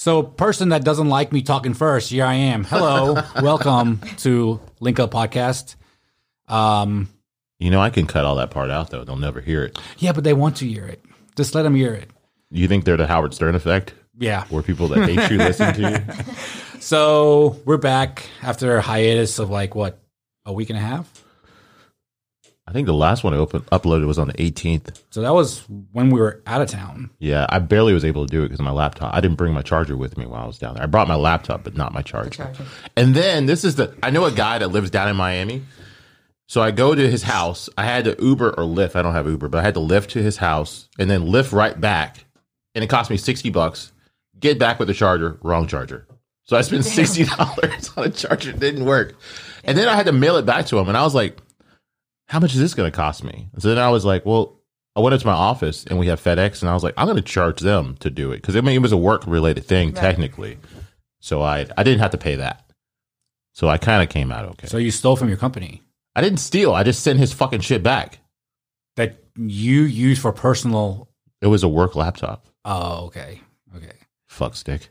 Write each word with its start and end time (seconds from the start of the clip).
So, 0.00 0.22
person 0.22 0.70
that 0.70 0.82
doesn't 0.82 1.10
like 1.10 1.30
me 1.30 1.42
talking 1.42 1.74
first, 1.74 2.08
here 2.08 2.24
I 2.24 2.32
am. 2.32 2.64
Hello, 2.64 3.22
welcome 3.42 4.00
to 4.20 4.58
Link 4.80 4.98
Up 4.98 5.10
Podcast. 5.10 5.74
Um, 6.48 7.10
You 7.58 7.70
know, 7.70 7.82
I 7.82 7.90
can 7.90 8.06
cut 8.06 8.24
all 8.24 8.36
that 8.36 8.50
part 8.50 8.70
out 8.70 8.88
though. 8.88 9.04
They'll 9.04 9.16
never 9.18 9.42
hear 9.42 9.62
it. 9.62 9.78
yeah, 9.98 10.12
but 10.12 10.24
they 10.24 10.32
want 10.32 10.56
to 10.56 10.66
hear 10.66 10.86
it. 10.86 11.04
Just 11.36 11.54
let 11.54 11.64
them 11.64 11.74
hear 11.74 11.92
it. 11.92 12.08
You 12.50 12.66
think 12.66 12.86
they're 12.86 12.96
the 12.96 13.06
Howard 13.06 13.34
Stern 13.34 13.54
effect, 13.54 13.92
Yeah. 14.18 14.44
where 14.48 14.62
people 14.62 14.88
that 14.88 15.06
hate 15.06 15.30
you 15.30 15.36
listen 15.36 15.74
to 15.74 15.90
you? 15.90 16.24
So 16.80 17.60
we're 17.66 17.76
back 17.76 18.24
after 18.40 18.78
a 18.78 18.80
hiatus 18.80 19.38
of 19.38 19.50
like 19.50 19.74
what 19.74 19.98
a 20.46 20.52
week 20.54 20.70
and 20.70 20.78
a 20.78 20.82
half. 20.82 21.22
I 22.70 22.72
think 22.72 22.86
the 22.86 22.94
last 22.94 23.24
one 23.24 23.34
I 23.34 23.36
opened, 23.36 23.66
uploaded 23.66 24.06
was 24.06 24.16
on 24.16 24.28
the 24.28 24.34
18th. 24.34 25.02
So 25.10 25.22
that 25.22 25.34
was 25.34 25.64
when 25.90 26.10
we 26.10 26.20
were 26.20 26.40
out 26.46 26.62
of 26.62 26.68
town. 26.68 27.10
Yeah, 27.18 27.44
I 27.48 27.58
barely 27.58 27.92
was 27.92 28.04
able 28.04 28.24
to 28.24 28.30
do 28.30 28.42
it 28.42 28.44
because 28.44 28.60
of 28.60 28.64
my 28.64 28.70
laptop. 28.70 29.12
I 29.12 29.20
didn't 29.20 29.38
bring 29.38 29.52
my 29.52 29.62
charger 29.62 29.96
with 29.96 30.16
me 30.16 30.24
while 30.24 30.44
I 30.44 30.46
was 30.46 30.56
down 30.56 30.74
there. 30.74 30.84
I 30.84 30.86
brought 30.86 31.08
my 31.08 31.16
laptop, 31.16 31.64
but 31.64 31.76
not 31.76 31.92
my 31.92 32.02
charger. 32.02 32.30
charger. 32.30 32.64
And 32.96 33.12
then 33.12 33.46
this 33.46 33.64
is 33.64 33.74
the 33.74 33.92
I 34.04 34.10
know 34.10 34.24
a 34.24 34.30
guy 34.30 34.58
that 34.58 34.68
lives 34.68 34.88
down 34.88 35.08
in 35.08 35.16
Miami. 35.16 35.64
So 36.46 36.62
I 36.62 36.70
go 36.70 36.94
to 36.94 37.10
his 37.10 37.24
house. 37.24 37.68
I 37.76 37.84
had 37.84 38.04
to 38.04 38.16
Uber 38.22 38.50
or 38.50 38.62
Lyft. 38.62 38.94
I 38.94 39.02
don't 39.02 39.14
have 39.14 39.26
Uber, 39.26 39.48
but 39.48 39.58
I 39.58 39.62
had 39.62 39.74
to 39.74 39.80
Lyft 39.80 40.10
to 40.10 40.22
his 40.22 40.36
house 40.36 40.88
and 40.96 41.10
then 41.10 41.22
Lyft 41.22 41.52
right 41.52 41.80
back. 41.80 42.24
And 42.76 42.84
it 42.84 42.86
cost 42.86 43.10
me 43.10 43.16
60 43.16 43.50
bucks. 43.50 43.90
Get 44.38 44.60
back 44.60 44.78
with 44.78 44.86
the 44.86 44.94
charger, 44.94 45.40
wrong 45.42 45.66
charger. 45.66 46.06
So 46.44 46.56
I 46.56 46.60
spent 46.62 46.84
$60 46.84 47.96
on 47.98 48.04
a 48.04 48.10
charger. 48.10 48.50
It 48.50 48.60
didn't 48.60 48.84
work. 48.84 49.16
And 49.64 49.76
then 49.76 49.88
I 49.88 49.96
had 49.96 50.06
to 50.06 50.12
mail 50.12 50.36
it 50.36 50.46
back 50.46 50.66
to 50.66 50.78
him. 50.78 50.86
And 50.88 50.96
I 50.96 51.02
was 51.02 51.16
like, 51.16 51.36
how 52.30 52.38
much 52.38 52.54
is 52.54 52.60
this 52.60 52.74
going 52.74 52.90
to 52.90 52.96
cost 52.96 53.24
me? 53.24 53.48
So 53.58 53.68
then 53.68 53.78
I 53.78 53.90
was 53.90 54.04
like, 54.04 54.24
well, 54.24 54.56
I 54.96 55.00
went 55.00 55.14
into 55.14 55.26
my 55.26 55.32
office 55.32 55.84
and 55.84 55.98
we 55.98 56.06
have 56.06 56.22
FedEx, 56.22 56.62
and 56.62 56.70
I 56.70 56.74
was 56.74 56.82
like, 56.84 56.94
I'm 56.96 57.06
going 57.06 57.16
to 57.16 57.22
charge 57.22 57.60
them 57.60 57.96
to 58.00 58.08
do 58.10 58.32
it 58.32 58.36
because 58.36 58.56
I 58.56 58.60
mean 58.60 58.76
it 58.76 58.82
was 58.82 58.92
a 58.92 58.96
work 58.96 59.26
related 59.26 59.64
thing 59.64 59.92
technically. 59.92 60.58
So 61.20 61.42
I 61.42 61.66
I 61.76 61.82
didn't 61.82 62.00
have 62.00 62.12
to 62.12 62.18
pay 62.18 62.36
that. 62.36 62.64
So 63.52 63.68
I 63.68 63.78
kind 63.78 64.02
of 64.02 64.08
came 64.08 64.32
out 64.32 64.46
okay. 64.50 64.68
So 64.68 64.78
you 64.78 64.90
stole 64.90 65.16
from 65.16 65.28
your 65.28 65.36
company 65.38 65.82
I 66.16 66.22
didn't 66.22 66.38
steal. 66.38 66.72
I 66.74 66.82
just 66.82 67.02
sent 67.02 67.18
his 67.18 67.32
fucking 67.32 67.60
shit 67.60 67.82
back. 67.82 68.18
that 68.96 69.16
you 69.36 69.82
use 69.82 70.18
for 70.18 70.32
personal. 70.32 71.08
It 71.40 71.46
was 71.46 71.62
a 71.62 71.68
work 71.68 71.94
laptop. 71.94 72.46
Oh, 72.64 73.06
okay, 73.06 73.40
okay. 73.76 73.96
Fuck 74.28 74.54
stick. 74.54 74.88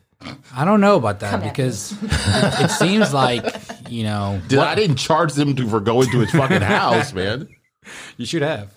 I 0.53 0.65
don't 0.65 0.81
know 0.81 0.97
about 0.97 1.21
that 1.21 1.31
Come 1.31 1.41
because 1.41 1.93
it, 2.03 2.65
it 2.65 2.71
seems 2.71 3.13
like 3.13 3.45
you 3.89 4.03
know 4.03 4.41
Dude, 4.47 4.59
I 4.59 4.75
didn't 4.75 4.97
charge 4.97 5.33
them 5.33 5.55
to, 5.55 5.67
for 5.69 5.79
going 5.79 6.09
to 6.11 6.19
his 6.19 6.31
fucking 6.31 6.61
house, 6.61 7.13
man. 7.13 7.47
you 8.17 8.25
should 8.25 8.41
have. 8.41 8.73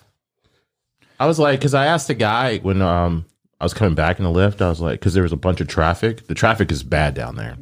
I 1.19 1.25
was 1.25 1.39
like, 1.39 1.59
because 1.59 1.73
I 1.73 1.87
asked 1.87 2.07
the 2.07 2.13
guy 2.13 2.59
when 2.59 2.81
um 2.81 3.25
I 3.59 3.65
was 3.65 3.73
coming 3.73 3.95
back 3.95 4.19
in 4.19 4.25
the 4.25 4.31
Lyft, 4.31 4.61
I 4.61 4.69
was 4.69 4.81
like, 4.81 4.99
because 4.99 5.13
there 5.13 5.23
was 5.23 5.33
a 5.33 5.37
bunch 5.37 5.61
of 5.61 5.67
traffic. 5.67 6.27
The 6.27 6.35
traffic 6.35 6.71
is 6.71 6.83
bad 6.83 7.13
down 7.13 7.35
there, 7.35 7.57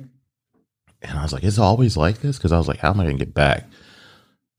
and 1.01 1.17
I 1.17 1.23
was 1.23 1.33
like, 1.33 1.43
is 1.43 1.57
it 1.57 1.61
always 1.61 1.97
like 1.97 2.21
this? 2.21 2.37
Because 2.37 2.51
I 2.51 2.57
was 2.57 2.67
like, 2.67 2.79
how 2.79 2.91
am 2.91 2.99
I 2.99 3.05
gonna 3.05 3.17
get 3.17 3.33
back? 3.33 3.65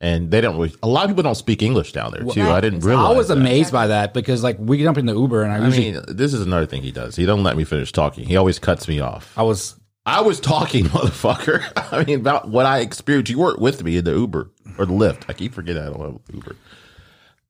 And 0.02 0.32
they 0.32 0.40
don't. 0.40 0.56
Really, 0.56 0.74
a 0.82 0.88
lot 0.88 1.04
of 1.04 1.10
people 1.10 1.22
don't 1.22 1.36
speak 1.36 1.62
English 1.62 1.92
down 1.92 2.10
there 2.10 2.24
too. 2.24 2.42
I 2.42 2.60
didn't 2.60 2.80
realize. 2.80 3.14
I 3.14 3.16
was 3.16 3.28
that. 3.28 3.38
amazed 3.38 3.72
by 3.72 3.86
that 3.86 4.12
because 4.12 4.42
like 4.42 4.56
we 4.58 4.82
jump 4.82 4.98
in 4.98 5.06
the 5.06 5.14
Uber 5.14 5.44
and 5.44 5.52
I 5.52 5.58
I 5.58 5.64
usually 5.64 5.92
mean, 5.92 6.02
this 6.08 6.34
is 6.34 6.40
another 6.40 6.66
thing 6.66 6.82
he 6.82 6.90
does. 6.90 7.14
He 7.14 7.24
don't 7.24 7.44
let 7.44 7.56
me 7.56 7.62
finish 7.62 7.92
talking. 7.92 8.26
He 8.26 8.36
always 8.36 8.58
cuts 8.58 8.88
me 8.88 8.98
off. 8.98 9.32
I 9.38 9.42
was 9.42 9.76
I 10.04 10.20
was 10.22 10.40
talking, 10.40 10.84
motherfucker. 10.86 11.62
I 11.92 12.04
mean, 12.04 12.18
about 12.18 12.48
what 12.48 12.66
I 12.66 12.80
experienced. 12.80 13.30
You 13.30 13.38
weren't 13.38 13.60
with 13.60 13.84
me 13.84 13.96
in 13.96 14.04
the 14.04 14.10
Uber 14.10 14.50
or 14.76 14.86
the 14.86 14.92
Lyft. 14.92 15.22
I 15.28 15.34
keep 15.34 15.54
forgetting 15.54 15.82
I 15.82 15.86
don't 15.86 16.00
have 16.00 16.34
Uber. 16.34 16.56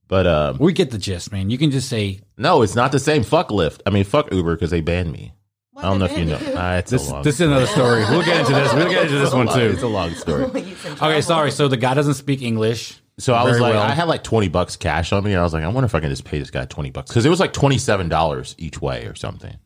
But 0.08 0.26
um, 0.26 0.58
we 0.58 0.74
get 0.74 0.90
the 0.90 0.98
gist, 0.98 1.32
man. 1.32 1.48
You 1.48 1.56
can 1.56 1.70
just 1.70 1.88
say 1.88 2.20
no, 2.36 2.60
it's 2.60 2.74
not 2.74 2.92
the 2.92 2.98
same. 2.98 3.22
Fuck 3.22 3.48
Lyft. 3.48 3.80
I 3.86 3.90
mean, 3.90 4.04
fuck 4.04 4.30
Uber 4.30 4.56
because 4.56 4.70
they 4.70 4.82
banned 4.82 5.10
me. 5.10 5.32
I 5.76 5.82
don't 5.82 5.98
know 5.98 6.04
if 6.04 6.16
you 6.18 6.24
know. 6.24 6.38
Ah, 6.54 6.76
it's 6.76 6.90
this. 6.90 7.08
a 7.08 7.12
long. 7.12 7.22
This 7.22 7.36
is 7.36 7.40
another 7.42 7.66
story. 7.66 8.04
We'll 8.10 8.24
get 8.24 8.40
into 8.40 8.52
this. 8.52 8.72
We'll 8.74 8.90
get 8.90 9.04
into 9.04 9.18
this 9.18 9.32
one 9.32 9.48
too. 9.48 9.70
It's 9.72 9.82
a 9.82 9.86
long 9.88 10.14
story. 10.14 10.44
Okay, 11.02 11.20
sorry. 11.20 11.50
So 11.50 11.68
the 11.68 11.76
guy 11.76 11.94
doesn't 11.94 12.14
speak 12.14 12.42
English. 12.42 13.00
So 13.18 13.34
I 13.34 13.42
was 13.44 13.52
Very 13.52 13.62
like, 13.62 13.74
well. 13.74 13.82
I 13.82 13.90
had 13.92 14.08
like 14.08 14.22
twenty 14.22 14.48
bucks 14.48 14.76
cash 14.76 15.12
on 15.12 15.24
me, 15.24 15.32
and 15.32 15.40
I 15.40 15.42
was 15.42 15.52
like, 15.52 15.64
I 15.64 15.68
wonder 15.68 15.86
if 15.86 15.94
I 15.94 16.00
can 16.00 16.10
just 16.10 16.24
pay 16.24 16.38
this 16.38 16.50
guy 16.50 16.64
twenty 16.66 16.90
bucks 16.90 17.10
because 17.10 17.24
it 17.26 17.30
was 17.30 17.40
like 17.40 17.52
twenty 17.52 17.78
seven 17.78 18.08
dollars 18.08 18.54
each 18.58 18.80
way 18.80 19.06
or 19.06 19.14
something. 19.14 19.56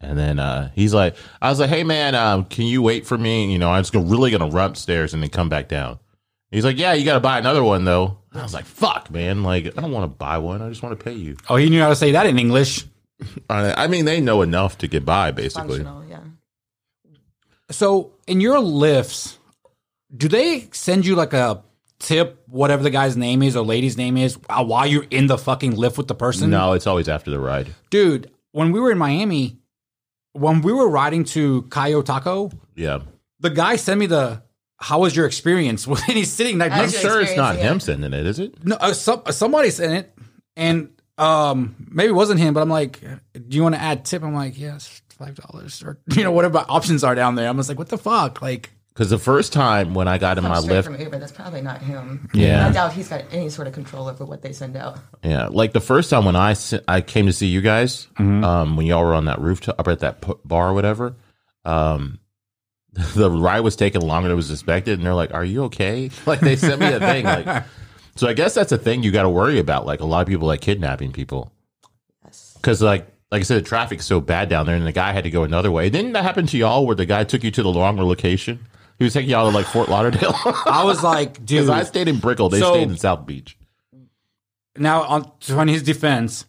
And 0.00 0.18
then 0.18 0.38
uh, 0.38 0.70
he's 0.74 0.94
like, 0.94 1.16
I 1.42 1.50
was 1.50 1.60
like, 1.60 1.68
hey 1.70 1.84
man, 1.84 2.14
um, 2.14 2.44
can 2.44 2.64
you 2.64 2.80
wait 2.82 3.06
for 3.06 3.18
me? 3.18 3.52
You 3.52 3.58
know, 3.58 3.70
I'm 3.70 3.82
just 3.82 3.92
gonna, 3.92 4.06
really 4.06 4.30
gonna 4.30 4.48
run 4.48 4.70
upstairs 4.70 5.12
and 5.12 5.22
then 5.22 5.30
come 5.30 5.48
back 5.48 5.68
down. 5.68 5.98
He's 6.50 6.64
like, 6.64 6.78
yeah, 6.78 6.94
you 6.94 7.04
got 7.04 7.14
to 7.14 7.20
buy 7.20 7.38
another 7.38 7.62
one 7.62 7.84
though. 7.84 8.18
I 8.32 8.42
was 8.42 8.54
like, 8.54 8.64
fuck, 8.64 9.10
man, 9.10 9.42
like 9.42 9.66
I 9.66 9.80
don't 9.80 9.92
want 9.92 10.04
to 10.04 10.16
buy 10.16 10.38
one. 10.38 10.62
I 10.62 10.68
just 10.68 10.82
want 10.82 10.98
to 10.98 11.04
pay 11.04 11.12
you. 11.12 11.36
Oh, 11.48 11.56
he 11.56 11.68
knew 11.68 11.80
how 11.80 11.88
to 11.90 11.96
say 11.96 12.12
that 12.12 12.26
in 12.26 12.38
English. 12.38 12.86
I, 13.50 13.84
I 13.84 13.86
mean, 13.86 14.04
they 14.04 14.20
know 14.20 14.42
enough 14.42 14.78
to 14.78 14.88
get 14.88 15.04
by, 15.04 15.30
basically. 15.30 15.78
Functional, 15.84 16.04
yeah. 16.06 16.20
So 17.70 18.12
in 18.26 18.40
your 18.40 18.58
Lyfts, 18.58 19.36
do 20.16 20.28
they 20.28 20.68
send 20.72 21.06
you 21.06 21.14
like 21.14 21.32
a 21.32 21.62
tip, 21.98 22.42
whatever 22.48 22.82
the 22.82 22.90
guy's 22.90 23.16
name 23.16 23.42
is 23.42 23.56
or 23.56 23.64
lady's 23.64 23.96
name 23.96 24.16
is, 24.16 24.38
uh, 24.48 24.64
while 24.64 24.86
you're 24.86 25.06
in 25.10 25.26
the 25.26 25.38
fucking 25.38 25.74
Lyft 25.74 25.96
with 25.98 26.08
the 26.08 26.14
person? 26.14 26.50
No, 26.50 26.72
it's 26.72 26.86
always 26.86 27.08
after 27.08 27.30
the 27.30 27.38
ride. 27.38 27.68
dude. 27.90 28.30
When 28.52 28.72
we 28.72 28.80
were 28.80 28.90
in 28.90 28.98
Miami, 28.98 29.58
when 30.32 30.60
we 30.62 30.72
were 30.72 30.88
riding 30.88 31.22
to 31.26 31.62
Coyo 31.68 32.04
Taco, 32.04 32.50
Yeah, 32.74 32.98
the 33.38 33.50
guy 33.50 33.76
sent 33.76 34.00
me 34.00 34.06
the. 34.06 34.42
How 34.78 34.98
was 34.98 35.14
your 35.14 35.26
experience? 35.26 35.86
When 35.92 36.00
he's 36.02 36.32
sitting 36.32 36.58
like 36.58 36.72
I'm 36.72 36.90
sure 36.90 37.20
it's 37.20 37.36
not 37.36 37.58
yeah. 37.58 37.70
him 37.70 37.78
sending 37.78 38.12
it, 38.12 38.26
is 38.26 38.40
it? 38.40 38.64
No, 38.64 38.74
uh, 38.76 38.92
some, 38.92 39.22
somebody 39.30 39.70
sent 39.70 39.92
it, 39.92 40.18
and 40.56 40.88
um, 41.20 41.76
maybe 41.90 42.08
it 42.08 42.14
wasn't 42.14 42.40
him, 42.40 42.54
but 42.54 42.62
I'm 42.62 42.70
like, 42.70 43.00
do 43.00 43.56
you 43.56 43.62
want 43.62 43.74
to 43.74 43.80
add 43.80 44.04
tip? 44.04 44.22
I'm 44.22 44.34
like, 44.34 44.58
yes, 44.58 45.02
five 45.10 45.34
dollars 45.34 45.82
or 45.82 45.98
you 46.16 46.24
know 46.24 46.32
whatever 46.32 46.64
options 46.68 47.04
are 47.04 47.14
down 47.14 47.34
there. 47.34 47.48
I'm 47.48 47.56
just 47.56 47.68
like, 47.68 47.78
what 47.78 47.88
the 47.88 47.98
fuck, 47.98 48.42
like. 48.42 48.70
Because 48.94 49.10
the 49.10 49.18
first 49.18 49.52
time 49.52 49.94
when 49.94 50.08
I 50.08 50.18
got 50.18 50.36
in 50.36 50.44
my 50.44 50.50
Comes 50.54 50.64
straight 50.64 50.80
Lyft, 50.80 50.84
from 50.84 51.00
Uber. 51.00 51.18
That's 51.18 51.32
probably 51.32 51.62
not 51.62 51.80
him. 51.80 52.28
Yeah. 52.34 52.66
I 52.66 52.72
doubt 52.72 52.92
he's 52.92 53.08
got 53.08 53.24
any 53.30 53.48
sort 53.48 53.68
of 53.68 53.72
control 53.72 54.08
over 54.08 54.24
what 54.24 54.42
they 54.42 54.52
send 54.52 54.76
out. 54.76 54.98
Yeah, 55.22 55.46
like 55.46 55.72
the 55.72 55.80
first 55.80 56.10
time 56.10 56.24
when 56.24 56.36
I 56.36 56.56
I 56.88 57.00
came 57.00 57.26
to 57.26 57.32
see 57.32 57.46
you 57.46 57.60
guys, 57.60 58.08
um, 58.18 58.76
when 58.76 58.86
y'all 58.86 59.04
were 59.04 59.14
on 59.14 59.26
that 59.26 59.40
rooftop 59.40 59.78
up 59.78 59.88
at 59.88 60.00
that 60.00 60.24
bar 60.44 60.70
or 60.70 60.74
whatever, 60.74 61.14
um, 61.64 62.18
the 63.14 63.30
ride 63.30 63.60
was 63.60 63.76
taking 63.76 64.00
longer 64.00 64.28
than 64.28 64.34
it 64.34 64.36
was 64.36 64.50
expected, 64.50 64.98
and 64.98 65.06
they're 65.06 65.14
like, 65.14 65.32
"Are 65.32 65.44
you 65.44 65.64
okay?" 65.64 66.10
Like 66.26 66.40
they 66.40 66.56
sent 66.56 66.80
me 66.80 66.92
a 66.92 66.98
thing, 66.98 67.24
like. 67.24 67.64
So 68.16 68.26
I 68.28 68.32
guess 68.34 68.54
that's 68.54 68.72
a 68.72 68.78
thing 68.78 69.02
you 69.02 69.10
got 69.12 69.22
to 69.22 69.28
worry 69.30 69.58
about. 69.58 69.86
Like 69.86 70.00
a 70.00 70.04
lot 70.04 70.20
of 70.22 70.28
people 70.28 70.46
like 70.48 70.60
kidnapping 70.60 71.12
people, 71.12 71.52
Yes. 72.24 72.54
because 72.56 72.82
like 72.82 73.06
like 73.30 73.40
I 73.40 73.42
said, 73.44 73.58
the 73.64 73.68
traffic's 73.68 74.04
so 74.06 74.20
bad 74.20 74.48
down 74.48 74.66
there, 74.66 74.74
and 74.76 74.86
the 74.86 74.92
guy 74.92 75.12
had 75.12 75.24
to 75.24 75.30
go 75.30 75.44
another 75.44 75.70
way. 75.70 75.88
Didn't 75.90 76.12
that 76.12 76.24
happen 76.24 76.46
to 76.48 76.58
y'all, 76.58 76.84
where 76.86 76.96
the 76.96 77.06
guy 77.06 77.22
took 77.24 77.44
you 77.44 77.50
to 77.52 77.62
the 77.62 77.68
longer 77.72 78.04
location? 78.04 78.66
He 78.98 79.04
was 79.04 79.14
taking 79.14 79.30
y'all 79.30 79.48
to 79.50 79.56
like 79.56 79.66
Fort 79.66 79.88
Lauderdale. 79.88 80.34
I 80.66 80.82
was 80.84 81.02
like, 81.02 81.34
dude. 81.46 81.60
Because 81.66 81.70
I 81.70 81.84
stayed 81.84 82.08
in 82.08 82.18
Brickell, 82.18 82.48
they 82.50 82.58
So- 82.58 82.72
stayed 82.74 82.90
in 82.90 82.96
South 82.98 83.24
Beach. 83.26 83.56
now 84.76 85.02
on 85.04 85.30
on 85.50 85.68
his 85.68 85.82
defense, 85.82 86.44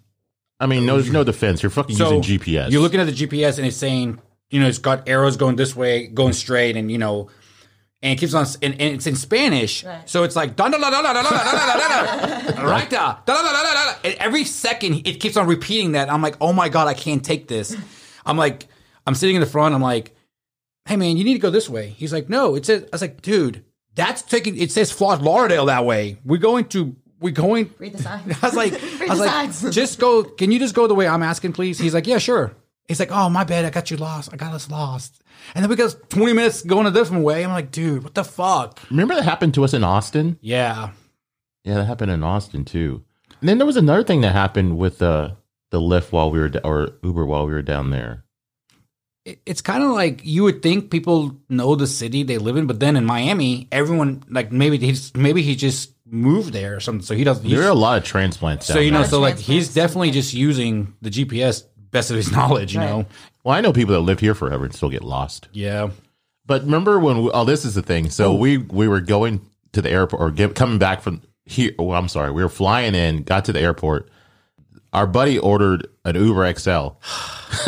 I 0.60 0.66
mean, 0.68 0.86
no, 0.86 1.00
no 1.00 1.24
defense. 1.24 1.64
You're 1.64 1.70
fucking 1.70 1.96
so 1.96 2.18
using 2.18 2.40
GPS. 2.40 2.72
You're 2.72 2.82
looking 2.82 3.00
at 3.00 3.08
the 3.08 3.14
GPS 3.14 3.58
and 3.58 3.66
it's 3.68 3.78
saying, 3.78 4.20
you 4.50 4.60
know, 4.60 4.68
it's 4.68 4.78
got 4.80 5.08
arrows 5.08 5.38
going 5.38 5.56
this 5.56 5.76
way, 5.76 6.08
going 6.08 6.34
straight, 6.34 6.76
and 6.76 6.92
you 6.92 6.98
know, 6.98 7.30
and 8.02 8.14
it 8.14 8.20
keeps 8.20 8.34
on, 8.34 8.46
and, 8.62 8.74
and 8.74 8.96
it's 8.96 9.06
in 9.06 9.16
Spanish, 9.16 9.84
right. 9.84 10.10
so 10.10 10.24
it's 10.24 10.36
like 10.36 10.56
and 14.04 14.16
every 14.16 14.44
second 14.44 15.08
it 15.08 15.20
keeps 15.20 15.38
on 15.38 15.48
repeating 15.48 15.92
that. 15.92 16.12
I'm 16.12 16.22
like, 16.22 16.36
oh 16.42 16.54
my 16.54 16.70
god, 16.70 16.88
I 16.88 16.94
can't 16.94 17.24
take 17.24 17.48
this. 17.48 17.76
I'm 18.26 18.38
like, 18.38 18.68
I'm 19.06 19.16
sitting 19.16 19.36
in 19.36 19.42
the 19.42 19.48
front. 19.48 19.76
I'm 19.76 19.82
like, 19.82 20.16
hey 20.86 20.96
man, 20.96 21.18
you 21.18 21.24
need 21.24 21.34
to 21.34 21.40
go 21.40 21.50
this 21.50 21.70
way. 21.70 21.90
He's 21.90 22.12
like, 22.12 22.30
no, 22.30 22.56
it 22.56 22.66
says. 22.66 22.84
I 22.84 22.88
was 22.92 23.02
like, 23.02 23.22
dude, 23.22 23.64
that's 23.96 24.22
taking. 24.22 24.58
It 24.58 24.72
says 24.72 24.92
Fort 24.92 25.22
Lauderdale 25.22 25.68
that 25.68 25.86
way. 25.86 26.18
We're 26.26 26.38
going 26.38 26.66
to. 26.70 26.96
We're 27.20 27.32
going. 27.32 27.72
Read 27.78 27.94
the 27.94 28.02
signs. 28.02 28.36
I 28.42 28.48
was 28.48 28.56
like, 28.56 28.74
I 28.74 29.06
was 29.08 29.64
like, 29.64 29.74
just 29.74 30.00
go. 30.00 30.24
Can 30.24 30.52
you 30.52 30.58
just 30.58 30.74
go 30.74 30.88
the 30.88 30.96
way 30.96 31.08
I'm 31.08 31.22
asking, 31.22 31.54
please? 31.54 31.78
He's 31.78 31.94
like, 31.94 32.08
yeah, 32.08 32.18
sure. 32.18 32.56
He's 32.92 33.00
like, 33.00 33.12
oh 33.14 33.30
my 33.30 33.46
bad, 33.46 33.64
I 33.64 33.70
got 33.70 33.90
you 33.90 33.96
lost. 33.96 34.34
I 34.34 34.36
got 34.36 34.54
us 34.54 34.70
lost. 34.70 35.24
And 35.56 35.64
then 35.64 35.70
we 35.70 35.78
got 35.78 36.10
20 36.10 36.34
minutes 36.34 36.62
going 36.62 36.86
a 36.88 36.92
different 36.92 37.24
way. 37.24 37.42
I'm 37.42 37.52
like, 37.52 37.72
dude, 37.72 38.04
what 38.04 38.16
the 38.16 38.26
fuck? 38.26 38.82
Remember 38.90 39.16
that 39.16 39.24
happened 39.24 39.54
to 39.54 39.64
us 39.64 39.74
in 39.74 39.86
Austin? 39.86 40.38
Yeah. 40.42 40.90
Yeah, 41.64 41.76
that 41.76 41.86
happened 41.86 42.12
in 42.12 42.22
Austin 42.22 42.66
too. 42.66 43.02
And 43.40 43.48
then 43.48 43.60
there 43.60 43.66
was 43.66 43.78
another 43.78 44.04
thing 44.04 44.20
that 44.22 44.34
happened 44.34 44.78
with 44.78 45.02
uh, 45.02 45.36
the 45.70 45.80
Lyft 45.80 46.12
while 46.12 46.32
we 46.32 46.40
were 46.40 46.52
or 46.66 46.90
Uber 47.02 47.26
while 47.26 47.48
we 47.48 47.54
were 47.54 47.62
down 47.62 47.92
there. 47.92 48.26
It's 49.24 49.62
kind 49.62 49.84
of 49.84 49.92
like 49.92 50.26
you 50.26 50.44
would 50.44 50.62
think 50.62 50.92
people 50.92 51.38
know 51.48 51.76
the 51.76 51.88
city 51.88 52.24
they 52.24 52.40
live 52.40 52.58
in, 52.58 52.68
but 52.68 52.82
then 52.82 52.98
in 52.98 53.06
Miami, 53.06 53.70
everyone 53.72 54.22
like 54.30 54.52
maybe 54.52 54.78
he's 54.80 55.16
maybe 55.16 55.44
he 55.44 55.56
just 55.56 55.94
moved 56.06 56.52
there 56.52 56.76
or 56.76 56.82
something, 56.82 57.06
so 57.06 57.16
he 57.16 57.24
doesn't. 57.24 57.50
There 57.50 57.64
are 57.64 57.70
a 57.70 57.74
lot 57.74 57.98
of 57.98 58.04
transplants. 58.04 58.66
So 58.66 58.74
down 58.74 58.84
you 58.84 58.92
know, 58.92 59.04
so 59.04 59.22
like 59.22 59.38
he's 59.38 59.74
definitely 59.74 60.12
just 60.12 60.34
using 60.34 60.94
the 61.02 61.10
GPS 61.10 61.64
best 61.92 62.10
of 62.10 62.16
his 62.18 62.32
knowledge. 62.38 62.74
You 62.74 62.80
Right. 62.82 62.90
know. 62.90 63.06
well, 63.44 63.56
I 63.56 63.62
know 63.62 63.72
people 63.74 63.94
that 63.94 64.02
lived 64.02 64.20
here 64.22 64.34
forever 64.36 64.66
and 64.66 64.74
still 64.74 64.90
get 64.90 65.04
lost. 65.04 65.48
Yeah. 65.54 65.90
But 66.46 66.64
remember 66.64 67.00
when? 67.00 67.24
We, 67.24 67.32
oh, 67.32 67.46
this 67.46 67.64
is 67.66 67.76
the 67.76 67.82
thing. 67.84 68.10
So 68.10 68.32
oh. 68.32 68.36
we 68.36 68.58
we 68.58 68.88
were 68.88 69.00
going 69.02 69.42
to 69.74 69.82
the 69.82 69.90
airport 69.90 70.22
or 70.22 70.32
get, 70.32 70.56
coming 70.56 70.80
back 70.80 71.02
from 71.02 71.22
here. 71.46 71.72
Oh, 71.80 71.92
I'm 71.92 72.08
sorry. 72.10 72.32
We 72.32 72.44
were 72.44 72.50
flying 72.50 72.96
in, 72.96 73.24
got 73.24 73.46
to 73.46 73.54
the 73.54 73.60
airport. 73.62 74.10
our 74.92 75.08
buddy 75.08 75.38
ordered 75.40 75.88
an 76.04 76.16
Uber 76.16 76.54
XL. 76.58 76.88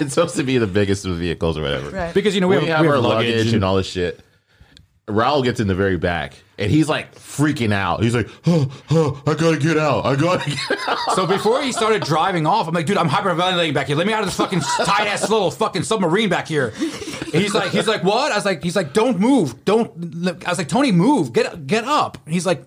it's 0.00 0.14
supposed 0.14 0.36
to 0.36 0.42
be 0.42 0.58
the 0.58 0.66
biggest 0.66 1.04
of 1.04 1.12
the 1.12 1.16
vehicles 1.18 1.56
or 1.56 1.62
whatever. 1.62 1.90
Right. 1.90 2.12
Because 2.14 2.34
you 2.34 2.40
know 2.40 2.48
we, 2.48 2.58
We, 2.58 2.66
have, 2.66 2.76
have 2.78 2.80
we 2.82 2.88
our 2.88 2.94
have 2.96 3.04
luggage, 3.04 3.46
and- 3.46 3.54
and 3.56 3.64
all 3.64 3.76
this 3.76 3.86
shit. 3.86 4.20
Raul 5.10 5.44
gets 5.44 5.60
in 5.60 5.66
the 5.68 5.74
very 5.74 5.96
back 5.96 6.34
and 6.58 6.70
he's 6.70 6.88
like 6.88 7.14
freaking 7.14 7.72
out. 7.72 8.02
He's 8.02 8.14
like, 8.14 8.28
oh, 8.46 8.70
oh, 8.90 9.22
I 9.26 9.34
gotta 9.34 9.56
get 9.58 9.78
out. 9.78 10.04
I 10.04 10.14
gotta 10.14 10.48
get 10.48 10.78
out. 10.88 10.98
So 11.14 11.26
before 11.26 11.62
he 11.62 11.72
started 11.72 12.02
driving 12.02 12.46
off, 12.46 12.68
I'm 12.68 12.74
like, 12.74 12.86
dude, 12.86 12.98
I'm 12.98 13.08
hyperventilating 13.08 13.74
back 13.74 13.86
here. 13.86 13.96
Let 13.96 14.06
me 14.06 14.12
out 14.12 14.20
of 14.20 14.26
this 14.26 14.36
fucking 14.36 14.60
tight 14.84 15.06
ass 15.06 15.28
little 15.28 15.50
fucking 15.50 15.84
submarine 15.84 16.28
back 16.28 16.46
here. 16.48 16.72
And 16.78 17.42
he's 17.42 17.54
like, 17.54 17.70
he's 17.70 17.88
like, 17.88 18.04
what? 18.04 18.30
I 18.32 18.36
was 18.36 18.44
like, 18.44 18.62
he's 18.62 18.76
like, 18.76 18.92
don't 18.92 19.18
move, 19.18 19.64
don't. 19.64 19.90
I 20.46 20.50
was 20.50 20.58
like, 20.58 20.68
Tony, 20.68 20.92
move, 20.92 21.32
get 21.32 21.66
get 21.66 21.84
up. 21.84 22.18
And 22.24 22.34
he's 22.34 22.46
like, 22.46 22.64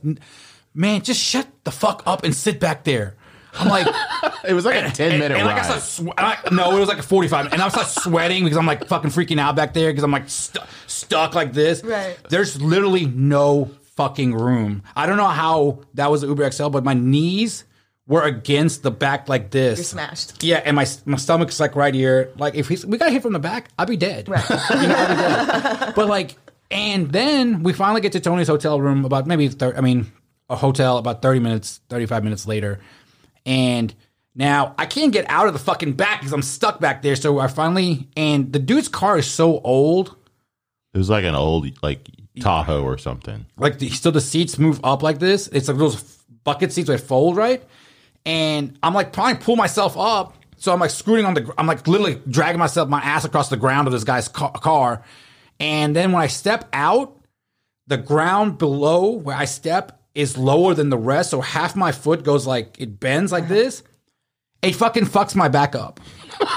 man, 0.74 1.01
just 1.01 1.19
shut 1.19 1.48
the 1.63 1.72
fuck 1.72 2.04
up 2.06 2.24
and 2.24 2.36
sit 2.36 2.60
back 2.60 2.84
there. 2.84 3.16
I'm 3.55 3.67
like, 3.69 3.88
It 4.45 4.53
was 4.53 4.65
like 4.65 4.75
a 4.83 4.89
10 4.91 5.19
minute 5.19 5.38
and 5.38 5.45
like 5.45 5.55
I 5.55 5.59
ride. 5.59 5.65
started 5.65 5.81
swe- 5.85 6.13
and 6.17 6.27
I, 6.27 6.38
no, 6.51 6.75
it 6.75 6.79
was 6.79 6.89
like 6.89 6.97
a 7.00 7.03
45, 7.03 7.53
and 7.53 7.61
I 7.61 7.69
started 7.69 7.89
sweating 7.89 8.44
because 8.44 8.57
I'm 8.57 8.65
like 8.65 8.88
fucking 8.88 9.11
freaking 9.11 9.39
out 9.39 9.55
back 9.55 9.73
there 9.73 9.91
because 9.91 10.03
I'm 10.03 10.11
like 10.11 10.29
stu- 10.29 10.59
stuck 10.88 11.33
like 11.35 11.53
this. 11.53 11.83
Right. 11.83 12.17
There's 12.29 12.61
literally 12.61 13.05
no 13.05 13.69
fucking 13.95 14.33
room. 14.33 14.83
I 14.95 15.05
don't 15.05 15.17
know 15.17 15.27
how 15.27 15.79
that 15.94 16.09
was 16.11 16.21
the 16.21 16.27
Uber 16.27 16.51
XL, 16.51 16.69
but 16.69 16.83
my 16.83 16.94
knees 16.94 17.63
were 18.05 18.23
against 18.23 18.83
the 18.83 18.91
back 18.91 19.29
like 19.29 19.50
this. 19.51 19.77
You're 19.79 19.85
smashed. 19.85 20.44
Yeah, 20.44 20.61
and 20.65 20.75
my 20.75 20.85
my 21.06 21.17
stomach's 21.17 21.59
like 21.59 21.75
right 21.77 21.94
here. 21.94 22.31
Like 22.38 22.56
if 22.56 22.67
we 22.85 22.97
got 22.97 23.11
hit 23.11 23.21
from 23.21 23.31
the 23.33 23.39
back, 23.39 23.69
I'd 23.77 23.88
be 23.88 23.95
dead. 23.97 24.27
Right. 24.27 24.44
You 24.49 24.88
know, 24.88 24.95
I'd 24.97 25.07
be 25.07 25.15
dead. 25.85 25.95
But 25.95 26.07
like, 26.09 26.35
and 26.69 27.11
then 27.13 27.63
we 27.63 27.71
finally 27.71 28.01
get 28.01 28.11
to 28.13 28.19
Tony's 28.19 28.47
hotel 28.47 28.81
room 28.81 29.06
about 29.06 29.25
maybe 29.27 29.47
thir- 29.47 29.75
I 29.77 29.81
mean 29.81 30.11
a 30.49 30.56
hotel 30.57 30.97
about 30.97 31.21
thirty 31.21 31.39
minutes, 31.39 31.79
thirty 31.88 32.06
five 32.07 32.23
minutes 32.25 32.45
later, 32.45 32.79
and 33.45 33.94
now 34.36 34.74
I 34.78 34.86
can't 34.86 35.12
get 35.13 35.25
out 35.30 35.48
of 35.48 35.54
the 35.54 35.60
fucking 35.60 35.94
back 35.94 36.19
because 36.19 36.34
I'm 36.34 36.42
stuck 36.42 36.80
back 36.80 37.01
there. 37.01 37.16
So 37.16 37.40
I 37.40 37.48
finally 37.48 38.07
and 38.18 38.51
the 38.51 38.60
dude's 38.60 38.88
car 38.88 39.18
is 39.18 39.30
so 39.30 39.60
old. 39.62 40.16
it 40.94 40.98
was 40.98 41.10
like 41.10 41.25
an 41.25 41.36
old 41.36 41.68
like 41.84 42.07
Tahoe 42.40 42.84
or 42.84 42.98
something. 42.98 43.45
like 43.57 43.78
the, 43.80 43.90
so 43.90 44.10
the 44.10 44.22
seats 44.22 44.57
move 44.57 44.80
up 44.84 45.04
like 45.04 45.19
this. 45.19 45.48
It's 45.50 45.68
like 45.68 45.78
those 45.78 46.01
bucket 46.44 46.74
seats 46.74 46.88
that 46.90 47.00
fold 47.00 47.38
right, 47.38 47.63
and 48.25 48.78
I'm 48.81 48.94
like 48.95 49.13
trying 49.13 49.38
to 49.38 49.44
pull 49.44 49.56
myself 49.56 49.95
up. 49.98 50.36
So 50.57 50.74
I'm 50.74 50.80
like 50.80 50.90
scooting 50.90 51.25
on 51.25 51.36
the. 51.36 51.54
I'm 51.57 51.68
like 51.68 51.88
literally 51.88 52.19
dragging 52.28 52.57
myself 52.57 52.90
my 52.90 53.01
ass 53.01 53.24
across 53.25 53.50
the 53.50 53.57
ground 53.57 53.88
of 53.88 53.94
this 53.94 54.04
guy's 54.04 54.30
ca- 54.30 54.51
car, 54.51 55.04
and 55.60 55.95
then 55.95 56.12
when 56.12 56.24
I 56.24 56.28
step 56.28 56.68
out, 56.74 57.19
the 57.86 57.98
ground 57.98 58.57
below 58.57 59.12
where 59.12 59.36
I 59.36 59.45
step 59.45 60.01
is 60.15 60.38
lower 60.38 60.74
than 60.74 60.89
the 60.89 60.98
rest. 60.98 61.31
So 61.31 61.42
half 61.42 61.75
my 61.75 61.92
foot 61.92 62.24
goes 62.24 62.45
like 62.45 62.75
it 62.80 63.00
bends 63.00 63.31
like 63.31 63.45
uh-huh. 63.45 63.54
this. 63.54 63.83
It 64.62 64.75
fucking 64.75 65.06
fucks 65.06 65.36
my 65.36 65.50
back 65.50 65.75
up. 65.75 66.00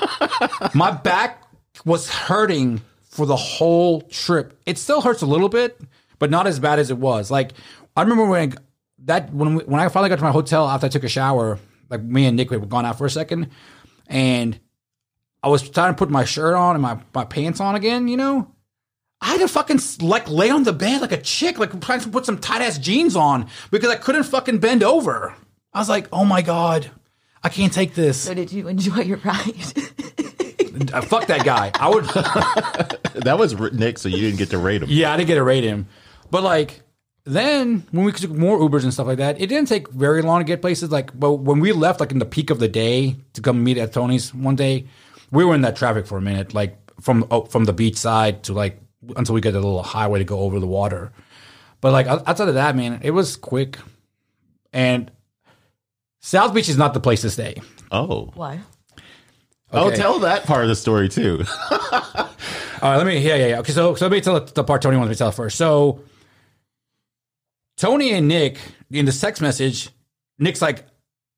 my 0.75 0.93
back 0.93 1.43
was 1.85 2.09
hurting 2.09 2.81
for 3.03 3.27
the 3.27 3.37
whole 3.37 4.03
trip. 4.03 4.61
It 4.67 4.79
still 4.79 5.01
hurts 5.01 5.23
a 5.23 5.27
little 5.27 5.49
bit, 5.49 5.81
but 6.19 6.31
not 6.31 6.47
as 6.47 6.61
bad 6.61 6.79
as 6.79 6.91
it 6.91 6.99
was. 6.99 7.31
Like 7.31 7.53
I 7.97 8.03
remember 8.03 8.27
when 8.27 8.53
I, 8.53 8.57
that 9.05 9.33
when 9.33 9.57
we, 9.57 9.65
when 9.65 9.81
I 9.81 9.89
finally 9.89 10.09
got 10.09 10.19
to 10.19 10.25
my 10.25 10.31
hotel 10.31 10.69
after 10.69 10.87
I 10.87 10.91
took 10.91 11.05
a 11.05 11.09
shower, 11.09 11.59
like 11.91 12.03
me 12.03 12.27
and 12.27 12.37
Nick 12.37 12.51
we 12.51 12.57
were 12.59 12.67
gone 12.67 12.85
out 12.85 12.99
for 12.99 13.07
a 13.07 13.11
second, 13.11 13.51
and 14.07 14.59
I 15.43 15.49
was 15.49 15.69
trying 15.69 15.95
to 15.95 15.99
put 15.99 16.11
my 16.11 16.25
shirt 16.25 16.55
on 16.55 16.77
and 16.77 16.83
my, 16.83 16.99
my 17.15 17.25
pants 17.25 17.61
on 17.61 17.75
again. 17.75 18.09
You 18.09 18.17
know, 18.17 18.53
I 19.21 19.27
had 19.29 19.41
to 19.41 19.49
fucking 19.49 19.81
like 20.01 20.29
lay 20.29 20.51
on 20.51 20.65
the 20.65 20.73
bed 20.73 21.01
like 21.01 21.13
a 21.13 21.21
chick, 21.21 21.59
like 21.59 21.81
trying 21.81 22.01
to 22.01 22.09
put 22.09 22.27
some 22.27 22.39
tight 22.39 22.63
ass 22.63 22.79
jeans 22.79 23.17
on 23.17 23.49
because 23.71 23.91
I 23.91 23.97
couldn't 23.97 24.25
fucking 24.25 24.59
bend 24.59 24.83
over. 24.83 25.35
I 25.73 25.79
was 25.79 25.89
like, 25.89 26.09
oh 26.13 26.25
my 26.25 26.43
god, 26.43 26.91
I 27.43 27.49
can't 27.49 27.73
take 27.73 27.95
this. 27.95 28.21
So 28.21 28.35
did 28.35 28.53
you 28.53 28.69
enjoy 28.69 29.01
your 29.01 29.19
ride? 29.19 29.55
Uh, 30.93 31.01
fuck 31.01 31.27
that 31.27 31.43
guy. 31.43 31.71
I 31.81 31.89
would. 31.89 32.05
That 33.25 33.39
was 33.39 33.55
Nick, 33.73 33.97
so 33.97 34.11
you 34.11 34.19
didn't 34.19 34.37
get 34.37 34.51
to 34.51 34.59
rate 34.59 34.83
him. 34.83 34.91
Yeah, 34.91 35.11
I 35.11 35.17
didn't 35.17 35.29
get 35.29 35.37
to 35.37 35.43
rate 35.43 35.65
him. 35.65 35.87
But 36.31 36.43
like 36.43 36.83
then 37.27 37.85
when 37.91 38.05
we 38.05 38.13
took 38.13 38.31
more 38.31 38.59
Ubers 38.59 38.85
and 38.85 38.93
stuff 38.93 39.07
like 39.07 39.19
that, 39.19 39.41
it 39.41 39.49
didn't 39.49 39.69
take 39.69 39.89
very 39.89 40.23
long 40.23 40.41
to 40.41 40.45
get 40.45 40.61
places. 40.61 40.91
Like, 40.91 41.19
but 41.19 41.35
when 41.35 41.59
we 41.59 41.73
left, 41.73 41.99
like 41.99 42.13
in 42.13 42.19
the 42.19 42.27
peak 42.27 42.51
of 42.51 42.61
the 42.61 42.69
day 42.69 43.17
to 43.33 43.41
come 43.41 43.65
meet 43.65 43.79
at 43.79 43.93
Tony's 43.93 44.33
one 44.33 44.55
day, 44.55 44.87
we 45.33 45.45
were 45.45 45.55
in 45.55 45.63
that 45.63 45.77
traffic 45.77 46.07
for 46.07 46.19
a 46.19 46.21
minute, 46.21 46.55
like 46.55 46.79
from 47.01 47.27
oh, 47.31 47.45
from 47.47 47.65
the 47.65 47.73
beach 47.73 47.97
side 47.97 48.45
to 48.45 48.53
like 48.53 48.79
until 49.17 49.35
we 49.35 49.41
get 49.41 49.55
a 49.55 49.59
little 49.61 49.83
highway 49.83 50.19
to 50.21 50.25
go 50.25 50.41
over 50.41 50.59
the 50.61 50.67
water. 50.67 51.13
But 51.81 51.93
like 51.93 52.07
o- 52.07 52.23
outside 52.27 52.49
of 52.49 52.55
that, 52.55 52.75
man, 52.77 53.01
it 53.03 53.11
was 53.13 53.37
quick. 53.37 53.79
And 54.73 55.11
South 56.21 56.55
Beach 56.55 56.69
is 56.69 56.77
not 56.77 56.95
the 56.95 57.01
place 57.01 57.21
to 57.23 57.31
stay. 57.31 57.61
Oh. 57.91 58.31
Why? 58.35 58.61
Oh, 59.73 59.89
Okay. 59.89 59.97
tell 59.97 60.19
that 60.21 60.45
part 60.45 60.63
of 60.63 60.69
the 60.69 60.77
story 60.77 61.09
too. 61.09 61.45
All 61.71 61.81
right, 62.83 62.97
let 62.97 63.07
me. 63.07 63.19
Yeah, 63.19 63.35
yeah, 63.37 63.47
yeah. 63.49 63.59
Okay, 63.61 63.73
so 63.73 63.95
so 63.95 64.05
let 64.07 64.13
me 64.13 64.21
tell 64.21 64.39
the 64.41 64.65
part 64.65 64.83
Tony 64.83 64.97
wants 64.97 65.09
me 65.09 65.15
to 65.15 65.19
tell 65.19 65.33
first. 65.33 65.57
So 65.59 66.01
Tony 67.77 68.13
and 68.13 68.29
Nick 68.29 68.59
in 68.91 69.05
the 69.07 69.13
text 69.13 69.43
message, 69.43 69.91
Nick's 70.39 70.63
like, 70.63 70.87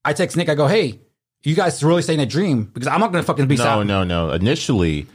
I 0.05 0.12
text 0.12 0.37
Nick, 0.37 0.49
I 0.49 0.55
go, 0.55 0.67
hey, 0.67 1.00
you 1.43 1.55
guys 1.55 1.82
really 1.82 2.03
staying 2.03 2.21
a 2.21 2.26
dream 2.26 2.64
because 2.64 2.87
I'm 2.87 3.00
not 3.00 3.12
gonna 3.12 3.25
fucking 3.25 3.47
be 3.47 3.56
no, 3.56 3.62
South. 3.62 3.87
no, 3.87 4.05
no. 4.05 4.31
Initially, 4.32 5.06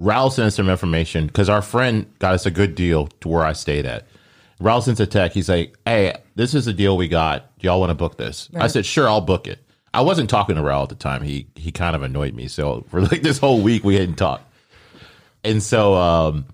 Raul 0.00 0.30
sent 0.32 0.46
us 0.46 0.54
some 0.54 0.68
information 0.68 1.26
because 1.26 1.48
our 1.48 1.62
friend 1.62 2.06
got 2.20 2.34
us 2.34 2.46
a 2.46 2.50
good 2.50 2.74
deal 2.74 3.08
to 3.20 3.28
where 3.28 3.44
I 3.44 3.52
stayed 3.52 3.84
at. 3.84 4.06
Raul 4.60 4.82
sends 4.82 5.00
a 5.00 5.06
text. 5.06 5.34
He's 5.34 5.48
like, 5.48 5.76
"Hey, 5.84 6.14
this 6.36 6.54
is 6.54 6.64
the 6.66 6.72
deal 6.72 6.96
we 6.96 7.08
got. 7.08 7.56
Do 7.58 7.66
y'all 7.66 7.80
want 7.80 7.90
to 7.90 7.94
book 7.94 8.16
this?" 8.16 8.48
I 8.56 8.66
said, 8.68 8.86
"Sure, 8.86 9.08
I'll 9.08 9.20
book 9.20 9.46
it." 9.46 9.58
I 9.94 10.02
wasn't 10.02 10.28
talking 10.30 10.56
to 10.56 10.62
Raul 10.62 10.82
at 10.84 10.88
the 10.88 10.94
time. 10.94 11.22
He 11.22 11.46
he 11.56 11.72
kind 11.72 11.96
of 11.96 12.02
annoyed 12.02 12.34
me. 12.34 12.46
So 12.48 12.84
for 12.90 13.00
like 13.02 13.22
this 13.22 13.38
whole 13.38 13.60
week, 13.60 13.84
we 13.84 13.94
hadn't 13.96 14.16
talked. 14.16 14.44
And 15.44 15.62
so 15.62 15.94
um, 15.94 16.46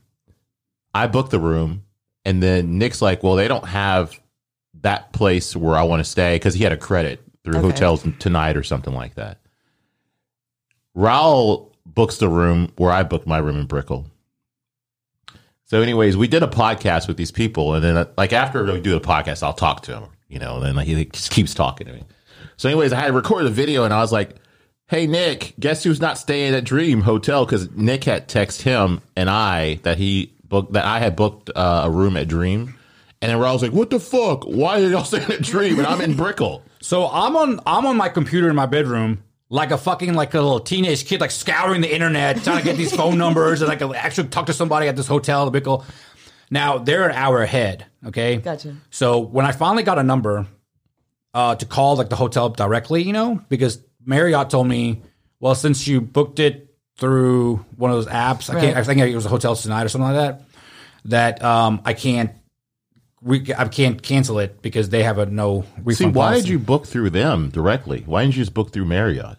I 0.95 1.07
booked 1.07 1.31
the 1.31 1.41
room, 1.41 1.85
and 2.25 2.43
then 2.43 2.79
Nick's 2.79 3.03
like, 3.03 3.23
"Well, 3.23 3.37
they 3.37 3.49
don't 3.49 3.67
have 3.67 4.19
that 4.83 5.13
place 5.13 5.55
where 5.57 5.75
I 5.77 5.83
want 5.85 6.01
to 6.01 6.05
stay 6.11 6.37
because 6.37 6.55
he 6.55 6.63
had 6.65 6.73
a 6.73 6.77
credit 6.77 7.21
through 7.43 7.57
Okay. 7.59 7.69
hotels 7.69 8.07
tonight 8.19 8.57
or 8.57 8.63
something 8.63 8.95
like 8.95 9.15
that." 9.17 9.39
Raul 10.97 11.71
books 11.87 12.17
the 12.19 12.29
room 12.29 12.73
where 12.77 12.91
I 12.91 13.03
booked 13.03 13.27
my 13.27 13.39
room 13.39 13.59
in 13.59 13.67
Brickell. 13.67 14.07
So, 15.67 15.81
anyways, 15.81 16.17
we 16.17 16.29
did 16.29 16.43
a 16.43 16.47
podcast 16.47 17.09
with 17.09 17.17
these 17.17 17.31
people, 17.31 17.75
and 17.75 17.83
then 17.83 18.07
like 18.17 18.33
after 18.33 18.65
we 18.65 18.81
do 18.81 18.93
the 18.93 19.01
podcast, 19.01 19.43
I'll 19.43 19.55
talk 19.55 19.83
to 19.83 19.95
him, 19.95 20.05
you 20.29 20.39
know, 20.39 20.57
and 20.57 20.65
then 20.65 20.77
like, 20.77 20.87
he 20.87 21.05
just 21.07 21.31
keeps 21.31 21.55
talking 21.55 21.87
to 21.87 21.93
me. 21.93 22.05
So, 22.57 22.69
anyways, 22.69 22.93
I 22.93 23.01
had 23.01 23.15
recorded 23.15 23.47
a 23.47 23.51
video, 23.51 23.85
and 23.85 23.93
I 23.93 24.01
was 24.01 24.13
like, 24.13 24.37
"Hey, 24.87 25.07
Nick, 25.07 25.55
guess 25.59 25.83
who's 25.83 26.01
not 26.01 26.19
staying 26.19 26.55
at 26.55 26.65
Dream 26.65 27.01
Hotel?" 27.01 27.47
Because 27.47 27.71
Nick 27.71 28.05
had 28.05 28.29
text 28.29 28.63
him 28.63 29.01
and 29.17 29.31
I 29.31 29.81
that 29.83 29.97
he 29.99 30.35
booked 30.47 30.75
that 30.75 30.85
I 30.85 30.99
had 30.99 31.17
booked 31.17 31.51
uh, 31.57 31.83
a 31.85 31.91
room 31.91 32.17
at 32.19 32.29
Dream, 32.29 32.75
and 33.23 33.31
then 33.31 33.39
Raul's 33.39 33.63
like, 33.63 33.73
"What 33.73 33.89
the 33.91 33.99
fuck? 33.99 34.45
Why 34.45 34.83
are 34.83 34.87
y'all 34.87 35.05
staying 35.05 35.33
at 35.33 35.43
Dream?" 35.43 35.79
And 35.79 35.87
I'm 35.87 36.03
in 36.03 36.15
Brickell. 36.15 36.63
So 36.83 37.09
I'm 37.09 37.35
on 37.37 37.61
I'm 37.67 37.87
on 37.87 37.97
my 37.97 38.11
computer 38.11 38.51
in 38.51 38.55
my 38.55 38.67
bedroom 38.67 39.24
like 39.49 39.71
a 39.71 39.79
fucking 39.79 40.15
like 40.15 40.35
a 40.35 40.41
little 40.41 40.61
teenage 40.61 41.07
kid, 41.07 41.21
like 41.21 41.31
scouring 41.31 41.81
the 41.81 41.93
internet, 41.93 42.43
trying 42.43 42.59
to 42.59 42.65
get 42.65 42.77
these 42.77 42.95
phone 42.95 43.19
numbers 43.19 43.63
and 43.63 43.69
like 43.69 43.83
actually 43.97 44.29
talk 44.29 44.47
to 44.47 44.53
somebody 44.53 44.89
at 44.89 44.97
this 44.97 45.07
hotel, 45.07 45.45
the 45.45 45.51
Brickell. 45.51 45.85
Now 46.51 46.79
they're 46.79 47.09
an 47.09 47.15
hour 47.15 47.43
ahead. 47.43 47.87
Okay, 48.07 48.37
Gotcha. 48.37 48.77
So 48.91 49.19
when 49.19 49.47
I 49.47 49.53
finally 49.53 49.83
got 49.83 49.99
a 49.99 50.03
number 50.03 50.47
uh, 51.33 51.57
to 51.57 51.67
call 51.67 51.97
like 51.97 52.09
the 52.09 52.17
hotel 52.17 52.49
directly, 52.49 53.03
you 53.03 53.13
know, 53.13 53.41
because 53.49 53.83
Marriott 54.05 54.51
told 54.51 54.69
me, 54.69 55.03
well, 55.41 55.55
since 55.55 55.87
you 55.87 56.01
booked 56.01 56.39
it 56.39 56.75
through 56.97 57.57
one 57.77 57.91
of 57.91 57.97
those 57.97 58.07
apps, 58.07 58.55
I 58.55 58.61
can't. 58.61 58.77
I 58.77 58.85
think 58.85 59.01
it 59.01 59.15
was 59.15 59.27
a 59.27 59.31
hotel 59.31 59.57
tonight 59.57 59.85
or 59.85 59.89
something 59.89 60.13
like 60.13 60.39
that. 60.39 60.43
That 61.07 61.45
um, 61.45 61.83
I 61.85 61.93
can't. 61.93 62.31
Re- 63.25 63.55
I 63.57 63.67
can't 63.69 64.03
cancel 64.03 64.39
it 64.39 64.61
because 64.63 64.91
they 64.91 65.03
have 65.03 65.19
a 65.19 65.27
no 65.27 65.65
refund. 65.79 65.97
See, 65.97 66.07
why 66.07 66.27
policy. 66.27 66.43
did 66.43 66.49
you 66.51 66.59
book 66.59 66.87
through 66.87 67.11
them 67.11 67.49
directly? 67.49 68.03
Why 68.07 68.23
didn't 68.23 68.37
you 68.37 68.43
just 68.43 68.55
book 68.55 68.71
through 68.71 68.85
Marriott? 68.85 69.39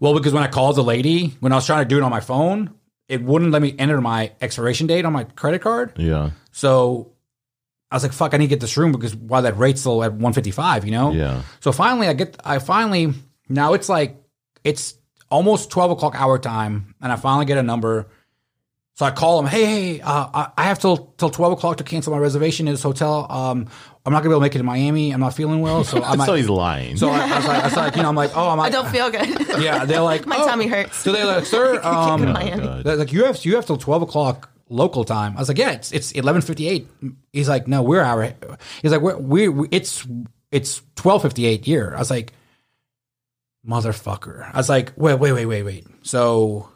Well, 0.00 0.14
because 0.14 0.32
when 0.32 0.42
I 0.42 0.48
called 0.48 0.76
the 0.76 0.84
lady, 0.84 1.34
when 1.40 1.52
I 1.52 1.56
was 1.56 1.66
trying 1.66 1.84
to 1.84 1.88
do 1.88 1.98
it 1.98 2.02
on 2.02 2.10
my 2.10 2.20
phone, 2.20 2.74
it 3.08 3.22
wouldn't 3.22 3.50
let 3.50 3.62
me 3.62 3.74
enter 3.78 4.00
my 4.00 4.32
expiration 4.40 4.86
date 4.86 5.04
on 5.04 5.12
my 5.12 5.24
credit 5.24 5.60
card. 5.60 5.92
Yeah, 5.96 6.30
So 6.52 7.12
I 7.90 7.96
was 7.96 8.02
like, 8.02 8.12
"Fuck, 8.12 8.34
I 8.34 8.36
need 8.36 8.46
to 8.46 8.50
get 8.50 8.60
this 8.60 8.76
room 8.76 8.92
because 8.92 9.14
while 9.14 9.42
that 9.42 9.56
rate's 9.56 9.80
still 9.80 10.02
at 10.02 10.12
one 10.12 10.32
fifty 10.32 10.50
five, 10.50 10.84
you 10.84 10.90
know." 10.90 11.12
yeah. 11.12 11.42
So 11.60 11.72
finally, 11.72 12.08
I 12.08 12.14
get, 12.14 12.36
I 12.44 12.58
finally 12.58 13.12
now 13.48 13.74
it's 13.74 13.88
like 13.88 14.16
it's 14.64 14.94
almost 15.30 15.70
twelve 15.70 15.90
o'clock 15.90 16.14
hour 16.20 16.38
time, 16.38 16.94
and 17.00 17.12
I 17.12 17.16
finally 17.16 17.46
get 17.46 17.58
a 17.58 17.62
number. 17.62 18.08
So 18.96 19.04
I 19.04 19.10
call 19.10 19.38
him, 19.38 19.44
hey, 19.44 19.64
hey, 19.66 20.00
uh, 20.00 20.28
I- 20.32 20.48
I 20.56 20.62
have 20.64 20.78
till 20.78 21.12
till 21.18 21.28
twelve 21.28 21.52
o'clock 21.52 21.76
to 21.76 21.84
cancel 21.84 22.14
my 22.14 22.18
reservation 22.18 22.66
in 22.66 22.72
this 22.72 22.82
hotel. 22.82 23.26
Um, 23.30 23.68
I'm 24.06 24.12
not 24.12 24.20
gonna 24.22 24.30
be 24.30 24.32
able 24.32 24.40
to 24.40 24.44
make 24.44 24.54
it 24.54 24.58
to 24.58 24.64
Miami. 24.64 25.12
I'm 25.12 25.20
not 25.20 25.34
feeling 25.34 25.60
well, 25.60 25.84
so 25.84 26.02
I 26.02 26.16
might. 26.16 26.24
so 26.24 26.34
he's 26.34 26.48
lying. 26.48 26.96
so 26.96 27.10
I, 27.10 27.20
I, 27.20 27.36
was 27.36 27.46
like, 27.46 27.62
I 27.62 27.66
was 27.66 27.76
like, 27.76 27.96
you 27.96 28.02
know, 28.02 28.08
I'm 28.08 28.14
like, 28.14 28.30
oh, 28.34 28.48
I'm 28.48 28.58
I 28.58 28.70
don't 28.70 28.88
feel 28.88 29.10
good. 29.10 29.28
yeah. 29.62 29.84
They're 29.84 30.00
like, 30.00 30.24
My 30.32 30.38
oh. 30.38 30.46
tummy 30.46 30.66
hurts. 30.66 30.96
So 30.96 31.12
they're 31.12 31.26
like, 31.26 31.44
sir, 31.44 31.78
um, 31.82 32.22
in 32.22 32.82
they're 32.84 32.96
like 32.96 33.12
you 33.12 33.24
have 33.24 33.44
you 33.44 33.56
have 33.56 33.66
till 33.66 33.76
twelve 33.76 34.00
o'clock 34.00 34.50
local 34.70 35.04
time. 35.04 35.36
I 35.36 35.40
was 35.40 35.48
like, 35.48 35.58
yeah, 35.58 35.72
it's 35.72 35.92
it's 35.92 36.12
eleven 36.12 36.40
fifty 36.40 36.66
eight. 36.66 36.88
He's 37.34 37.50
like, 37.50 37.68
no, 37.68 37.82
we're 37.82 38.00
hour. 38.00 38.32
He's 38.80 38.92
like, 38.92 39.02
we're, 39.02 39.18
we 39.18 39.48
we 39.48 39.68
it's 39.72 40.06
it's 40.50 40.80
twelve 40.94 41.20
fifty 41.20 41.44
eight 41.44 41.66
here. 41.66 41.92
I 41.94 41.98
was 41.98 42.10
like, 42.10 42.32
motherfucker. 43.68 44.50
I 44.54 44.56
was 44.56 44.70
like, 44.70 44.92
wait, 44.96 45.18
wait, 45.18 45.32
wait, 45.32 45.44
wait, 45.44 45.62
wait. 45.64 45.86
So, 46.00 46.70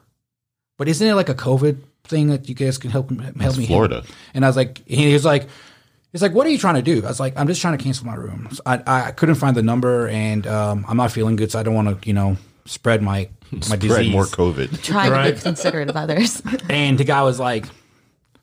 but 0.77 0.87
isn't 0.87 1.07
it 1.07 1.15
like 1.15 1.31
a 1.31 1.35
COVID 1.35 1.79
thing 2.11 2.29
that 2.29 2.49
you 2.49 2.55
guys 2.55 2.76
can 2.79 2.90
help 2.90 3.11
help 3.11 3.37
It's 3.40 3.57
me? 3.57 3.67
Florida. 3.67 4.05
And 4.35 4.45
I 4.45 4.49
was 4.49 4.57
like, 4.57 4.87
he 4.87 5.12
was 5.12 5.25
like, 5.25 5.49
he's 6.12 6.21
like, 6.23 6.35
what 6.35 6.47
are 6.47 6.50
you 6.50 6.59
trying 6.59 6.75
to 6.75 6.83
do? 6.83 7.02
I 7.05 7.09
was 7.09 7.21
like, 7.21 7.38
I'm 7.38 7.47
just 7.47 7.61
trying 7.61 7.79
to 7.79 7.83
cancel 7.83 8.07
my 8.07 8.14
room. 8.14 8.49
So 8.52 8.62
I, 8.67 8.83
I 8.87 9.11
couldn't 9.12 9.37
find 9.37 9.57
the 9.57 9.62
number, 9.62 10.09
and 10.09 10.47
um, 10.47 10.85
I'm 10.88 10.97
not 10.97 11.12
feeling 11.12 11.37
good, 11.37 11.50
so 11.50 11.59
I 11.59 11.62
don't 11.62 11.75
want 11.75 12.02
to, 12.02 12.07
you 12.07 12.12
know, 12.12 12.37
spread 12.67 13.00
my 13.02 13.29
my 13.52 13.61
Spread 13.61 13.81
disease. 13.81 14.12
more 14.12 14.25
COVID. 14.26 14.83
Trying 14.85 15.31
to 15.31 15.37
be 15.37 15.40
considerate 15.40 15.88
of 15.88 15.97
others. 15.97 16.43
And 16.69 16.99
the 16.99 17.05
guy 17.05 17.23
was 17.23 17.40
like, 17.40 17.67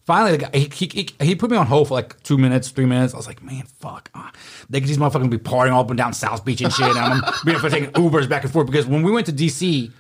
finally, 0.05 0.31
the 0.35 0.37
guy, 0.45 0.49
he, 0.57 0.69
he, 0.73 0.87
he, 1.19 1.25
he 1.25 1.35
put 1.35 1.49
me 1.49 1.55
on 1.57 1.65
hold 1.65 1.87
for 1.87 1.93
like 1.93 2.21
two 2.23 2.37
minutes, 2.37 2.69
three 2.69 2.85
minutes. 2.85 3.13
I 3.13 3.17
was 3.17 3.27
like, 3.27 3.41
man, 3.41 3.63
fuck. 3.79 4.09
Uh, 4.13 4.29
they 4.69 4.79
these 4.81 4.97
motherfuckers 4.97 5.29
be 5.29 5.37
partying 5.37 5.71
all 5.71 5.81
up 5.81 5.89
and 5.89 5.97
down 5.97 6.11
South 6.13 6.43
Beach 6.43 6.59
and 6.61 6.73
shit. 6.73 6.87
And 6.89 6.97
I'm 6.99 7.21
being 7.45 7.59
for 7.59 7.69
taking 7.69 7.89
Ubers 7.91 8.27
back 8.27 8.43
and 8.43 8.51
forth 8.51 8.67
because 8.67 8.85
when 8.85 9.01
we 9.03 9.11
went 9.11 9.27
to 9.27 9.33
DC, 9.33 9.91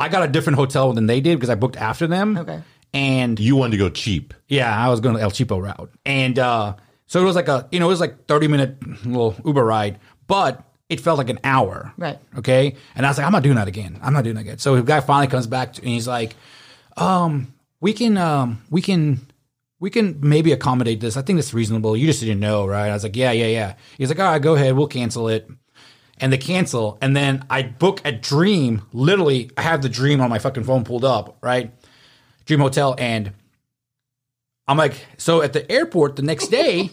I 0.00 0.08
got 0.08 0.22
a 0.22 0.28
different 0.28 0.58
hotel 0.58 0.92
than 0.94 1.06
they 1.06 1.20
did 1.20 1.36
because 1.36 1.50
I 1.50 1.54
booked 1.56 1.76
after 1.76 2.06
them. 2.06 2.38
Okay. 2.38 2.62
And 2.94 3.38
You 3.38 3.56
wanted 3.56 3.72
to 3.72 3.76
go 3.78 3.88
cheap. 3.90 4.34
yeah, 4.48 4.74
I 4.74 4.88
was 4.88 5.00
going 5.00 5.14
to 5.16 5.20
El 5.22 5.30
Cheapo 5.30 5.60
route. 5.62 5.90
And 6.06 6.38
uh, 6.38 6.76
so 7.06 7.20
it 7.20 7.24
was 7.24 7.36
like 7.36 7.48
a, 7.48 7.68
you 7.70 7.80
know, 7.80 7.86
it 7.86 7.90
was 7.90 8.00
like 8.00 8.26
30 8.26 8.48
minute 8.48 9.06
little 9.06 9.36
Uber 9.44 9.64
ride, 9.64 9.98
but 10.26 10.64
it 10.88 11.00
felt 11.00 11.18
like 11.18 11.28
an 11.28 11.38
hour. 11.44 11.92
Right. 11.98 12.18
Okay. 12.38 12.74
And 12.94 13.04
I 13.04 13.10
was 13.10 13.18
like, 13.18 13.26
I'm 13.26 13.32
not 13.32 13.42
doing 13.42 13.56
that 13.56 13.68
again. 13.68 13.98
I'm 14.02 14.12
not 14.14 14.24
doing 14.24 14.36
that 14.36 14.40
again. 14.42 14.58
So 14.58 14.76
the 14.76 14.82
guy 14.82 15.00
finally 15.00 15.26
comes 15.28 15.46
back 15.46 15.74
to, 15.74 15.82
and 15.82 15.90
he's 15.90 16.08
like, 16.08 16.34
um, 16.96 17.52
we 17.80 17.92
can, 17.92 18.16
um, 18.16 18.62
we 18.70 18.80
can, 18.82 19.20
we 19.80 19.90
can 19.90 20.18
maybe 20.20 20.50
accommodate 20.52 21.00
this. 21.00 21.16
I 21.16 21.22
think 21.22 21.38
it's 21.38 21.52
reasonable. 21.54 21.96
You 21.96 22.06
just 22.06 22.20
didn't 22.20 22.40
know, 22.40 22.66
right? 22.66 22.88
I 22.88 22.94
was 22.94 23.02
like, 23.04 23.16
yeah, 23.16 23.32
yeah, 23.32 23.46
yeah. 23.46 23.74
He's 23.98 24.08
like, 24.08 24.18
all 24.18 24.32
right, 24.32 24.42
go 24.42 24.54
ahead. 24.54 24.74
We'll 24.76 24.88
cancel 24.88 25.28
it. 25.28 25.48
And 26.20 26.32
they 26.32 26.38
cancel. 26.38 26.98
And 27.00 27.14
then 27.14 27.44
I 27.48 27.62
book 27.62 28.00
a 28.04 28.10
dream. 28.10 28.82
Literally, 28.92 29.52
I 29.56 29.62
have 29.62 29.82
the 29.82 29.88
dream 29.88 30.20
on 30.20 30.30
my 30.30 30.40
fucking 30.40 30.64
phone 30.64 30.82
pulled 30.82 31.04
up, 31.04 31.38
right? 31.42 31.72
Dream 32.48 32.60
Hotel. 32.60 32.94
And 32.98 33.32
I'm 34.66 34.78
like, 34.78 34.94
so 35.18 35.42
at 35.42 35.52
the 35.52 35.70
airport 35.70 36.16
the 36.16 36.22
next 36.22 36.48
day, 36.48 36.90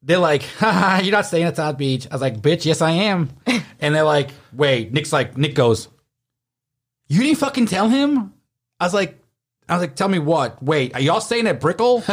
they're 0.00 0.18
like, 0.18 0.42
Haha, 0.58 1.02
you're 1.02 1.12
not 1.12 1.26
staying 1.26 1.44
at 1.44 1.56
South 1.56 1.76
Beach. 1.76 2.06
I 2.10 2.14
was 2.14 2.22
like, 2.22 2.40
bitch, 2.40 2.64
yes, 2.64 2.80
I 2.80 2.92
am. 2.92 3.30
And 3.80 3.94
they're 3.94 4.04
like, 4.04 4.30
wait, 4.52 4.92
Nick's 4.92 5.12
like, 5.12 5.36
Nick 5.36 5.54
goes, 5.54 5.88
you 7.08 7.20
didn't 7.20 7.38
fucking 7.38 7.66
tell 7.66 7.88
him? 7.88 8.32
I 8.78 8.84
was 8.84 8.94
like, 8.94 9.20
I 9.68 9.74
was 9.74 9.80
like, 9.82 9.96
tell 9.96 10.08
me 10.08 10.20
what? 10.20 10.62
Wait, 10.62 10.94
are 10.94 11.00
y'all 11.00 11.20
staying 11.20 11.48
at 11.48 11.60
Brickell? 11.60 11.98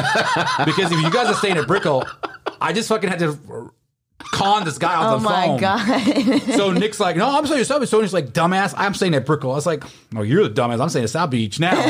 because 0.65 0.91
if 0.91 0.99
you 0.99 1.11
guys 1.11 1.27
are 1.27 1.35
staying 1.35 1.57
at 1.57 1.67
Brickell, 1.67 2.05
I 2.59 2.73
just 2.73 2.89
fucking 2.89 3.09
had 3.09 3.19
to 3.19 3.71
con 4.31 4.63
this 4.65 4.77
guy 4.77 4.95
oh 4.95 5.15
on 5.15 5.23
the 5.23 5.29
phone. 5.29 5.33
Oh 5.33 5.57
my 5.57 6.03
phone. 6.03 6.39
god. 6.47 6.55
So 6.57 6.71
Nick's 6.71 6.99
like, 6.99 7.15
no, 7.15 7.27
I'm 7.37 7.45
staying 7.45 7.61
at 7.61 7.67
South 7.67 7.81
Beach. 7.81 7.89
So 7.89 8.01
he's 8.01 8.13
like, 8.13 8.29
dumbass, 8.33 8.73
I'm 8.77 8.93
staying 8.93 9.13
at 9.15 9.25
Brickell. 9.25 9.51
I 9.51 9.55
was 9.55 9.65
like, 9.65 9.83
no, 10.11 10.21
you're 10.21 10.47
the 10.47 10.61
dumbass. 10.61 10.81
I'm 10.81 10.89
staying 10.89 11.03
at 11.05 11.09
South 11.09 11.29
Beach 11.29 11.59
now. 11.59 11.75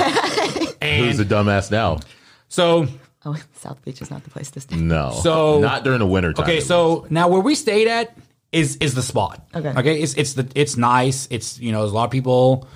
Who's 0.81 1.17
the 1.17 1.25
dumbass 1.25 1.71
now? 1.71 1.99
so 2.47 2.87
oh, 3.25 3.35
South 3.55 3.83
Beach 3.83 4.01
is 4.01 4.09
not 4.11 4.23
the 4.23 4.29
place 4.29 4.51
to 4.51 4.61
stay. 4.61 4.75
No. 4.75 5.11
So- 5.23 5.59
not 5.59 5.83
during 5.83 5.99
the 5.99 6.07
winter 6.07 6.33
time. 6.33 6.43
Okay, 6.43 6.57
at 6.57 6.63
so 6.63 7.05
now 7.09 7.27
where 7.27 7.41
we 7.41 7.55
stayed 7.55 7.87
at 7.87 8.17
is 8.51 8.75
is 8.77 8.95
the 8.95 9.01
spot. 9.01 9.45
Okay. 9.55 9.69
Okay. 9.69 10.01
It's 10.01 10.13
it's 10.15 10.33
the 10.33 10.47
it's 10.55 10.75
nice. 10.77 11.27
It's 11.31 11.59
you 11.59 11.71
know, 11.71 11.79
there's 11.79 11.91
a 11.91 11.95
lot 11.95 12.05
of 12.05 12.11
people. 12.11 12.67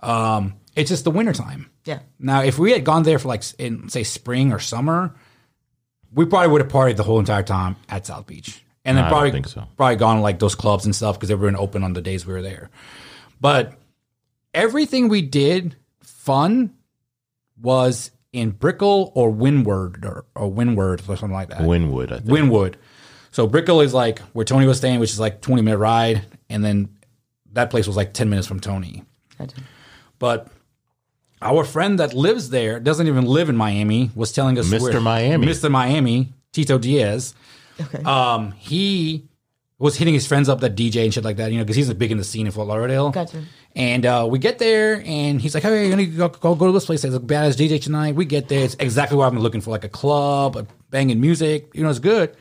Um, 0.00 0.54
it's 0.74 0.90
just 0.90 1.04
the 1.04 1.10
wintertime. 1.10 1.70
Yeah. 1.86 2.00
Now, 2.18 2.42
if 2.42 2.58
we 2.58 2.72
had 2.72 2.84
gone 2.84 3.02
there 3.02 3.18
for 3.18 3.28
like 3.28 3.42
in 3.58 3.88
say 3.88 4.02
spring 4.02 4.52
or 4.52 4.58
summer, 4.58 5.14
we 6.12 6.26
probably 6.26 6.48
would 6.48 6.60
have 6.60 6.70
partied 6.70 6.96
the 6.96 7.02
whole 7.02 7.18
entire 7.18 7.42
time 7.42 7.76
at 7.88 8.06
South 8.06 8.26
Beach, 8.26 8.62
and 8.86 8.96
then 8.96 9.04
I 9.04 9.08
don't 9.08 9.14
probably 9.14 9.30
think 9.32 9.48
so. 9.48 9.66
probably 9.76 9.96
gone 9.96 10.16
to, 10.16 10.22
like 10.22 10.38
those 10.38 10.54
clubs 10.54 10.84
and 10.84 10.94
stuff 10.94 11.16
because 11.16 11.28
they 11.28 11.34
weren't 11.34 11.58
open 11.58 11.82
on 11.82 11.92
the 11.92 12.00
days 12.00 12.24
we 12.26 12.32
were 12.32 12.42
there. 12.42 12.70
But 13.40 13.74
everything 14.54 15.08
we 15.08 15.22
did 15.22 15.76
fun 16.02 16.72
was 17.60 18.10
in 18.32 18.50
Brickell 18.50 19.12
or 19.14 19.30
Windward 19.30 20.04
or, 20.04 20.24
or 20.34 20.50
Windward 20.50 21.00
or 21.08 21.16
something 21.16 21.32
like 21.32 21.50
that. 21.50 21.60
Wynwood, 21.60 22.12
I 22.12 22.18
think. 22.18 22.28
Wynwood. 22.28 22.74
So 23.30 23.46
Brickell 23.46 23.80
is 23.80 23.92
like 23.92 24.20
where 24.32 24.44
Tony 24.44 24.66
was 24.66 24.78
staying, 24.78 25.00
which 25.00 25.10
is 25.10 25.20
like 25.20 25.40
20 25.40 25.62
minute 25.62 25.78
ride. 25.78 26.22
And 26.48 26.64
then 26.64 26.88
that 27.52 27.70
place 27.70 27.86
was 27.86 27.96
like 27.96 28.12
10 28.14 28.30
minutes 28.30 28.46
from 28.46 28.60
Tony. 28.60 29.04
But 30.18 30.48
our 31.42 31.64
friend 31.64 31.98
that 31.98 32.14
lives 32.14 32.50
there, 32.50 32.80
doesn't 32.80 33.06
even 33.06 33.26
live 33.26 33.48
in 33.48 33.56
Miami, 33.56 34.10
was 34.14 34.32
telling 34.32 34.58
us 34.58 34.68
Mr. 34.68 35.02
Miami. 35.02 35.46
Mr. 35.46 35.70
Miami, 35.70 36.32
Tito 36.52 36.78
Diaz. 36.78 37.34
Okay. 37.80 38.02
Um, 38.04 38.52
he 38.52 39.28
was 39.78 39.96
hitting 39.96 40.14
his 40.14 40.26
friends 40.26 40.48
up 40.48 40.60
that 40.60 40.74
DJ 40.74 41.04
and 41.04 41.12
shit 41.12 41.24
like 41.24 41.36
that, 41.36 41.52
you 41.52 41.58
know, 41.58 41.64
because 41.64 41.76
he's 41.76 41.92
big 41.94 42.10
in 42.10 42.18
the 42.18 42.24
scene 42.24 42.46
in 42.46 42.52
Fort 42.52 42.66
Lauderdale. 42.66 43.10
Gotcha. 43.10 43.44
And 43.74 44.06
uh, 44.06 44.26
we 44.28 44.38
get 44.38 44.58
there, 44.58 45.02
and 45.04 45.40
he's 45.40 45.52
like, 45.52 45.62
"Hey, 45.62 45.82
you're 45.82 45.90
gonna 45.90 46.06
go, 46.06 46.28
go, 46.28 46.54
go 46.54 46.66
to 46.66 46.72
this 46.72 46.86
place. 46.86 47.02
There's 47.02 47.14
a 47.14 47.20
badass 47.20 47.56
DJ 47.56 47.80
tonight." 47.82 48.14
We 48.14 48.24
get 48.24 48.48
there. 48.48 48.64
It's 48.64 48.74
exactly 48.76 49.18
what 49.18 49.26
I've 49.26 49.32
been 49.32 49.42
looking 49.42 49.60
for, 49.60 49.70
like 49.70 49.84
a 49.84 49.90
club, 49.90 50.56
a 50.56 50.66
banging 50.88 51.20
music. 51.20 51.70
You 51.74 51.82
know, 51.82 51.90
it's 51.90 51.98
good. 51.98 52.34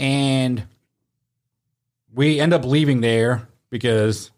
And 0.00 0.64
we 2.12 2.40
end 2.40 2.52
up 2.52 2.64
leaving 2.64 3.02
there 3.02 3.46
because 3.70 4.32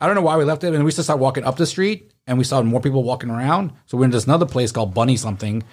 I 0.00 0.06
don't 0.06 0.14
know 0.14 0.22
why 0.22 0.36
we 0.36 0.44
left 0.44 0.62
it. 0.62 0.74
And 0.74 0.84
we 0.84 0.92
just 0.92 1.04
started 1.04 1.20
walking 1.20 1.42
up 1.42 1.56
the 1.56 1.66
street, 1.66 2.12
and 2.28 2.38
we 2.38 2.44
saw 2.44 2.62
more 2.62 2.80
people 2.80 3.02
walking 3.02 3.30
around. 3.30 3.72
So 3.86 3.96
we 3.96 4.02
went 4.02 4.12
to 4.12 4.18
this 4.18 4.26
another 4.26 4.46
place 4.46 4.70
called 4.70 4.94
Bunny 4.94 5.16
something. 5.16 5.64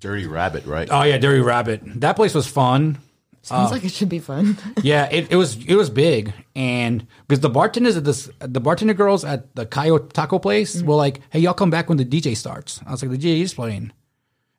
Dirty 0.00 0.26
Rabbit, 0.26 0.64
right? 0.66 0.88
Oh 0.90 1.02
yeah, 1.02 1.18
Dirty 1.18 1.40
Rabbit. 1.40 1.82
That 2.00 2.16
place 2.16 2.34
was 2.34 2.46
fun. 2.46 2.98
Sounds 3.42 3.70
uh, 3.70 3.74
like 3.74 3.84
it 3.84 3.92
should 3.92 4.08
be 4.08 4.18
fun. 4.18 4.58
Yeah, 4.82 5.08
it, 5.10 5.32
it 5.32 5.36
was 5.36 5.56
it 5.64 5.74
was 5.74 5.90
big, 5.90 6.32
and 6.54 7.06
because 7.26 7.40
the 7.40 7.48
bartenders 7.48 7.96
at 7.96 8.04
this 8.04 8.30
the 8.40 8.60
bartender 8.60 8.94
girls 8.94 9.24
at 9.24 9.54
the 9.56 9.64
Coyote 9.64 10.12
Taco 10.12 10.38
place 10.38 10.76
mm-hmm. 10.76 10.86
were 10.86 10.96
like, 10.96 11.20
"Hey, 11.30 11.40
y'all 11.40 11.54
come 11.54 11.70
back 11.70 11.88
when 11.88 11.98
the 11.98 12.04
DJ 12.04 12.36
starts." 12.36 12.80
I 12.86 12.90
was 12.90 13.02
like, 13.02 13.10
"The 13.10 13.18
DJ 13.18 13.40
is 13.40 13.54
playing." 13.54 13.92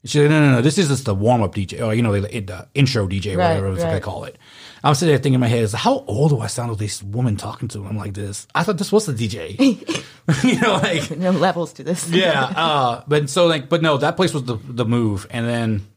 And 0.01 0.09
she's 0.09 0.21
like, 0.21 0.31
"No, 0.31 0.39
no, 0.39 0.51
no, 0.53 0.61
this 0.61 0.77
is 0.77 0.87
just 0.87 1.05
the 1.05 1.13
warm 1.13 1.41
up 1.41 1.53
DJ, 1.53 1.85
or 1.85 1.93
you 1.93 2.01
know, 2.01 2.19
the, 2.19 2.39
the 2.39 2.67
intro 2.73 3.07
DJ, 3.07 3.37
Right, 3.37 3.49
whatever 3.49 3.73
it's 3.73 3.83
like 3.83 3.89
I 3.89 3.93
right. 3.93 4.01
call 4.01 4.23
it." 4.23 4.38
I'm 4.83 4.95
sitting 4.95 5.11
there 5.11 5.17
thinking 5.17 5.35
in 5.35 5.39
my 5.41 5.47
head, 5.47 5.63
is 5.63 5.73
how 5.73 6.03
old 6.07 6.31
do 6.31 6.39
I 6.39 6.47
sound 6.47 6.69
with 6.69 6.79
this 6.79 7.03
woman 7.03 7.35
talking 7.35 7.67
to 7.69 7.85
him 7.85 7.97
like 7.97 8.13
this? 8.13 8.47
I 8.55 8.63
thought 8.63 8.77
this 8.77 8.91
was 8.91 9.05
the 9.05 9.13
DJ, 9.13 9.57
you 10.43 10.59
know, 10.61 10.73
like 10.73 11.11
no 11.17 11.31
levels 11.31 11.73
to 11.73 11.83
this. 11.83 12.09
yeah. 12.09 12.43
Uh, 12.55 13.03
but 13.07 13.29
so 13.29 13.45
like, 13.47 13.67
but 13.69 13.81
no, 13.81 13.97
that 13.97 14.15
place 14.15 14.33
was 14.33 14.43
the 14.43 14.57
the 14.63 14.85
move. 14.85 15.27
And 15.29 15.45
then 15.47 15.87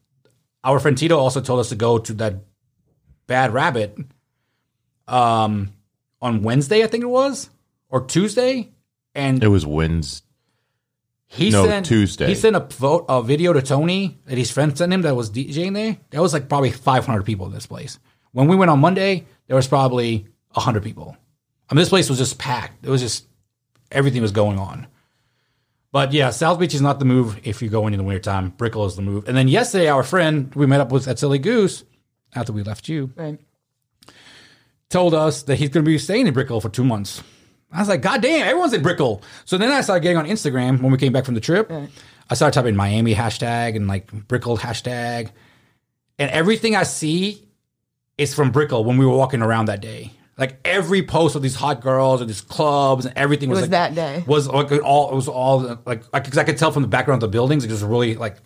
our 0.65 0.81
friend 0.81 0.97
Tito 0.99 1.19
also 1.19 1.41
told 1.41 1.61
us 1.61 1.69
to 1.69 1.77
go 1.77 1.99
to 1.99 2.13
that 2.15 2.35
Bad 3.27 3.53
Rabbit, 3.53 3.97
um, 5.09 5.73
on 6.21 6.43
Wednesday, 6.43 6.83
I 6.83 6.87
think 6.87 7.03
it 7.03 7.09
was, 7.09 7.51
or 7.89 8.05
Tuesday, 8.05 8.71
and 9.15 9.43
It 9.43 9.49
was 9.49 9.65
Wednesday. 9.67 10.27
he 11.27 11.51
no, 11.51 11.67
sent 11.67 11.87
Tuesday. 11.87 12.27
He 12.29 12.35
sent 12.35 12.57
a 12.57 12.61
vote 12.61 13.07
a 13.09 13.23
video 13.23 13.53
to 13.53 13.63
Tony 13.63 14.19
that 14.27 14.39
his 14.39 14.51
friend 14.51 14.77
sent 14.77 14.93
him 14.93 15.03
that 15.03 15.15
was 15.17 15.31
DJing 15.31 15.75
there. 15.75 15.97
There 16.11 16.23
was 16.23 16.33
like 16.33 16.49
probably 16.49 16.71
500 16.71 17.25
people 17.25 17.47
in 17.47 17.53
this 17.53 17.67
place. 17.67 17.99
When 18.33 18.49
we 18.49 18.57
went 18.57 18.71
on 18.71 18.81
Monday, 18.81 19.27
there 19.47 19.57
was 19.57 19.67
probably 19.69 20.27
100 20.53 20.83
people. 20.83 21.17
I 21.71 21.75
mean, 21.75 21.81
this 21.81 21.89
place 21.89 22.09
was 22.09 22.19
just 22.19 22.39
packed. 22.39 22.85
It 22.85 22.91
was 22.91 23.01
just 23.01 23.27
everything 23.91 24.23
was 24.23 24.33
going 24.33 24.59
on. 24.59 24.87
But 25.91 26.13
yeah, 26.15 26.31
South 26.31 26.59
Beach 26.59 26.75
is 26.75 26.81
not 26.81 26.99
the 26.99 27.05
move 27.05 27.39
if 27.45 27.61
you 27.61 27.69
go 27.69 27.87
in 27.87 27.93
in 27.93 27.99
the 27.99 28.05
wintertime. 28.05 28.51
Brickell 28.51 28.87
is 28.87 28.97
the 28.97 29.03
move. 29.03 29.29
And 29.29 29.37
then 29.37 29.49
yesterday, 29.49 29.89
our 29.89 30.03
friend 30.03 30.51
we 30.55 30.67
met 30.67 30.81
up 30.81 30.91
with 30.91 31.07
at 31.07 31.19
Silly 31.19 31.39
Goose 31.39 31.85
after 32.35 32.53
we 32.53 32.63
left 32.63 32.89
you 32.89 33.11
Right. 33.15 33.39
told 34.89 35.13
us 35.15 35.43
that 35.45 35.57
he's 35.57 35.69
going 35.69 35.85
to 35.85 35.89
be 35.91 35.99
staying 35.99 36.27
in 36.27 36.35
Brickell 36.35 36.61
for 36.63 36.69
two 36.71 36.85
months. 36.85 37.23
I 37.71 37.81
was 37.81 37.89
like, 37.89 38.03
God 38.03 38.21
damn, 38.23 38.47
everyone's 38.47 38.73
in 38.75 38.83
Brickell. 38.83 39.23
So 39.45 39.57
then 39.59 39.71
I 39.71 39.81
started 39.81 40.03
getting 40.03 40.19
on 40.19 40.27
Instagram 40.27 40.81
when 40.83 40.93
we 40.93 40.99
came 40.99 41.13
back 41.13 41.25
from 41.25 41.35
the 41.35 41.41
trip. 41.41 41.71
Right. 41.71 41.89
I 42.29 42.35
started 42.35 42.55
typing 42.55 42.77
Miami 42.77 43.15
hashtag 43.15 43.77
and 43.77 43.87
like 43.89 44.11
Brickell 44.29 44.59
hashtag. 44.59 45.31
And 46.19 46.31
everything 46.31 46.77
I 46.77 46.83
see 46.85 47.47
is 48.19 48.35
from 48.35 48.51
Brickell 48.51 48.85
when 48.85 48.99
we 48.99 49.07
were 49.07 49.17
walking 49.17 49.43
around 49.43 49.67
that 49.67 49.81
day. 49.81 50.13
Like 50.39 50.59
every 50.65 51.03
post 51.03 51.37
of 51.37 51.43
these 51.43 51.55
hot 51.55 51.81
girls 51.83 52.21
and 52.21 52.29
these 52.29 52.41
clubs 52.41 53.05
and 53.05 53.17
everything 53.17 53.51
was, 53.51 53.61
was 53.61 53.63
like, 53.69 53.71
that 53.73 53.95
day. 53.95 54.25
was 54.27 54.49
like 54.49 54.73
all 54.83 55.11
it 55.13 55.15
was 55.15 55.29
all 55.29 55.79
like 55.85 56.11
because 56.11 56.39
I 56.39 56.45
could 56.45 56.57
tell 56.57 56.73
from 56.73 56.83
the 56.83 56.89
background 56.89 57.23
of 57.23 57.31
the 57.31 57.33
buildings 57.33 57.65
it 57.65 57.71
was 57.71 57.85
really 57.85 58.15
like 58.17 58.39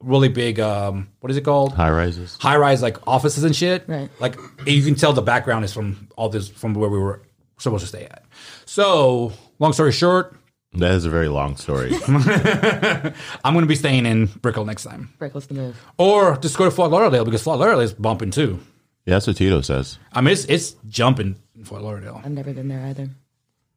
really 0.00 0.28
big 0.28 0.58
um 0.58 1.08
what 1.20 1.30
is 1.30 1.36
it 1.36 1.42
called 1.44 1.74
High 1.74 1.90
rises. 1.90 2.36
high 2.40 2.56
rise 2.56 2.82
like 2.82 2.96
offices 3.06 3.44
and 3.44 3.54
shit. 3.54 3.84
Right. 3.86 4.10
Like 4.20 4.36
you 4.66 4.82
can 4.82 4.94
tell 4.94 5.12
the 5.12 5.22
background 5.22 5.64
is 5.64 5.72
from 5.72 6.08
all 6.16 6.28
this 6.30 6.48
from 6.48 6.72
where 6.74 6.88
we 6.90 6.98
were 6.98 7.22
supposed 7.58 7.82
to 7.82 7.88
stay 7.88 8.04
at. 8.04 8.24
So 8.64 9.32
long 9.58 9.74
story 9.74 9.92
short, 9.92 10.34
That 10.72 10.92
is 10.92 11.04
a 11.04 11.10
very 11.10 11.28
long 11.28 11.56
story. 11.56 11.92
I'm 12.08 13.52
going 13.54 13.60
to 13.60 13.66
be 13.66 13.76
staying 13.76 14.06
in 14.06 14.26
Brickell 14.26 14.64
next 14.64 14.84
time, 14.84 15.12
Brickell's 15.18 15.46
the 15.46 15.54
move. 15.54 15.80
or 15.98 16.36
just 16.38 16.56
go 16.56 16.64
to 16.64 16.70
Fort 16.70 16.90
Lauderdale 16.90 17.24
because 17.24 17.42
Fort 17.42 17.58
Lauderdale 17.58 17.80
is 17.80 17.92
bumping 17.92 18.30
too. 18.30 18.58
Yeah, 19.06 19.14
that's 19.14 19.26
what 19.26 19.36
Tito 19.36 19.60
says. 19.60 19.98
I 20.12 20.20
mean, 20.20 20.32
it's, 20.32 20.44
it's 20.46 20.72
jumping 20.88 21.36
in 21.56 21.64
Fort 21.64 21.82
Lauderdale. 21.82 22.20
I've 22.24 22.30
never 22.30 22.52
been 22.52 22.68
there 22.68 22.84
either. 22.86 23.08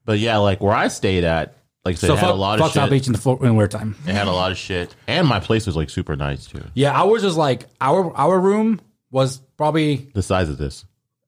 But 0.06 0.20
yeah, 0.20 0.38
like 0.38 0.62
where 0.62 0.74
I 0.76 0.88
stayed 0.88 1.24
at, 1.24 1.56
like 1.84 1.94
I 1.94 1.96
said, 1.98 2.08
So 2.08 2.14
it 2.14 2.18
had 2.18 2.26
fuck, 2.28 2.36
a 2.36 2.38
lot 2.38 2.60
fuck 2.60 2.68
of 2.68 2.74
South 2.74 2.84
shit. 2.86 2.92
Beach 2.92 3.08
in 3.08 3.14
the 3.14 3.20
Fort 3.20 3.42
in 3.42 3.56
winter 3.56 3.78
time. 3.78 3.96
It 4.08 4.14
had 4.14 4.28
a 4.28 4.32
lot 4.32 4.52
of 4.52 4.58
shit, 4.58 4.96
and 5.08 5.28
my 5.28 5.40
place 5.40 5.66
was 5.66 5.76
like 5.76 5.90
super 5.90 6.16
nice 6.16 6.46
too. 6.48 6.64
Yeah, 6.74 6.92
ours 7.00 7.24
was 7.24 7.38
like 7.38 7.66
our 7.82 8.16
our 8.16 8.40
room 8.40 8.82
was 9.12 9.38
probably 9.58 10.10
The 10.14 10.22
size 10.24 10.50
of 10.50 10.58
this. 10.58 10.86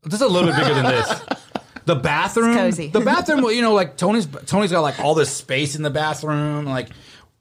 just 0.07 0.21
a 0.21 0.27
little 0.27 0.49
bit 0.49 0.57
bigger 0.57 0.73
than 0.75 0.85
this. 0.91 1.21
the 1.85 1.95
bathroom, 1.95 2.51
It's 2.57 2.77
cozy. 2.77 2.87
the 2.89 2.99
bathroom. 3.01 3.41
Well, 3.41 3.51
You 3.51 3.61
know, 3.61 3.73
like 3.73 3.97
Tony's 3.97 4.27
Tony's 4.45 4.71
got 4.71 4.81
like 4.81 4.99
all 4.99 5.13
this 5.15 5.29
space 5.31 5.75
in 5.75 5.81
the 5.83 5.89
bathroom, 5.89 6.65
like 6.65 6.89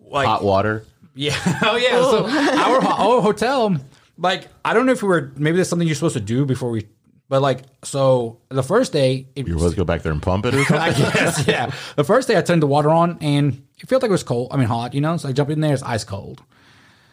like 0.01 0.27
Hot 0.27 0.43
water. 0.45 0.85
yeah, 1.15 1.35
oh 1.65 1.77
yeah. 1.77 2.01
So 2.01 2.25
our, 2.27 2.81
ho- 2.81 3.17
our 3.17 3.21
hotel, 3.23 3.77
like 4.19 4.49
I 4.65 4.75
don't 4.75 4.87
know 4.87 4.93
if 4.93 5.03
we 5.03 5.09
were 5.09 5.33
maybe 5.37 5.57
that's 5.57 5.69
something 5.69 5.87
you're 5.87 5.95
supposed 5.95 6.15
to 6.17 6.21
do 6.21 6.45
before 6.45 6.71
we, 6.71 6.87
but 7.29 7.43
like 7.43 7.63
so 7.85 8.41
the 8.49 8.63
first 8.63 8.93
day 8.93 9.27
it, 9.35 9.47
You're 9.47 9.59
supposed 9.59 9.75
to 9.75 9.81
go 9.81 9.85
back 9.85 10.03
there 10.03 10.13
and 10.13 10.23
pump 10.23 10.47
it 10.47 10.55
or 10.55 10.65
something. 10.65 10.77
I 10.79 10.93
guess, 10.93 11.47
yeah. 11.47 11.71
The 11.97 12.05
first 12.05 12.29
day 12.29 12.37
I 12.37 12.43
turned 12.43 12.63
the 12.63 12.67
water 12.67 12.91
on 12.91 13.19
and 13.21 13.63
it 13.81 13.89
felt 13.89 14.03
like 14.03 14.09
it 14.09 14.13
was 14.13 14.23
cold. 14.23 14.49
I 14.53 14.57
mean, 14.57 14.69
hot, 14.69 14.95
you 14.95 15.01
know? 15.01 15.17
So 15.17 15.29
I 15.29 15.33
jump 15.33 15.51
in 15.51 15.61
there, 15.61 15.75
it's 15.75 15.83
ice 15.83 16.05
cold. 16.05 16.43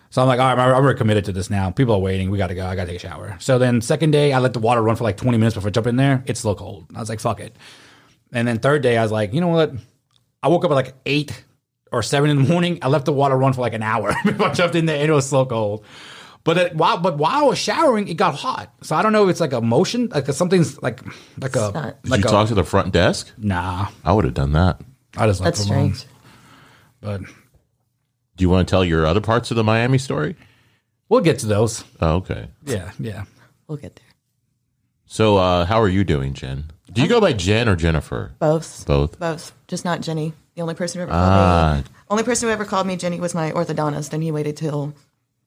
So 0.10 0.22
I'm 0.22 0.28
like, 0.28 0.40
all 0.40 0.56
right, 0.56 0.60
I'm 0.60 0.76
already 0.76 0.98
committed 0.98 1.26
to 1.26 1.32
this 1.32 1.50
now. 1.50 1.72
People 1.72 1.96
are 1.96 2.00
waiting. 2.00 2.30
We 2.30 2.38
got 2.38 2.48
to 2.48 2.56
go. 2.56 2.68
I 2.68 2.76
got 2.76 2.86
to 2.86 2.92
take 2.92 3.04
a 3.04 3.08
shower. 3.08 3.36
So 3.40 3.58
then, 3.58 3.82
second 3.82 4.12
day, 4.12 4.32
I 4.32 4.38
let 4.38 4.54
the 4.54 4.60
water 4.60 4.80
run 4.80 4.96
for 4.96 5.04
like 5.04 5.18
20 5.18 5.40
minutes 5.40 5.56
before 5.56 5.70
I 5.70 5.72
jump 5.72 5.88
in 5.88 5.96
there. 5.96 6.24
It's 6.28 6.40
still 6.40 6.54
cold. 6.54 6.86
I 6.96 7.00
was 7.00 7.10
like, 7.10 7.20
fuck 7.20 7.40
it. 7.40 7.56
And 8.32 8.48
then, 8.48 8.60
third 8.60 8.84
day, 8.84 8.96
I 8.96 9.02
was 9.02 9.12
like, 9.12 9.34
you 9.34 9.42
know 9.42 9.48
what? 9.48 9.74
I 10.44 10.50
woke 10.50 10.66
up 10.66 10.70
at 10.70 10.76
like 10.76 10.94
eight 11.08 11.44
or 11.92 12.04
seven 12.04 12.30
in 12.30 12.44
the 12.44 12.48
morning. 12.48 12.78
I 12.84 12.90
left 12.90 13.06
the 13.06 13.12
water 13.12 13.36
run 13.36 13.54
for 13.54 13.62
like 13.62 13.74
an 13.74 13.82
hour 13.82 14.14
before 14.24 14.50
I 14.50 14.54
jumped 14.54 14.76
in 14.76 14.86
there 14.86 14.98
and 14.98 15.10
it 15.10 15.14
was 15.14 15.28
so 15.28 15.48
cold. 15.48 15.84
But 16.46 16.58
it, 16.58 16.76
while 16.76 16.98
but 16.98 17.18
while 17.18 17.32
I 17.46 17.48
was 17.48 17.58
showering, 17.58 18.08
it 18.10 18.16
got 18.16 18.36
hot. 18.36 18.74
So 18.82 18.96
I 18.96 19.02
don't 19.02 19.14
know 19.14 19.24
if 19.24 19.30
it's 19.30 19.40
like 19.40 19.54
a 19.54 19.62
motion, 19.62 20.10
like 20.14 20.28
something's 20.28 20.82
like 20.82 21.02
like 21.40 21.56
a 21.56 21.72
not. 21.74 22.02
Did 22.04 22.10
like 22.12 22.20
you 22.22 22.28
a 22.28 22.32
talk 22.32 22.48
to 22.50 22.56
the 22.56 22.66
front 22.66 22.92
desk? 22.92 23.32
nah. 23.38 23.88
I 24.04 24.12
would 24.14 24.26
have 24.26 24.34
done 24.34 24.52
that. 24.54 24.82
I 25.16 25.26
just 25.28 25.40
like 25.40 25.48
That's 25.54 25.64
strange. 25.64 26.06
But 27.00 27.22
Do 27.22 28.42
you 28.42 28.50
want 28.50 28.68
to 28.68 28.72
tell 28.72 28.84
your 28.84 29.06
other 29.06 29.22
parts 29.22 29.52
of 29.52 29.58
the 29.58 29.64
Miami 29.64 29.98
story? 29.98 30.36
we'll 31.10 31.22
get 31.22 31.40
to 31.40 31.46
those. 31.46 31.84
Oh, 32.02 32.16
okay. 32.16 32.48
Yeah, 32.66 32.92
yeah. 33.00 33.26
We'll 33.68 33.78
get 33.78 33.96
there. 33.96 34.06
So, 35.06 35.38
uh, 35.38 35.66
how 35.66 35.80
are 35.80 35.88
you 35.90 36.04
doing, 36.04 36.34
Jen? 36.34 36.72
Do 36.92 37.02
you 37.04 37.08
go 37.08 37.22
by 37.22 37.34
Jen 37.34 37.70
or 37.70 37.76
Jennifer? 37.76 38.32
Both. 38.40 38.86
Both. 38.88 39.20
Both. 39.20 39.54
Just 39.68 39.86
not 39.86 40.02
Jenny. 40.02 40.34
The 40.56 40.62
only 40.64 40.74
person 40.76 40.98
who 41.00 41.04
ever 41.04 41.12
called 41.12 41.24
Ah. 41.32 41.76
me. 41.78 41.84
Only 42.10 42.24
person 42.24 42.48
who 42.50 42.54
ever 42.54 42.66
called 42.66 42.88
me 42.88 42.96
Jenny 42.96 43.20
was 43.20 43.34
my 43.36 43.52
orthodontist, 43.52 44.12
and 44.14 44.24
he 44.24 44.32
waited 44.32 44.58
till 44.58 44.94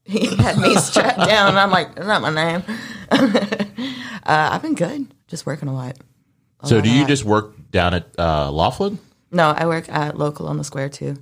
he 0.06 0.34
had 0.36 0.58
me 0.58 0.74
strapped 0.76 1.18
down. 1.18 1.48
And 1.48 1.58
I'm 1.58 1.70
like, 1.70 1.94
that's 1.94 2.06
not 2.06 2.22
my 2.22 2.30
name. 2.30 2.62
uh, 3.10 4.48
I've 4.52 4.62
been 4.62 4.74
good. 4.74 5.06
Just 5.28 5.46
working 5.46 5.68
a 5.68 5.74
lot. 5.74 5.96
So, 6.64 6.76
lot 6.76 6.84
do 6.84 6.90
you 6.90 7.06
just 7.06 7.24
work 7.24 7.54
down 7.70 7.94
at 7.94 8.06
uh, 8.18 8.50
Loflin? 8.50 8.98
No, 9.30 9.50
I 9.50 9.66
work 9.66 9.88
at 9.88 10.16
local 10.16 10.46
on 10.48 10.56
the 10.56 10.64
square 10.64 10.88
too. 10.88 11.16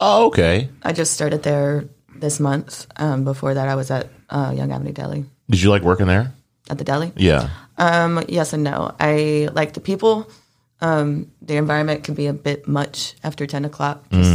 Oh, 0.00 0.26
okay. 0.26 0.70
I 0.82 0.92
just 0.92 1.12
started 1.12 1.42
there 1.42 1.84
this 2.16 2.40
month. 2.40 2.86
Um, 2.96 3.24
before 3.24 3.54
that, 3.54 3.68
I 3.68 3.74
was 3.74 3.90
at 3.90 4.08
uh, 4.30 4.52
Young 4.56 4.72
Avenue 4.72 4.92
Deli. 4.92 5.24
Did 5.48 5.60
you 5.60 5.70
like 5.70 5.82
working 5.82 6.06
there? 6.06 6.32
At 6.68 6.78
the 6.78 6.84
deli? 6.84 7.12
Yeah. 7.16 7.50
Um, 7.76 8.22
yes 8.28 8.52
and 8.52 8.62
no. 8.62 8.94
I 9.00 9.48
like 9.52 9.72
the 9.74 9.80
people. 9.80 10.30
Um, 10.80 11.32
the 11.42 11.56
environment 11.56 12.04
can 12.04 12.14
be 12.14 12.26
a 12.26 12.32
bit 12.32 12.66
much 12.66 13.14
after 13.22 13.46
10 13.46 13.64
o'clock. 13.64 14.08
Just 14.10 14.32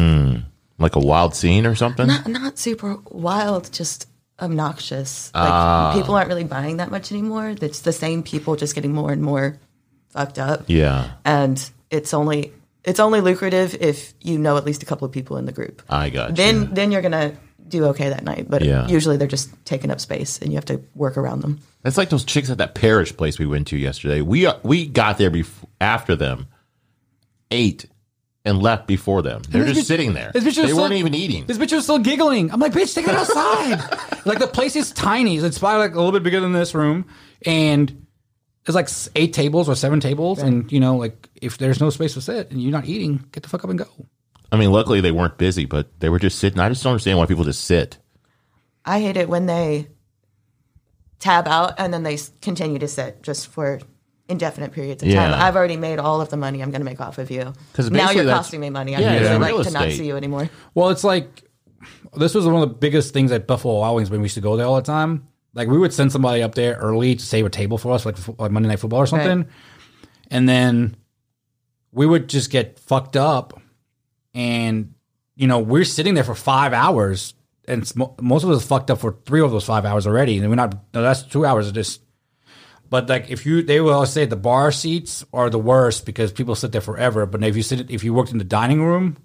Like 0.77 0.95
a 0.95 0.99
wild 0.99 1.35
scene 1.35 1.65
or 1.65 1.75
something? 1.75 2.07
not 2.07 2.57
super 2.57 2.97
wild, 3.09 3.71
just 3.71 4.07
obnoxious. 4.39 5.31
Like 5.33 5.95
people 5.95 6.15
aren't 6.15 6.27
really 6.27 6.43
buying 6.43 6.77
that 6.77 6.91
much 6.91 7.11
anymore. 7.11 7.55
It's 7.61 7.79
the 7.81 7.93
same 7.93 8.23
people 8.23 8.55
just 8.55 8.75
getting 8.75 8.93
more 8.93 9.11
and 9.11 9.21
more 9.21 9.57
fucked 10.09 10.39
up. 10.39 10.63
Yeah. 10.67 11.11
And 11.23 11.57
it's 11.89 12.13
only 12.13 12.51
it's 12.83 12.99
only 12.99 13.21
lucrative 13.21 13.75
if 13.79 14.13
you 14.21 14.37
know 14.37 14.57
at 14.57 14.65
least 14.65 14.83
a 14.83 14.85
couple 14.85 15.05
of 15.05 15.11
people 15.11 15.37
in 15.37 15.45
the 15.45 15.51
group. 15.53 15.81
I 15.89 16.09
got 16.09 16.31
you. 16.31 16.35
Then 16.35 16.73
then 16.73 16.91
you're 16.91 17.01
gonna 17.01 17.35
do 17.67 17.85
okay 17.85 18.09
that 18.09 18.23
night. 18.23 18.47
But 18.49 18.63
Yeah. 18.63 18.87
usually 18.87 19.17
they're 19.17 19.27
just 19.27 19.49
taking 19.65 19.89
up 19.91 19.99
space 19.99 20.39
and 20.39 20.51
you 20.51 20.57
have 20.57 20.65
to 20.65 20.81
work 20.93 21.17
around 21.17 21.41
them. 21.41 21.59
It's 21.83 21.97
like 21.97 22.09
those 22.09 22.25
chicks 22.25 22.49
at 22.49 22.57
that 22.59 22.75
parish 22.75 23.15
place 23.15 23.39
we 23.39 23.45
went 23.45 23.67
to 23.67 23.77
yesterday. 23.77 24.21
We 24.21 24.45
uh, 24.45 24.55
we 24.63 24.85
got 24.87 25.17
there 25.17 25.29
before, 25.29 25.69
after 25.79 26.15
them, 26.15 26.47
ate, 27.51 27.85
and 28.45 28.61
left 28.61 28.87
before 28.87 29.21
them. 29.21 29.41
They're 29.49 29.65
just 29.65 29.81
bitch- 29.81 29.85
sitting 29.85 30.13
there. 30.13 30.31
this 30.33 30.43
bitch 30.43 30.55
They 30.55 30.63
was 30.63 30.73
weren't 30.75 30.91
so- 30.93 30.97
even 30.97 31.13
eating. 31.15 31.45
This 31.45 31.57
bitch 31.57 31.73
was 31.73 31.83
still 31.83 31.99
giggling. 31.99 32.51
I'm 32.51 32.59
like, 32.59 32.71
bitch, 32.73 32.93
take 32.93 33.07
it 33.07 33.15
outside. 33.15 33.79
like 34.25 34.39
the 34.39 34.47
place 34.47 34.75
is 34.75 34.91
tiny. 34.91 35.37
It's 35.37 35.57
probably 35.59 35.79
like 35.79 35.93
a 35.93 35.97
little 35.97 36.11
bit 36.11 36.23
bigger 36.23 36.39
than 36.39 36.53
this 36.53 36.73
room, 36.75 37.05
and 37.45 38.05
there's 38.65 38.75
like 38.75 38.89
eight 39.15 39.33
tables 39.33 39.67
or 39.67 39.75
seven 39.75 39.99
tables, 39.99 40.41
and 40.41 40.71
you 40.71 40.79
know, 40.79 40.95
like 40.97 41.27
if 41.41 41.57
there's 41.57 41.81
no 41.81 41.89
space 41.89 42.13
to 42.13 42.21
sit 42.21 42.51
and 42.51 42.61
you're 42.61 42.71
not 42.71 42.85
eating, 42.85 43.23
get 43.31 43.43
the 43.43 43.49
fuck 43.49 43.63
up 43.63 43.69
and 43.69 43.79
go. 43.79 43.87
I 44.51 44.57
mean, 44.57 44.71
luckily 44.71 45.01
they 45.01 45.11
weren't 45.11 45.37
busy, 45.37 45.65
but 45.65 45.99
they 45.99 46.09
were 46.09 46.19
just 46.19 46.39
sitting. 46.39 46.59
I 46.59 46.69
just 46.69 46.83
don't 46.83 46.91
understand 46.91 47.17
why 47.17 47.25
people 47.25 47.43
just 47.43 47.63
sit. 47.65 47.97
I 48.85 49.01
hate 49.01 49.17
it 49.17 49.27
when 49.27 49.47
they 49.47 49.87
tab 51.19 51.47
out 51.47 51.73
and 51.79 51.93
then 51.93 52.03
they 52.03 52.17
continue 52.41 52.77
to 52.79 52.87
sit 52.87 53.23
just 53.23 53.47
for 53.47 53.79
indefinite 54.27 54.71
periods 54.71 55.03
of 55.03 55.09
time. 55.11 55.33
I've 55.33 55.55
already 55.55 55.77
made 55.77 55.99
all 55.99 56.19
of 56.21 56.29
the 56.29 56.37
money 56.37 56.61
I'm 56.63 56.71
going 56.71 56.81
to 56.81 56.85
make 56.85 56.99
off 57.01 57.17
of 57.17 57.29
you. 57.29 57.53
'Cause 57.73 57.91
now 57.91 58.11
you're 58.11 58.23
costing 58.25 58.59
me 58.59 58.69
money. 58.69 58.95
I'd 58.95 59.01
Yeah, 59.01 59.13
really 59.13 59.25
yeah, 59.25 59.37
like 59.37 59.53
real 59.53 59.63
to 59.63 59.71
not 59.71 59.91
see 59.91 60.07
you 60.07 60.17
anymore. 60.17 60.49
Well, 60.73 60.89
it's 60.89 61.03
like 61.03 61.43
this 62.17 62.33
was 62.33 62.45
one 62.45 62.55
of 62.55 62.61
the 62.61 62.75
biggest 62.75 63.13
things 63.13 63.31
at 63.31 63.45
Buffalo 63.47 63.79
Wild 63.79 63.95
Wings 63.97 64.09
when 64.09 64.21
we 64.21 64.25
used 64.25 64.35
to 64.35 64.41
go 64.41 64.55
there 64.57 64.65
all 64.65 64.75
the 64.75 64.81
time. 64.81 65.27
Like 65.53 65.67
we 65.67 65.77
would 65.77 65.93
send 65.93 66.11
somebody 66.11 66.41
up 66.43 66.55
there 66.55 66.75
early 66.75 67.15
to 67.15 67.23
save 67.25 67.45
a 67.45 67.49
table 67.49 67.77
for 67.77 67.91
us, 67.93 68.05
like 68.05 68.17
like 68.39 68.51
Monday 68.51 68.67
Night 68.69 68.79
Football 68.79 68.99
or 69.01 69.07
something, 69.07 69.45
and 70.31 70.49
then 70.49 70.95
we 71.91 72.05
would 72.05 72.27
just 72.27 72.49
get 72.49 72.77
fucked 72.79 73.15
up, 73.15 73.59
and 74.33 74.93
you 75.35 75.47
know 75.47 75.59
we're 75.59 75.85
sitting 75.85 76.13
there 76.13 76.23
for 76.23 76.35
five 76.35 76.73
hours, 76.73 77.35
and 77.67 77.89
mo- 77.95 78.15
most 78.21 78.43
of 78.43 78.49
us 78.49 78.65
fucked 78.65 78.91
up 78.91 78.99
for 78.99 79.17
three 79.25 79.41
of 79.41 79.51
those 79.51 79.63
five 79.65 79.85
hours 79.85 80.05
already, 80.07 80.37
and 80.37 80.49
we're 80.49 80.55
not. 80.55 80.75
No, 80.93 81.01
that's 81.01 81.23
two 81.23 81.45
hours 81.45 81.67
of 81.67 81.73
just. 81.73 82.01
But 82.89 83.09
like 83.09 83.29
if 83.29 83.45
you, 83.45 83.61
they 83.63 83.81
will 83.81 83.93
always 83.93 84.11
say 84.11 84.25
the 84.25 84.35
bar 84.35 84.71
seats 84.71 85.25
are 85.33 85.49
the 85.49 85.59
worst 85.59 86.05
because 86.05 86.31
people 86.31 86.55
sit 86.55 86.71
there 86.71 86.81
forever. 86.81 87.25
But 87.25 87.43
if 87.43 87.55
you 87.55 87.63
sit, 87.63 87.89
if 87.89 88.03
you 88.03 88.13
worked 88.13 88.31
in 88.31 88.37
the 88.37 88.43
dining 88.43 88.83
room 88.83 89.17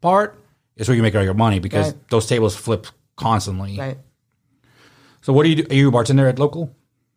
part, 0.00 0.38
is 0.76 0.88
where 0.88 0.96
you 0.96 1.02
make 1.02 1.14
all 1.16 1.22
your 1.24 1.34
money 1.34 1.58
because 1.58 1.86
Right. 1.92 2.08
those 2.08 2.26
tables 2.26 2.54
flip 2.56 2.86
constantly. 3.16 3.76
Right. 3.78 3.98
So 5.22 5.32
what 5.32 5.42
do 5.42 5.50
you 5.50 5.56
do? 5.62 5.66
Are 5.70 5.74
you 5.74 5.88
a 5.88 5.90
bartender 5.90 6.28
at 6.28 6.38
local? 6.38 6.74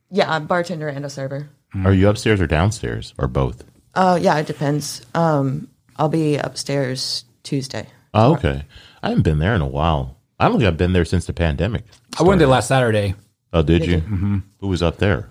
Yeah, 0.10 0.30
I'm 0.30 0.48
bartender 0.48 0.88
and 0.88 1.06
a 1.06 1.10
server. 1.10 1.50
Are 1.86 1.94
you 1.94 2.10
upstairs 2.10 2.42
or 2.42 2.48
downstairs 2.48 3.14
or 3.18 3.28
both? 3.28 3.64
Oh, 3.96 4.16
yeah, 4.16 4.38
it 4.38 4.48
depends. 4.48 5.06
Um, 5.16 5.70
I'll 5.96 6.10
be 6.10 6.36
upstairs 6.36 7.24
Tuesday. 7.44 7.88
Oh, 8.14 8.34
okay. 8.34 8.66
I 9.04 9.10
haven't 9.10 9.24
been 9.24 9.40
there 9.40 9.56
in 9.56 9.62
a 9.62 9.68
while. 9.68 10.18
I 10.40 10.48
don't 10.50 10.58
think 10.58 10.68
I've 10.68 10.78
been 10.78 10.92
there 10.94 11.06
since 11.06 11.26
the 11.28 11.34
pandemic. 11.34 11.84
I 12.20 12.24
went 12.24 12.40
there 12.40 12.48
last 12.48 12.68
Saturday. 12.68 13.14
Oh, 13.54 13.62
did 13.62 13.86
you? 13.86 13.98
Mm-hmm. 13.98 14.38
Who 14.60 14.68
was 14.68 14.82
up 14.82 14.98
there? 14.98 15.30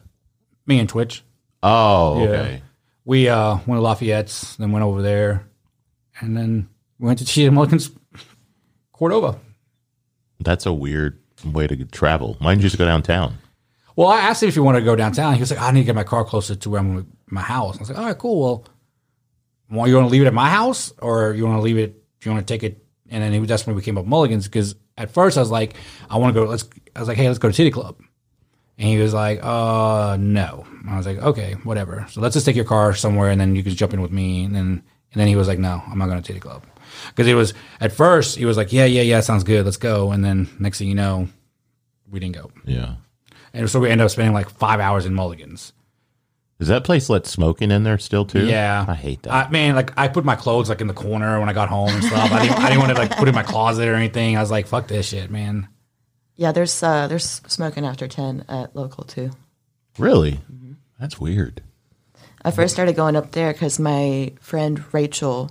Me 0.67 0.79
and 0.79 0.89
Twitch. 0.89 1.23
Oh, 1.63 2.23
Yeah. 2.23 2.29
okay. 2.29 2.63
We 3.05 3.29
uh, 3.29 3.55
went 3.67 3.79
to 3.79 3.81
Lafayette's, 3.81 4.57
then 4.57 4.73
went 4.73 4.85
over 4.85 5.03
there, 5.03 5.47
and 6.21 6.37
then 6.37 6.69
we 6.99 7.07
went 7.07 7.19
to 7.19 7.25
Cheetah 7.25 7.51
Mulligan's 7.51 7.91
Cordova. 8.93 9.39
That's 10.39 10.67
a 10.67 10.73
weird 10.73 11.19
way 11.45 11.67
to 11.67 11.85
travel. 11.87 12.37
Why 12.39 12.53
didn't 12.53 12.63
you 12.63 12.69
just 12.69 12.79
go 12.79 12.85
downtown? 12.87 13.39
Well, 13.97 14.09
I 14.09 14.21
asked 14.21 14.43
him 14.43 14.49
if 14.49 14.55
he 14.55 14.61
wanted 14.61 14.81
to 14.81 14.85
go 14.85 14.97
downtown. 14.97 15.35
He 15.35 15.41
was 15.41 15.51
like, 15.51 15.61
I 15.61 15.71
need 15.73 15.81
to 15.81 15.85
get 15.87 15.95
my 15.95 16.05
car 16.05 16.25
closer 16.25 16.55
to 16.55 16.71
where 16.71 16.81
I'm 16.81 17.11
my 17.27 17.41
house. 17.43 17.77
I 17.77 17.81
was 17.81 17.89
like, 17.91 17.99
all 17.99 18.05
right, 18.05 18.17
cool. 18.19 18.41
Well, 18.41 18.65
well, 19.71 19.89
you 19.89 19.95
want 19.97 20.07
to 20.09 20.13
leave 20.13 20.23
it 20.23 20.27
at 20.27 20.35
my 20.35 20.49
house 20.49 20.93
or 20.99 21.33
you 21.35 21.47
want 21.47 21.59
to 21.59 21.63
leave 21.63 21.79
it, 21.79 21.95
do 22.21 22.29
you 22.29 22.35
want 22.35 22.47
to 22.47 22.53
take 22.55 22.63
it? 22.63 22.85
And 23.11 23.23
then 23.23 23.33
he, 23.33 23.39
that's 23.41 23.67
when 23.67 23.75
we 23.77 23.83
came 23.83 23.99
up 23.99 24.07
Mulligan's 24.07 24.47
because 24.47 24.75
at 24.97 25.11
first 25.11 25.37
I 25.37 25.41
was 25.41 25.51
like, 25.51 25.75
I 26.09 26.17
want 26.19 26.35
to 26.35 26.41
go, 26.41 26.47
let's, 26.49 26.65
I 26.95 27.01
was 27.01 27.09
like, 27.09 27.17
hey, 27.17 27.27
let's 27.29 27.39
go 27.39 27.49
to 27.51 27.55
Titty 27.57 27.71
Club. 27.71 27.97
And 28.81 28.89
he 28.89 28.97
was 28.97 29.13
like, 29.13 29.41
uh, 29.43 30.17
no. 30.19 30.67
I 30.89 30.97
was 30.97 31.05
like, 31.05 31.19
okay, 31.19 31.53
whatever. 31.65 32.07
So 32.09 32.23
let's 32.23 32.33
just 32.33 32.47
take 32.47 32.57
your 32.57 32.65
car 32.65 32.95
somewhere 32.95 33.29
and 33.29 33.39
then 33.39 33.55
you 33.55 33.63
can 33.63 33.75
jump 33.75 33.93
in 33.93 34.01
with 34.01 34.11
me. 34.11 34.43
And 34.43 34.57
then, 34.57 34.83
and 35.13 35.21
then 35.21 35.29
he 35.29 35.37
was 35.37 35.49
like, 35.49 35.59
no, 35.59 35.83
I'm 35.87 35.99
not 35.99 36.07
going 36.07 36.17
to 36.17 36.27
Titty 36.27 36.41
Club. 36.41 36.65
Because 37.09 37.27
it 37.27 37.35
was, 37.35 37.53
at 37.79 37.93
first, 37.93 38.39
he 38.39 38.47
was 38.47 38.57
like, 38.57 38.73
yeah, 38.73 38.87
yeah, 38.87 39.03
yeah, 39.03 39.21
sounds 39.21 39.45
good. 39.45 39.67
Let's 39.67 39.77
go. 39.77 40.13
And 40.13 40.25
then 40.25 40.49
next 40.59 40.79
thing 40.79 40.89
you 40.89 40.95
know, 40.95 41.29
we 42.11 42.21
didn't 42.21 42.37
go. 42.37 42.53
Yeah. 42.65 42.95
And 43.53 43.69
so 43.69 43.81
we 43.81 43.91
ended 43.91 44.07
up 44.07 44.11
spending 44.13 44.33
like 44.33 44.49
five 44.49 44.81
hours 44.81 45.05
in 45.05 45.13
Mulligan's. 45.13 45.75
Does 46.59 46.69
that 46.69 46.85
place 46.85 47.11
let 47.11 47.27
smoking 47.27 47.71
in 47.71 47.83
there 47.83 47.99
still 47.99 48.25
too? 48.25 48.47
Yeah, 48.47 48.87
I 48.89 48.95
hate 48.95 49.25
that. 49.25 49.33
I, 49.33 49.51
man, 49.51 49.75
like 49.75 49.93
I 49.99 50.09
put 50.09 50.25
my 50.25 50.37
clothes 50.37 50.71
like 50.71 50.81
in 50.81 50.87
the 50.87 50.95
corner 50.95 51.39
when 51.39 51.51
I 51.51 51.53
got 51.53 51.69
home 51.69 51.91
and 51.91 52.05
stuff. 52.05 52.33
I 52.33 52.47
didn't, 52.47 52.59
I 52.59 52.69
didn't 52.69 52.81
want 52.81 52.97
to 52.97 52.99
like 52.99 53.17
put 53.17 53.29
in 53.29 53.35
my 53.35 53.43
closet 53.43 53.89
or 53.89 53.95
anything. 53.95 54.39
I 54.39 54.41
was 54.41 54.51
like, 54.51 54.67
fuck 54.67 54.89
this 54.89 55.09
shit, 55.09 55.31
man. 55.31 55.69
Yeah, 56.41 56.53
there's 56.53 56.83
uh, 56.83 57.07
there's 57.07 57.43
smoking 57.49 57.85
after 57.85 58.09
10 58.09 58.47
at 58.49 58.75
local 58.75 59.05
too. 59.05 59.31
really? 59.99 60.33
Mm-hmm. 60.33 60.73
That's 60.99 61.21
weird. 61.21 61.63
I 62.43 62.51
first 62.51 62.73
started 62.73 62.97
going 62.97 63.15
up 63.15 63.33
there 63.33 63.53
because 63.53 63.79
my 63.79 64.33
friend 64.41 64.83
Rachel 64.95 65.51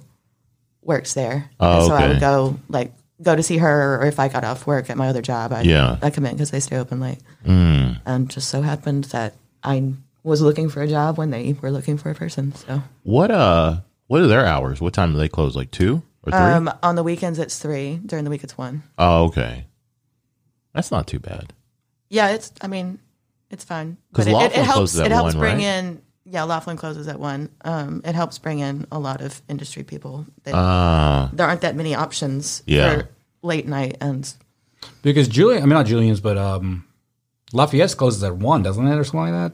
works 0.81 1.13
there. 1.13 1.51
Oh, 1.59 1.87
so 1.87 1.93
I 1.93 2.07
would 2.07 2.19
go 2.19 2.57
like 2.69 2.93
go 3.21 3.35
to 3.35 3.43
see 3.43 3.57
her, 3.57 4.01
or 4.01 4.07
if 4.07 4.19
I 4.19 4.29
got 4.29 4.43
off 4.43 4.65
work 4.65 4.89
at 4.89 4.97
my 4.97 5.09
other 5.09 5.21
job, 5.21 5.53
I 5.53 5.61
Yeah. 5.61 5.97
I 6.01 6.09
come 6.09 6.25
in 6.25 6.33
because 6.33 6.49
they 6.49 6.59
stay 6.59 6.77
open 6.77 6.99
late. 6.99 7.19
Mm. 7.45 8.01
And 8.07 8.27
just 8.27 8.49
so 8.49 8.63
happened 8.63 9.03
that 9.05 9.35
I 9.63 9.93
was 10.23 10.41
looking 10.41 10.69
for 10.69 10.81
a 10.81 10.87
job 10.87 11.19
when 11.19 11.29
they 11.29 11.53
were 11.61 11.69
looking 11.69 11.99
for 11.99 12.09
a 12.09 12.15
person. 12.15 12.55
So 12.55 12.81
What 13.03 13.29
uh? 13.29 13.81
What 14.07 14.21
are 14.21 14.27
their 14.27 14.47
hours? 14.47 14.81
What 14.81 14.93
time 14.93 15.13
do 15.13 15.19
they 15.19 15.29
close? 15.29 15.55
Like 15.55 15.69
two 15.69 16.01
or 16.23 16.31
three? 16.31 16.39
um, 16.39 16.71
on 16.81 16.95
the 16.95 17.03
weekends 17.03 17.37
it's 17.37 17.59
three. 17.59 17.99
During 18.03 18.23
the 18.25 18.31
week 18.31 18.43
it's 18.43 18.57
one. 18.57 18.81
oh, 18.97 19.25
okay. 19.25 19.67
That's 20.73 20.91
not 20.91 21.07
too 21.07 21.19
bad. 21.19 21.53
Yeah, 22.09 22.29
it's. 22.29 22.51
I 22.61 22.67
mean, 22.67 22.99
it's 23.51 23.63
fine. 23.63 23.97
'Cause 24.13 24.25
Because 24.25 24.43
it, 24.43 24.45
it, 24.53 24.59
it 24.59 24.65
helps. 24.65 24.73
closes 24.77 24.99
at 25.01 25.05
It 25.07 25.11
helps 25.11 25.33
one, 25.33 25.39
bring 25.39 25.55
right? 25.57 25.63
in 25.63 26.01
Yeah, 26.25 26.41
Loflin 26.41 26.77
closes 26.77 27.07
at 27.07 27.19
one. 27.19 27.49
Um, 27.63 28.01
it 28.05 28.15
helps 28.15 28.37
bring 28.37 28.59
in 28.59 28.85
a 28.91 28.99
lot 28.99 29.21
of 29.21 29.41
industry 29.49 29.83
people. 29.83 30.25
That, 30.43 30.53
Ah, 30.55 31.29
there 31.33 31.47
aren't 31.47 31.61
that 31.61 31.75
many 31.75 31.95
options 31.95 32.61
Yeah. 32.65 32.93
for 33.01 33.09
late 33.41 33.67
night 33.67 33.97
and 34.01 34.31
Because 35.01 35.27
Julian, 35.27 35.63
I 35.63 35.65
mean 35.65 35.73
not 35.75 35.85
Julian's, 35.87 36.19
but 36.19 36.37
um, 36.37 36.85
Lafayette's 37.53 37.95
closes 37.95 38.23
at 38.23 38.35
one, 38.37 38.63
doesn't 38.63 38.85
it, 38.87 38.95
or 38.97 39.03
something 39.03 39.33
like 39.33 39.51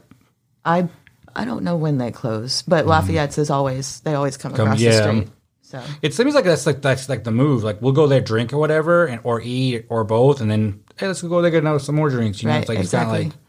I 0.64 0.88
I 1.34 1.44
don't 1.44 1.62
know 1.64 1.76
when 1.76 1.98
they 1.98 2.10
close, 2.10 2.62
but 2.62 2.86
Lafayette's 2.86 3.38
is 3.38 3.50
always 3.50 4.00
they 4.00 4.14
always 4.14 4.36
come, 4.36 4.52
across 4.54 4.80
yeah. 4.80 4.90
the 4.90 5.02
street. 5.08 5.28
So 5.62 5.82
It 6.00 6.14
seems 6.14 6.34
like 6.34 6.44
that's 6.44 6.64
like 6.66 6.80
that's 6.82 7.08
like 7.08 7.24
the 7.24 7.30
move. 7.32 7.62
Like 7.64 7.80
we'll 7.82 7.92
go 7.92 8.06
there, 8.06 8.20
drink 8.20 8.52
or 8.52 8.58
whatever, 8.58 9.06
and 9.06 9.20
or 9.24 9.40
eat 9.42 9.86
or 9.88 10.04
both, 10.04 10.40
and 10.40 10.50
then 10.50 10.80
hey, 10.98 11.06
let's 11.06 11.22
go 11.22 11.40
there 11.42 11.50
get 11.50 11.62
another, 11.62 11.78
some 11.78 11.94
more 11.94 12.10
drinks. 12.10 12.42
You 12.42 12.48
know, 12.48 12.54
right, 12.54 12.60
it's 12.60 12.68
like 12.68 12.78
exactly. 12.78 13.16
it's 13.16 13.22
kind 13.22 13.26
of 13.26 13.32
like 13.34 13.42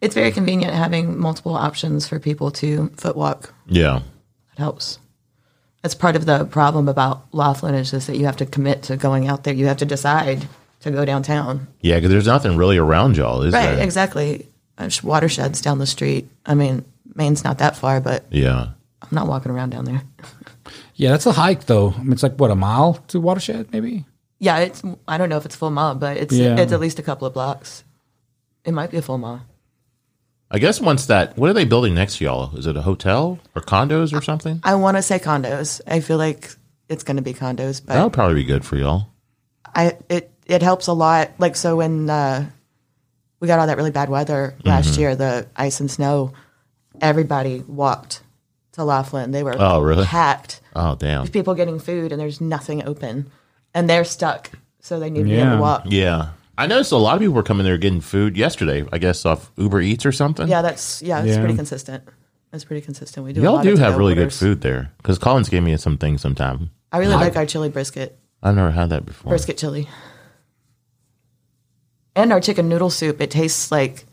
it's 0.00 0.14
very 0.14 0.30
convenient 0.32 0.74
having 0.74 1.18
multiple 1.18 1.54
options 1.54 2.06
for 2.06 2.18
people 2.18 2.50
to 2.52 2.88
foot 2.96 3.16
walk. 3.16 3.52
yeah. 3.66 3.98
It 4.52 4.58
helps. 4.58 4.98
That's 5.82 5.94
part 5.94 6.16
of 6.16 6.24
the 6.26 6.44
problem 6.46 6.88
about 6.88 7.30
Loflin 7.32 7.74
is 7.74 7.90
just 7.90 8.06
that 8.08 8.16
you 8.16 8.24
have 8.26 8.38
to 8.38 8.46
commit 8.46 8.82
to 8.84 8.96
going 8.96 9.28
out 9.28 9.44
there. 9.44 9.54
You 9.54 9.66
have 9.66 9.76
to 9.78 9.84
decide 9.84 10.46
to 10.80 10.90
go 10.90 11.04
downtown. 11.04 11.68
Yeah, 11.80 11.96
because 11.96 12.10
there's 12.10 12.26
nothing 12.26 12.56
really 12.56 12.76
around 12.78 13.16
y'all, 13.16 13.42
is 13.42 13.52
Right, 13.54 13.74
there? 13.76 13.84
exactly. 13.84 14.48
Uh, 14.78 14.82
there's 14.82 15.02
watersheds 15.02 15.60
down 15.60 15.78
the 15.78 15.86
street. 15.86 16.28
I 16.44 16.54
mean, 16.54 16.84
Main's 17.14 17.44
not 17.44 17.58
that 17.58 17.76
far, 17.76 18.00
but 18.00 18.24
Yeah. 18.30 18.68
I'm 19.02 19.08
not 19.12 19.26
walking 19.28 19.52
around 19.52 19.70
down 19.70 19.84
there. 19.84 20.02
yeah, 20.94 21.10
that's 21.10 21.26
a 21.26 21.32
hike 21.32 21.66
though. 21.66 21.90
I 21.92 22.02
mean, 22.02 22.12
it's 22.12 22.22
like 22.22 22.36
what 22.36 22.50
a 22.50 22.56
mile 22.56 22.94
to 23.08 23.20
Watershed, 23.20 23.68
maybe. 23.72 24.04
Yeah, 24.38 24.58
it's. 24.58 24.82
I 25.08 25.16
don't 25.18 25.28
know 25.28 25.38
if 25.38 25.46
it's 25.46 25.56
full 25.56 25.70
mile, 25.70 25.94
but 25.94 26.16
it's 26.16 26.34
Yeah. 26.34 26.56
it's 26.58 26.72
at 26.72 26.80
least 26.80 26.98
a 26.98 27.02
couple 27.02 27.26
of 27.26 27.32
blocks. 27.34 27.84
It 28.64 28.72
might 28.74 28.90
be 28.90 28.96
a 28.98 29.02
full 29.02 29.18
mile. 29.18 29.42
I 30.50 30.58
guess 30.58 30.80
once 30.80 31.06
that, 31.06 31.36
what 31.36 31.50
are 31.50 31.54
they 31.54 31.64
building 31.64 31.94
next 31.94 32.18
to 32.18 32.24
y'all? 32.24 32.56
Is 32.56 32.66
it 32.66 32.76
a 32.76 32.82
hotel 32.82 33.38
or 33.54 33.62
condos 33.62 34.16
or 34.16 34.22
something? 34.22 34.60
I 34.62 34.76
want 34.76 34.96
to 34.96 35.02
say 35.02 35.18
condos. 35.18 35.80
I 35.86 35.98
feel 36.00 36.18
like 36.18 36.50
it's 36.88 37.02
going 37.02 37.16
to 37.16 37.22
be 37.22 37.34
condos, 37.34 37.80
but 37.84 37.94
That 37.94 38.04
would 38.04 38.12
probably 38.12 38.34
be 38.36 38.44
good 38.44 38.64
for 38.64 38.76
y'all. 38.76 39.08
I 39.74 39.96
it 40.08 40.30
it 40.46 40.62
helps 40.62 40.86
a 40.86 40.92
lot. 40.92 41.30
Like 41.38 41.56
so 41.56 41.76
when 41.76 42.08
uh, 42.08 42.46
we 43.40 43.48
got 43.48 43.58
all 43.58 43.66
that 43.66 43.76
really 43.76 43.90
bad 43.90 44.08
weather 44.08 44.54
last 44.64 44.90
Mm-hmm. 44.92 45.00
year, 45.00 45.16
the 45.16 45.46
ice 45.56 45.80
and 45.80 45.90
snow, 45.90 46.32
everybody 47.00 47.60
walked 47.66 48.22
to 48.72 48.82
Loflin. 48.82 49.32
They 49.32 49.42
were 49.42 49.56
Oh, 49.58 49.80
really? 49.80 50.04
packed. 50.04 50.60
Oh, 50.76 50.94
damn. 50.94 51.26
People 51.28 51.54
getting 51.54 51.78
food 51.78 52.12
and 52.12 52.20
there's 52.20 52.40
nothing 52.40 52.84
open, 52.86 53.30
and 53.76 53.88
they're 53.90 54.04
stuck. 54.04 54.50
So 54.80 54.98
they 54.98 55.10
need 55.10 55.20
to 55.20 55.24
be 55.24 55.34
able 55.34 55.44
Yeah. 55.50 55.54
to 55.56 55.60
walk. 55.60 55.82
Yeah. 55.86 56.28
I 56.58 56.66
noticed 56.66 56.90
a 56.92 56.96
lot 56.96 57.14
of 57.14 57.20
people 57.20 57.34
were 57.34 57.42
coming 57.42 57.64
there 57.64 57.76
getting 57.76 58.00
food 58.00 58.36
yesterday, 58.36 58.86
I 58.90 58.96
guess 58.98 59.26
off 59.26 59.52
Uber 59.56 59.80
Eats 59.82 60.06
or 60.06 60.12
something. 60.12 60.48
Yeah, 60.48 60.62
that's 60.62 61.02
yeah, 61.02 61.20
it's 61.22 61.34
Yeah. 61.36 61.40
pretty 61.40 61.54
consistent. 61.56 62.02
It's 62.52 62.64
pretty 62.64 62.80
consistent. 62.80 63.26
We 63.26 63.32
do. 63.34 63.40
a 63.40 63.44
Y'all 63.44 63.54
lot 63.56 63.64
do 63.64 63.72
of 63.74 63.78
have 63.80 63.88
to-go 63.88 63.98
really 63.98 64.12
orders. 64.14 64.38
good 64.40 64.46
food 64.46 64.60
there. 64.62 64.92
Because 64.96 65.18
Collins 65.18 65.50
gave 65.50 65.62
me 65.62 65.76
some 65.76 65.98
things 65.98 66.22
sometime. 66.22 66.70
I 66.90 66.98
really 66.98 67.14
like 67.14 67.36
our 67.36 67.44
chili 67.44 67.68
brisket, 67.68 68.18
I've 68.42 68.54
never 68.54 68.70
had 68.70 68.88
that 68.90 69.04
before. 69.04 69.28
brisket 69.30 69.58
chili, 69.58 69.88
and 72.14 72.32
our 72.32 72.40
chicken 72.40 72.68
noodle 72.68 72.88
soup. 72.90 73.20
It 73.20 73.30
tastes 73.30 73.70
like, 73.70 74.06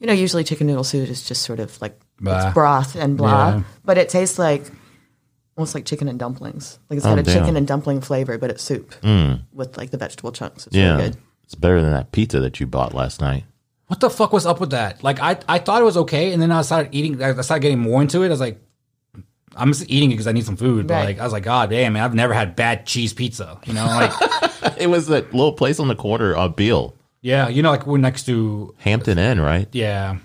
you 0.00 0.06
know, 0.08 0.12
usually 0.12 0.42
chicken 0.44 0.66
noodle 0.66 0.82
soup 0.84 1.08
is 1.08 1.22
just 1.22 1.42
sort 1.42 1.60
of 1.60 1.80
like 1.80 2.00
Blah. 2.20 2.46
it's 2.46 2.54
broth 2.54 2.96
and 2.96 3.16
blah, 3.16 3.48
Yeah. 3.56 3.62
but 3.84 3.98
it 3.98 4.08
tastes 4.08 4.38
like 4.38 4.64
almost 5.56 5.74
like 5.74 5.84
chicken 5.84 6.08
and 6.08 6.18
dumplings. 6.18 6.78
Like 6.88 6.98
it's 6.98 7.06
oh, 7.06 7.10
got 7.10 7.18
Oh, 7.18 7.20
a 7.20 7.24
damn. 7.24 7.38
chicken 7.38 7.56
and 7.56 7.66
dumpling 7.66 8.00
flavor, 8.00 8.38
but 8.38 8.50
it's 8.50 8.62
soup 8.62 8.94
hmm. 9.02 9.34
with 9.52 9.76
like 9.76 9.90
the 9.90 9.98
vegetable 9.98 10.32
chunks. 10.32 10.66
It's 10.66 10.76
yeah. 10.76 10.96
really 10.96 11.10
good. 11.10 11.16
It's 11.44 11.54
better 11.54 11.80
than 11.80 11.92
that 11.92 12.12
pizza 12.12 12.40
that 12.40 12.60
you 12.60 12.66
bought 12.66 12.94
last 12.94 13.20
night. 13.20 13.44
What 13.86 14.00
the 14.00 14.08
fuck 14.08 14.32
was 14.32 14.46
up 14.46 14.60
with 14.60 14.70
that? 14.70 15.04
Like 15.04 15.20
I, 15.20 15.38
I 15.48 15.58
thought 15.58 15.82
it 15.82 15.84
was 15.84 15.98
okay, 15.98 16.32
and 16.32 16.40
then 16.40 16.50
I 16.50 16.62
started 16.62 16.94
eating. 16.94 17.22
I 17.22 17.38
started 17.42 17.60
getting 17.60 17.78
more 17.78 18.00
into 18.00 18.22
it. 18.22 18.26
I 18.26 18.30
was 18.30 18.40
like, 18.40 18.58
I'm 19.54 19.70
just 19.72 19.90
eating 19.90 20.10
it 20.10 20.14
because 20.14 20.26
I 20.26 20.32
need 20.32 20.46
some 20.46 20.56
food. 20.56 20.86
But 20.86 21.04
like, 21.04 21.18
I 21.18 21.24
was 21.24 21.32
like, 21.32 21.42
God 21.42 21.68
damn, 21.68 21.92
man, 21.92 22.02
I've 22.02 22.14
never 22.14 22.32
had 22.32 22.56
bad 22.56 22.86
cheese 22.86 23.12
pizza. 23.12 23.60
You 23.66 23.74
know, 23.74 23.84
like, 23.84 24.12
It 24.78 24.88
was 24.88 25.08
that 25.08 25.32
little 25.32 25.52
place 25.52 25.78
on 25.80 25.88
the 25.88 25.94
corner 25.94 26.34
of 26.34 26.56
Beale, 26.56 26.94
yeah, 27.20 27.48
you 27.48 27.62
know, 27.62 27.70
like 27.70 27.86
we're 27.86 27.98
next 27.98 28.26
to, 28.26 28.74
Hampton 28.78 29.18
Inn, 29.18 29.40
right? 29.40 29.68
yeah, 29.72 30.18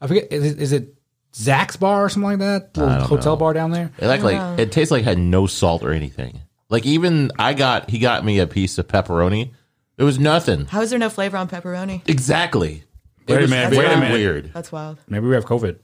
I 0.00 0.06
forget, 0.06 0.32
is 0.32 0.44
it, 0.44 0.60
is 0.60 0.72
it 0.72 0.94
Zach's 1.38 1.76
bar 1.76 2.04
or 2.04 2.08
something 2.08 2.38
like 2.38 2.38
that? 2.40 2.76
Little 2.76 3.04
hotel 3.04 3.36
bar 3.36 3.52
down 3.52 3.70
there. 3.70 3.92
It 3.98 4.06
like 4.08 4.22
like 4.22 4.58
it 4.58 4.72
tastes 4.72 4.90
like 4.90 5.02
it 5.02 5.04
had 5.04 5.18
no 5.18 5.46
salt 5.46 5.84
or 5.84 5.92
anything. 5.92 6.40
Like 6.68 6.84
even 6.84 7.30
I 7.38 7.54
got 7.54 7.88
he 7.90 7.98
got 8.00 8.24
me 8.24 8.40
a 8.40 8.46
piece 8.46 8.76
of 8.76 8.88
pepperoni. 8.88 9.52
It 9.96 10.02
was 10.04 10.18
nothing. 10.18 10.66
How 10.66 10.82
is 10.82 10.90
there 10.90 10.98
no 10.98 11.10
flavor 11.10 11.36
on 11.36 11.48
pepperoni? 11.48 12.02
Exactly. 12.08 12.82
It 13.26 13.32
Wait 13.32 13.38
a 13.38 13.40
was 13.42 13.50
minute, 13.50 13.70
very 13.74 13.86
wait 13.88 13.94
a 13.94 14.00
minute. 14.00 14.12
weird. 14.14 14.50
That's 14.52 14.72
wild. 14.72 14.98
Maybe 15.08 15.26
we 15.28 15.34
have 15.34 15.44
COVID. 15.44 15.78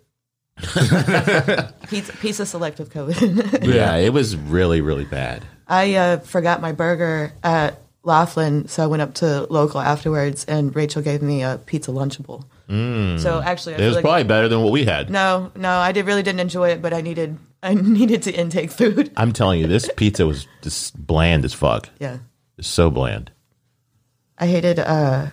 Pizza, 1.89 2.13
pizza 2.21 2.47
selective 2.47 2.89
COVID. 2.91 3.65
Yeah, 3.73 3.97
it 3.97 4.13
was 4.13 4.37
really 4.37 4.81
really 4.81 5.05
bad. 5.05 5.45
I 5.69 5.95
uh, 5.95 6.19
forgot 6.19 6.61
my 6.61 6.73
burger 6.73 7.33
at 7.43 7.81
Loflin, 8.05 8.69
so 8.69 8.83
I 8.83 8.87
went 8.87 9.03
up 9.03 9.15
to 9.15 9.47
local 9.51 9.81
afterwards, 9.81 10.45
and 10.45 10.75
Rachel 10.75 11.01
gave 11.03 11.23
me 11.23 11.43
a 11.43 11.59
pizza 11.65 11.91
lunchable. 11.91 12.45
So 12.69 13.43
actually, 13.45 13.75
I 13.75 13.79
It 13.79 13.87
was 13.87 13.95
like, 13.97 14.05
probably 14.05 14.25
better 14.25 14.49
than 14.49 14.63
what 14.63 14.73
we 14.73 14.85
had. 14.85 15.11
no, 15.11 15.53
no, 15.55 15.71
I 15.71 15.93
did 15.93 16.07
really 16.07 16.23
didn't 16.23 16.41
enjoy 16.41 16.71
it, 16.71 16.81
but 16.83 16.93
I 16.95 17.01
needed 17.01 17.39
I 17.63 17.75
needed 17.75 18.23
to 18.25 18.33
intake 18.33 18.71
food. 18.71 19.11
I'm 19.17 19.33
telling 19.33 19.61
you, 19.61 19.67
this 19.67 19.91
pizza 19.97 20.27
was 20.27 20.47
just 20.63 20.95
bland 21.07 21.45
as 21.45 21.55
fuck. 21.55 21.89
Yeah, 21.99 22.19
It's 22.59 22.69
so 22.69 22.91
bland. 22.91 23.31
I 24.39 24.47
hated 24.47 24.79
uh, 24.81 25.29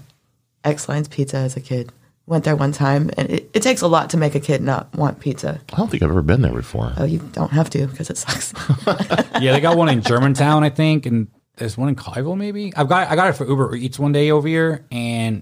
Exline's 0.63 1.07
Pizza 1.07 1.37
as 1.37 1.57
a 1.57 1.61
kid. 1.61 1.91
Went 2.27 2.43
there 2.45 2.55
one 2.55 2.71
time, 2.71 3.09
and 3.17 3.29
it, 3.29 3.49
it 3.53 3.63
takes 3.63 3.81
a 3.81 3.87
lot 3.87 4.11
to 4.11 4.17
make 4.17 4.35
a 4.35 4.39
kid 4.39 4.61
not 4.61 4.93
want 4.95 5.19
pizza. 5.19 5.59
I 5.73 5.75
don't 5.75 5.89
think 5.89 6.03
I've 6.03 6.09
ever 6.11 6.21
been 6.21 6.41
there 6.41 6.53
before. 6.53 6.93
Oh, 6.95 7.03
you 7.03 7.17
don't 7.33 7.51
have 7.51 7.69
to 7.71 7.87
because 7.87 8.09
it 8.09 8.17
sucks. 8.17 8.53
Yeah, 9.41 9.53
they 9.53 9.59
got 9.59 9.75
one 9.75 9.89
in 9.89 10.01
Germantown, 10.03 10.63
I 10.63 10.69
think, 10.69 11.07
and 11.07 11.27
there's 11.57 11.77
one 11.77 11.89
in 11.89 11.95
Collierville, 11.95 12.37
maybe. 12.37 12.71
I've 12.75 12.87
got 12.87 13.09
I 13.09 13.15
got 13.15 13.29
it 13.29 13.33
for 13.33 13.45
Uber 13.47 13.75
Eats 13.75 13.97
one 13.97 14.11
day 14.11 14.29
over 14.29 14.47
here, 14.47 14.85
and 14.91 15.41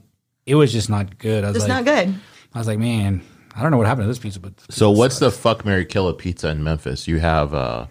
it 0.50 0.56
was 0.56 0.72
just 0.74 0.90
not 0.90 1.18
good. 1.20 1.44
I 1.44 1.48
was 1.48 1.58
it's 1.58 1.68
like, 1.68 1.86
not 1.86 1.86
good. 1.86 2.16
I 2.54 2.58
was 2.58 2.68
like, 2.68 2.80
man, 2.80 3.22
I 3.56 3.62
don't 3.62 3.72
know 3.72 3.78
what 3.78 3.88
happened 3.88 4.06
to 4.06 4.08
this 4.08 4.20
pizza, 4.20 4.40
but 4.40 4.54
So 4.70 4.90
what's 4.90 5.20
the 5.20 5.32
fuck 5.32 5.64
Mary 5.66 5.86
Kill 5.86 6.08
a 6.08 6.14
pizza 6.14 6.50
in 6.50 6.64
Memphis? 6.64 7.08
You 7.08 7.20
have 7.20 7.54
uh, 7.54 7.86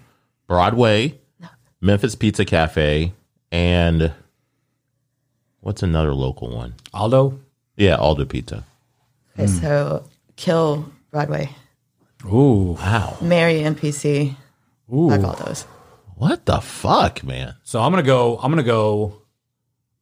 Broadway, 0.47 1.19
Memphis 1.81 2.15
Pizza 2.17 2.45
Cafe, 2.45 3.13
and 3.53 4.13
what's 5.61 5.83
another 5.83 6.15
local 6.15 6.51
one? 6.55 6.75
Aldo? 6.93 7.39
Yeah, 7.77 7.95
Aldo 7.97 8.25
Pizza. 8.25 8.65
Okay, 9.39 9.47
so 9.47 10.05
kill 10.37 10.91
Broadway, 11.13 11.51
Ooh, 12.25 12.77
Wow. 12.81 13.17
marry 13.21 13.61
MPC. 13.61 14.35
ooh. 14.93 15.11
Fuck 15.11 15.25
all 15.25 15.47
those. 15.47 15.63
What 16.17 16.45
the 16.47 16.61
fuck, 16.61 17.23
man? 17.23 17.55
So 17.63 17.81
I'm 17.81 17.93
gonna 17.93 18.03
go. 18.03 18.39
I'm 18.39 18.51
gonna 18.51 18.65
go. 18.65 19.23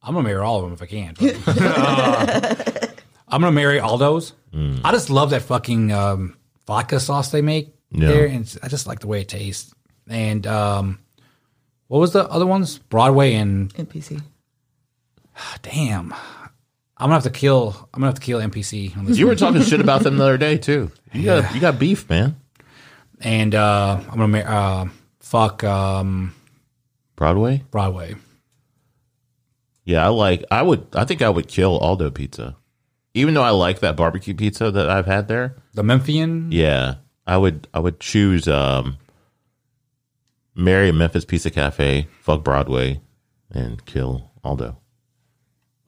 I'm 0.07 0.13
gonna 0.13 0.23
marry 0.27 0.39
all 0.41 0.57
of 0.57 0.63
them 0.63 0.73
if 0.73 0.81
I 0.81 0.85
can. 0.85 1.13
but- 1.19 1.57
Uh, 1.57 2.87
I'm 3.27 3.41
gonna 3.41 3.51
marry 3.51 3.79
all 3.79 3.91
Aldo's. 4.01 4.33
I 4.83 4.91
just 4.91 5.09
love 5.09 5.29
that 5.31 5.41
fucking 5.43 5.91
um, 5.91 6.37
vodka 6.65 6.99
sauce 6.99 7.29
they 7.29 7.41
make 7.41 7.75
Yeah. 7.91 8.07
there, 8.07 8.25
and 8.25 8.57
I 8.63 8.69
just 8.69 8.87
like 8.87 8.99
the 8.99 9.07
way 9.07 9.21
it 9.21 9.27
tastes. 9.27 9.73
And 10.09 10.47
um, 10.47 10.99
what 11.87 11.99
was 11.99 12.13
the 12.13 12.23
other 12.29 12.45
ones? 12.45 12.77
Broadway 12.77 13.33
and 13.35 13.71
MPC. 13.75 14.21
damn. 15.61 16.13
I'm 16.99 17.09
gonna 17.09 17.13
have 17.15 17.23
to 17.23 17.29
kill. 17.29 17.75
I'm 17.93 17.99
gonna 17.99 18.07
have 18.07 18.15
to 18.15 18.21
kill 18.21 18.39
MPC 18.39 18.97
on 18.97 19.05
this. 19.05 19.17
You 19.19 19.27
were 19.27 19.35
talking 19.35 19.61
shit 19.61 19.81
about 19.81 20.01
them 20.03 20.17
the 20.17 20.23
other 20.23 20.37
day 20.39 20.57
too. 20.57 20.89
You 21.13 21.25
got 21.25 21.53
you 21.53 21.61
got 21.61 21.77
beef, 21.77 22.09
man. 22.09 22.37
and 23.21 23.53
uh, 23.53 23.99
I'm 24.09 24.17
gonna 24.17 24.39
uh, 24.39 24.85
fuck 25.19 25.63
um, 25.63 26.33
Broadway. 27.15 27.63
Broadway. 27.69 28.15
Yeah, 29.87 30.05
I 30.05 30.09
like. 30.09 30.43
I 30.51 30.63
would. 30.63 30.85
I 30.93 31.05
think 31.05 31.21
I 31.21 31.29
would 31.29 31.47
kill 31.47 31.77
Aldo 31.77 32.11
Pizza, 32.11 32.57
even 33.13 33.33
though 33.33 33.41
I 33.41 33.51
like 33.51 33.79
that 33.79 33.95
barbecue 33.95 34.33
pizza 34.33 34.69
that 34.69 34.89
I've 34.89 35.05
had 35.05 35.29
there. 35.29 35.55
The 35.75 35.83
Memphian. 35.83 36.51
Yeah, 36.51 36.95
I 37.25 37.37
would. 37.37 37.69
I 37.73 37.79
would 37.79 38.01
choose 38.01 38.49
um, 38.49 38.97
marry 40.53 40.91
Memphis 40.91 41.23
Pizza 41.23 41.49
Cafe, 41.49 42.09
fuck 42.19 42.43
Broadway, 42.43 42.99
and 43.49 43.85
kill 43.85 44.29
Aldo. 44.43 44.77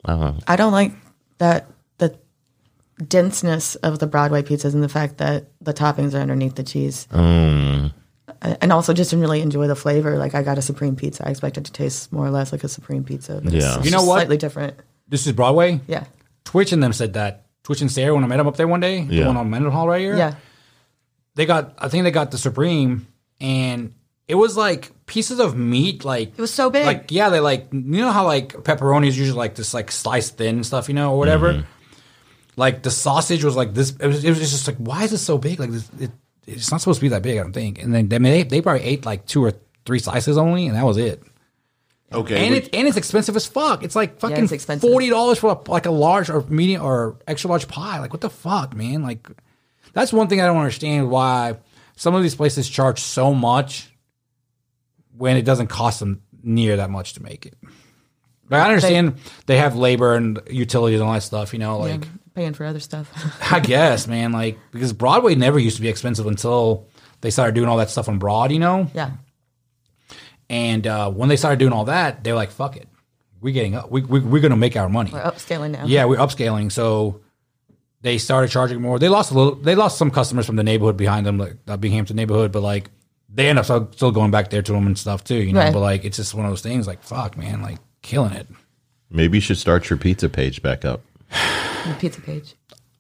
I 0.06 0.12
don't 0.12 0.22
know. 0.22 0.38
I 0.48 0.56
don't 0.56 0.72
like 0.72 0.94
that 1.40 1.68
the 1.98 2.18
denseness 3.06 3.76
of 3.76 4.00
the 4.00 4.08
Broadway 4.08 4.44
pizzas 4.44 4.74
and 4.74 4.82
the 4.82 4.88
fact 4.88 5.18
that 5.18 5.48
the 5.60 5.74
toppings 5.74 6.14
are 6.14 6.22
underneath 6.22 6.56
the 6.56 6.64
cheese. 6.64 7.06
Mm. 7.12 7.92
And 8.42 8.72
also 8.72 8.94
just 8.94 9.10
didn't 9.10 9.22
really 9.22 9.42
enjoy 9.42 9.68
the 9.68 9.76
flavor. 9.76 10.18
Like 10.18 10.34
I 10.36 10.44
got 10.44 10.58
a 10.58 10.62
supreme 10.62 10.96
pizza. 10.96 11.28
I 11.28 11.32
expected 11.32 11.66
to 11.66 11.72
taste 11.72 12.12
more 12.14 12.26
or 12.26 12.32
less 12.32 12.52
like 12.52 12.64
a 12.64 12.70
supreme 12.70 13.04
pizza. 13.04 13.42
But 13.44 13.52
Yeah. 13.54 13.76
it's 13.78 13.86
You 13.86 13.92
know 13.92 13.98
just 13.98 14.08
what? 14.08 14.16
Slightly 14.16 14.38
different. 14.38 14.76
This 15.08 15.28
is 15.28 15.34
Broadway. 15.34 15.82
Yeah. 15.88 16.06
Twitch 16.46 16.72
and 16.72 16.82
them 16.82 16.94
said 16.94 17.14
that. 17.14 17.46
Twitch 17.64 17.82
and 17.82 17.92
Sarah 17.92 18.14
when 18.16 18.24
I 18.24 18.28
met 18.28 18.38
them 18.38 18.48
up 18.48 18.56
there 18.58 18.68
one 18.68 18.80
day, 18.80 19.02
Yeah. 19.02 19.22
the 19.24 19.28
one 19.28 19.38
on 19.38 19.50
Mendenhall 19.50 19.88
right 19.88 20.02
here. 20.02 20.16
Yeah. 20.16 20.36
they 21.36 21.46
got. 21.46 21.74
I 21.78 21.88
think 21.90 22.04
they 22.04 22.12
got 22.12 22.32
the 22.32 22.38
Supreme, 22.38 23.08
and 23.40 23.94
it 24.28 24.36
was 24.36 24.58
like 24.58 24.92
pieces 25.06 25.40
of 25.40 25.56
meat, 25.58 26.04
like 26.04 26.30
It 26.38 26.42
was 26.42 26.54
so 26.54 26.70
big. 26.70 26.86
like 26.86 27.12
yeah, 27.12 27.30
they 27.30 27.40
like 27.40 27.68
you 27.72 28.02
know 28.02 28.12
how 28.12 28.26
like 28.26 28.54
pepperoni 28.64 29.08
is 29.08 29.18
usually 29.18 29.38
like 29.38 29.56
this 29.56 29.74
like 29.74 29.92
sliced 29.92 30.38
thin 30.38 30.56
and 30.56 30.66
stuff, 30.66 30.88
you 30.90 30.96
know, 30.96 31.12
or 31.14 31.18
whatever. 31.18 31.54
Mm-hmm. 31.54 31.64
Like 32.58 32.84
the 32.84 32.92
sausage 32.92 33.44
was 33.44 33.56
like 33.56 33.74
this. 33.74 33.92
It 34.00 34.08
was, 34.08 34.24
it 34.24 34.30
was 34.30 34.40
just 34.40 34.68
like, 34.68 34.78
why 34.78 35.04
is 35.04 35.14
it 35.14 35.20
so 35.20 35.38
big? 35.38 35.60
Like 35.60 35.72
this, 35.72 35.90
it, 36.00 36.12
it's 36.54 36.72
not 36.72 36.82
supposed 36.82 37.00
to 37.00 37.06
be 37.06 37.10
that 37.10 37.22
big. 37.22 37.38
I 37.38 37.44
don't 37.44 37.54
think. 37.54 37.82
And 37.82 37.94
then 37.94 38.10
I 38.12 38.20
mean, 38.20 38.32
they 38.34 38.44
they 38.44 38.62
probably 38.62 38.84
ate 38.84 39.06
like 39.06 39.26
two 39.26 39.44
or 39.44 39.54
three 39.86 40.00
slices 40.00 40.38
only, 40.38 40.68
and 40.68 40.76
that 40.76 40.86
was 40.86 40.98
it. 40.98 41.24
Okay. 42.12 42.46
And 42.46 42.56
which- 42.56 42.66
it 42.68 42.76
and 42.76 42.88
it's 42.88 42.98
expensive 42.98 43.36
as 43.36 43.46
fuck. 43.46 43.84
It's 43.84 43.96
like 43.96 44.20
fucking 44.20 44.44
it's 44.44 44.52
expensive. 44.52 44.90
forty 44.90 45.10
dollars 45.10 45.38
for 45.40 45.52
a, 45.52 45.72
like 45.72 45.86
a 45.86 45.92
large 45.92 46.30
or 46.30 46.42
medium 46.50 46.84
or 46.84 47.18
extra 47.28 47.50
large 47.50 47.68
pie. 47.68 48.00
Like 48.00 48.12
what 48.14 48.22
the 48.22 48.30
fuck, 48.30 48.76
man? 48.76 49.04
Like 49.04 49.28
that's 49.94 50.12
one 50.12 50.28
thing 50.28 50.42
I 50.42 50.46
don't 50.46 50.58
understand 50.58 51.10
why 51.10 51.58
some 51.96 52.16
of 52.16 52.24
these 52.24 52.36
places 52.36 52.70
charge 52.70 53.00
so 53.00 53.34
much 53.34 53.92
when 55.18 55.38
it 55.38 55.44
doesn't 55.44 55.68
cost 55.68 56.00
them 56.00 56.22
near 56.44 56.78
that 56.78 56.90
much 56.90 57.14
to 57.14 57.24
make 57.24 57.46
it. 57.46 57.56
Like, 58.50 58.62
I 58.62 58.68
understand 58.70 59.18
they, 59.46 59.58
have 59.58 59.76
labor 59.76 60.16
and 60.16 60.40
utilities 60.50 61.00
and 61.00 61.08
all 61.08 61.14
that 61.14 61.22
stuff, 61.22 61.54
you 61.54 61.60
know, 61.60 61.78
like 61.78 62.04
Yeah, 62.04 62.10
paying 62.34 62.54
for 62.54 62.66
other 62.66 62.80
stuff. 62.80 63.12
I 63.52 63.60
guess, 63.60 64.08
man, 64.08 64.32
like 64.32 64.58
because 64.72 64.94
Broadway 64.94 65.36
never 65.36 65.60
used 65.60 65.76
to 65.78 65.82
be 65.82 65.90
expensive 65.90 66.26
until 66.26 66.88
they 67.22 67.30
started 67.30 67.56
doing 67.56 67.68
all 67.68 67.78
that 67.78 67.90
stuff 67.90 68.08
on 68.10 68.20
Broad, 68.20 68.52
you 68.52 68.60
know? 68.60 68.90
yeah. 68.94 69.12
And 70.50 70.88
uh, 70.88 71.12
when 71.12 71.30
they 71.30 71.36
started 71.36 71.60
doing 71.60 71.74
all 71.74 71.86
that, 71.86 72.24
they 72.24 72.32
were 72.32 72.38
like, 72.38 72.50
"Fuck 72.52 72.76
it, 72.76 72.88
we're 73.40 73.54
getting 73.54 73.76
up. 73.76 73.92
We, 73.92 74.02
we, 74.02 74.20
we're 74.20 74.42
going 74.42 74.50
to 74.52 74.58
make 74.58 74.76
our 74.76 74.90
money." 74.90 75.12
We're 75.14 75.22
upscaling 75.22 75.72
now. 75.72 75.86
Yeah, 75.86 76.06
we're 76.06 76.18
upscaling. 76.18 76.72
So 76.72 77.22
they 78.02 78.18
started 78.18 78.50
charging 78.50 78.82
more. 78.82 78.98
They 78.98 79.10
lost 79.10 79.30
a 79.32 79.36
little. 79.36 79.56
They 79.56 79.76
lost 79.76 80.00
some 80.00 80.10
customers 80.10 80.48
from 80.48 80.56
the 80.56 80.64
neighborhood 80.64 80.98
behind 80.98 81.28
them, 81.28 81.38
like 81.38 81.64
the 81.66 81.78
Binghampton 81.78 82.16
neighborhood. 82.16 82.52
But 82.52 82.64
like 82.64 82.90
they 83.32 83.48
end 83.48 83.60
up 83.60 83.66
still, 83.66 83.92
still 83.92 84.12
going 84.12 84.32
back 84.32 84.50
there 84.50 84.64
to 84.64 84.72
them 84.72 84.88
and 84.88 84.98
stuff 84.98 85.24
too. 85.24 85.36
You 85.36 85.54
know. 85.54 85.60
Right. 85.60 85.74
But 85.74 85.82
like 85.82 86.04
it's 86.04 86.18
just 86.18 86.34
one 86.34 86.46
of 86.46 86.52
those 86.52 86.64
things. 86.64 86.88
Like 86.88 87.04
fuck, 87.04 87.38
man, 87.38 87.62
like 87.62 87.78
killing 88.02 88.34
it. 88.34 88.48
maybe 89.12 89.38
you 89.38 89.42
should 89.42 89.60
start 89.60 89.88
your 89.90 89.98
pizza 89.98 90.30
page 90.30 90.64
back 90.64 90.84
up. 90.84 91.02
The 91.88 91.96
pizza 91.96 92.22
page. 92.22 92.56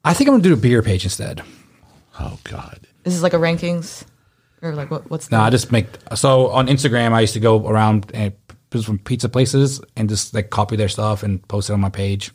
I 0.05 0.13
think 0.13 0.29
I'm 0.29 0.33
gonna 0.33 0.43
do 0.43 0.53
a 0.53 0.57
beer 0.57 0.81
page 0.81 1.03
instead. 1.03 1.43
Oh 2.19 2.39
God. 2.45 2.87
This 3.03 3.13
is 3.13 3.21
like 3.21 3.33
a 3.33 3.37
rankings, 3.37 4.05
or 4.61 4.73
like 4.73 4.89
what? 4.89 5.09
What's 5.11 5.27
the? 5.27 5.35
No, 5.37 5.43
I 5.43 5.49
just 5.49 5.71
make 5.71 5.85
so 6.15 6.47
on 6.47 6.67
Instagram. 6.67 7.11
I 7.11 7.21
used 7.21 7.33
to 7.33 7.39
go 7.39 7.67
around 7.67 8.09
and 8.13 8.33
from 8.83 8.99
pizza 8.99 9.27
places 9.29 9.81
and 9.95 10.07
just 10.07 10.33
like 10.33 10.49
copy 10.49 10.75
their 10.75 10.89
stuff 10.89 11.23
and 11.23 11.45
post 11.47 11.69
it 11.69 11.73
on 11.73 11.81
my 11.81 11.89
page. 11.89 12.31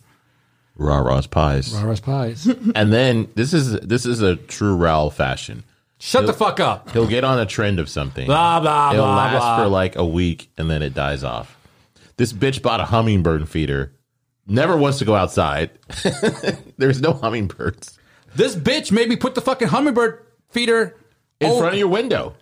Raw 0.77 0.99
Ra's 0.99 1.27
pies. 1.27 1.73
Rara's 1.73 2.01
pies. 2.01 2.47
and 2.75 2.93
then 2.93 3.29
this 3.37 3.55
is 3.55 3.73
this 3.81 4.05
is 4.05 4.21
a 4.21 4.37
true 4.37 4.77
Raul 4.77 5.13
fashion. 5.13 5.65
Shut 6.01 6.27
the 6.27 6.33
fuck 6.33 6.61
up. 6.61 6.91
He'll 6.91 7.07
get 7.07 7.25
on 7.25 7.39
a 7.39 7.47
trend 7.47 7.79
of 7.79 7.89
something. 7.89 8.27
Blah 8.27 8.61
blah 8.61 8.91
blah. 8.91 8.93
It'll 8.93 9.05
blah 9.07 9.17
last 9.17 9.39
blah. 9.39 9.59
for 9.59 9.69
like 9.69 9.97
a 9.97 10.05
week 10.05 10.51
and 10.59 10.69
then 10.71 10.83
it 10.83 10.95
dies 10.95 11.25
off. 11.25 11.57
This 12.17 12.33
bitch 12.33 12.63
bought 12.63 12.81
a 12.81 12.85
hummingbird 12.85 13.49
feeder. 13.49 13.93
Never 14.47 14.77
wants 14.77 14.99
to 14.99 15.05
go 15.05 15.15
outside. 15.15 15.71
There's 16.77 17.01
no 17.01 17.13
hummingbirds 17.15 17.99
This 18.35 18.55
bitch 18.55 18.93
made 18.93 19.09
me 19.09 19.17
put 19.17 19.35
the 19.35 19.41
fucking 19.41 19.69
hummingbird 19.69 20.25
feeder 20.51 20.97
in 21.41 21.51
oh, 21.51 21.59
front 21.59 21.75
of 21.75 21.79
your 21.79 21.89
window. 21.89 22.35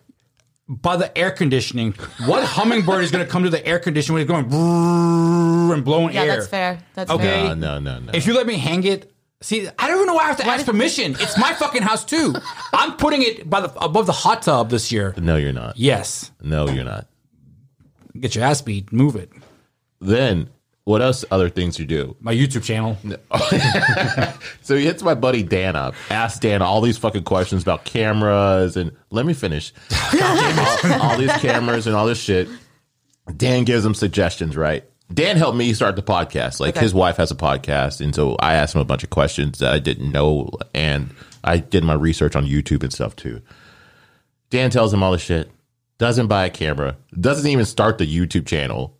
by 0.68 0.96
the 0.96 1.16
air 1.16 1.30
conditioning. 1.30 1.92
What 2.26 2.44
hummingbird 2.58 3.04
is 3.04 3.10
going 3.10 3.24
to 3.24 3.30
come 3.30 3.44
to 3.44 3.50
the 3.50 3.64
air 3.66 3.78
conditioning 3.78 4.14
when 4.14 4.22
it's 4.22 4.50
going 4.50 5.72
and 5.72 5.84
blowing 5.84 6.12
yeah, 6.14 6.20
air? 6.22 6.26
Yeah, 6.26 6.34
that's 6.36 6.48
fair. 6.48 6.78
That's 6.94 7.10
Okay. 7.10 7.22
fair. 7.22 7.54
No, 7.56 7.78
no, 7.78 7.98
no, 7.98 7.98
no. 8.06 8.10
If 8.14 8.26
you 8.26 8.34
let 8.34 8.46
me 8.46 8.56
hang 8.58 8.84
it, 8.84 9.12
see, 9.40 9.68
I 9.78 9.86
don't 9.86 9.96
even 9.96 10.06
know 10.06 10.14
why 10.14 10.24
I 10.24 10.28
have 10.28 10.36
to 10.38 10.46
ask 10.46 10.66
permission. 10.66 11.12
It's 11.20 11.38
my 11.38 11.52
fucking 11.54 11.82
house 11.82 12.04
too. 12.04 12.34
I'm 12.72 12.96
putting 12.96 13.22
it 13.22 13.48
by 13.48 13.60
the 13.60 13.72
above 13.78 14.06
the 14.06 14.12
hot 14.12 14.42
tub 14.42 14.70
this 14.70 14.90
year. 14.92 15.14
no, 15.18 15.36
you're 15.36 15.52
not. 15.52 15.76
Yes, 15.78 16.30
No, 16.42 16.68
you're 16.68 16.84
not. 16.84 17.06
get 18.18 18.34
your 18.34 18.44
ass 18.44 18.60
beat. 18.60 18.92
Move 18.92 19.16
it. 19.16 19.30
Then 20.00 20.50
what 20.84 21.00
else? 21.02 21.24
Other 21.30 21.48
things 21.48 21.78
you 21.78 21.86
do? 21.86 22.16
My 22.20 22.34
YouTube 22.34 22.64
channel. 22.64 22.96
So 24.62 24.76
he 24.76 24.84
hits 24.84 25.02
my 25.02 25.14
buddy 25.14 25.42
Dan 25.42 25.76
up, 25.76 25.94
asks 26.10 26.38
Dan 26.40 26.62
all 26.62 26.80
these 26.80 26.96
fucking 26.98 27.24
questions 27.24 27.62
about 27.62 27.84
cameras, 27.84 28.76
and 28.76 28.92
let 29.10 29.26
me 29.26 29.34
finish. 29.34 29.72
all, 30.22 31.00
all 31.02 31.18
these 31.18 31.32
cameras 31.38 31.86
and 31.86 31.96
all 31.96 32.06
this 32.06 32.20
shit. 32.20 32.48
Dan 33.36 33.64
gives 33.64 33.84
him 33.84 33.94
suggestions, 33.94 34.56
right? 34.56 34.84
Dan 35.12 35.36
helped 35.36 35.56
me 35.58 35.72
start 35.74 35.96
the 35.96 36.02
podcast. 36.02 36.60
Like 36.60 36.76
Okay. 36.76 36.80
his 36.80 36.94
wife 36.94 37.16
has 37.16 37.30
a 37.30 37.34
podcast, 37.36 38.00
and 38.00 38.14
so 38.14 38.36
I 38.40 38.54
asked 38.54 38.74
him 38.74 38.80
a 38.80 38.84
bunch 38.84 39.02
of 39.04 39.10
questions 39.10 39.58
that 39.58 39.72
I 39.72 39.78
didn't 39.78 40.10
know, 40.12 40.50
and 40.74 41.10
I 41.44 41.58
did 41.58 41.84
my 41.84 41.94
research 41.94 42.34
on 42.36 42.46
YouTube 42.46 42.82
and 42.82 42.92
stuff 42.92 43.14
too. 43.16 43.42
Dan 44.50 44.70
tells 44.70 44.92
him 44.94 45.02
all 45.02 45.12
this 45.12 45.22
shit, 45.22 45.50
doesn't 45.98 46.28
buy 46.28 46.46
a 46.46 46.50
camera, 46.50 46.96
doesn't 47.18 47.48
even 47.50 47.64
start 47.64 47.98
the 47.98 48.06
YouTube 48.06 48.46
channel. 48.46 48.96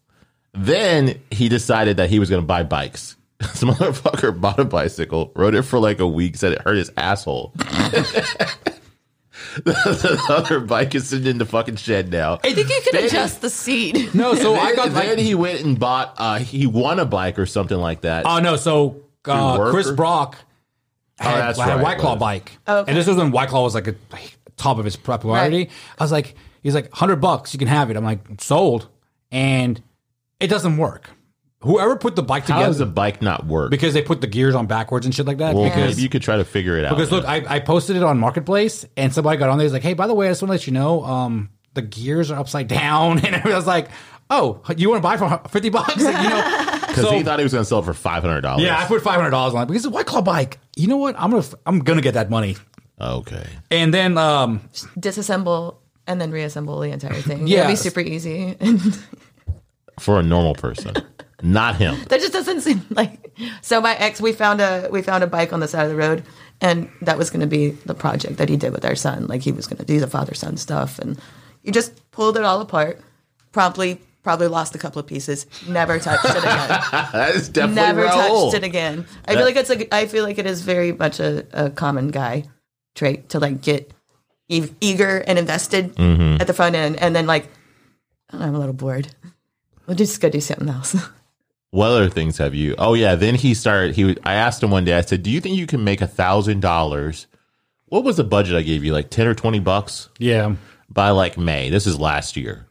Then 0.55 1.21
he 1.31 1.49
decided 1.49 1.97
that 1.97 2.11
he 2.11 2.19
was 2.19 2.29
going 2.31 2.43
to 2.43 2.47
buy 2.47 2.63
bikes. 2.63 3.17
This 3.43 3.65
motherfucker 3.65 4.41
bought 4.41 4.61
a 4.61 4.65
bicycle, 4.65 5.33
rode 5.35 5.57
it 5.57 5.63
for 5.63 5.81
like 5.81 5.99
a 5.99 6.07
week, 6.07 6.37
said 6.37 6.53
it 6.53 6.63
hurt 6.63 6.77
his 6.77 6.93
asshole. 6.97 7.53
the 9.65 10.25
other 10.29 10.61
bike 10.61 10.95
is 10.95 11.09
sitting 11.09 11.27
in 11.27 11.39
the 11.39 11.45
fucking 11.47 11.77
shed 11.77 12.11
now. 12.11 12.35
I 12.45 12.53
think 12.53 12.69
you 12.69 12.81
can 12.85 12.93
Then- 12.93 13.05
adjust 13.07 13.41
the 13.41 13.51
seat. 13.51 14.15
No, 14.15 14.35
so 14.35 14.55
I 14.55 14.75
got 14.77 14.91
then 14.93 15.17
like, 15.17 15.19
he 15.19 15.35
went 15.35 15.61
and 15.65 15.79
bought. 15.79 16.15
Uh, 16.19 16.39
he 16.39 16.67
won 16.67 16.99
a 17.01 17.05
bike 17.05 17.39
or 17.39 17.47
something 17.47 17.77
like 17.79 18.03
that. 18.03 18.27
oh 18.27 18.39
no, 18.41 18.57
so 18.57 19.03
uh, 19.25 19.57
work 19.59 19.73
Chris 19.73 19.91
Brock 19.91 20.37
had, 21.19 21.35
that's 21.41 21.59
had 21.59 21.71
a 21.71 21.75
right, 21.77 21.83
White 21.83 21.99
Claw 21.99 22.13
was. 22.13 22.21
bike, 22.21 22.53
Okay. 22.69 22.91
and 22.91 22.97
this 22.99 23.07
was 23.07 23.17
when 23.17 23.31
White 23.33 23.49
Claw 23.49 23.65
was 23.65 23.75
like 23.75 23.89
a 23.89 23.95
top 24.57 24.79
of 24.79 24.85
his 24.85 24.97
popularity. 24.97 25.57
Right. 25.59 25.71
I 25.99 26.05
was 26.05 26.13
like, 26.13 26.35
he's 26.63 26.75
like, 26.75 26.93
hundred 26.93 27.17
bucks, 27.17 27.53
you 27.55 27.59
can 27.59 27.69
have 27.69 27.91
it. 27.91 27.97
I'm 27.97 28.05
like, 28.05 28.21
sold, 28.41 28.89
and 29.31 29.83
it 30.43 30.49
doesn't 30.49 30.77
work. 30.77 31.11
Whoever 31.61 31.97
put 31.97 32.17
the 32.17 32.23
bike 32.25 32.43
How 32.49 32.57
together 32.57 32.67
does 32.71 32.79
the 32.79 32.87
bike 32.87 33.23
not 33.23 33.47
work? 33.47 33.71
because 33.71 33.95
they 33.95 34.03
put 34.03 34.21
the 34.21 34.27
gears 34.27 34.55
on 34.57 34.67
backwards 34.67 35.07
and 35.07 35.15
shit 35.15 35.27
like 35.27 35.39
that. 35.39 35.55
well, 35.55 35.65
because 35.65 35.91
maybe 35.95 36.03
you 36.03 36.09
could 36.09 36.23
try 36.23 36.37
to 36.37 36.45
figure 36.45 36.77
it 36.77 36.85
out. 36.85 36.97
because 36.97 37.13
look, 37.13 37.25
I, 37.25 37.45
I 37.47 37.61
posted 37.61 37.95
it 37.97 38.03
on 38.03 38.19
Marketplace, 38.19 38.85
and 38.97 39.13
somebody 39.15 39.39
got 39.39 39.49
on 39.49 39.59
there. 39.59 39.65
He's 39.65 39.73
like, 39.73 39.83
"Hey, 39.83 39.95
by 39.95 40.07
the 40.09 40.15
way, 40.15 40.27
I 40.27 40.31
just 40.31 40.43
want 40.43 40.49
to 40.49 40.53
let 40.55 40.67
you 40.67 40.73
know, 40.73 41.05
um, 41.05 41.51
the 41.75 41.83
gears 41.83 42.31
are 42.33 42.39
upside 42.41 42.67
down." 42.81 43.25
And 43.25 43.37
I 43.37 43.55
was 43.55 43.67
like, 43.67 43.89
"Oh, 44.29 44.61
you 44.77 44.91
want 44.91 44.99
to 45.01 45.09
buy 45.09 45.17
for 45.17 45.49
fifty 45.49 45.69
bucks?" 45.71 46.03
Like, 46.03 46.21
you 46.25 46.31
know, 46.31 46.79
because 46.89 47.05
so- 47.05 47.13
he 47.13 47.23
thought 47.23 47.39
he 47.39 47.45
was 47.45 47.53
going 47.53 47.63
to 47.63 47.69
sell 47.69 47.79
it 47.79 47.85
for 47.85 47.95
five 47.95 48.25
hundred 48.25 48.41
dollars. 48.41 48.65
yeah, 48.65 48.77
I 48.79 48.85
put 48.87 49.01
five 49.03 49.15
hundred 49.17 49.31
dollars 49.31 49.55
on 49.55 49.63
it 49.63 49.67
because 49.67 49.85
it's 49.85 49.87
a 49.87 49.91
White 49.91 50.07
Claw 50.07 50.21
bike. 50.23 50.59
You 50.75 50.89
know 50.89 50.97
what? 50.97 51.15
I'm 51.17 51.31
gonna 51.31 51.45
I'm 51.65 51.79
gonna 51.79 52.03
get 52.03 52.15
that 52.15 52.29
money, 52.29 52.57
okay. 53.01 53.47
and 53.71 53.95
then 53.95 54.19
um, 54.19 54.69
Disassemble 54.99 55.77
and 56.09 56.21
then 56.21 56.33
reassemble 56.33 56.81
the 56.81 56.91
entire 56.91 57.15
thing. 57.23 57.47
Yeah. 57.47 57.61
It'll 57.61 57.71
be 57.73 57.77
super 57.77 58.01
easy. 58.01 58.57
For 60.01 60.19
a 60.19 60.23
normal 60.23 60.55
person, 60.55 60.95
not 61.43 61.77
him. 61.77 61.97
that 62.09 62.21
just 62.21 62.33
doesn't 62.33 62.61
seem 62.63 62.83
like. 62.91 63.37
So 63.61 63.81
my 63.81 63.95
ex, 63.97 64.21
we 64.21 64.33
found 64.33 64.61
a 64.61 64.89
we 64.91 65.03
found 65.03 65.23
a 65.25 65.27
bike 65.27 65.53
on 65.53 65.61
the 65.61 65.69
side 65.69 65.85
of 65.85 65.91
the 65.91 65.97
road, 65.97 66.23
and 66.61 66.89
that 67.03 67.19
was 67.19 67.31
going 67.31 67.41
to 67.41 67.47
be 67.47 67.71
the 67.71 67.95
project 67.95 68.37
that 68.39 68.49
he 68.49 68.57
did 68.57 68.73
with 68.73 68.85
our 68.85 68.95
son. 68.97 69.27
Like 69.27 69.43
he 69.43 69.53
was 69.53 69.67
going 69.67 69.79
to 69.79 69.85
do 69.85 70.01
the 70.01 70.07
father 70.07 70.35
son 70.35 70.57
stuff, 70.57 70.99
and 70.99 71.19
he 71.63 71.71
just 71.71 72.11
pulled 72.11 72.37
it 72.37 72.45
all 72.45 72.61
apart. 72.61 73.01
Promptly, 73.53 74.01
probably 74.23 74.47
lost 74.49 74.75
a 74.75 74.79
couple 74.79 74.99
of 74.99 75.07
pieces. 75.07 75.45
Never 75.69 75.99
touched 75.99 76.25
it 76.25 76.39
again. 76.39 76.69
That 77.13 77.35
is 77.35 77.49
definitely 77.51 77.83
Never 77.83 78.05
touched 78.07 78.55
it 78.55 78.65
again. 78.65 79.07
I 79.27 79.35
feel 79.35 79.45
like 79.45 79.57
it's 79.57 79.71
a. 79.71 79.95
I 79.95 80.07
feel 80.07 80.25
like 80.25 80.39
it 80.39 80.47
is 80.47 80.63
very 80.63 80.93
much 80.93 81.21
a, 81.21 81.45
a 81.53 81.71
common 81.71 82.09
guy 82.09 82.45
trait 82.95 83.29
to 83.31 83.39
like 83.41 83.61
get 83.61 83.93
e- 84.49 84.71
eager 84.81 85.19
and 85.19 85.39
invested 85.39 85.95
Mm-hmm. 85.97 86.41
at 86.41 86.47
the 86.47 86.55
front 86.55 86.75
end, 86.77 86.97
and 86.97 87.15
then 87.15 87.27
like 87.27 87.49
"Oh, 88.33 88.39
I'm 88.41 88.55
a 88.55 88.59
little 88.59 88.73
bored. 88.75 89.09
We'll 89.87 89.97
just 89.97 90.21
go 90.21 90.29
do 90.29 90.41
something 90.41 90.69
else. 90.69 90.97
What 91.73 91.87
other 91.87 92.11
things 92.11 92.37
have 92.37 92.55
you? 92.55 92.75
Oh 92.77 92.93
yeah, 92.93 93.15
then 93.15 93.35
he 93.35 93.55
started. 93.55 93.95
He, 93.95 94.15
I 94.25 94.35
asked 94.35 94.63
him 94.63 94.71
one 94.71 94.85
day. 94.85 94.93
I 94.93 95.01
said, 95.01 95.23
"Do 95.23 95.31
you 95.31 95.41
think 95.41 95.57
you 95.57 95.67
can 95.67 95.83
make 95.83 96.03
a 96.03 96.07
thousand 96.07 96.61
dollars? 96.61 97.27
What 97.87 98.05
was 98.05 98.19
the 98.19 98.25
budget 98.25 98.55
I 98.55 98.61
gave 98.61 98.85
you? 98.85 98.93
Like 98.93 99.09
ten 99.09 99.27
or 99.27 99.35
twenty 99.35 99.59
bucks 99.59 100.11
yeah, 100.19 100.57
by 100.91 101.09
like 101.11 101.39
May. 101.39 101.71
This 101.71 101.87
is 101.87 101.99
last 101.99 102.37
year. 102.37 102.67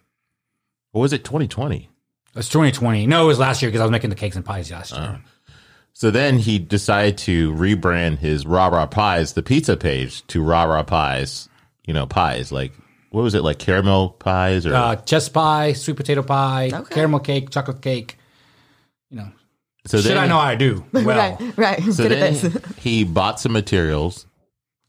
Or 0.93 1.02
was 1.02 1.13
it 1.13 1.24
twenty 1.24 1.47
twenty? 1.47 1.89
it's 2.36 2.47
2020. 2.50 3.08
No, 3.08 3.24
it 3.24 3.28
was 3.28 3.39
last 3.39 3.63
year 3.63 3.69
because 3.71 3.82
I 3.82 3.86
was 3.86 3.91
making 3.91 4.12
the 4.12 4.15
cakes 4.15 4.36
and 4.36 4.45
pies 4.45 4.69
last 4.69 4.93
year. 4.93 5.02
Uh-huh. 5.02 5.17
So 5.93 6.12
then 6.12 6.38
he 6.38 6.60
decided 6.60 7.17
to 7.19 7.54
rebrand 7.54 8.19
his 8.19 8.45
Rah 8.45 8.67
Rah 8.67 8.86
Pies, 8.86 9.34
the 9.34 9.41
pizza 9.41 9.76
page, 9.76 10.26
to 10.28 10.43
Rah 10.43 10.65
Rah 10.65 10.84
Pies. 10.84 11.50
You 11.88 11.95
know, 11.95 12.06
pies 12.06 12.52
like 12.52 12.71
what 13.12 13.21
was 13.21 13.34
it 13.36 13.43
like 13.43 13.60
caramel 13.60 14.10
pies 14.10 14.65
or 14.65 14.74
Uh, 14.74 14.95
chest 14.97 15.34
pie, 15.34 15.74
sweet 15.74 15.95
potato 15.97 16.24
pie, 16.24 16.71
Okay. 16.74 16.95
caramel 16.95 17.19
cake, 17.19 17.50
chocolate 17.50 17.82
cake. 17.82 18.17
You 19.10 19.17
know, 19.17 19.28
so 19.86 20.00
shit 20.02 20.17
I 20.17 20.28
know 20.28 20.38
I 20.39 20.56
do 20.56 20.84
well. 20.93 21.06
right, 21.06 21.58
right. 21.58 21.84
So 21.84 22.04
Good 22.04 22.12
then 22.13 22.34
at 22.36 22.41
this. 22.41 22.76
he 22.78 23.04
bought 23.04 23.39
some 23.39 23.52
materials, 23.52 24.26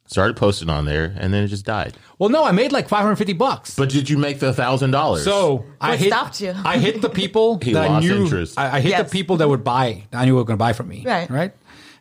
started 0.06 0.36
posting 0.36 0.68
on 0.70 0.84
there, 0.84 1.14
and 1.18 1.32
then 1.34 1.42
it 1.44 1.48
just 1.48 1.64
died. 1.64 1.94
Well, 2.18 2.28
no, 2.28 2.44
I 2.44 2.52
made 2.52 2.70
like 2.70 2.88
550 2.88 3.32
bucks. 3.32 3.74
But 3.74 3.88
did 3.88 4.08
you 4.08 4.16
make 4.18 4.38
the 4.38 4.52
thousand 4.52 4.92
dollars? 4.92 5.24
So 5.24 5.64
I 5.80 5.96
hit, 5.96 6.08
stopped 6.12 6.40
you? 6.40 6.54
I 6.64 6.78
hit 6.78 7.02
the 7.02 7.08
people 7.10 7.58
He 7.62 7.72
that 7.72 7.84
I 7.84 7.88
lost 7.88 8.06
knew. 8.06 8.22
interest. 8.24 8.56
I, 8.58 8.76
I 8.76 8.80
hit 8.80 8.90
Yes. 8.90 9.02
the 9.08 9.10
people 9.10 9.38
that 9.38 9.48
would 9.48 9.64
buy. 9.64 10.04
I 10.12 10.24
knew 10.26 10.36
were 10.36 10.44
going 10.44 10.56
to 10.58 10.62
buy 10.62 10.72
from 10.72 10.86
me. 10.88 11.02
Right. 11.04 11.28
Right. 11.28 11.52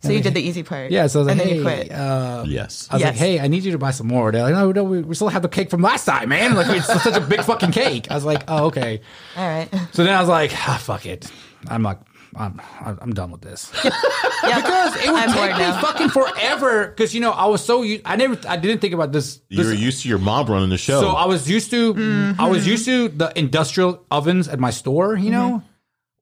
So 0.01 0.11
you 0.11 0.19
did 0.21 0.33
the 0.33 0.41
easy 0.41 0.63
part. 0.63 0.89
Yeah. 0.91 1.07
So 1.07 1.19
I 1.19 1.23
was 1.23 1.27
like, 1.27 1.31
and 1.33 1.39
then 1.41 1.47
hey, 1.47 1.55
you 1.57 1.61
quit. 1.63 1.91
uh, 1.91 2.43
yes. 2.47 2.87
I 2.89 2.95
was 2.95 3.03
like, 3.03 3.15
hey, 3.15 3.39
I 3.39 3.47
need 3.47 3.63
you 3.63 3.71
to 3.73 3.77
buy 3.77 3.91
some 3.91 4.07
more. 4.07 4.31
They're 4.31 4.41
like, 4.43 4.53
no, 4.53 4.71
no, 4.71 4.83
we, 4.83 5.01
we 5.01 5.13
still 5.15 5.29
have 5.29 5.41
the 5.43 5.49
cake 5.49 5.69
from 5.69 5.81
last 5.81 6.05
time, 6.05 6.29
man. 6.29 6.55
Like 6.55 6.75
it's 6.75 6.87
such 6.87 7.15
a 7.15 7.21
big 7.21 7.41
fucking 7.41 7.71
cake. 7.71 8.09
I 8.09 8.15
was 8.15 8.25
like, 8.25 8.43
oh, 8.47 8.65
okay. 8.65 9.01
All 9.37 9.47
right. 9.47 9.69
So 9.93 10.03
then 10.03 10.13
I 10.15 10.19
was 10.19 10.29
like, 10.29 10.51
ah, 10.67 10.79
fuck 10.81 11.05
it. 11.05 11.29
I'm 11.67 11.81
not. 11.83 12.07
I'm 12.33 12.61
I'm 12.79 12.97
I'm 13.01 13.13
done 13.13 13.29
with 13.29 13.41
this. 13.41 13.69
Yeah, 13.83 14.55
Because 14.55 14.95
it 15.03 15.11
would 15.11 15.19
I'm 15.21 15.33
take 15.33 15.51
me 15.51 15.59
now. 15.59 15.81
fucking 15.81 16.09
forever. 16.09 16.87
Because 16.87 17.13
you 17.13 17.19
know, 17.19 17.31
I 17.31 17.45
was 17.45 17.63
so 17.63 17.81
u- 17.83 18.01
I 18.05 18.15
never 18.15 18.39
I 18.47 18.55
didn't 18.57 18.79
think 18.79 18.93
about 18.93 19.11
this. 19.11 19.41
You 19.49 19.57
were 19.59 19.63
this 19.65 19.79
used 19.79 20.01
to 20.03 20.09
your 20.09 20.17
mom 20.17 20.47
running 20.47 20.69
the 20.69 20.77
show. 20.77 21.01
so 21.01 21.09
I 21.09 21.25
was 21.25 21.49
used 21.49 21.69
to 21.71 21.91
I 21.91 21.97
Mm-hmm. 21.97 22.49
was 22.49 22.65
used 22.65 22.85
to 22.85 23.09
the 23.09 23.31
industrial 23.37 24.05
ovens 24.09 24.47
at 24.47 24.59
my 24.59 24.71
store. 24.71 25.15
You 25.17 25.29
know, 25.29 25.47
Mm-hmm. 25.61 25.65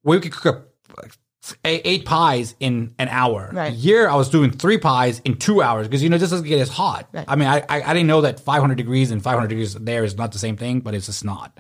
where 0.01 0.17
we 0.17 0.21
could 0.23 0.31
cook 0.33 0.45
up 0.47 0.69
like, 1.01 1.13
eight, 1.65 1.82
eight 1.86 2.06
pies 2.06 2.56
in 2.60 2.93
an 2.99 3.08
hour. 3.10 3.49
Right. 3.54 3.73
Here, 3.73 4.08
I 4.10 4.15
was 4.15 4.30
doing 4.30 4.52
three 4.52 4.78
pies 4.78 5.21
in 5.25 5.36
two 5.38 5.62
hours 5.62 5.88
because 5.88 6.04
you 6.04 6.10
know 6.10 6.15
it 6.17 6.19
just 6.19 6.32
doesn't 6.32 6.47
get 6.47 6.60
as 6.60 6.69
hot. 6.69 7.08
Right. 7.13 7.25
I 7.28 7.36
mean, 7.36 7.47
I, 7.47 7.60
I 7.69 7.82
I 7.82 7.93
didn't 7.93 8.08
know 8.08 8.21
that 8.21 8.39
500 8.39 8.75
degrees 8.75 9.12
and 9.12 9.23
500 9.23 9.47
degrees 9.47 9.73
there 9.75 10.04
is 10.04 10.17
not 10.17 10.32
the 10.32 10.39
same 10.39 10.58
thing, 10.58 10.80
but 10.82 10.93
it's 10.93 11.06
just 11.08 11.23
not. 11.25 11.58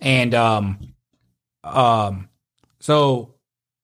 And 0.00 0.34
um 0.34 0.94
um 1.64 2.28
so. 2.80 3.28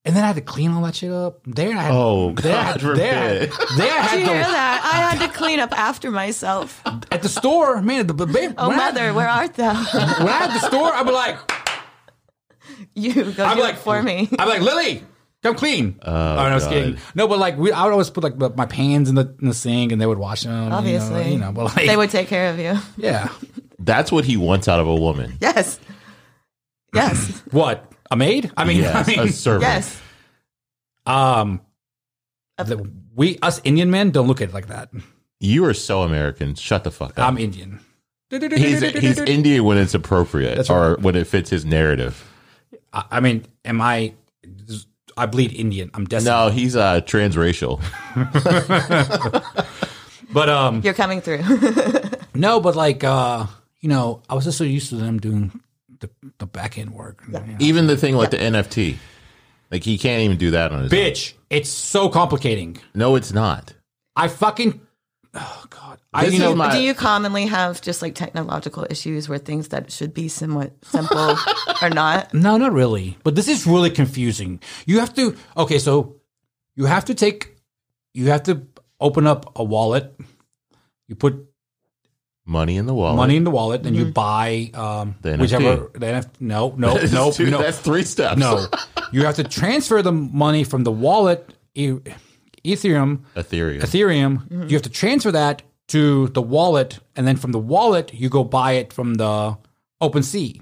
And 0.05 0.15
then 0.15 0.23
I 0.23 0.27
had 0.27 0.37
to 0.37 0.41
clean 0.41 0.71
all 0.71 0.81
that 0.83 0.95
shit 0.95 1.11
up. 1.11 1.41
There, 1.45 1.69
I 1.77 1.81
had, 1.81 1.91
Oh, 1.93 2.31
there, 2.31 2.53
God 2.53 2.79
there, 2.79 2.89
forbid. 2.89 2.97
there, 2.97 3.49
I 3.51 3.75
Did 3.77 3.89
had 3.91 4.19
you 4.19 4.25
hear 4.25 4.43
to, 4.45 4.51
that? 4.51 4.91
I 4.93 5.15
had 5.17 5.27
to 5.27 5.37
clean 5.37 5.59
up 5.59 5.77
after 5.77 6.09
myself. 6.09 6.81
at 7.11 7.21
the 7.21 7.27
store, 7.29 7.81
man. 7.81 8.07
The, 8.07 8.13
the, 8.13 8.25
when 8.25 8.55
Oh, 8.57 8.71
I- 8.71 8.75
mother, 8.77 9.13
where 9.13 9.27
art 9.27 9.55
thou? 9.55 9.73
when 9.73 10.29
I 10.29 10.37
had 10.47 10.51
the 10.51 10.65
store, 10.67 10.93
I'd 10.93 11.05
be 11.05 11.11
like, 11.11 11.37
You 12.95 13.31
go 13.33 13.43
I'm 13.43 13.57
do 13.57 13.63
like 13.63 13.75
it 13.75 13.79
for 13.79 14.01
me. 14.01 14.29
I'm 14.39 14.47
like 14.47 14.61
Lily, 14.61 15.03
come 15.43 15.55
clean. 15.55 15.99
Oh, 16.01 16.11
no, 16.11 16.17
I 16.17 16.53
was 16.53 16.63
God. 16.65 16.73
kidding. 16.73 16.97
No, 17.15 17.27
but 17.27 17.39
like 17.39 17.57
we, 17.57 17.71
I 17.71 17.83
would 17.85 17.91
always 17.91 18.09
put 18.09 18.23
like 18.23 18.55
my 18.55 18.65
pans 18.65 19.09
in 19.09 19.15
the 19.15 19.35
in 19.41 19.47
the 19.47 19.53
sink, 19.53 19.91
and 19.91 20.01
they 20.01 20.05
would 20.05 20.17
wash 20.17 20.43
them. 20.43 20.71
Obviously, 20.71 21.17
you 21.17 21.23
know, 21.23 21.31
you 21.31 21.37
know 21.39 21.51
but 21.51 21.65
like 21.75 21.87
they 21.87 21.97
would 21.97 22.09
take 22.09 22.27
care 22.27 22.51
of 22.51 22.59
you. 22.59 22.77
yeah. 22.97 23.29
That's 23.79 24.11
what 24.11 24.25
he 24.25 24.37
wants 24.37 24.67
out 24.67 24.79
of 24.79 24.87
a 24.87 24.95
woman. 24.95 25.37
Yes. 25.39 25.79
Yes. 26.93 27.41
What 27.51 27.91
a 28.11 28.15
maid? 28.15 28.51
I 28.57 28.65
mean, 28.65 28.77
Yes, 28.81 28.95
I 29.07 29.11
mean, 29.11 29.19
a 29.19 29.31
servant. 29.31 29.63
yes. 29.63 30.01
um, 31.05 31.61
the, 32.57 32.89
we 33.15 33.37
us 33.41 33.61
Indian 33.63 33.89
men 33.89 34.11
don't 34.11 34.27
look 34.27 34.41
at 34.41 34.49
it 34.49 34.53
like 34.53 34.67
that. 34.67 34.89
You 35.39 35.65
are 35.65 35.73
so 35.73 36.01
American. 36.03 36.55
Shut 36.55 36.83
the 36.83 36.91
fuck 36.91 37.17
up. 37.17 37.27
I'm 37.27 37.37
Indian. 37.37 37.79
he's 38.29 38.81
he's 38.81 39.19
Indian 39.19 39.63
when 39.63 39.77
it's 39.77 39.93
appropriate 39.93 40.55
That's 40.57 40.69
or 40.69 40.91
right. 40.93 40.99
when 41.01 41.15
it 41.15 41.27
fits 41.27 41.49
his 41.49 41.65
narrative. 41.65 42.29
I, 42.91 43.05
I 43.11 43.19
mean, 43.21 43.45
am 43.63 43.81
I? 43.81 44.13
I 45.19 45.25
bleed 45.25 45.53
Indian. 45.53 45.91
I'm 45.93 46.05
destined. 46.05 46.33
No, 46.33 46.49
he's 46.49 46.75
uh 46.75 47.01
transracial. 47.01 47.81
but 50.33 50.49
um, 50.49 50.81
You're 50.83 50.93
coming 50.93 51.21
through. 51.21 51.43
no, 52.33 52.59
but 52.59 52.75
like 52.75 53.03
uh, 53.03 53.45
you 53.81 53.89
know, 53.89 54.21
I 54.29 54.35
was 54.35 54.45
just 54.45 54.57
so 54.57 54.63
used 54.63 54.89
to 54.89 54.95
them 54.95 55.19
doing 55.19 55.59
the 55.99 56.09
the 56.37 56.45
back 56.45 56.77
end 56.77 56.91
work. 56.91 57.21
you 57.27 57.33
know. 57.33 57.43
Even 57.59 57.87
the 57.87 57.97
thing 57.97 58.15
like 58.15 58.31
the 58.31 58.37
NFT. 58.37 58.95
Like 59.71 59.83
he 59.83 59.97
can't 59.97 60.23
even 60.23 60.37
do 60.37 60.51
that 60.51 60.71
on 60.71 60.83
his 60.83 60.93
own. 60.93 60.99
Bitch, 60.99 61.33
it's 61.49 61.69
so 61.69 62.09
complicating. 62.09 62.77
No, 62.95 63.15
it's 63.15 63.33
not. 63.33 63.73
I 64.15 64.27
fucking 64.29 64.79
oh 65.33 65.65
god. 65.69 65.88
I 66.11 66.25
you 66.25 66.39
know 66.39 66.51
is 66.51 66.55
my- 66.57 66.71
Do 66.71 66.81
you 66.81 66.93
commonly 66.95 67.45
have 67.45 67.81
just 67.81 68.01
like 68.01 68.15
technological 68.15 68.85
issues 68.89 69.29
where 69.29 69.37
things 69.37 69.67
that 69.69 69.91
should 69.91 70.13
be 70.13 70.27
somewhat 70.27 70.73
simple 70.83 71.35
are 71.81 71.89
not? 71.89 72.33
no, 72.33 72.57
not 72.57 72.73
really. 72.73 73.17
But 73.23 73.35
this 73.35 73.47
is 73.47 73.67
really 73.67 73.91
confusing. 73.91 74.59
You 74.87 74.99
have 74.99 75.13
to 75.15 75.35
okay, 75.55 75.77
so 75.79 76.15
you 76.75 76.85
have 76.85 77.05
to 77.05 77.13
take 77.13 77.55
you 78.13 78.27
have 78.31 78.43
to 78.43 78.63
open 78.99 79.27
up 79.27 79.51
a 79.55 79.63
wallet. 79.63 80.15
You 81.07 81.15
put 81.15 81.45
Money 82.45 82.77
in 82.77 82.87
the 82.87 82.95
wallet. 82.95 83.15
money 83.17 83.35
in 83.35 83.43
the 83.43 83.51
wallet 83.51 83.85
and 83.85 83.95
you 83.95 84.05
buy 84.05 84.71
um 84.73 85.13
The 85.21 85.29
NFT. 85.37 85.39
whichever 85.41 85.91
the 85.93 86.05
NFT, 86.07 86.29
no, 86.41 86.73
no, 86.75 86.93
That's 86.97 87.11
no, 87.13 87.31
two- 87.31 87.51
no. 87.51 87.61
That's 87.61 87.77
three 87.77 88.01
steps. 88.03 88.39
No. 88.39 88.65
You 89.11 89.25
have 89.25 89.35
to 89.35 89.43
transfer 89.43 90.01
the 90.01 90.11
money 90.11 90.63
from 90.63 90.83
the 90.83 90.91
wallet 90.91 91.53
e- 91.75 91.99
Ethereum 92.65 93.19
Ethereum. 93.35 93.81
Ethereum, 93.81 94.69
you 94.69 94.75
have 94.75 94.81
to 94.81 94.89
transfer 94.89 95.31
that 95.31 95.61
to 95.89 96.27
the 96.29 96.41
wallet, 96.41 96.99
and 97.15 97.27
then 97.27 97.35
from 97.35 97.51
the 97.51 97.59
wallet, 97.59 98.13
you 98.13 98.29
go 98.29 98.43
buy 98.43 98.73
it 98.73 98.93
from 98.93 99.15
the 99.15 99.57
OpenSea. 100.01 100.61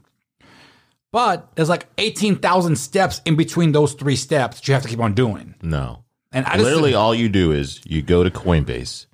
But 1.11 1.55
there's 1.55 1.69
like 1.69 1.87
18,000 1.97 2.75
steps 2.75 3.21
in 3.25 3.35
between 3.35 3.71
those 3.71 3.93
three 3.93 4.15
steps 4.15 4.57
that 4.57 4.67
you 4.67 4.73
have 4.73 4.83
to 4.83 4.89
keep 4.89 4.99
on 4.99 5.13
doing. 5.13 5.55
no. 5.61 6.03
And 6.33 6.45
I 6.45 6.53
just, 6.57 6.65
Literally, 6.65 6.93
all 6.93 7.15
you 7.15 7.29
do 7.29 7.53
is 7.53 7.79
you 7.85 8.01
go 8.01 8.21
to 8.21 8.29
Coinbase, 8.29 9.05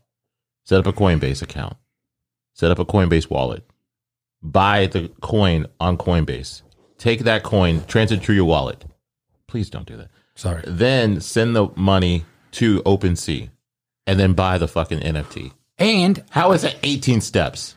set 0.66 0.80
up 0.80 0.88
a 0.88 0.92
Coinbase 0.92 1.44
account, 1.44 1.78
set 2.56 2.72
up 2.72 2.80
a 2.80 2.86
Coinbase 2.86 3.30
wallet, 3.30 3.64
buy 4.42 4.88
the 4.88 5.10
coin 5.22 5.68
on 5.80 5.96
Coinbase, 5.96 6.64
take 6.98 7.20
that 7.22 7.44
coin, 7.44 7.86
transfer 7.86 8.16
it 8.16 8.24
to 8.24 8.34
your 8.34 8.46
wallet. 8.46 8.84
Please 9.48 9.70
don't 9.70 9.86
do 9.86 9.96
that. 9.96 10.10
sorry. 10.34 10.64
Then 10.66 11.22
send 11.22 11.56
the 11.56 11.68
money 11.76 12.26
to 12.54 12.82
OpenSea, 12.82 13.52
and 14.08 14.20
then 14.20 14.34
buy 14.34 14.58
the 14.58 14.68
fucking 14.68 15.00
NFT. 15.00 15.52
And 15.78 16.24
How 16.30 16.52
is 16.52 16.64
it 16.64 16.78
18 16.84 17.22
steps? 17.22 17.76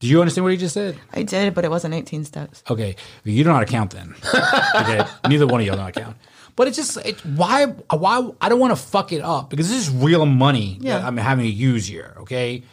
do 0.00 0.08
you 0.08 0.20
understand 0.20 0.42
what 0.44 0.50
he 0.50 0.58
just 0.58 0.74
said? 0.74 0.98
I 1.12 1.22
did, 1.22 1.54
but 1.54 1.64
it 1.64 1.70
wasn't 1.70 1.94
18 1.94 2.24
steps. 2.24 2.64
Okay, 2.68 2.96
you 3.22 3.44
don't 3.44 3.52
know 3.52 3.58
how 3.58 3.64
to 3.64 3.70
count 3.70 3.92
then. 3.92 4.14
Okay, 4.74 5.04
neither 5.28 5.46
one 5.46 5.60
of 5.60 5.66
y'all 5.66 5.76
know 5.76 5.82
how 5.82 5.90
to 5.90 6.00
count. 6.00 6.16
But 6.56 6.66
it's 6.68 6.76
just 6.76 6.96
it, 7.06 7.24
why 7.24 7.66
why 7.66 8.28
I 8.40 8.48
don't 8.48 8.58
want 8.58 8.76
to 8.76 8.82
fuck 8.82 9.12
it 9.12 9.20
up 9.22 9.48
because 9.48 9.68
this 9.70 9.86
is 9.88 9.94
real 9.94 10.26
money 10.26 10.78
that 10.80 10.86
Yeah. 10.86 11.06
I'm 11.06 11.16
having 11.16 11.44
to 11.44 11.50
use 11.50 11.86
here. 11.86 12.14
Okay, 12.22 12.64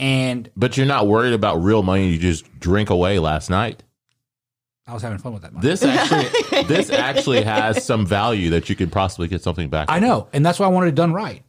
and 0.00 0.50
But 0.56 0.76
you're 0.76 0.86
not 0.86 1.06
worried 1.06 1.32
about 1.32 1.62
real 1.62 1.82
money 1.84 2.10
you 2.10 2.18
just 2.18 2.58
drink 2.58 2.90
away 2.90 3.18
last 3.20 3.50
night. 3.50 3.84
I 4.86 4.94
was 4.94 5.02
having 5.02 5.18
fun 5.18 5.34
with 5.34 5.42
that. 5.42 5.52
Money. 5.52 5.66
This 5.66 5.82
actually, 5.84 6.62
this 6.64 6.90
actually 6.90 7.42
has 7.42 7.84
some 7.84 8.04
value 8.06 8.50
that 8.50 8.68
you 8.68 8.74
could 8.74 8.90
possibly 8.90 9.28
get 9.28 9.42
something 9.42 9.68
back. 9.68 9.86
I 9.90 10.00
know, 10.00 10.28
and 10.32 10.44
that's 10.44 10.58
why 10.58 10.66
I 10.66 10.70
wanted 10.70 10.88
it 10.88 10.94
done 10.94 11.12
right. 11.12 11.42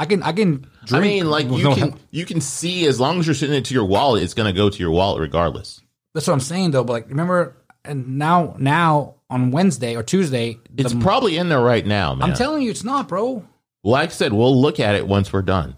I 0.00 0.06
can 0.06 0.22
I 0.22 0.32
can 0.32 0.66
drink. 0.86 0.92
I 0.92 1.00
mean, 1.00 1.30
like 1.30 1.44
you 1.44 1.62
no 1.62 1.74
can 1.74 1.88
help. 1.90 2.00
you 2.10 2.24
can 2.24 2.40
see 2.40 2.86
as 2.86 2.98
long 2.98 3.18
as 3.20 3.26
you're 3.26 3.34
sending 3.34 3.58
it 3.58 3.66
to 3.66 3.74
your 3.74 3.84
wallet, 3.84 4.22
it's 4.22 4.32
going 4.34 4.52
to 4.52 4.56
go 4.56 4.70
to 4.70 4.78
your 4.78 4.90
wallet 4.90 5.20
regardless. 5.20 5.80
That's 6.14 6.26
what 6.26 6.32
I'm 6.32 6.40
saying 6.40 6.70
though. 6.70 6.84
But 6.84 6.92
like, 6.94 7.08
remember, 7.10 7.54
and 7.84 8.16
now 8.18 8.54
now 8.58 9.16
on 9.28 9.50
Wednesday 9.50 9.94
or 9.96 10.02
Tuesday, 10.02 10.58
the- 10.72 10.84
It's 10.84 10.94
probably 10.94 11.36
in 11.36 11.50
there 11.50 11.60
right 11.60 11.84
now, 11.84 12.14
man. 12.14 12.30
I'm 12.30 12.34
telling 12.36 12.62
you, 12.62 12.70
it's 12.70 12.82
not, 12.82 13.08
bro. 13.08 13.44
like 13.84 14.08
I 14.08 14.12
said, 14.12 14.32
we'll 14.32 14.58
look 14.60 14.80
at 14.80 14.94
it 14.94 15.06
once 15.06 15.32
we're 15.32 15.42
done, 15.42 15.76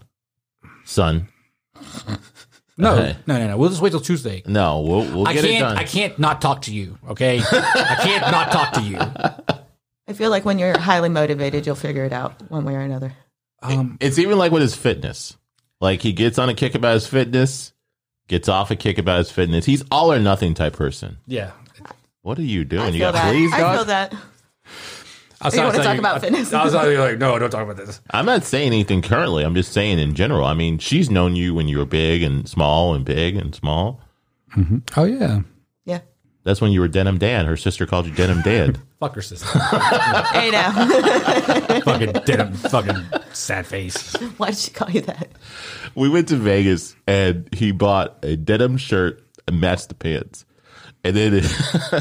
son. 0.85 1.27
No, 2.77 2.93
Okay. 2.95 3.15
no, 3.27 3.37
no, 3.39 3.47
no. 3.49 3.57
We'll 3.57 3.69
just 3.69 3.81
wait 3.81 3.91
till 3.91 3.99
Tuesday. 3.99 4.41
No, 4.47 4.79
we'll 4.81 5.03
we'll 5.13 5.27
I 5.27 5.33
get 5.33 5.43
it 5.45 5.49
can't. 5.49 5.61
done. 5.61 5.77
I 5.77 5.83
can't 5.83 6.17
not 6.17 6.41
talk 6.41 6.61
to 6.63 6.73
you. 6.73 6.97
Okay, 7.09 7.39
I 7.41 7.97
can't 8.01 8.31
not 8.31 8.51
talk 8.51 8.73
to 8.73 8.81
you. 8.81 8.97
I 10.07 10.13
feel 10.13 10.29
like 10.31 10.43
when 10.45 10.59
you're 10.59 10.77
highly 10.77 11.09
motivated, 11.09 11.65
you'll 11.65 11.75
figure 11.75 12.03
it 12.05 12.11
out 12.13 12.41
one 12.49 12.65
way 12.65 12.73
or 12.75 12.79
another. 12.81 13.13
Um, 13.63 13.97
It's 14.01 14.19
even 14.19 14.37
like 14.37 14.51
with 14.51 14.61
his 14.61 14.75
fitness. 14.75 15.37
Like 15.81 16.01
he 16.01 16.13
gets 16.13 16.37
on 16.39 16.49
a 16.49 16.53
kick 16.53 16.75
about 16.75 16.93
his 16.93 17.07
fitness, 17.07 17.73
gets 18.27 18.47
off 18.49 18.71
a 18.71 18.75
kick 18.75 18.97
about 18.97 19.17
his 19.19 19.31
fitness. 19.31 19.65
He's 19.65 19.83
all 19.91 20.11
or 20.13 20.19
nothing 20.19 20.53
type 20.53 20.73
person. 20.73 21.17
yeah. 21.27 21.51
What 22.21 22.39
are 22.39 22.43
you 22.43 22.61
I 22.61 22.63
doing? 22.63 22.93
You 22.93 22.99
feel 23.01 23.11
got 23.11 23.13
that. 23.15 23.31
fleas, 23.31 23.51
I 23.53 23.59
dog? 23.59 23.75
feel 23.75 23.85
that. 23.85 24.13
I 25.41 25.47
was 25.47 25.55
You 25.55 25.61
wanna 25.61 25.83
talk 25.83 25.97
about 25.97 26.21
fitness? 26.21 26.53
I 26.53 26.63
was 26.63 26.73
like, 26.73 27.17
no, 27.17 27.37
don't 27.37 27.49
talk 27.49 27.63
about 27.69 27.75
this. 27.75 27.99
I'm 28.11 28.25
not 28.25 28.45
saying 28.45 28.67
anything 28.67 29.01
currently. 29.01 29.43
I'm 29.43 29.55
just 29.55 29.73
saying 29.73 29.99
in 29.99 30.13
general. 30.15 30.45
I 30.45 30.53
mean, 30.53 30.77
she's 30.77 31.09
known 31.09 31.35
you 31.35 31.53
when 31.53 31.67
you 31.67 31.79
were 31.79 31.85
big 31.85 32.23
and 32.23 32.47
small 32.47 32.93
and 32.93 33.03
big 33.03 33.35
and 33.35 33.53
small. 33.53 33.99
Oh 34.95 35.03
yeah, 35.03 35.41
Yeah. 35.83 35.99
That's 36.43 36.59
when 36.59 36.71
you 36.71 36.81
were 36.81 36.87
Denim 36.89 37.17
Dan. 37.19 37.45
Her 37.45 37.55
sister 37.55 37.85
called 37.85 38.05
you 38.05 38.13
Denim 38.13 38.41
Dad. 38.41 38.77
fuck 38.99 39.15
her 39.15 39.21
sister. 39.21 39.47
Hey 40.33 40.51
now. 40.51 40.71
fucking 41.81 42.11
denim, 42.25 42.53
fucking 42.53 43.05
sad 43.31 43.65
face. 43.65 44.13
Why 44.37 44.47
did 44.49 44.57
she 44.57 44.71
call 44.71 44.89
you 44.89 45.01
that? 45.01 45.29
we 45.95 46.09
went 46.09 46.27
to 46.29 46.35
Vegas 46.35 46.95
and 47.07 47.47
he 47.53 47.71
bought 47.71 48.17
a 48.23 48.35
denim 48.35 48.77
shirt 48.77 49.23
and 49.47 49.61
matched 49.61 49.89
the 49.89 49.95
pants. 49.95 50.45
And 51.05 51.15
then 51.17 51.43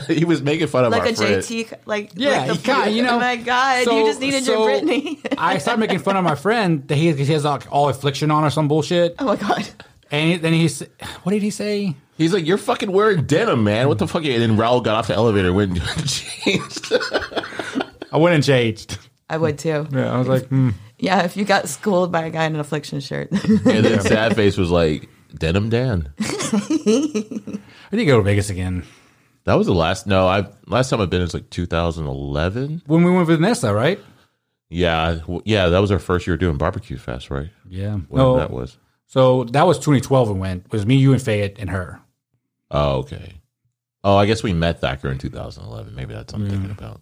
he 0.06 0.24
was 0.24 0.42
making 0.42 0.68
fun 0.68 0.84
of 0.84 0.92
my 0.92 1.00
friends. 1.00 1.18
Like 1.20 1.28
a 1.28 1.42
friend. 1.42 1.68
JT, 1.72 1.78
like 1.86 2.12
Yeah, 2.14 2.30
like 2.30 2.46
the 2.48 2.54
he 2.54 2.62
kinda, 2.62 2.90
you 2.92 3.02
oh 3.02 3.06
know, 3.06 3.16
Oh 3.16 3.18
my 3.20 3.36
god, 3.36 3.84
so- 3.84 3.98
you 3.98 4.06
just 4.06 4.20
needed 4.20 4.44
so- 4.44 4.66
your 4.68 4.80
Britney. 4.80 5.34
I 5.36 5.58
started 5.58 5.80
making 5.80 5.98
fun 6.00 6.16
of 6.16 6.24
my 6.24 6.36
friend 6.36 6.86
that 6.88 6.94
he, 6.96 7.12
he 7.12 7.32
has 7.32 7.44
like 7.44 7.70
all 7.70 7.88
affliction 7.88 8.30
on 8.30 8.44
or 8.44 8.50
some 8.50 8.68
bullshit. 8.68 9.16
oh 9.18 9.24
my 9.26 9.36
god. 9.36 9.68
And 10.10 10.30
he, 10.30 10.36
then 10.36 10.52
he's, 10.52 10.82
what 11.22 11.32
did 11.32 11.42
he 11.42 11.50
say? 11.50 11.96
He's 12.22 12.32
like, 12.32 12.46
"You're 12.46 12.58
fucking 12.58 12.90
wearing 12.92 13.24
denim, 13.24 13.64
man. 13.64 13.88
What 13.88 13.98
the 13.98 14.08
fuck?" 14.08 14.24
And 14.24 14.40
then 14.42 14.56
Raul 14.56 14.82
got 14.82 14.94
off 14.96 15.08
the 15.08 15.14
elevator, 15.14 15.48
and 15.48 15.56
went 15.56 15.70
and 15.78 16.08
changed. 16.08 16.92
I 18.12 18.16
went 18.16 18.34
and 18.34 18.44
changed. 18.44 18.98
I 19.28 19.36
would 19.36 19.58
too. 19.58 19.86
Yeah, 19.92 20.12
I 20.12 20.18
was 20.18 20.28
like, 20.28 20.46
hmm. 20.48 20.70
Yeah, 20.98 21.24
if 21.24 21.36
you 21.36 21.44
got 21.44 21.68
schooled 21.68 22.12
by 22.12 22.24
a 22.26 22.30
guy 22.30 22.44
in 22.44 22.54
an 22.54 22.60
affliction 22.60 23.00
shirt. 23.00 23.30
and 23.32 23.58
then 23.84 24.00
Sad 24.02 24.36
Face 24.36 24.56
was 24.56 24.70
like, 24.70 25.08
"Denim 25.34 25.68
Dan." 25.68 26.12
I 26.20 26.26
need 27.92 27.98
to 27.98 28.04
go 28.04 28.18
to 28.18 28.22
Vegas 28.22 28.50
again. 28.50 28.84
That 29.44 29.54
was 29.54 29.66
the 29.66 29.74
last. 29.74 30.06
No, 30.06 30.28
I 30.28 30.46
last 30.66 30.90
time 30.90 31.00
I've 31.00 31.10
been 31.10 31.22
is 31.22 31.34
like 31.34 31.50
2011. 31.50 32.82
When 32.86 33.02
we 33.04 33.10
went 33.10 33.26
with 33.26 33.38
Vanessa, 33.40 33.74
right? 33.74 33.98
Yeah, 34.68 35.16
w- 35.22 35.42
yeah, 35.44 35.68
that 35.68 35.78
was 35.80 35.90
our 35.90 35.98
first 35.98 36.26
year 36.26 36.36
doing 36.36 36.56
barbecue 36.56 36.96
fest, 36.96 37.30
right? 37.30 37.50
Yeah. 37.68 37.96
Whatever 38.08 38.28
No, 38.30 38.36
that 38.38 38.50
was. 38.50 38.78
So 39.06 39.44
that 39.44 39.66
was 39.66 39.78
2012 39.78 40.28
we 40.30 40.34
went. 40.38 40.64
It 40.66 40.72
was 40.72 40.86
me, 40.86 40.96
you, 40.96 41.12
and 41.12 41.20
Fayette, 41.20 41.56
and 41.58 41.68
her. 41.70 42.00
Oh, 42.72 42.98
okay. 43.00 43.34
Oh, 44.04 44.16
I 44.16 44.26
guess 44.26 44.42
we 44.42 44.52
met 44.52 44.80
Thacker 44.80 45.08
in 45.10 45.18
2011. 45.18 45.94
Maybe 45.94 46.12
that's 46.14 46.32
what 46.32 46.42
I'm 46.42 46.48
thinking 46.50 46.70
about. 46.70 47.00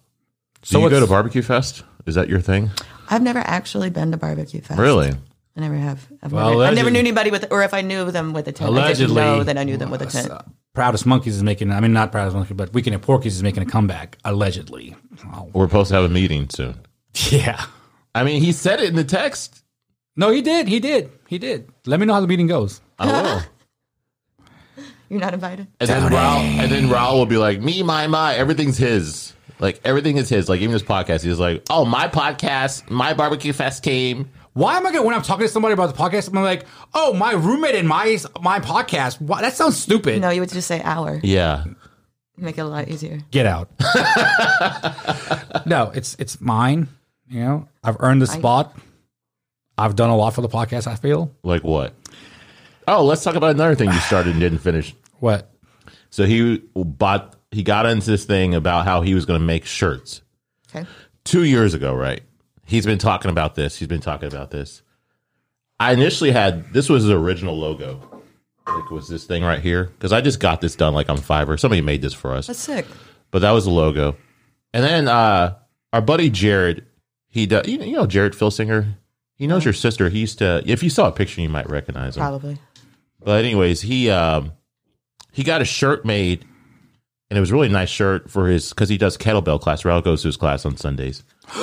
So 0.63 0.77
you 0.79 0.83
go 0.89 0.97
it's- 0.97 1.07
to 1.07 1.09
barbecue 1.09 1.41
fest? 1.41 1.83
Is 2.05 2.15
that 2.15 2.29
your 2.29 2.39
thing? 2.41 2.69
I've 3.09 3.21
never 3.23 3.39
actually 3.39 3.89
been 3.89 4.11
to 4.11 4.17
barbecue 4.17 4.61
fest. 4.61 4.79
Really? 4.79 5.09
I 5.55 5.59
never 5.59 5.75
have. 5.75 6.07
I've, 6.23 6.31
Well, 6.31 6.51
never, 6.51 6.63
I 6.63 6.65
never 6.69 6.81
alleged- 6.81 6.93
knew 6.93 6.99
anybody 6.99 7.31
with, 7.31 7.51
or 7.51 7.61
if 7.63 7.73
I 7.73 7.81
knew 7.81 8.09
them 8.11 8.33
with 8.33 8.47
a 8.47 8.51
tent, 8.51 8.69
I 8.69 8.73
didn't 8.73 8.83
Allegedly, 8.85 9.15
know 9.15 9.43
that 9.43 9.57
I 9.57 9.63
knew 9.63 9.77
them 9.77 9.89
with 9.91 10.01
a 10.01 10.05
tent. 10.05 10.29
uh, 10.31 10.41
Proudest 10.73 11.05
Monkeys 11.05 11.35
is 11.35 11.43
making. 11.43 11.71
I 11.71 11.79
mean, 11.81 11.91
not 11.93 12.11
Proudest 12.11 12.35
Monkeys, 12.35 12.55
but 12.55 12.73
Weekend 12.73 12.95
at 12.95 13.01
Porky's 13.01 13.35
is 13.35 13.43
making 13.43 13.63
a 13.63 13.65
comeback. 13.65 14.17
Allegedly. 14.23 14.95
Oh, 15.33 15.49
We're 15.53 15.67
supposed 15.67 15.89
to 15.89 15.95
have 15.95 16.05
a 16.05 16.09
meeting 16.09 16.47
soon. 16.49 16.75
yeah. 17.29 17.65
I 18.15 18.23
mean, 18.23 18.41
he 18.41 18.51
said 18.51 18.79
it 18.79 18.89
in 18.89 18.95
the 18.95 19.03
text. 19.03 19.63
No, 20.15 20.29
he 20.31 20.41
did. 20.41 20.67
He 20.67 20.79
did. 20.79 21.11
He 21.27 21.37
did. 21.37 21.69
Let 21.85 21.99
me 21.99 22.05
know 22.05 22.13
how 22.13 22.21
the 22.21 22.27
meeting 22.27 22.47
goes. 22.47 22.81
I 22.99 23.05
will. 23.07 23.41
You're 25.11 25.19
not 25.19 25.33
invited. 25.33 25.67
And 25.81 25.89
then 25.89 26.09
Raul, 26.09 26.39
and 26.39 26.71
then 26.71 26.87
Raul 26.87 27.15
will 27.15 27.25
be 27.25 27.35
like, 27.35 27.59
"Me, 27.59 27.83
my, 27.83 28.07
my, 28.07 28.33
everything's 28.33 28.77
his. 28.77 29.33
Like 29.59 29.81
everything 29.83 30.15
is 30.15 30.29
his. 30.29 30.47
Like 30.47 30.61
even 30.61 30.71
this 30.71 30.83
podcast, 30.83 31.21
he's 31.21 31.37
like, 31.37 31.63
"Oh, 31.69 31.83
my 31.83 32.07
podcast, 32.07 32.89
my 32.89 33.13
barbecue 33.13 33.51
fest 33.51 33.83
team." 33.83 34.29
Why 34.53 34.77
am 34.77 34.87
I 34.87 34.93
gonna 34.93 35.03
when 35.03 35.13
I'm 35.13 35.21
talking 35.21 35.45
to 35.45 35.51
somebody 35.51 35.73
about 35.73 35.93
the 35.93 36.01
podcast? 36.01 36.29
I'm 36.29 36.41
like, 36.41 36.65
oh, 36.93 37.11
my 37.13 37.33
roommate 37.33 37.75
and 37.75 37.89
my 37.89 38.19
my 38.39 38.61
podcast. 38.61 39.19
Why, 39.19 39.41
that 39.41 39.53
sounds 39.53 39.75
stupid. 39.75 40.21
No, 40.21 40.29
you 40.29 40.39
would 40.39 40.49
just 40.49 40.69
say 40.69 40.81
our. 40.81 41.19
Yeah, 41.23 41.65
Make 42.37 42.57
it 42.57 42.61
a 42.61 42.65
lot 42.65 42.87
easier. 42.87 43.19
Get 43.31 43.45
out. 43.45 43.69
no, 45.65 45.91
it's 45.93 46.15
it's 46.19 46.39
mine. 46.39 46.87
You 47.29 47.39
know, 47.41 47.69
I've 47.83 47.97
earned 47.99 48.21
the 48.21 48.27
spot. 48.27 48.77
I've 49.77 49.97
done 49.97 50.09
a 50.09 50.15
lot 50.15 50.33
for 50.35 50.41
the 50.41 50.49
podcast. 50.49 50.87
I 50.87 50.95
feel 50.95 51.35
like 51.43 51.65
what? 51.65 51.93
Oh, 52.87 53.03
let's 53.03 53.23
talk 53.23 53.35
about 53.35 53.51
another 53.51 53.75
thing 53.75 53.91
you 53.91 53.99
started 53.99 54.31
and 54.31 54.39
didn't 54.39 54.59
finish. 54.59 54.95
What 55.21 55.49
So 56.09 56.25
he 56.25 56.61
bought, 56.75 57.35
he 57.51 57.63
got 57.63 57.85
into 57.85 58.09
this 58.11 58.25
thing 58.25 58.53
about 58.53 58.85
how 58.85 59.01
he 59.01 59.13
was 59.13 59.25
going 59.25 59.39
to 59.39 59.45
make 59.45 59.65
shirts 59.65 60.21
Okay. 60.75 60.85
two 61.23 61.43
years 61.45 61.73
ago, 61.73 61.93
right? 61.95 62.21
He's 62.65 62.85
been 62.85 62.97
talking 62.97 63.31
about 63.31 63.55
this. 63.55 63.77
He's 63.77 63.87
been 63.87 64.01
talking 64.01 64.27
about 64.27 64.51
this. 64.51 64.81
I 65.79 65.93
initially 65.93 66.31
had 66.31 66.71
this 66.73 66.89
was 66.89 67.03
his 67.03 67.11
original 67.11 67.57
logo. 67.57 67.99
Like 68.67 68.89
was 68.91 69.09
this 69.09 69.25
thing 69.25 69.43
right 69.43 69.59
here 69.59 69.85
because 69.85 70.13
I 70.13 70.21
just 70.21 70.39
got 70.39 70.61
this 70.61 70.75
done 70.75 70.93
like 70.93 71.09
on 71.09 71.17
Fiverr. 71.17 71.59
Somebody 71.59 71.81
made 71.81 72.01
this 72.01 72.13
for 72.13 72.33
us. 72.33 72.47
That's 72.47 72.59
sick. 72.59 72.85
but 73.31 73.39
that 73.39 73.51
was 73.51 73.65
the 73.65 73.71
logo. 73.71 74.15
And 74.73 74.83
then 74.83 75.07
uh 75.07 75.55
our 75.91 76.01
buddy 76.01 76.29
Jared, 76.29 76.85
he 77.27 77.45
does 77.47 77.67
you 77.67 77.77
know, 77.79 77.85
you 77.85 77.93
know 77.93 78.05
Jared 78.05 78.33
Filsinger. 78.33 78.93
He 79.35 79.47
knows 79.47 79.65
your 79.65 79.73
sister. 79.73 80.07
He 80.09 80.19
used 80.19 80.37
to 80.37 80.61
if 80.65 80.83
you 80.83 80.89
saw 80.89 81.07
a 81.07 81.11
picture, 81.11 81.41
you 81.41 81.49
might 81.49 81.69
recognize 81.69 82.15
him. 82.15 82.21
Probably. 82.21 82.59
But 83.19 83.43
anyways, 83.43 83.81
he 83.81 84.09
um 84.11 84.53
he 85.31 85.43
got 85.43 85.61
a 85.61 85.65
shirt 85.65 86.05
made, 86.05 86.45
and 87.29 87.37
it 87.37 87.39
was 87.39 87.51
a 87.51 87.53
really 87.53 87.69
nice 87.69 87.89
shirt 87.89 88.29
for 88.29 88.47
his 88.47 88.69
because 88.69 88.89
he 88.89 88.97
does 88.97 89.17
kettlebell 89.17 89.59
class. 89.59 89.83
Raul 89.83 90.03
goes 90.03 90.21
to 90.23 90.27
his 90.27 90.37
class 90.37 90.65
on 90.65 90.77
Sundays. 90.77 91.23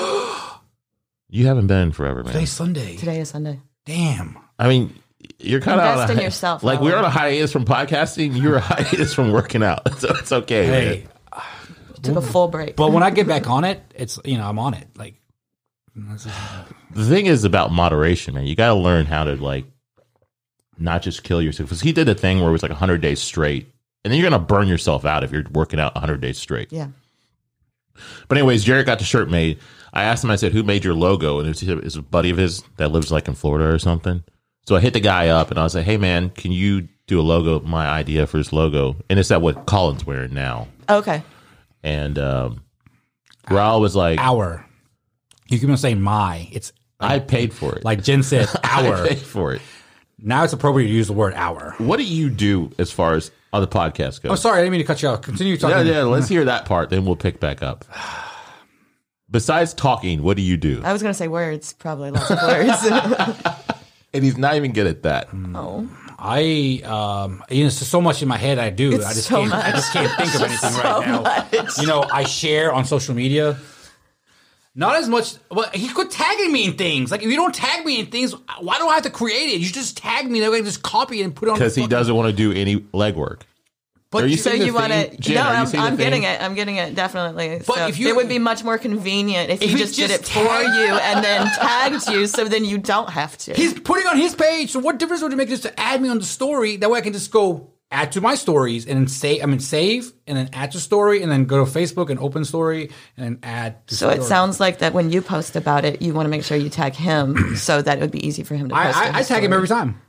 you 1.29 1.47
haven't 1.47 1.67
been 1.67 1.93
forever, 1.93 2.23
man. 2.25 2.33
today's 2.33 2.51
Sunday? 2.53 2.97
Today 2.97 3.21
is 3.21 3.29
Sunday. 3.31 3.61
Damn. 3.85 4.39
I 4.59 4.69
mean, 4.69 4.95
you're 5.39 5.61
kind 5.61 5.81
of 5.81 5.93
Invest 5.93 6.13
in 6.13 6.25
yourself, 6.25 6.63
Like 6.63 6.81
we're 6.81 6.97
on 6.97 7.05
a 7.05 7.11
hiatus 7.11 7.53
from 7.53 7.65
podcasting. 7.65 8.41
You're 8.41 8.57
a 8.57 8.61
hiatus 8.63 9.15
from 9.15 9.33
working 9.33 9.63
out, 9.63 9.93
so 9.99 10.09
it's 10.11 10.33
okay. 10.33 10.67
man. 10.71 10.83
Hey, 10.83 11.07
Took 12.03 12.17
a 12.17 12.23
full 12.23 12.47
break. 12.49 12.77
but 12.77 12.93
when 12.93 13.03
I 13.03 13.11
get 13.11 13.27
back 13.27 13.49
on 13.51 13.65
it, 13.65 13.83
it's 13.95 14.21
you 14.25 14.39
know 14.39 14.49
I'm 14.49 14.59
on 14.59 14.75
it. 14.75 14.87
Like 14.97 15.15
the 15.97 17.05
thing 17.05 17.27
is 17.27 17.45
about 17.45 17.73
moderation, 17.73 18.35
man. 18.35 18.47
You 18.47 18.55
got 18.55 18.69
to 18.69 18.75
learn 18.75 19.07
how 19.07 19.25
to 19.25 19.35
like 19.37 19.65
not 20.79 21.03
just 21.03 21.23
kill 21.23 21.41
yourself. 21.43 21.69
Because 21.69 21.81
he 21.83 21.93
did 21.93 22.09
a 22.09 22.15
thing 22.15 22.41
where 22.41 22.49
it 22.49 22.53
was 22.53 22.63
like 22.63 22.71
100 22.71 23.01
days 23.01 23.21
straight, 23.21 23.73
and 24.05 24.13
then 24.13 24.21
you're 24.21 24.29
gonna 24.31 24.43
burn 24.43 24.69
yourself 24.69 25.05
out 25.05 25.25
if 25.25 25.33
you're 25.33 25.45
working 25.53 25.81
out 25.81 25.95
100 25.95 26.21
days 26.21 26.39
straight. 26.39 26.73
yeah. 26.73 26.89
But 28.29 28.39
anyways, 28.39 28.63
Jared 28.63 28.87
got 28.87 28.99
the 28.99 29.05
shirt 29.05 29.29
made. 29.29 29.59
I 29.93 30.05
asked 30.05 30.23
him. 30.23 30.31
I 30.31 30.37
said, 30.37 30.53
"Who 30.53 30.63
made 30.63 30.85
your 30.85 30.95
logo?" 30.95 31.41
And 31.41 31.49
it 31.49 31.51
was, 31.51 31.63
it 31.63 31.83
was 31.85 31.97
a 31.97 32.03
buddy 32.03 32.31
of 32.31 32.37
his 32.37 32.63
that 32.77 32.93
lives 32.93 33.11
like 33.11 33.27
in 33.27 33.35
Florida 33.35 33.67
or 33.75 33.79
something. 33.79 34.23
So 34.67 34.77
I 34.77 34.81
hit 34.81 34.93
the 34.93 35.01
guy 35.01 35.29
up 35.29 35.51
and 35.51 35.59
I 35.59 35.65
was 35.65 35.75
like, 35.75 35.85
"Hey, 35.85 35.97
man, 35.97 36.31
can 36.31 36.53
you 36.53 36.87
do 37.09 37.19
a 37.19 37.23
logo? 37.23 37.59
My 37.61 37.89
idea 37.89 38.27
for 38.29 38.39
his 38.39 38.53
logo, 38.53 38.97
and 39.11 39.19
it's 39.19 39.31
that 39.31 39.43
what 39.43 39.67
Colin's 39.67 40.07
wearing 40.07 40.33
now." 40.33 40.69
Okay. 40.89 41.23
And 41.83 42.19
um, 42.19 42.63
Raul 43.49 43.81
was 43.81 43.97
like, 43.97 44.19
our. 44.21 44.65
You 45.49 45.59
keep 45.59 45.69
on 45.69 45.77
saying 45.77 46.01
my. 46.01 46.49
It's 46.53 46.73
"I 47.01 47.19
paid 47.19 47.53
for 47.53 47.75
it. 47.75 47.85
like 47.85 48.05
Jen 48.05 48.23
said, 48.23 48.47
our. 48.63 48.95
I 49.05 49.09
paid 49.09 49.19
for 49.19 49.55
it." 49.55 49.63
Now 50.21 50.45
it's 50.45 50.53
appropriate 50.53 50.89
to 50.89 50.93
use 50.93 51.07
the 51.07 51.13
word 51.13 51.35
our. 51.35 51.75
What 51.79 51.99
do 51.99 52.05
you 52.05 52.29
do 52.31 52.71
as 52.79 52.91
far 52.91 53.15
as 53.15 53.31
on 53.53 53.61
the 53.61 53.69
podcast 53.69 54.23
goes? 54.23 54.33
Oh, 54.33 54.35
sorry, 54.35 54.59
I 54.59 54.63
didn't 54.63 54.73
mean 54.73 54.81
to 54.81 54.87
cut 54.87 55.01
you 55.03 55.09
off. 55.09 55.23
Continue 55.23 55.57
talking. 55.57 55.87
Yeah, 55.87 55.99
yeah. 55.99 56.03
Let's 56.03 56.29
hear 56.29 56.45
that 56.47 56.65
part, 56.65 56.91
then 56.91 57.05
we'll 57.05 57.17
pick 57.17 57.39
back 57.41 57.63
up. 57.63 57.85
Besides 59.31 59.75
talking, 59.75 60.23
what 60.23 60.37
do 60.37 60.43
you 60.43 60.57
do? 60.57 60.81
I 60.85 60.93
was 60.93 61.03
going 61.03 61.13
to 61.13 61.19
say 61.19 61.29
words, 61.29 61.73
probably 61.75 62.11
lots 62.11 62.31
of 62.31 62.39
words. 62.43 63.45
And 64.15 64.25
he's 64.25 64.39
not 64.39 64.55
even 64.57 64.73
good 64.73 64.87
at 64.87 65.03
that. 65.03 65.29
oh. 65.55 65.87
I 66.19 66.81
um 66.85 67.45
you 67.51 67.61
know 67.63 67.67
it's 67.67 67.77
so 67.77 68.01
much 68.01 68.23
in 68.23 68.29
my 68.29 68.39
head 68.39 68.59
I 68.59 68.71
do. 68.71 68.91
It's 68.93 69.05
I 69.05 69.13
just 69.13 69.29
so 69.29 69.37
can't 69.43 69.53
I 69.55 69.71
just 69.71 69.93
can't 69.93 70.11
think 70.17 70.35
of 70.35 70.41
anything 70.49 70.75
right 70.83 71.07
now. 71.07 71.81
You 71.81 71.87
know, 71.87 72.03
I 72.11 72.25
share 72.25 72.73
on 72.73 72.87
social 72.87 73.15
media. 73.15 73.57
Not 74.79 74.95
as 74.95 75.09
much 75.09 75.35
well, 75.51 75.69
he 75.75 75.89
quit 75.93 76.13
tagging 76.13 76.53
me 76.53 76.65
in 76.67 76.75
things. 76.75 77.11
Like 77.11 77.23
if 77.25 77.29
you 77.29 77.35
don't 77.35 77.53
tag 77.55 77.85
me 77.85 77.99
in 77.99 78.07
things, 78.07 78.33
why 78.61 78.79
do 78.79 78.87
I 78.87 78.95
have 78.95 79.03
to 79.03 79.11
create 79.11 79.49
it? 79.53 79.61
You 79.61 79.69
just 79.73 79.97
tag 79.97 80.31
me, 80.31 80.39
then 80.39 80.53
I 80.53 80.57
can 80.57 80.65
just 80.65 80.85
copy 80.85 81.21
it 81.21 81.25
and 81.25 81.35
put 81.35 81.49
it 81.49 81.51
on 81.51 81.59
Because 81.59 81.75
he 81.75 81.83
fucking- 81.83 81.91
doesn't 81.91 82.15
want 82.15 82.29
to 82.31 82.33
do 82.33 82.53
any 82.53 82.77
legwork. 82.95 83.41
But 84.13 84.23
Are 84.23 84.27
you 84.27 84.31
you- 84.33 84.37
So 84.39 84.53
you 84.53 84.73
want 84.73 84.93
theme? 84.93 85.17
to? 85.21 85.35
No, 85.35 85.43
I'm, 85.43 85.67
I'm 85.77 85.97
getting 85.97 86.23
it. 86.23 86.41
I'm 86.41 86.55
getting 86.55 86.77
it 86.77 86.95
definitely. 86.95 87.61
But 87.67 87.75
so 87.77 87.87
if 87.89 87.99
you- 87.99 88.09
it 88.09 88.15
would 88.17 88.29
be 88.29 88.39
much 88.39 88.63
more 88.63 88.79
convenient 88.79 89.51
if, 89.51 89.61
If 89.63 89.71
he 89.71 89.75
he 89.77 89.83
just 89.83 89.97
did 89.97 90.13
it 90.13 90.25
for 90.25 90.45
tagged- 90.45 90.77
you 90.77 90.95
and 91.03 91.25
then 91.25 91.47
tagged 91.57 92.09
you, 92.09 92.29
so 92.29 92.45
then 92.45 92.65
you 92.65 92.79
don't 92.79 93.11
have 93.11 93.37
to. 93.39 93.55
He's 93.55 93.75
putting 93.75 94.07
on 94.07 94.17
his 94.17 94.37
page. 94.37 94.71
So 94.71 94.79
what 94.79 94.99
difference 95.01 95.23
would 95.23 95.33
it 95.33 95.37
make 95.37 95.49
just 95.49 95.65
to 95.65 95.79
add 95.79 96.01
me 96.01 96.09
on 96.09 96.19
the 96.21 96.25
story? 96.25 96.77
That 96.77 96.89
way 96.89 97.01
I 97.01 97.03
can 97.03 97.13
just 97.13 97.33
go 97.33 97.73
add 97.91 98.13
to 98.13 98.21
my 98.21 98.35
stories 98.35 98.87
and 98.87 98.99
then 98.99 99.09
say 99.09 99.41
I 99.41 99.47
mean 99.47 99.61
save 99.61 100.13
and 100.27 100.37
then 100.37 100.51
add 100.53 100.73
to 100.73 100.81
story 100.81 101.23
and 101.23 101.33
then 101.33 101.45
go 101.45 101.65
to 101.65 101.71
Facebook 101.71 102.11
and 102.11 102.21
open 102.21 102.45
story 102.45 102.91
and 103.17 103.25
then 103.25 103.39
add. 103.43 103.87
To 103.89 103.95
so 103.95 104.11
it 104.11 104.23
sounds 104.23 104.61
like 104.61 104.79
that 104.79 104.93
when 104.93 105.11
you 105.11 105.23
post 105.23 105.57
about 105.57 105.85
it, 105.85 106.03
you 106.03 106.13
want 106.13 106.27
to 106.27 106.31
make 106.31 106.45
sure 106.45 106.57
you 106.57 106.69
tag 106.69 106.95
him 106.95 107.37
so 107.57 107.81
that 107.81 107.99
it 107.99 108.01
would 108.01 108.11
be 108.11 108.27
easy 108.27 108.43
for 108.43 108.55
him 108.55 108.69
to 108.69 108.75
I, 108.75 108.85
post. 108.87 108.97
it 108.97 109.01
I, 109.01 109.09
I 109.09 109.19
his 109.19 109.29
tag 109.29 109.45
him 109.45 109.53
every 109.53 109.69
time. 109.69 110.01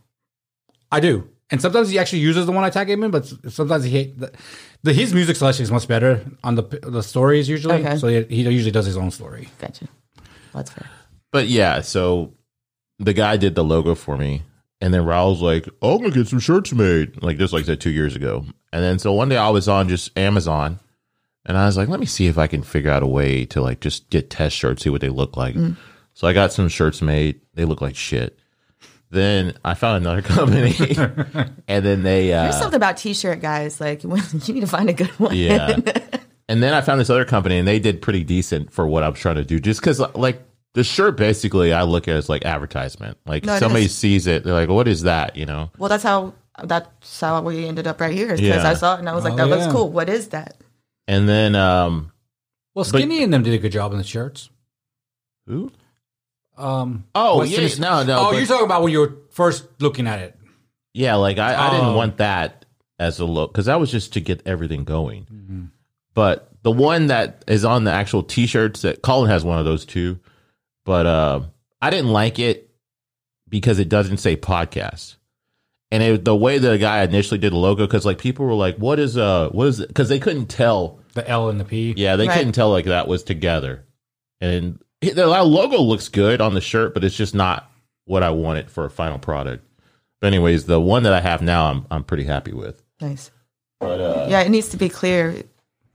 I 0.91 0.99
do, 0.99 1.29
and 1.51 1.61
sometimes 1.61 1.89
he 1.89 1.99
actually 1.99 2.19
uses 2.19 2.45
the 2.45 2.51
one 2.51 2.63
I 2.63 2.69
tag 2.69 2.89
him 2.89 3.03
in, 3.03 3.11
but 3.11 3.31
sometimes 3.51 3.83
he 3.83 3.91
hate 3.91 4.19
the, 4.19 4.31
the 4.83 4.93
his 4.93 5.13
music 5.13 5.35
selection 5.35 5.63
is 5.63 5.71
much 5.71 5.87
better 5.87 6.25
on 6.43 6.55
the 6.55 6.63
the 6.83 7.01
stories 7.01 7.47
usually. 7.47 7.75
Okay. 7.75 7.97
So 7.97 8.07
he, 8.07 8.23
he 8.23 8.49
usually 8.49 8.71
does 8.71 8.85
his 8.85 8.97
own 8.97 9.11
story. 9.11 9.49
Gotcha. 9.59 9.87
That's 10.53 10.71
fair. 10.71 10.89
But 11.31 11.47
yeah, 11.47 11.81
so 11.81 12.33
the 12.97 13.13
guy 13.13 13.37
did 13.37 13.55
the 13.55 13.63
logo 13.63 13.95
for 13.95 14.17
me. 14.17 14.43
And 14.81 14.93
then 14.93 15.03
Raul's 15.05 15.41
like, 15.41 15.67
oh, 15.81 15.95
I'm 15.95 15.99
going 15.99 16.11
to 16.11 16.19
get 16.19 16.27
some 16.27 16.39
shirts 16.39 16.71
made. 16.71 17.21
Like 17.21 17.37
this, 17.37 17.51
like 17.51 17.63
I 17.63 17.65
said, 17.67 17.81
two 17.81 17.89
years 17.89 18.15
ago. 18.15 18.45
And 18.71 18.83
then 18.83 18.97
so 18.99 19.11
one 19.11 19.29
day 19.29 19.37
I 19.37 19.49
was 19.49 19.67
on 19.67 19.89
just 19.89 20.17
Amazon 20.17 20.79
and 21.45 21.57
I 21.57 21.65
was 21.65 21.75
like, 21.75 21.89
let 21.89 21.99
me 21.99 22.05
see 22.05 22.27
if 22.27 22.37
I 22.37 22.47
can 22.47 22.61
figure 22.63 22.91
out 22.91 23.03
a 23.03 23.07
way 23.07 23.45
to 23.47 23.61
like 23.61 23.81
just 23.81 24.09
get 24.09 24.29
test 24.29 24.55
shirts, 24.55 24.83
see 24.83 24.89
what 24.89 25.01
they 25.01 25.09
look 25.09 25.35
like. 25.35 25.55
So 26.13 26.27
I 26.27 26.33
got 26.33 26.53
some 26.53 26.69
shirts 26.69 27.01
made. 27.01 27.41
They 27.55 27.65
look 27.65 27.81
like 27.81 27.95
shit. 27.95 28.37
Then 29.09 29.57
I 29.65 29.73
found 29.73 30.05
another 30.05 30.21
company 30.23 30.75
and 31.67 31.85
then 31.85 32.03
they, 32.03 32.27
There's 32.27 32.55
uh, 32.55 32.59
something 32.59 32.77
about 32.77 32.97
t-shirt 32.97 33.41
guys. 33.41 33.81
Like 33.81 34.03
you 34.03 34.09
need 34.53 34.61
to 34.61 34.67
find 34.67 34.89
a 34.89 34.93
good 34.93 35.09
one. 35.19 35.35
yeah. 35.35 35.77
and 36.47 36.61
then 36.63 36.73
I 36.73 36.81
found 36.81 37.01
this 37.01 37.09
other 37.09 37.25
company, 37.25 37.57
and 37.57 37.67
they 37.67 37.79
did 37.79 38.01
pretty 38.01 38.23
decent 38.23 38.71
for 38.71 38.87
what 38.87 39.03
I 39.03 39.09
was 39.09 39.19
trying 39.19 39.35
to 39.35 39.43
do. 39.45 39.59
Just 39.59 39.81
because, 39.81 39.99
like, 40.15 40.41
the 40.73 40.83
shirt 40.83 41.17
basically, 41.17 41.73
I 41.73 41.83
look 41.83 42.07
at 42.07 42.15
as 42.15 42.29
like 42.29 42.45
advertisement. 42.45 43.17
Like, 43.25 43.43
No, 43.45 43.57
somebody 43.59 43.85
is. 43.85 43.95
sees 43.95 44.27
it, 44.27 44.43
they're 44.43 44.53
like, 44.53 44.69
"What 44.69 44.87
is 44.87 45.03
that?" 45.03 45.35
You 45.35 45.45
know. 45.45 45.71
Well, 45.77 45.89
that's 45.89 46.03
how 46.03 46.33
that's 46.63 47.21
how 47.21 47.41
we 47.41 47.65
ended 47.65 47.87
up 47.87 47.99
right 48.01 48.13
here. 48.13 48.27
Because 48.35 48.41
Yeah. 48.63 48.69
I 48.69 48.73
saw 48.73 48.95
it 48.95 48.99
and 48.99 49.07
I 49.09 49.15
was 49.15 49.23
like, 49.23 49.33
Oh, 49.33 49.37
that 49.37 49.47
looks 49.47 49.71
cool. 49.71 49.89
What 49.89 50.09
is 50.09 50.27
that? 50.29 50.57
And 51.07 51.27
then, 51.29 51.55
um, 51.55 52.11
Well, 52.75 52.83
Skinny 52.83 53.23
and 53.23 53.33
them 53.33 53.43
did 53.43 53.53
a 53.53 53.57
good 53.57 53.71
job 53.71 53.91
on 53.93 53.97
the 53.97 54.03
shirts. 54.03 54.49
who? 55.47 55.71
Um, 56.57 57.05
Oh, 57.15 57.37
what's 57.37 57.51
yeah, 57.51 57.61
this- 57.61 57.79
no, 57.79 58.03
no, 58.03 58.19
Oh, 58.19 58.31
but- 58.31 58.37
you're 58.37 58.45
talking 58.45 58.65
about 58.65 58.83
when 58.83 58.91
you 58.91 58.99
were 58.99 59.15
first 59.31 59.65
looking 59.79 60.05
at 60.05 60.19
it. 60.19 60.37
Yeah, 60.93 61.15
like 61.15 61.37
I, 61.39 61.53
I 61.53 61.67
Oh. 61.69 61.71
didn't 61.71 61.95
want 61.95 62.17
that 62.17 62.65
as 62.99 63.19
a 63.19 63.25
look 63.25 63.53
because 63.53 63.67
that 63.67 63.79
was 63.79 63.89
just 63.89 64.11
to 64.13 64.19
get 64.19 64.41
everything 64.45 64.83
going. 64.83 65.27
Mm-hmm. 65.33 65.61
But 66.13 66.49
the 66.63 66.71
one 66.71 67.07
that 67.07 67.45
is 67.47 67.63
on 67.63 67.85
the 67.85 67.91
actual 67.91 68.21
T-shirts 68.23 68.81
that 68.81 69.01
Colin 69.01 69.29
has 69.29 69.45
one 69.45 69.57
of 69.59 69.65
those 69.65 69.85
too, 69.85 70.19
but 70.85 71.05
uh, 71.05 71.41
I 71.81 71.89
didn't 71.89 72.11
like 72.11 72.39
it 72.39 72.69
because 73.47 73.79
it 73.79 73.89
doesn't 73.89 74.17
say 74.17 74.35
podcast. 74.35 75.15
And 75.91 76.03
it, 76.03 76.23
the 76.25 76.35
way 76.35 76.59
the 76.59 76.77
guy 76.77 77.01
initially 77.03 77.39
did 77.39 77.51
the 77.51 77.57
logo, 77.57 77.87
because 77.87 78.05
like 78.05 78.19
people 78.19 78.45
were 78.45 78.53
like, 78.53 78.77
"What 78.77 78.99
is 78.99 79.17
uh, 79.17 79.49
what 79.49 79.67
is 79.67 79.79
it?" 79.79 79.87
Because 79.87 80.07
they 80.09 80.19
couldn't 80.19 80.45
tell. 80.47 80.99
The 81.15 81.27
L 81.27 81.49
and 81.49 81.59
the 81.59 81.65
P. 81.65 81.95
Yeah, 81.97 82.15
they 82.15 82.27
Right. 82.27 82.37
couldn't 82.37 82.53
tell 82.53 82.69
like 82.69 82.85
that 82.85 83.07
was 83.07 83.23
together. 83.23 83.85
And 84.39 84.79
it- 85.01 85.15
the 85.15 85.25
logo 85.25 85.81
looks 85.81 86.07
good 86.09 86.41
on 86.41 86.53
the 86.53 86.61
shirt, 86.61 86.93
but 86.93 87.03
it's 87.03 87.15
just 87.17 87.33
not 87.33 87.71
what 88.05 88.21
I 88.21 88.29
wanted 88.29 88.69
for 88.69 88.85
a 88.85 88.89
final 88.91 89.17
product. 89.17 89.65
But 90.21 90.27
anyways, 90.27 90.65
the 90.65 90.79
one 90.79 91.03
that 91.03 91.13
I 91.13 91.21
have 91.21 91.41
now, 91.41 91.71
I'm 91.71 91.87
I'm 91.89 92.03
pretty 92.03 92.25
happy 92.25 92.53
with. 92.53 92.83
Nice. 93.01 93.31
But 93.79 93.99
uh, 93.99 94.27
Yeah, 94.29 94.41
it 94.41 94.49
needs 94.49 94.69
to 94.69 94.77
be 94.77 94.89
clear 94.89 95.41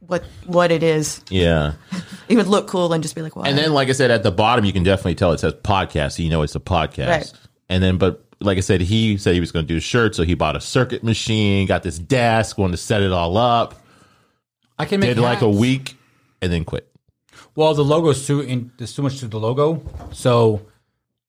what 0.06 0.24
what 0.46 0.70
it 0.72 0.82
is. 0.82 1.20
Yeah. 1.30 1.72
It 2.26 2.36
would 2.36 2.46
look 2.46 2.68
cool 2.68 2.90
and 2.94 3.02
just 3.02 3.14
be 3.14 3.20
like, 3.20 3.36
"Wow." 3.36 3.42
And 3.44 3.58
then, 3.58 3.74
like 3.74 3.90
I 3.90 3.92
said, 3.92 4.10
at 4.10 4.22
the 4.22 4.30
bottom, 4.30 4.64
you 4.64 4.72
can 4.72 4.82
definitely 4.82 5.14
tell 5.14 5.32
it 5.32 5.40
says 5.40 5.52
podcast. 5.52 6.12
So 6.12 6.22
you 6.22 6.30
know 6.30 6.40
it's 6.40 6.54
a 6.54 6.60
podcast. 6.60 7.06
Right. 7.08 7.32
And 7.68 7.82
then, 7.82 7.98
but 7.98 8.24
like 8.40 8.56
I 8.56 8.62
said, 8.62 8.80
he 8.80 9.18
said 9.18 9.34
he 9.34 9.40
was 9.40 9.52
going 9.52 9.66
to 9.66 9.68
do 9.68 9.76
a 9.76 9.80
shirt. 9.80 10.14
So 10.14 10.22
he 10.22 10.32
bought 10.32 10.56
a 10.56 10.58
Cricut 10.58 11.02
machine, 11.02 11.66
got 11.66 11.82
this 11.82 11.98
desk, 11.98 12.56
wanted 12.56 12.72
to 12.72 12.76
set 12.78 13.02
it 13.02 13.12
all 13.12 13.36
up, 13.36 13.74
I 14.78 14.86
can 14.86 15.00
make 15.00 15.14
did 15.14 15.18
like 15.20 15.42
a 15.42 15.48
week, 15.50 15.96
and 16.40 16.50
then 16.50 16.64
quit. 16.64 16.88
Well, 17.56 17.74
the 17.74 17.84
logo's 17.84 18.26
too 18.26 18.40
in, 18.40 18.72
there's 18.78 18.94
too 18.94 19.02
much 19.02 19.18
to 19.20 19.28
the 19.28 19.38
logo. 19.38 19.82
So, 20.12 20.62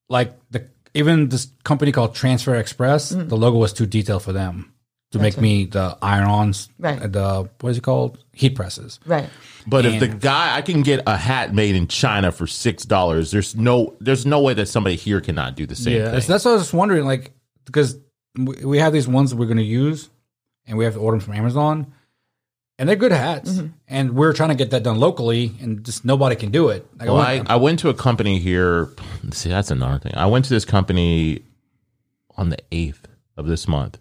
like 0.07 0.33
the 0.49 0.69
even 0.93 1.27
this 1.27 1.47
company 1.65 1.91
called 1.91 2.15
Transfer 2.15 2.55
Express, 2.55 3.11
Mm. 3.11 3.27
the 3.27 3.35
logo 3.37 3.57
was 3.57 3.73
too 3.73 3.85
detailed 3.85 4.23
for 4.23 4.31
them 4.31 4.71
to 5.15 5.21
make 5.21 5.37
me 5.39 5.65
the 5.65 5.97
iron-ons, 6.01 6.69
Right. 6.79 6.99
The 7.11 7.49
what 7.61 7.69
is 7.69 7.77
it 7.77 7.83
called? 7.83 8.17
Heat 8.33 8.55
presses. 8.55 8.99
right. 9.05 9.29
But 9.67 9.85
if 9.87 9.99
the 9.99 10.07
guy, 10.07 10.55
I 10.55 10.61
can 10.61 10.83
get 10.83 11.01
a 11.07 11.17
hat 11.17 11.53
made 11.53 11.75
in 11.75 11.87
China 11.87 12.31
for 12.31 12.45
six 12.45 12.83
dollars. 12.85 13.31
There's 13.31 13.55
no, 13.55 13.95
there's 13.99 14.23
no 14.25 14.39
way 14.41 14.53
that 14.53 14.67
somebody 14.67 14.95
here 14.95 15.21
cannot 15.21 15.55
do 15.55 15.65
the 15.65 15.75
same 15.75 15.95
Yeah, 15.97 16.11
thing. 16.11 16.21
that's 16.27 16.45
what 16.45 16.51
I 16.51 16.53
was 16.53 16.61
just 16.63 16.73
wondering, 16.73 17.05
like 17.05 17.31
because 17.65 17.97
we 18.37 18.63
we 18.63 18.77
have 18.77 18.93
these 18.93 19.07
ones 19.07 19.31
that 19.31 19.37
we're 19.37 19.47
going 19.47 19.57
to 19.57 19.63
use, 19.63 20.09
and 20.67 20.77
we 20.77 20.83
have 20.85 20.93
to 20.93 20.99
order 20.99 21.17
them 21.17 21.25
from 21.25 21.33
Amazon, 21.33 21.91
and 22.77 22.87
they're 22.87 22.95
good 22.95 23.11
hats, 23.11 23.53
Mm-hmm. 23.53 23.67
and 23.87 24.15
we're 24.15 24.33
trying 24.33 24.49
to 24.49 24.55
get 24.55 24.69
that 24.69 24.83
done 24.83 24.99
locally, 24.99 25.53
and 25.61 25.83
just 25.83 26.05
nobody 26.05 26.35
can 26.35 26.51
do 26.51 26.69
it. 26.69 26.85
Like, 26.99 27.07
Well, 27.07 27.17
I 27.17 27.37
I, 27.47 27.53
I 27.53 27.55
went 27.55 27.79
to 27.79 27.89
a 27.89 27.93
company 27.95 28.37
here. 28.37 28.89
See, 29.31 29.49
that's 29.49 29.71
another 29.71 29.97
thing. 29.97 30.13
I 30.15 30.27
went 30.27 30.45
to 30.45 30.51
this 30.53 30.65
company 30.65 31.41
on 32.37 32.49
the 32.49 32.57
8th 32.71 33.05
of 33.37 33.47
this 33.47 33.67
month. 33.67 33.97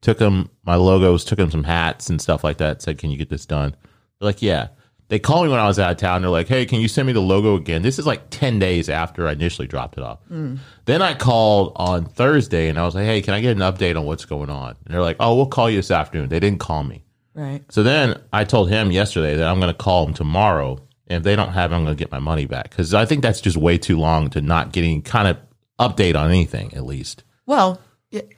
Took 0.00 0.18
them 0.18 0.50
my 0.64 0.76
logos, 0.76 1.24
took 1.24 1.38
them 1.38 1.50
some 1.50 1.64
hats 1.64 2.08
and 2.08 2.20
stuff 2.20 2.44
like 2.44 2.58
that. 2.58 2.82
Said, 2.82 2.98
Can 2.98 3.10
you 3.10 3.18
get 3.18 3.30
this 3.30 3.46
done? 3.46 3.70
They're 4.18 4.26
like, 4.26 4.42
Yeah. 4.42 4.68
They 5.08 5.18
called 5.18 5.46
me 5.46 5.50
when 5.50 5.58
I 5.58 5.66
was 5.66 5.78
out 5.78 5.90
of 5.90 5.96
town. 5.96 6.20
They're 6.20 6.30
like, 6.30 6.48
Hey, 6.48 6.66
can 6.66 6.80
you 6.80 6.88
send 6.88 7.06
me 7.06 7.12
the 7.12 7.20
logo 7.20 7.56
again? 7.56 7.82
This 7.82 7.98
is 7.98 8.06
like 8.06 8.30
10 8.30 8.58
days 8.58 8.88
after 8.88 9.26
I 9.26 9.32
initially 9.32 9.66
dropped 9.66 9.96
it 9.96 10.04
off. 10.04 10.18
Mm. 10.30 10.58
Then 10.84 11.02
I 11.02 11.14
called 11.14 11.72
on 11.76 12.04
Thursday 12.04 12.68
and 12.68 12.78
I 12.78 12.84
was 12.84 12.94
like, 12.94 13.06
Hey, 13.06 13.22
can 13.22 13.34
I 13.34 13.40
get 13.40 13.56
an 13.56 13.62
update 13.62 13.96
on 13.96 14.04
what's 14.04 14.24
going 14.24 14.50
on? 14.50 14.76
And 14.84 14.94
they're 14.94 15.02
like, 15.02 15.16
Oh, 15.18 15.34
we'll 15.34 15.46
call 15.46 15.70
you 15.70 15.76
this 15.76 15.90
afternoon. 15.90 16.28
They 16.28 16.40
didn't 16.40 16.60
call 16.60 16.84
me. 16.84 17.04
Right. 17.34 17.62
So 17.70 17.82
then 17.84 18.20
I 18.32 18.44
told 18.44 18.68
him 18.68 18.90
yesterday 18.90 19.36
that 19.36 19.46
I'm 19.46 19.60
going 19.60 19.72
to 19.72 19.78
call 19.78 20.06
him 20.06 20.12
tomorrow. 20.12 20.80
And 21.06 21.18
if 21.18 21.22
they 21.22 21.36
don't 21.36 21.52
have 21.52 21.72
it, 21.72 21.74
I'm 21.76 21.84
going 21.84 21.96
to 21.96 21.98
get 21.98 22.10
my 22.10 22.18
money 22.18 22.46
back. 22.46 22.68
Because 22.68 22.94
I 22.94 23.04
think 23.06 23.22
that's 23.22 23.40
just 23.40 23.56
way 23.56 23.78
too 23.78 23.96
long 23.96 24.28
to 24.30 24.40
not 24.40 24.72
getting 24.72 25.02
kind 25.02 25.28
of 25.28 25.38
update 25.78 26.16
on 26.16 26.30
anything, 26.30 26.74
at 26.74 26.84
least. 26.84 27.22
Well, 27.46 27.80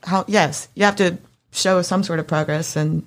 how? 0.03 0.25
Yes, 0.29 0.69
you 0.75 0.85
have 0.85 0.97
to 0.97 1.19
show 1.53 1.83
some 1.83 2.03
sort 2.03 2.19
of 2.19 2.27
progress, 2.27 2.77
and 2.77 3.05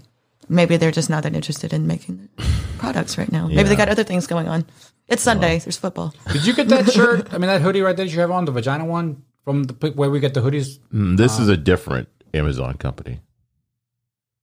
maybe 0.50 0.78
they're 0.78 0.92
just 0.92 1.10
not 1.10 1.24
that 1.24 1.36
interested 1.36 1.74
in 1.74 1.88
making 1.88 2.30
products 2.78 3.18
right 3.18 3.32
now. 3.32 3.48
Maybe 3.48 3.70
they 3.70 3.76
got 3.76 3.90
other 3.90 4.04
things 4.04 4.28
going 4.28 4.48
on. 4.48 4.66
It's 5.08 5.22
Sunday. 5.22 5.60
There's 5.60 5.78
football. 5.78 6.14
did 6.32 6.46
you 6.46 6.54
get 6.54 6.70
that 6.70 6.90
shirt? 6.94 7.34
I 7.34 7.38
mean, 7.38 7.48
that 7.48 7.62
hoodie 7.62 7.82
right 7.82 7.96
there 7.96 8.06
that 8.06 8.12
you 8.14 8.20
have 8.22 8.32
on 8.32 8.46
the 8.46 8.52
vagina 8.52 8.86
one 8.86 9.24
from 9.44 9.64
the 9.64 9.92
where 9.92 10.10
we 10.10 10.20
get 10.20 10.34
the 10.34 10.40
hoodies. 10.42 10.80
Mm, 10.94 11.18
This 11.18 11.40
is 11.40 11.50
a 11.50 11.58
different 11.58 12.08
Amazon 12.34 12.76
company. 12.76 13.20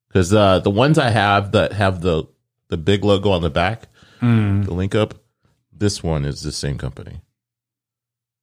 Because 0.09 0.33
uh, 0.35 0.59
the 0.59 0.71
ones 0.71 0.99
I 0.99 1.11
have 1.11 1.53
that 1.53 1.73
have 1.73 2.01
the, 2.03 2.25
the 2.69 2.77
big 2.77 3.05
logo 3.05 3.31
on 3.31 3.43
the 3.43 3.51
back, 3.51 3.85
the 4.21 4.27
link 4.75 4.95
up, 4.95 5.15
this 5.73 6.03
one 6.03 6.25
is 6.27 6.43
the 6.43 6.53
same 6.53 6.77
company. 6.79 7.21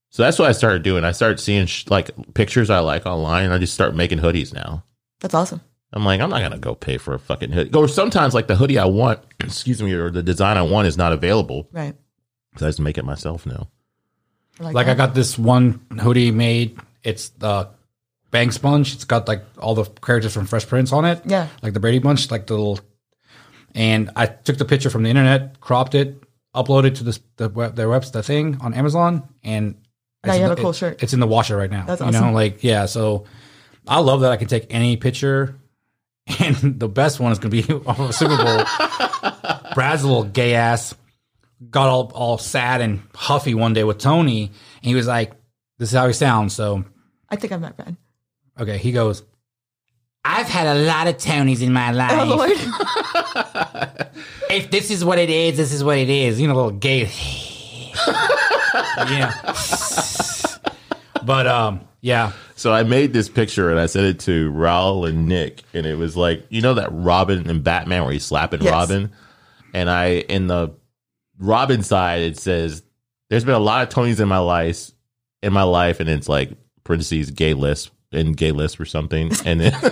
So 0.09 0.23
that's 0.23 0.39
what 0.39 0.47
I 0.49 0.53
started 0.53 0.81
doing. 0.81 1.03
I 1.03 1.11
started 1.11 1.39
seeing 1.39 1.65
sh- 1.67 1.85
like 1.87 2.09
pictures 2.33 2.69
I 2.71 2.79
like 2.79 3.05
online, 3.05 3.51
I 3.51 3.57
just 3.59 3.73
start 3.75 3.93
making 3.95 4.19
hoodies 4.19 4.53
now. 4.53 4.83
That's 5.19 5.33
awesome. 5.33 5.61
I'm 5.93 6.03
like, 6.03 6.19
I'm 6.19 6.29
not 6.29 6.41
gonna 6.41 6.57
go 6.59 6.75
pay 6.75 6.97
for 6.97 7.13
a 7.13 7.19
fucking 7.19 7.51
hoodie. 7.51 7.73
Or 7.77 7.87
sometimes 7.87 8.33
like 8.33 8.47
the 8.47 8.55
hoodie 8.55 8.77
I 8.77 8.85
want, 8.85 9.19
excuse 9.39 9.81
me, 9.81 9.93
or 9.93 10.11
the 10.11 10.23
design 10.23 10.57
I 10.57 10.61
want 10.63 10.87
is 10.87 10.97
not 10.97 11.13
available. 11.13 11.69
Right. 11.71 11.95
So 12.57 12.65
I 12.65 12.69
just 12.69 12.79
make 12.79 12.97
it 12.97 13.05
myself 13.05 13.45
now. 13.45 13.69
I 14.59 14.71
Like 14.71 14.87
I 14.87 14.93
got 14.95 15.13
this 15.15 15.37
one 15.37 15.79
hoodie 15.99 16.31
made. 16.31 16.77
It's 17.03 17.29
the 17.29 17.69
bang 18.31 18.51
sponge. 18.51 18.93
It's 18.95 19.05
got 19.05 19.27
like 19.27 19.43
all 19.59 19.75
the 19.75 19.85
characters 19.85 20.33
from 20.33 20.45
Fresh 20.45 20.67
Prince 20.67 20.91
on 20.91 21.05
it. 21.05 21.21
Yeah. 21.25 21.47
like 21.61 21.73
the 21.73 21.79
Brady 21.79 21.99
Bunch, 21.99 22.29
like 22.31 22.47
the 22.47 22.53
little. 22.55 22.79
And 23.75 24.09
I 24.15 24.25
took 24.25 24.57
the 24.57 24.65
picture 24.65 24.89
from 24.89 25.03
the 25.03 25.09
internet, 25.09 25.59
cropped 25.59 25.93
it, 25.95 26.21
uploaded 26.55 26.95
to 26.95 27.03
this 27.03 27.19
the 27.37 27.49
web, 27.49 27.75
their 27.75 27.87
website, 27.87 28.11
the 28.13 28.23
thing 28.23 28.57
on 28.61 28.73
Amazon, 28.73 29.23
and 29.43 29.75
Now 30.25 30.33
you 30.33 30.41
have 30.41 30.55
the- 30.55 30.57
a 30.57 30.61
cool 30.61 30.71
it- 30.71 30.75
shirt. 30.75 31.03
It's 31.03 31.13
in 31.13 31.19
the 31.19 31.27
washer 31.27 31.55
right 31.55 31.69
now. 31.71 31.85
That's 31.85 32.01
awesome. 32.01 32.15
you 32.15 32.27
know, 32.31 32.33
like 32.35 32.63
yeah. 32.63 32.87
So 32.87 33.25
I 33.87 33.99
love 33.99 34.21
that 34.21 34.31
I 34.31 34.37
can 34.37 34.47
take 34.47 34.67
any 34.69 34.97
picture, 34.97 35.55
and 36.39 36.55
the 36.79 36.89
best 36.89 37.19
one 37.19 37.31
is 37.31 37.39
going 37.39 37.51
to 37.51 37.63
be 37.63 37.73
off 37.85 38.13
Super 38.13 38.37
Bowl. 38.37 38.63
Brad's 39.73 40.03
little 40.03 40.23
gay 40.23 40.55
ass 40.55 40.95
got 41.69 41.87
all 41.87 42.11
all 42.13 42.37
sad 42.37 42.81
and 42.81 43.01
huffy 43.15 43.53
one 43.53 43.73
day 43.73 43.83
with 43.83 43.97
Tony, 43.97 44.43
and 44.45 44.85
he 44.85 44.95
was 44.95 45.07
like, 45.07 45.33
"This 45.77 45.89
is 45.89 45.95
how 45.95 46.07
he 46.07 46.13
sounds." 46.13 46.53
So 46.53 46.83
I 47.29 47.35
think 47.35 47.53
I'm 47.53 47.61
not 47.61 47.77
bad. 47.77 47.95
okay, 48.59 48.77
he 48.77 48.91
goes. 48.91 49.23
I've 50.23 50.47
had 50.47 50.67
a 50.67 50.75
lot 50.81 51.07
of 51.07 51.15
Tonys 51.17 51.61
in 51.61 51.71
my 51.71 51.91
life. 51.91 52.11
Oh 52.11 52.25
Lord. 52.25 52.51
if 54.49 54.69
this 54.69 54.91
is 54.91 55.05
what 55.05 55.19
it 55.19 55.29
is, 55.29 55.55
this 55.55 55.71
is 55.71 55.83
what 55.83 55.97
it 55.97 56.09
is. 56.09 56.41
You 56.41 56.47
know, 56.47 56.55
little 56.55 56.71
gay. 56.71 57.09
yeah. 59.09 59.31
but 61.23 61.47
um, 61.47 61.87
yeah. 62.07 62.31
So 62.55 62.71
I 62.73 62.83
made 62.83 63.11
this 63.13 63.27
picture 63.29 63.69
and 63.69 63.79
I 63.79 63.85
sent 63.85 64.05
it 64.05 64.19
to 64.21 64.51
Raul 64.51 65.07
and 65.07 65.27
Nick, 65.27 65.63
and 65.73 65.85
it 65.85 65.95
was 65.95 66.15
like 66.15 66.45
you 66.49 66.61
know 66.61 66.73
that 66.75 66.89
Robin 66.91 67.49
and 67.49 67.63
Batman 67.63 68.03
where 68.03 68.13
he's 68.13 68.25
slapping 68.25 68.61
Yes. 68.61 68.71
Robin, 68.71 69.11
and 69.73 69.89
I 69.89 70.19
in 70.19 70.47
the 70.47 70.73
Robin 71.37 71.83
side 71.83 72.21
it 72.21 72.37
says 72.37 72.81
there's 73.29 73.43
been 73.43 73.55
a 73.55 73.59
lot 73.59 73.83
of 73.83 73.89
Tonys 73.93 74.19
in 74.19 74.27
my 74.27 74.37
life 74.39 74.89
in 75.43 75.51
my 75.53 75.63
life, 75.63 75.99
and 75.99 76.09
it's 76.09 76.29
like 76.29 76.51
parentheses 76.83 77.29
gay 77.31 77.53
list 77.53 77.91
and 78.13 78.35
gay 78.37 78.51
list 78.51 78.79
or 78.79 78.85
something, 78.85 79.31
and 79.45 79.59
then 79.59 79.73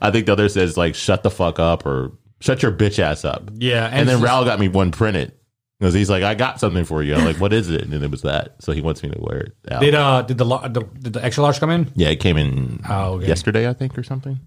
I 0.00 0.10
think 0.10 0.26
the 0.26 0.32
other 0.32 0.48
says 0.48 0.76
like 0.76 0.94
shut 0.94 1.22
the 1.22 1.30
fuck 1.30 1.58
up 1.58 1.86
or 1.86 2.12
shut 2.40 2.62
your 2.62 2.72
bitch 2.72 2.98
ass 2.98 3.24
up, 3.24 3.50
Yeah. 3.54 3.86
and 3.86 4.08
then 4.08 4.16
it's 4.16 4.22
just- 4.24 4.32
Raul 4.32 4.44
got 4.44 4.58
me 4.58 4.68
one 4.68 4.90
printed. 4.90 5.32
Because 5.78 5.92
he's 5.92 6.08
like, 6.08 6.22
I 6.22 6.34
got 6.34 6.58
something 6.58 6.84
for 6.84 7.02
you. 7.02 7.14
I'm 7.14 7.24
like, 7.26 7.38
what 7.38 7.52
is 7.52 7.68
it? 7.68 7.82
And 7.82 7.92
it 7.92 8.10
was 8.10 8.22
that. 8.22 8.56
So 8.60 8.72
he 8.72 8.80
wants 8.80 9.02
me 9.02 9.10
to 9.10 9.18
wear 9.20 9.38
it. 9.40 9.52
Out. 9.70 9.80
Did 9.82 9.94
uh 9.94 10.22
did 10.22 10.38
the, 10.38 10.44
the 10.44 10.80
did 11.00 11.12
the 11.12 11.24
extra 11.24 11.42
large 11.42 11.60
come 11.60 11.70
in? 11.70 11.90
Yeah, 11.94 12.08
it 12.08 12.16
came 12.16 12.36
in 12.38 12.80
Oh, 12.88 13.14
okay. 13.14 13.26
yesterday, 13.26 13.68
I 13.68 13.74
think, 13.74 13.96
or 13.98 14.02
something. 14.02 14.40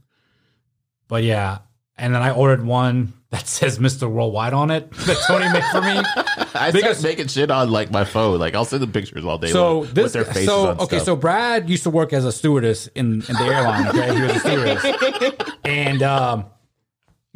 But 1.08 1.24
yeah, 1.24 1.60
and 1.98 2.16
then 2.16 2.22
I 2.24 2.32
ordered 2.32 2.66
one 2.66 3.14
that 3.30 3.46
says 3.48 3.78
Mr. 3.78 4.10
Worldwide 4.10 4.54
on 4.54 4.72
it 4.72 4.90
that 5.06 5.18
Tony 5.28 5.48
made 5.54 5.64
for 5.66 5.82
me. 5.82 6.02
I 6.60 6.72
Because- 6.72 6.98
start 6.98 7.12
making 7.12 7.28
shit 7.28 7.52
on 7.52 7.70
like 7.70 7.92
my 7.92 8.06
phone. 8.06 8.40
Like 8.40 8.56
I'll 8.56 8.66
send 8.66 8.82
them 8.82 8.92
pictures 8.92 9.24
all 9.24 9.38
day. 9.38 9.52
So 9.52 9.82
long 9.82 9.94
this 9.94 10.06
with 10.06 10.14
their 10.14 10.26
faces 10.26 10.46
so 10.48 10.70
on 10.70 10.80
okay, 10.80 10.98
stuff. 10.98 11.06
so 11.06 11.16
Brad 11.16 11.70
used 11.70 11.84
to 11.84 11.92
work 11.92 12.12
as 12.12 12.26
a 12.26 12.32
stewardess 12.32 12.88
in, 12.88 13.22
in 13.30 13.36
the 13.36 13.44
airline. 13.44 13.88
Okay, 13.90 14.16
he 14.16 14.22
was 14.24 14.32
a 14.32 14.40
stewardess, 14.40 15.46
and 15.64 16.02
um, 16.02 16.46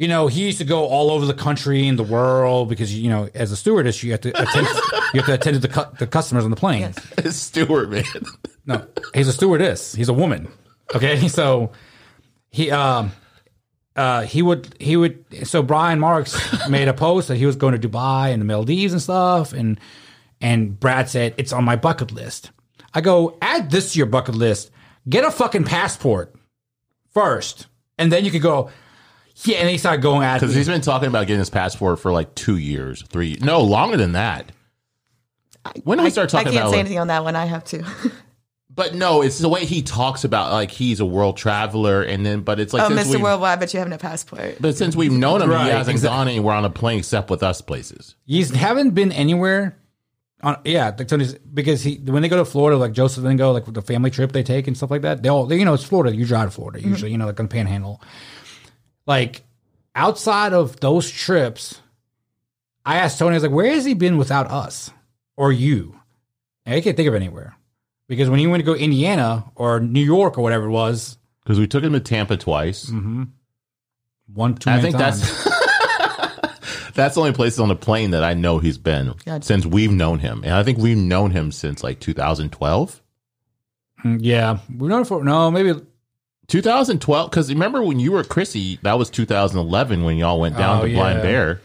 you 0.04 0.08
know 0.08 0.26
he 0.26 0.44
used 0.44 0.58
to 0.58 0.66
go 0.66 0.84
all 0.84 1.10
over 1.10 1.24
the 1.24 1.32
country 1.32 1.88
and 1.88 1.98
the 1.98 2.02
world 2.02 2.68
because 2.68 2.94
you 2.94 3.08
know 3.08 3.26
as 3.32 3.50
a 3.52 3.56
stewardess 3.56 4.02
you 4.02 4.10
have 4.10 4.20
to 4.20 4.28
attend 4.38 4.66
you 5.14 5.20
have 5.22 5.24
to 5.24 5.32
attend 5.32 5.54
to 5.54 5.66
the, 5.66 5.68
cu- 5.68 5.96
the 5.98 6.06
customers 6.06 6.44
on 6.44 6.50
the 6.50 6.56
plane. 6.56 6.92
Yes. 7.24 7.36
Stewart, 7.48 7.88
man. 7.88 8.04
No, 8.66 8.86
he's 9.14 9.28
a 9.28 9.32
stewardess. 9.32 9.94
He's 9.94 10.10
a 10.10 10.12
woman. 10.12 10.48
Okay, 10.94 11.26
so 11.38 11.72
he 12.50 12.70
um 12.70 13.12
uh 13.96 14.24
he 14.24 14.42
would 14.42 14.76
he 14.78 14.94
would 14.98 15.24
so 15.44 15.62
Brian 15.62 15.98
Marks 15.98 16.36
made 16.68 16.88
a 16.88 16.92
post 16.92 17.28
that 17.28 17.36
he 17.36 17.46
was 17.46 17.56
going 17.56 17.80
to 17.80 17.88
Dubai 17.88 18.30
and 18.30 18.42
the 18.42 18.44
Maldives 18.44 18.92
and 18.92 19.00
stuff 19.00 19.54
and 19.54 19.80
and 20.42 20.78
Brad 20.78 21.08
said 21.08 21.32
it's 21.38 21.54
on 21.54 21.64
my 21.64 21.76
bucket 21.76 22.12
list. 22.12 22.50
I 22.92 23.00
go 23.00 23.38
add 23.40 23.70
this 23.70 23.94
to 23.94 23.98
your 23.98 24.06
bucket 24.06 24.34
list. 24.34 24.70
Get 25.08 25.24
a 25.24 25.30
fucking 25.30 25.64
passport 25.64 26.34
first, 27.14 27.68
and 27.96 28.12
then 28.12 28.26
you 28.26 28.30
could 28.30 28.42
go. 28.42 28.68
Yeah, 29.42 29.58
and 29.58 29.68
he 29.68 29.78
started 29.78 30.00
going 30.00 30.22
at 30.22 30.40
Because 30.40 30.54
he's 30.54 30.68
been 30.68 30.80
talking 30.80 31.08
about 31.08 31.26
getting 31.26 31.40
his 31.40 31.50
passport 31.50 31.98
for 31.98 32.12
like 32.12 32.34
two 32.34 32.56
years, 32.56 33.02
three. 33.08 33.36
No, 33.40 33.60
longer 33.60 33.96
than 33.96 34.12
that. 34.12 34.52
When 35.82 35.98
did 35.98 36.04
we 36.04 36.10
start 36.10 36.28
talking 36.28 36.48
I 36.48 36.50
can't 36.52 36.62
about? 36.62 36.70
say 36.70 36.76
like- 36.76 36.80
anything 36.80 36.98
on 36.98 37.08
that 37.08 37.24
one. 37.24 37.36
I 37.36 37.46
have 37.46 37.64
to. 37.64 37.84
but 38.74 38.94
no, 38.94 39.22
it's 39.22 39.38
the 39.38 39.48
way 39.48 39.64
he 39.64 39.82
talks 39.82 40.24
about 40.24 40.52
like 40.52 40.70
he's 40.70 41.00
a 41.00 41.06
world 41.06 41.36
traveler, 41.36 42.02
and 42.02 42.24
then 42.24 42.40
but 42.42 42.60
it's 42.60 42.72
like 42.72 42.90
oh, 42.90 42.94
since 42.94 43.08
Mr. 43.08 43.20
Worldwide, 43.20 43.60
but 43.60 43.72
you 43.72 43.80
have 43.80 43.88
no 43.88 43.98
passport. 43.98 44.56
But 44.60 44.76
since 44.76 44.94
we've 44.94 45.12
known 45.12 45.42
him, 45.42 45.50
Right, 45.50 45.66
he 45.66 45.70
hasn't 45.70 45.96
exact- 45.96 46.12
gone 46.12 46.28
anywhere 46.28 46.54
on 46.54 46.64
a 46.64 46.70
plane 46.70 46.98
except 46.98 47.30
with 47.30 47.42
us 47.42 47.60
places. 47.60 48.14
You 48.26 48.44
haven't 48.46 48.90
been 48.90 49.12
anywhere. 49.12 49.76
On, 50.42 50.60
yeah, 50.64 50.94
like 50.96 51.08
Tony's 51.08 51.34
because 51.34 51.82
he 51.82 51.96
when 51.96 52.22
they 52.22 52.28
go 52.28 52.36
to 52.36 52.44
Florida, 52.44 52.76
like 52.76 52.92
Joseph 52.92 53.24
and 53.24 53.38
go, 53.38 53.52
like 53.52 53.64
the 53.64 53.80
family 53.80 54.10
trip 54.10 54.32
they 54.32 54.42
take 54.42 54.66
and 54.66 54.76
stuff 54.76 54.90
like 54.90 55.02
that. 55.02 55.22
They 55.22 55.30
all, 55.30 55.46
they, 55.46 55.58
you 55.58 55.64
know, 55.64 55.72
it's 55.72 55.84
Florida. 55.84 56.14
You 56.14 56.26
drive 56.26 56.48
to 56.48 56.54
Florida 56.54 56.82
usually, 56.82 57.08
mm-hmm. 57.08 57.12
you 57.12 57.18
know, 57.18 57.26
like 57.26 57.40
on 57.40 57.46
the 57.46 57.50
Panhandle. 57.50 58.02
Like 59.06 59.42
outside 59.94 60.52
of 60.52 60.80
those 60.80 61.10
trips, 61.10 61.80
I 62.84 62.96
asked 62.98 63.18
Tony, 63.18 63.32
I 63.32 63.36
was 63.36 63.42
like, 63.44 63.52
"Where 63.52 63.70
has 63.72 63.84
he 63.84 63.94
been 63.94 64.16
without 64.18 64.50
us 64.50 64.90
or 65.36 65.52
you?" 65.52 65.98
And 66.66 66.74
I 66.76 66.80
can't 66.80 66.96
think 66.96 67.08
of 67.08 67.14
anywhere 67.14 67.54
because 68.08 68.30
when 68.30 68.38
he 68.38 68.46
went 68.46 68.60
to 68.62 68.64
go 68.64 68.74
Indiana 68.74 69.44
or 69.54 69.80
New 69.80 70.00
York 70.04 70.38
or 70.38 70.42
whatever 70.42 70.66
it 70.66 70.70
was, 70.70 71.18
Because 71.42 71.58
we 71.58 71.66
took 71.66 71.84
him 71.84 71.92
to 71.92 72.00
Tampa 72.00 72.36
twice. 72.38 72.90
one 74.32 74.54
two, 74.54 74.70
I 74.70 74.80
think 74.80 74.96
times. 74.96 75.20
that's 75.20 75.54
That's 76.94 77.16
the 77.16 77.20
only 77.22 77.32
places 77.32 77.58
on 77.58 77.68
the 77.68 77.74
plane 77.74 78.12
that 78.12 78.22
I 78.22 78.34
know 78.34 78.60
he's 78.60 78.78
been 78.78 79.14
Gotcha. 79.24 79.44
since 79.44 79.66
we've 79.66 79.90
known 79.90 80.20
him, 80.20 80.42
and 80.44 80.54
I 80.54 80.62
think 80.62 80.78
we've 80.78 80.96
known 80.96 81.32
him 81.32 81.50
since 81.50 81.82
like 81.82 81.98
2012. 81.98 83.02
Mm, 84.04 84.18
Yeah, 84.22 84.58
We've 84.70 84.88
known 84.90 85.00
him 85.00 85.04
for 85.04 85.24
no, 85.24 85.50
maybe 85.50 85.74
2012 86.48 87.30
because 87.30 87.52
remember 87.52 87.82
when 87.82 87.98
you 88.00 88.12
were 88.12 88.24
Chrissy, 88.24 88.78
that 88.82 88.98
was 88.98 89.10
2011 89.10 90.04
when 90.04 90.16
y'all 90.16 90.40
went 90.40 90.56
down 90.56 90.82
Oh, 90.82 90.86
to 90.86 90.92
Blind 90.92 91.18
yeah. 91.18 91.22
Bear. 91.22 91.60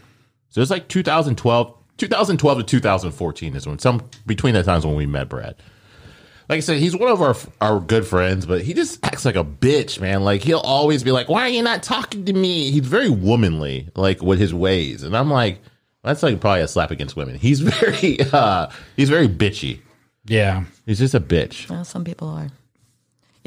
So 0.49 0.61
it's 0.61 0.71
like 0.71 0.87
2012, 0.87 1.75
2012 1.97 2.57
to 2.59 2.63
2014 2.63 3.55
is 3.55 3.67
when 3.67 3.79
some 3.79 4.01
between 4.25 4.53
that 4.53 4.65
times 4.65 4.85
when 4.85 4.95
we 4.95 5.05
met 5.05 5.29
Brad. 5.29 5.55
Like 6.47 6.57
I 6.57 6.59
said, 6.61 6.79
he's 6.79 6.95
one 6.95 7.11
of 7.11 7.21
our 7.21 7.35
our 7.61 7.79
good 7.79 8.07
friends, 8.07 8.45
but 8.47 8.63
he 8.63 8.73
just 8.73 9.05
acts 9.05 9.23
like 9.25 9.35
a 9.35 9.43
bitch, 9.43 9.99
man. 10.01 10.23
Like 10.23 10.41
he'll 10.41 10.57
always 10.57 11.03
be 11.03 11.11
like, 11.11 11.29
"Why 11.29 11.41
are 11.41 11.49
you 11.49 11.61
not 11.61 11.83
talking 11.83 12.25
to 12.25 12.33
me?" 12.33 12.71
He's 12.71 12.87
very 12.87 13.09
womanly, 13.09 13.89
like 13.95 14.23
with 14.23 14.39
his 14.39 14.51
ways, 14.51 15.03
and 15.03 15.15
I'm 15.15 15.29
like, 15.29 15.61
that's 16.03 16.23
like 16.23 16.39
probably 16.41 16.61
a 16.61 16.67
slap 16.67 16.89
against 16.89 17.15
women. 17.15 17.35
He's 17.35 17.59
very, 17.59 18.17
uh 18.33 18.71
he's 18.95 19.09
very 19.09 19.27
bitchy. 19.29 19.81
yeah. 20.25 20.63
He's 20.87 20.97
just 20.97 21.13
a 21.13 21.19
bitch. 21.19 21.69
Well, 21.69 21.85
some 21.85 22.03
people 22.03 22.27
are. 22.29 22.47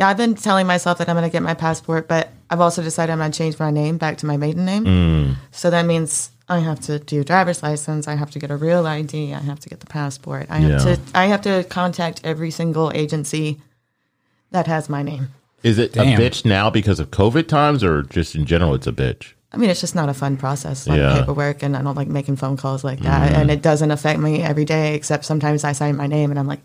Yeah, 0.03 0.09
I've 0.09 0.17
been 0.17 0.35
telling 0.35 0.67
myself 0.67 0.99
that 0.99 1.09
I'm 1.09 1.15
going 1.15 1.29
to 1.29 1.33
get 1.33 1.45
my 1.45 1.55
passport, 1.55 2.09
but 2.09 2.33
I've 2.51 2.61
also 2.61 2.83
decided 2.83 3.13
I'm 3.13 3.19
going 3.21 3.31
to 3.31 3.39
change 3.39 3.57
my 3.61 3.71
name 3.71 3.99
back 3.99 4.19
to 4.19 4.27
my 4.27 4.37
maiden 4.37 4.65
name. 4.65 4.85
Mm. 4.85 5.37
So 5.53 5.71
that 5.71 5.87
means 5.87 6.33
I 6.49 6.59
have 6.59 6.81
to 6.81 6.99
do 6.99 7.23
driver's 7.23 7.63
license. 7.63 8.09
I 8.09 8.17
have 8.17 8.33
to 8.33 8.41
get 8.41 8.51
a 8.51 8.57
real 8.57 8.85
ID. 8.85 9.33
I 9.33 9.39
have 9.39 9.61
to 9.61 9.69
get 9.69 9.79
the 9.79 9.87
passport. 9.87 10.47
I 10.51 10.59
have 10.59 10.71
Yeah. 10.71 10.97
to. 10.97 11.01
I 11.15 11.27
have 11.27 11.43
to 11.43 11.63
contact 11.71 12.21
every 12.25 12.51
single 12.51 12.91
agency 12.93 13.61
that 14.51 14.67
has 14.67 14.89
my 14.89 15.05
name. 15.05 15.29
Is 15.63 15.79
it 15.79 15.93
Damn. 15.93 16.21
a 16.21 16.21
bitch 16.21 16.45
now 16.45 16.69
because 16.69 16.99
of 16.99 17.13
COVID 17.13 17.47
times, 17.47 17.85
or 17.85 18.03
just 18.03 18.35
in 18.35 18.45
general, 18.45 18.75
it's 18.75 18.89
a 18.89 18.93
bitch? 18.93 19.35
I 19.53 19.57
mean, 19.57 19.71
it's 19.71 19.81
just 19.81 19.95
not 19.95 20.09
a 20.09 20.15
fun 20.15 20.37
process, 20.37 20.89
like 20.89 20.99
Yeah. 20.99 21.21
paperwork, 21.21 21.63
and 21.63 21.77
I 21.77 21.83
don't 21.83 21.97
like 21.97 22.09
making 22.09 22.37
phone 22.39 22.57
calls 22.57 22.83
like 22.83 22.99
that. 23.03 23.31
And 23.35 23.51
mm. 23.51 23.53
it 23.53 23.63
doesn't 23.63 23.93
affect 23.93 24.19
me 24.19 24.43
every 24.43 24.65
day, 24.65 24.97
except 24.97 25.25
sometimes 25.25 25.63
I 25.63 25.71
sign 25.71 25.97
my 25.97 26.09
name, 26.09 26.31
and 26.31 26.41
I'm 26.41 26.49
like, 26.49 26.63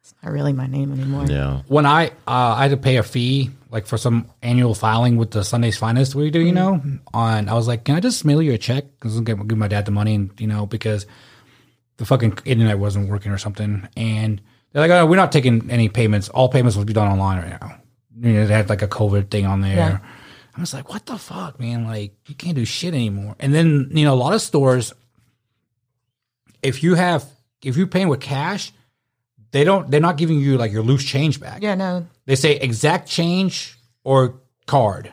it's 0.00 0.14
not 0.22 0.32
really 0.32 0.52
my 0.52 0.66
name 0.66 0.92
anymore. 0.92 1.26
Yeah. 1.26 1.62
When 1.68 1.86
I 1.86 2.08
uh, 2.26 2.54
I 2.56 2.62
had 2.62 2.70
to 2.70 2.76
pay 2.76 2.96
a 2.96 3.02
fee 3.02 3.50
like 3.70 3.86
for 3.86 3.96
some 3.96 4.26
annual 4.42 4.74
filing 4.74 5.16
with 5.16 5.30
the 5.30 5.44
Sunday's 5.44 5.76
Finest 5.76 6.14
we 6.14 6.30
do, 6.30 6.40
you 6.40 6.52
know, 6.52 6.82
on 7.14 7.48
I 7.48 7.54
was 7.54 7.68
like, 7.68 7.84
can 7.84 7.94
I 7.96 8.00
just 8.00 8.24
mail 8.24 8.42
you 8.42 8.52
a 8.52 8.58
check? 8.58 8.84
Because 8.98 9.16
I'll 9.16 9.22
give 9.22 9.46
give 9.46 9.58
my 9.58 9.68
dad 9.68 9.84
the 9.84 9.92
money, 9.92 10.14
and 10.14 10.30
you 10.40 10.46
know, 10.46 10.66
because 10.66 11.06
the 11.98 12.06
fucking 12.06 12.38
internet 12.44 12.78
wasn't 12.78 13.08
working 13.08 13.30
or 13.30 13.38
something, 13.38 13.86
and 13.96 14.40
they're 14.72 14.86
like, 14.86 14.90
oh, 14.90 15.06
we're 15.06 15.16
not 15.16 15.32
taking 15.32 15.70
any 15.70 15.88
payments. 15.88 16.28
All 16.28 16.48
payments 16.48 16.76
will 16.76 16.84
be 16.84 16.92
done 16.92 17.08
online 17.08 17.42
right 17.42 17.60
now. 17.60 17.76
You 18.20 18.32
know, 18.32 18.46
they 18.46 18.54
had 18.54 18.68
like 18.68 18.82
a 18.82 18.88
COVID 18.88 19.30
thing 19.30 19.46
on 19.46 19.60
there. 19.60 19.76
Yeah. 19.76 19.98
I 20.56 20.60
was 20.60 20.74
like, 20.74 20.88
what 20.88 21.06
the 21.06 21.16
fuck, 21.16 21.58
man? 21.60 21.86
Like, 21.86 22.12
you 22.26 22.34
can't 22.34 22.54
do 22.54 22.64
shit 22.64 22.92
anymore. 22.92 23.36
And 23.38 23.54
then, 23.54 23.88
you 23.92 24.04
know, 24.04 24.12
a 24.12 24.16
lot 24.16 24.34
of 24.34 24.42
stores, 24.42 24.92
if 26.62 26.82
you 26.82 26.96
have, 26.96 27.24
if 27.62 27.76
you're 27.76 27.86
paying 27.86 28.08
with 28.08 28.20
cash, 28.20 28.72
they 29.52 29.64
don't, 29.64 29.90
they're 29.90 30.00
not 30.00 30.16
giving 30.16 30.40
you 30.40 30.56
like 30.58 30.72
your 30.72 30.82
loose 30.82 31.04
change 31.04 31.40
back. 31.40 31.62
Yeah, 31.62 31.74
no, 31.74 32.06
They 32.26 32.36
say 32.36 32.56
exact 32.56 33.08
change 33.08 33.76
or 34.04 34.40
card. 34.66 35.12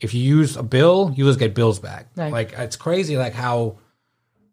If 0.00 0.14
you 0.14 0.22
use 0.22 0.56
a 0.56 0.62
bill, 0.62 1.12
you 1.16 1.24
just 1.24 1.38
get 1.38 1.54
bills 1.54 1.78
back. 1.80 2.06
Right. 2.16 2.32
Like, 2.32 2.52
it's 2.52 2.76
crazy, 2.76 3.16
like 3.16 3.34
how, 3.34 3.78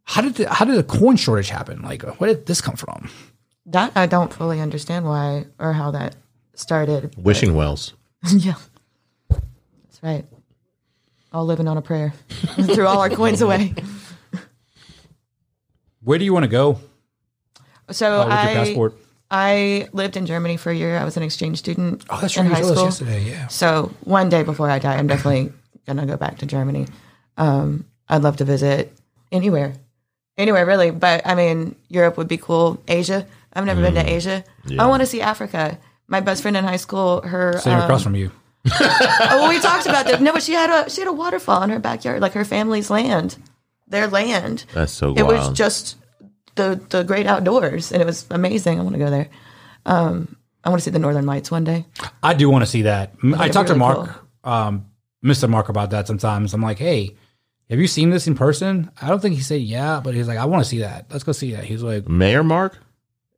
how 0.03 0.21
did, 0.21 0.35
the, 0.35 0.51
how 0.53 0.65
did 0.65 0.75
the 0.75 0.83
coin 0.83 1.15
shortage 1.17 1.49
happen? 1.49 1.81
Like, 1.81 2.01
where 2.19 2.33
did 2.33 2.45
this 2.45 2.61
come 2.61 2.75
from? 2.75 3.09
that 3.67 3.91
I 3.95 4.05
don't 4.05 4.31
fully 4.31 4.59
understand 4.61 5.05
why 5.05 5.45
or 5.57 5.73
how 5.73 5.89
that 5.91 6.15
started. 6.53 7.15
but- 7.15 7.23
Wishing 7.23 7.55
wells. 7.55 7.93
yeah, 8.31 8.53
that's 9.29 10.01
right. 10.03 10.25
All 11.33 11.45
living 11.45 11.67
on 11.67 11.75
a 11.77 11.81
prayer. 11.81 12.13
Threw 12.29 12.85
all 12.87 12.99
our 12.99 13.09
coins 13.09 13.41
away. 13.41 13.73
Where 16.01 16.19
do 16.19 16.25
you 16.25 16.33
want 16.33 16.43
to 16.43 16.49
go 16.49 16.79
So 17.91 18.21
uh, 18.21 18.25
with 18.25 18.33
I, 18.33 18.51
your 18.53 18.63
passport? 18.65 18.97
I 19.31 19.87
lived 19.91 20.17
in 20.17 20.25
Germany 20.25 20.57
for 20.57 20.69
a 20.71 20.75
year. 20.75 20.97
I 20.97 21.03
was 21.03 21.17
an 21.17 21.23
exchange 21.23 21.57
student 21.59 22.03
Oh, 22.09 22.19
that's 22.21 22.37
in 22.37 22.45
right. 22.47 22.53
high 22.53 22.59
You 22.59 22.73
told 22.75 22.87
us 22.87 22.97
school. 22.97 23.07
yesterday. 23.07 23.31
Yeah. 23.31 23.47
So 23.47 23.91
one 24.03 24.29
day 24.29 24.43
before 24.43 24.69
I 24.69 24.79
die, 24.79 24.95
I'm 24.95 25.07
definitely 25.07 25.51
gonna 25.87 26.05
go 26.05 26.17
back 26.17 26.37
to 26.39 26.45
Germany. 26.45 26.87
Um, 27.37 27.85
I'd 28.07 28.21
love 28.23 28.37
to 28.37 28.45
visit 28.45 28.93
anywhere, 29.31 29.73
anywhere 30.37 30.65
really. 30.65 30.91
But 30.91 31.25
I 31.25 31.35
mean, 31.35 31.75
Europe 31.89 32.17
would 32.17 32.27
be 32.27 32.37
cool. 32.37 32.81
Asia, 32.87 33.25
I've 33.53 33.65
never 33.65 33.81
been 33.81 33.95
to 33.95 34.07
Asia. 34.07 34.43
I 34.77 34.85
want 34.87 35.01
to 35.01 35.07
see 35.07 35.21
Africa. 35.21 35.77
My 36.07 36.19
best 36.19 36.43
friend 36.43 36.55
in 36.55 36.63
high 36.63 36.75
school, 36.77 37.21
her 37.21 37.53
Sitting 37.57 37.73
um, 37.73 37.81
across 37.83 38.03
from 38.03 38.15
you. 38.15 38.31
oh, 38.79 39.47
we 39.49 39.59
talked 39.59 39.85
about 39.87 40.05
that. 40.05 40.21
No, 40.21 40.33
but 40.33 40.43
she 40.43 40.53
had 40.53 40.69
a 40.69 40.89
she 40.89 41.01
had 41.01 41.07
a 41.07 41.13
waterfall 41.13 41.63
in 41.63 41.69
her 41.71 41.79
backyard, 41.79 42.21
like 42.21 42.33
her 42.33 42.45
family's 42.45 42.89
land, 42.91 43.37
their 43.87 44.07
land. 44.07 44.65
That's 44.73 44.91
so 44.91 45.13
It 45.15 45.23
wild. 45.23 45.49
was 45.49 45.57
just 45.57 45.97
the 46.55 46.81
the 46.89 47.03
great 47.03 47.27
outdoors, 47.27 47.91
and 47.91 48.01
it 48.01 48.05
was 48.05 48.25
amazing. 48.31 48.79
I 48.79 48.83
want 48.83 48.93
to 48.93 48.99
go 48.99 49.09
there. 49.09 49.29
Um, 49.85 50.37
I 50.63 50.69
want 50.69 50.81
to 50.81 50.83
see 50.83 50.91
the 50.91 50.99
Northern 50.99 51.25
Lights 51.25 51.51
one 51.51 51.63
day. 51.63 51.85
I 52.23 52.33
do 52.33 52.49
want 52.49 52.63
to 52.63 52.69
see 52.69 52.83
that. 52.83 53.13
I 53.23 53.27
it'd 53.27 53.53
talked 53.53 53.69
be 53.69 53.75
to 53.75 53.79
really 53.79 53.79
Mark, 53.79 54.25
um, 54.43 54.85
Mr. 55.23 55.47
Mark, 55.47 55.69
about 55.69 55.91
that 55.91 56.07
sometimes. 56.07 56.53
I'm 56.53 56.61
like, 56.61 56.79
hey, 56.79 57.15
have 57.69 57.79
you 57.79 57.87
seen 57.87 58.09
this 58.09 58.27
in 58.27 58.35
person? 58.35 58.89
I 59.01 59.09
don't 59.09 59.21
think 59.21 59.35
he 59.35 59.41
said 59.41 59.61
yeah, 59.61 60.01
but 60.03 60.15
he's 60.15 60.27
like, 60.27 60.37
I 60.37 60.45
want 60.45 60.63
to 60.63 60.69
see 60.69 60.79
that. 60.79 61.05
Let's 61.11 61.23
go 61.23 61.31
see 61.31 61.53
that. 61.53 61.65
He's 61.65 61.83
like, 61.83 62.07
Mayor 62.07 62.43
Mark? 62.43 62.77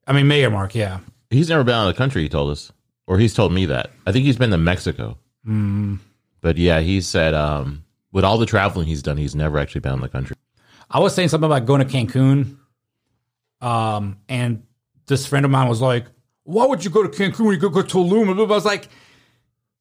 I 0.06 0.14
mean, 0.14 0.28
Mayor 0.28 0.50
Mark, 0.50 0.74
yeah. 0.74 1.00
He's 1.30 1.50
never 1.50 1.64
been 1.64 1.76
out 1.76 1.88
of 1.88 1.94
the 1.94 1.98
country, 1.98 2.22
he 2.22 2.30
told 2.30 2.52
us. 2.52 2.72
Or 3.08 3.18
he's 3.18 3.34
told 3.34 3.54
me 3.54 3.66
that. 3.68 3.92
I 4.06 4.12
think 4.12 4.26
he's 4.26 4.38
been 4.38 4.52
to 4.52 4.58
Mexico. 4.58 5.18
Mm. 5.46 6.00
But 6.42 6.58
yeah, 6.58 6.80
he 6.82 7.02
said 7.02 7.34
um, 7.34 7.84
with 8.12 8.24
all 8.24 8.38
the 8.38 8.46
traveling 8.46 8.88
he's 8.88 9.02
done, 9.02 9.18
he's 9.18 9.36
never 9.36 9.58
actually 9.58 9.82
been 9.82 9.94
in 9.94 10.02
the 10.02 10.10
country. 10.10 10.36
I 10.90 11.00
was 11.00 11.14
saying 11.14 11.30
something 11.30 11.46
about 11.46 11.66
going 11.66 11.86
to 11.86 11.94
Cancun, 11.94 12.58
um, 13.62 14.18
and 14.30 14.64
this 15.08 15.26
friend 15.26 15.46
of 15.46 15.52
mine 15.52 15.68
was 15.68 15.82
like, 15.82 16.06
"Why 16.44 16.66
would 16.66 16.84
you 16.84 16.90
go 16.92 17.06
to 17.06 17.10
Cancun 17.10 17.46
when 17.46 17.54
you 17.54 17.60
could 17.60 17.74
go 17.74 17.82
to 17.82 17.98
Tulum?" 17.98 18.30
I 18.30 18.44
was 18.44 18.66
like, 18.66 18.90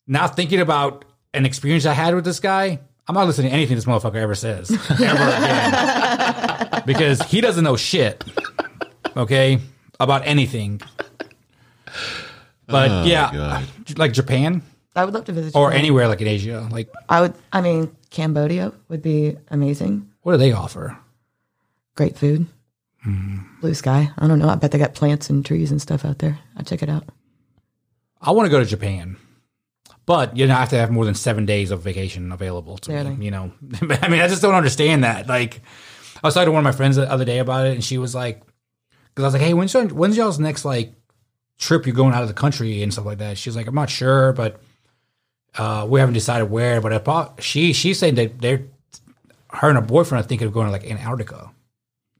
now 0.07 0.27
thinking 0.27 0.61
about 0.61 1.05
an 1.35 1.47
experience 1.47 1.87
I 1.87 1.93
had 1.93 2.15
with 2.15 2.25
this 2.25 2.41
guy, 2.41 2.81
I'm 3.09 3.15
not 3.15 3.27
listening 3.27 3.51
to 3.51 3.55
anything 3.55 3.77
this 3.77 3.85
motherfucker 3.85 4.17
ever 4.17 4.35
says 4.35 4.71
ever 4.91 5.01
again 5.01 6.83
because 6.87 7.23
he 7.23 7.41
doesn't 7.41 7.65
know 7.65 7.77
shit. 7.77 8.25
Okay, 9.17 9.59
about 10.01 10.27
anything. 10.27 10.81
But 12.67 13.07
yeah, 13.07 13.31
God. 13.33 13.99
like 13.99 14.13
Japan 14.13 14.63
I 14.97 15.05
would 15.05 15.13
love 15.13 15.27
to 15.27 15.33
visit. 15.33 15.55
or 15.55 15.69
Japan. 15.69 15.79
anywhere 15.79 16.09
like 16.09 16.23
in 16.23 16.27
Asia. 16.27 16.67
Like, 16.73 16.89
I 17.09 17.21
would. 17.21 17.35
I 17.53 17.61
mean, 17.61 17.95
Cambodia 18.11 18.73
would 18.89 19.03
be 19.03 19.37
amazing. 19.49 20.11
what 20.23 20.33
do 20.33 20.39
they 20.39 20.53
offer? 20.53 20.97
Great 21.95 22.17
food. 22.17 22.47
Hmm. 23.07 23.37
Blue 23.61 23.73
sky. 23.73 24.11
I 24.19 24.27
don't 24.27 24.41
know. 24.41 24.49
I 24.49 24.57
bet 24.57 24.73
they 24.73 24.79
got 24.79 24.95
plants 24.95 25.31
and 25.31 25.47
trees 25.47 25.71
and 25.71 25.81
stuff 25.81 26.05
out 26.05 26.19
there. 26.19 26.41
I'll 26.57 26.65
check 26.65 26.83
it 26.83 26.89
out. 26.89 27.05
I 28.21 28.33
want 28.33 28.47
to 28.47 28.51
go 28.51 28.59
to 28.59 28.67
Japan, 28.67 29.17
but 30.07 30.37
you 30.37 30.47
know, 30.49 30.57
I 30.57 30.59
have 30.61 30.71
to 30.71 30.77
have 30.79 30.91
more 30.91 31.05
than 31.05 31.15
seven 31.15 31.47
days 31.47 31.71
of 31.71 31.83
vacation 31.83 32.33
available 32.33 32.79
to 32.79 32.93
Really? 32.93 33.15
me. 33.15 33.27
You 33.27 33.31
know, 33.31 33.53
I 34.03 34.09
mean, 34.09 34.21
I 34.21 34.27
just 34.27 34.43
don't 34.43 34.55
understand 34.55 35.05
that. 35.05 35.29
Like, 35.29 35.61
I 36.23 36.27
was 36.27 36.35
talking 36.35 36.47
to 36.47 36.51
one 36.53 36.61
of 36.61 36.65
my 36.65 36.73
friends 36.77 36.97
the 36.97 37.09
other 37.09 37.25
day 37.25 37.39
about 37.39 37.67
it, 37.69 37.75
and 37.75 37.85
she 37.85 37.97
was 37.99 38.13
like, 38.15 38.43
because 39.15 39.23
I 39.23 39.27
was 39.29 39.35
like, 39.35 39.43
"Hey, 39.43 39.55
when's 39.55 39.73
your, 39.73 39.87
when's 39.89 40.17
y'all's 40.17 40.41
next 40.41 40.65
like 40.65 40.93
trip? 41.59 41.87
You're 41.87 41.95
going 41.95 42.13
out 42.15 42.23
of 42.23 42.29
the 42.29 42.35
country 42.35 42.83
and 42.83 42.93
stuff 42.93 43.07
like 43.07 43.19
that." 43.19 43.39
She's 43.39 43.55
like, 43.55 43.69
"I'm 43.69 43.75
not 43.77 43.89
sure, 43.91 44.33
but 44.33 44.61
uh, 45.57 45.87
we 45.89 46.01
haven't 46.01 46.15
decided 46.15 46.47
where." 46.51 46.81
But 46.81 46.93
I 46.93 46.99
thought 46.99 47.41
she 47.43 47.73
she's 47.73 47.99
saying 48.01 48.17
that 48.17 48.41
they're 48.41 48.65
her 49.51 49.69
and 49.69 49.77
her 49.79 49.85
boyfriend 49.85 50.25
are 50.25 50.29
thinking 50.29 50.49
of 50.49 50.53
going 50.55 50.67
to 50.67 50.73
like 50.73 50.91
Antarctica. 50.91 51.51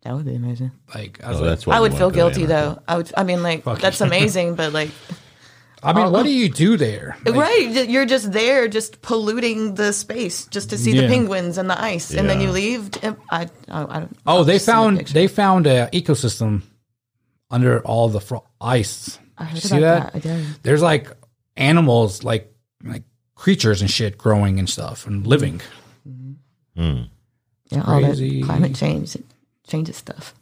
That 0.07 0.15
would 0.15 0.25
be 0.25 0.37
amazing. 0.37 0.71
Like, 0.95 1.21
I 1.25 1.31
was 1.31 1.39
Oh, 1.39 1.41
like, 1.41 1.49
that's 1.51 1.67
why 1.67 1.77
I 1.77 1.81
would 1.81 1.91
wanna 1.93 1.99
feel 1.99 2.11
go 2.11 2.31
to 2.31 2.35
guilty 2.37 2.43
Antarctica. 2.53 2.81
though. 2.87 2.93
I 2.93 2.97
would. 2.97 3.13
I 3.17 3.25
mean, 3.25 3.43
like 3.43 3.65
Fuck 3.65 3.81
that's 3.81 3.99
you. 3.99 4.07
amazing, 4.07 4.55
but 4.55 4.73
like, 4.73 4.91
I 5.83 5.93
mean, 5.93 6.13
what 6.13 6.23
do 6.23 6.31
you 6.31 6.49
do 6.49 6.77
there? 6.77 7.17
Like, 7.27 7.35
right? 7.35 7.89
You're 7.89 8.07
just 8.07 8.31
there, 8.31 8.69
just 8.69 9.03
polluting 9.03 9.75
the 9.75 9.93
space, 9.93 10.47
just 10.47 10.71
to 10.71 10.79
see 10.79 10.93
Yeah. 10.93 11.03
the 11.03 11.09
penguins 11.09 11.59
and 11.59 11.69
the 11.69 11.81
ice, 11.81 12.13
and 12.15 12.31
then 12.31 12.41
Yeah. 12.41 12.47
you 12.47 12.53
leave. 12.53 12.91
Eh, 13.03 13.15
I. 13.31 13.41
I, 13.43 13.83
I 13.83 13.99
don't. 14.01 14.17
Oh, 14.27 14.39
I'll 14.39 14.45
they 14.45 14.55
just 14.55 14.65
send 14.67 14.79
a 14.79 14.81
found 14.83 14.99
picture. 14.99 15.15
they 15.15 15.27
found 15.27 15.67
a 15.67 15.89
ecosystem 15.93 16.63
under 17.51 17.81
all 17.81 18.09
the 18.09 18.21
fro- 18.21 18.47
ice. 18.61 19.19
I 19.37 19.45
heard 19.45 19.55
Did 19.57 19.65
you 19.65 19.69
see 19.71 19.77
about 19.79 20.13
that? 20.13 20.23
that. 20.23 20.31
I 20.31 20.37
did. 20.37 20.47
There's 20.63 20.83
like 20.83 21.11
animals, 21.57 22.23
like 22.23 22.53
like 22.85 23.03
creatures 23.35 23.81
and 23.83 23.91
shit 23.91 24.17
growing 24.17 24.61
and 24.61 24.71
stuff 24.71 25.05
and 25.07 25.27
living. 25.27 25.61
Mm-hmm. 26.09 26.81
Hmm. 26.81 27.03
Yeah, 27.71 27.83
all 27.85 28.01
that 28.01 28.07
Crazy. 28.17 28.43
climate 28.43 28.77
change 28.77 29.17
it 29.17 29.25
changes 29.67 29.97
stuff. 29.97 30.35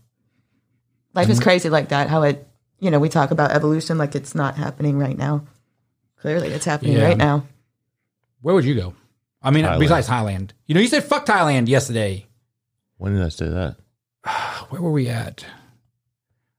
Life 1.14 1.28
is 1.28 1.38
mm-hmm. 1.38 1.44
crazy 1.44 1.70
like 1.70 1.88
that. 1.88 2.08
How 2.08 2.22
it, 2.22 2.46
you 2.80 2.90
know, 2.90 2.98
we 2.98 3.08
talk 3.08 3.30
about 3.30 3.52
evolution 3.52 3.98
like 3.98 4.14
it's 4.14 4.34
not 4.34 4.56
happening 4.56 4.98
right 4.98 5.16
now. 5.16 5.44
Clearly, 6.20 6.48
it's 6.48 6.64
happening 6.64 6.94
Yeah. 6.94 7.04
right 7.04 7.16
now. 7.16 7.44
Where 8.40 8.54
would 8.54 8.64
you 8.64 8.74
go? 8.74 8.94
I 9.42 9.50
mean, 9.50 9.64
Thailand. 9.64 9.78
besides 9.78 10.08
Thailand, 10.08 10.50
you 10.66 10.74
know, 10.74 10.80
you 10.80 10.88
said 10.88 11.04
fuck 11.04 11.26
Thailand 11.26 11.68
yesterday. 11.68 12.26
When 12.96 13.14
did 13.14 13.22
I 13.22 13.28
say 13.28 13.48
that? 13.48 13.76
Where 14.70 14.80
were 14.80 14.92
we 14.92 15.08
at? 15.08 15.44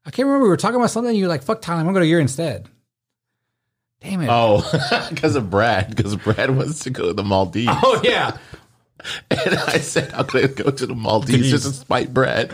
I 0.06 0.12
can't 0.12 0.28
remember. 0.28 0.44
We 0.44 0.50
were 0.50 0.58
talking 0.58 0.76
about 0.76 0.92
something. 0.92 1.10
and 1.10 1.18
You 1.18 1.26
were 1.26 1.30
like, 1.30 1.44
"Fuck 1.44 1.62
Thailand." 1.62 1.80
I'm 1.80 1.86
going 1.86 1.96
to 1.96 2.00
go 2.00 2.00
to 2.02 2.08
your 2.08 2.20
instead. 2.20 2.70
Damn 4.02 4.22
it! 4.22 4.30
Oh, 4.30 4.62
because 5.10 5.36
of 5.36 5.50
Brad. 5.50 5.96
Because 5.96 6.16
Brad 6.16 6.56
wants 6.56 6.80
to 6.82 6.92
go 6.92 7.08
to 7.08 7.14
the 7.14 7.24
Maldives. 7.24 7.72
Oh, 7.72 8.02
yeah. 8.04 8.38
And 9.30 9.56
I 9.56 9.78
said, 9.78 10.14
I'm 10.14 10.26
going 10.26 10.48
to 10.48 10.64
go 10.64 10.72
to 10.72 10.86
the 10.88 10.96
Maldives 10.96 11.50
just 11.50 11.66
to 11.66 11.74
spite 11.74 12.14
Brad. 12.14 12.52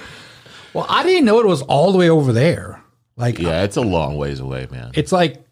Well, 0.74 0.86
I 0.90 1.04
didn't 1.04 1.26
know 1.26 1.40
it 1.40 1.46
was 1.46 1.62
all 1.64 1.92
the 1.92 1.98
way 1.98 2.10
over 2.10 2.34
there. 2.34 2.82
Like, 3.18 3.40
Yeah, 3.40 3.64
it's 3.64 3.78
a 3.78 3.82
long 3.82 4.18
ways 4.18 4.40
away, 4.40 4.68
man. 4.72 4.92
it's 4.94 5.12
like 5.12 5.46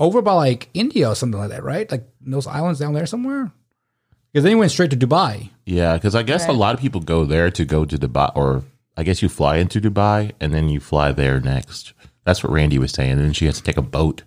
over 0.00 0.22
by 0.22 0.32
like 0.32 0.68
India 0.74 1.08
or 1.10 1.14
something 1.14 1.38
like 1.38 1.50
that, 1.50 1.62
right? 1.62 1.90
Like 1.90 2.08
those 2.20 2.46
islands 2.46 2.80
down 2.80 2.94
there 2.94 3.06
somewhere. 3.06 3.52
Because 4.32 4.44
then 4.44 4.52
he 4.52 4.56
went 4.56 4.70
straight 4.72 4.90
to 4.90 4.96
Dubai. 4.96 5.50
Yeah, 5.66 5.94
because 5.94 6.14
I 6.14 6.22
guess 6.22 6.48
a 6.48 6.52
lot 6.52 6.74
of 6.74 6.80
people 6.80 7.00
go 7.02 7.24
there 7.24 7.50
to 7.50 7.64
go 7.64 7.84
to 7.84 7.96
Dubai, 7.98 8.32
or 8.34 8.62
I 8.96 9.02
guess 9.02 9.20
you 9.22 9.28
fly 9.28 9.56
into 9.58 9.80
Dubai 9.80 10.32
and 10.40 10.54
then 10.54 10.68
you 10.70 10.80
fly 10.80 11.12
there 11.12 11.38
next. 11.38 11.92
That's 12.24 12.42
what 12.42 12.52
Randy 12.52 12.78
was 12.78 12.92
saying. 12.92 13.12
And 13.12 13.20
then 13.20 13.32
she 13.34 13.46
has 13.46 13.56
to 13.58 13.62
take 13.62 13.76
a 13.76 13.82
boat 13.82 14.22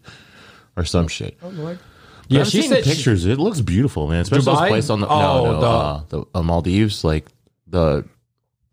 or 0.77 0.85
some 0.85 1.07
shit. 1.07 1.37
Oh 1.41 1.49
Lord. 1.49 1.79
Yeah, 2.27 2.41
I've 2.41 2.47
she 2.47 2.61
seen 2.61 2.69
said 2.71 2.83
she- 2.83 2.91
pictures. 2.91 3.25
it 3.25 3.37
looks 3.37 3.61
beautiful, 3.61 4.07
man. 4.07 4.21
Especially 4.21 4.45
Dubai? 4.53 4.59
those 4.59 4.69
places 4.69 4.89
on 4.89 4.99
the 5.01 5.07
Oh, 5.07 5.19
no, 5.19 5.51
no, 5.51 5.59
the- 5.61 5.67
uh, 5.67 6.03
the 6.09 6.25
uh, 6.35 6.41
Maldives, 6.43 7.03
like 7.03 7.25
the 7.67 8.05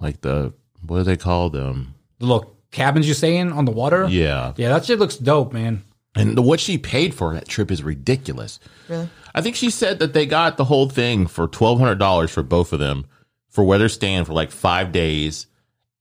like 0.00 0.20
the 0.22 0.52
what 0.86 0.98
do 0.98 1.02
they 1.04 1.16
call 1.16 1.50
them? 1.50 1.94
the 2.18 2.26
little 2.26 2.56
cabins 2.70 3.06
you 3.06 3.14
stay 3.14 3.36
in 3.36 3.52
on 3.52 3.64
the 3.64 3.72
water. 3.72 4.06
yeah, 4.08 4.52
Yeah, 4.56 4.70
that 4.70 4.84
shit 4.84 4.98
looks 4.98 5.16
dope, 5.16 5.52
man. 5.52 5.82
and 6.14 6.36
the, 6.36 6.42
what 6.42 6.60
she 6.60 6.78
paid 6.78 7.14
for 7.14 7.34
that 7.34 7.46
trip 7.48 7.70
is 7.70 7.82
ridiculous. 7.82 8.58
Really? 8.88 9.08
I 9.34 9.40
think 9.40 9.56
she 9.56 9.70
said 9.70 9.98
that 10.00 10.12
they 10.12 10.26
got 10.26 10.56
the 10.56 10.64
whole 10.64 10.88
thing 10.88 11.26
for 11.26 11.46
twelve 11.48 11.78
hundred 11.78 11.98
dollars 11.98 12.30
for 12.30 12.42
both 12.42 12.72
of 12.72 12.78
them 12.80 13.06
for 13.48 13.64
where 13.64 13.78
they're 13.78 13.88
staying 13.88 14.24
for 14.24 14.32
like 14.32 14.50
five 14.50 14.92
days, 14.92 15.46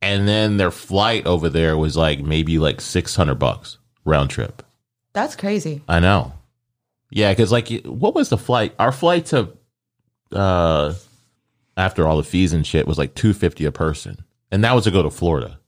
and 0.01 0.27
then 0.27 0.57
their 0.57 0.71
flight 0.71 1.25
over 1.25 1.49
there 1.49 1.77
was 1.77 1.95
like 1.97 2.19
maybe 2.19 2.57
like 2.59 2.79
six 2.81 3.15
hundred 3.15 3.35
bucks 3.35 3.77
round 4.05 4.29
trip. 4.29 4.63
That's 5.13 5.35
crazy. 5.35 5.81
I 5.87 5.99
know. 5.99 6.33
Yeah, 7.11 7.31
because 7.31 7.51
like, 7.51 7.69
what 7.85 8.15
was 8.15 8.29
the 8.29 8.37
flight? 8.37 8.73
Our 8.79 8.91
flight 8.91 9.27
to, 9.27 9.49
uh, 10.31 10.93
after 11.77 12.07
all 12.07 12.17
the 12.17 12.23
fees 12.23 12.53
and 12.53 12.65
shit 12.65 12.87
was 12.87 12.97
like 12.97 13.13
two 13.15 13.33
fifty 13.33 13.65
a 13.65 13.71
person, 13.71 14.23
and 14.51 14.63
that 14.63 14.73
was 14.73 14.85
to 14.85 14.91
go 14.91 15.03
to 15.03 15.09
Florida. 15.09 15.59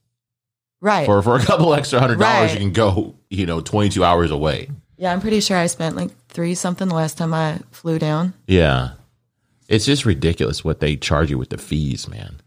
Right. 0.82 1.06
For 1.06 1.22
for 1.22 1.36
a 1.38 1.44
couple 1.44 1.74
extra 1.74 2.00
hundred 2.00 2.20
dollars, 2.20 2.52
Right. 2.52 2.54
you 2.54 2.60
can 2.60 2.74
go, 2.74 3.16
you 3.30 3.46
know, 3.46 3.62
twenty 3.62 3.90
two 3.90 4.04
hours 4.04 4.32
away. 4.32 4.70
yeah, 4.98 5.12
I'm 5.14 5.22
pretty 5.22 5.40
sure 5.42 5.58
I 5.58 5.68
spent 5.68 5.96
like 5.96 6.12
three 6.30 6.56
something 6.56 6.88
the 6.88 6.96
last 6.96 7.18
time 7.18 7.34
I 7.34 7.60
flew 7.72 8.00
down. 8.00 8.34
Yeah, 8.48 8.92
it's 9.68 9.86
just 9.86 10.06
ridiculous 10.06 10.64
what 10.64 10.80
they 10.80 10.96
charge 10.96 11.30
you 11.30 11.38
with 11.38 11.50
the 11.50 11.58
fees, 11.58 12.08
man. 12.08 12.42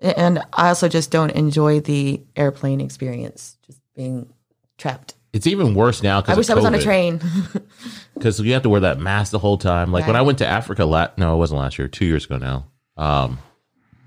And 0.00 0.40
I 0.52 0.68
also 0.68 0.88
just 0.88 1.10
don't 1.10 1.30
enjoy 1.32 1.80
the 1.80 2.20
airplane 2.36 2.80
experience, 2.80 3.56
just 3.66 3.80
being 3.94 4.28
trapped. 4.76 5.14
It's 5.34 5.46
even 5.48 5.74
worse 5.74 6.02
now. 6.02 6.20
because 6.20 6.34
I 6.34 6.38
wish 6.38 6.48
I 6.48 6.54
was 6.54 6.64
on 6.64 6.74
a 6.74 6.80
train. 6.80 7.20
because 8.14 8.40
you 8.40 8.52
have 8.54 8.62
to 8.62 8.68
wear 8.70 8.80
that 8.80 8.98
mask 9.00 9.32
the 9.32 9.38
whole 9.38 9.58
time. 9.58 9.90
Like 9.92 10.06
when 10.06 10.16
I 10.16 10.22
went 10.22 10.38
to 10.38 10.46
Africa, 10.46 10.84
la- 10.84 11.10
no, 11.18 11.34
it 11.34 11.38
wasn't 11.38 11.60
last 11.60 11.78
year, 11.78 11.88
two 11.88 12.06
years 12.06 12.24
ago 12.24 12.38
now. 12.38 12.66
Um, 12.96 13.38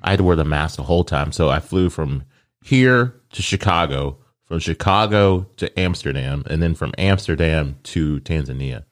I 0.02 0.12
had 0.12 0.18
to 0.20 0.24
wear 0.24 0.38
the 0.38 0.46
mask 0.46 0.78
the 0.78 0.84
whole 0.84 1.04
time. 1.04 1.32
So 1.34 1.50
I 1.50 1.60
flew 1.60 1.90
from 1.90 2.24
here 2.64 3.14
to 3.34 3.42
Chicago, 3.42 4.20
from 4.46 4.60
Chicago 4.60 5.48
to 5.58 5.78
Amsterdam, 5.78 6.44
and 6.50 6.64
then 6.64 6.74
from 6.74 6.94
Amsterdam 6.98 7.78
to 7.84 8.22
Tanzania. 8.22 8.86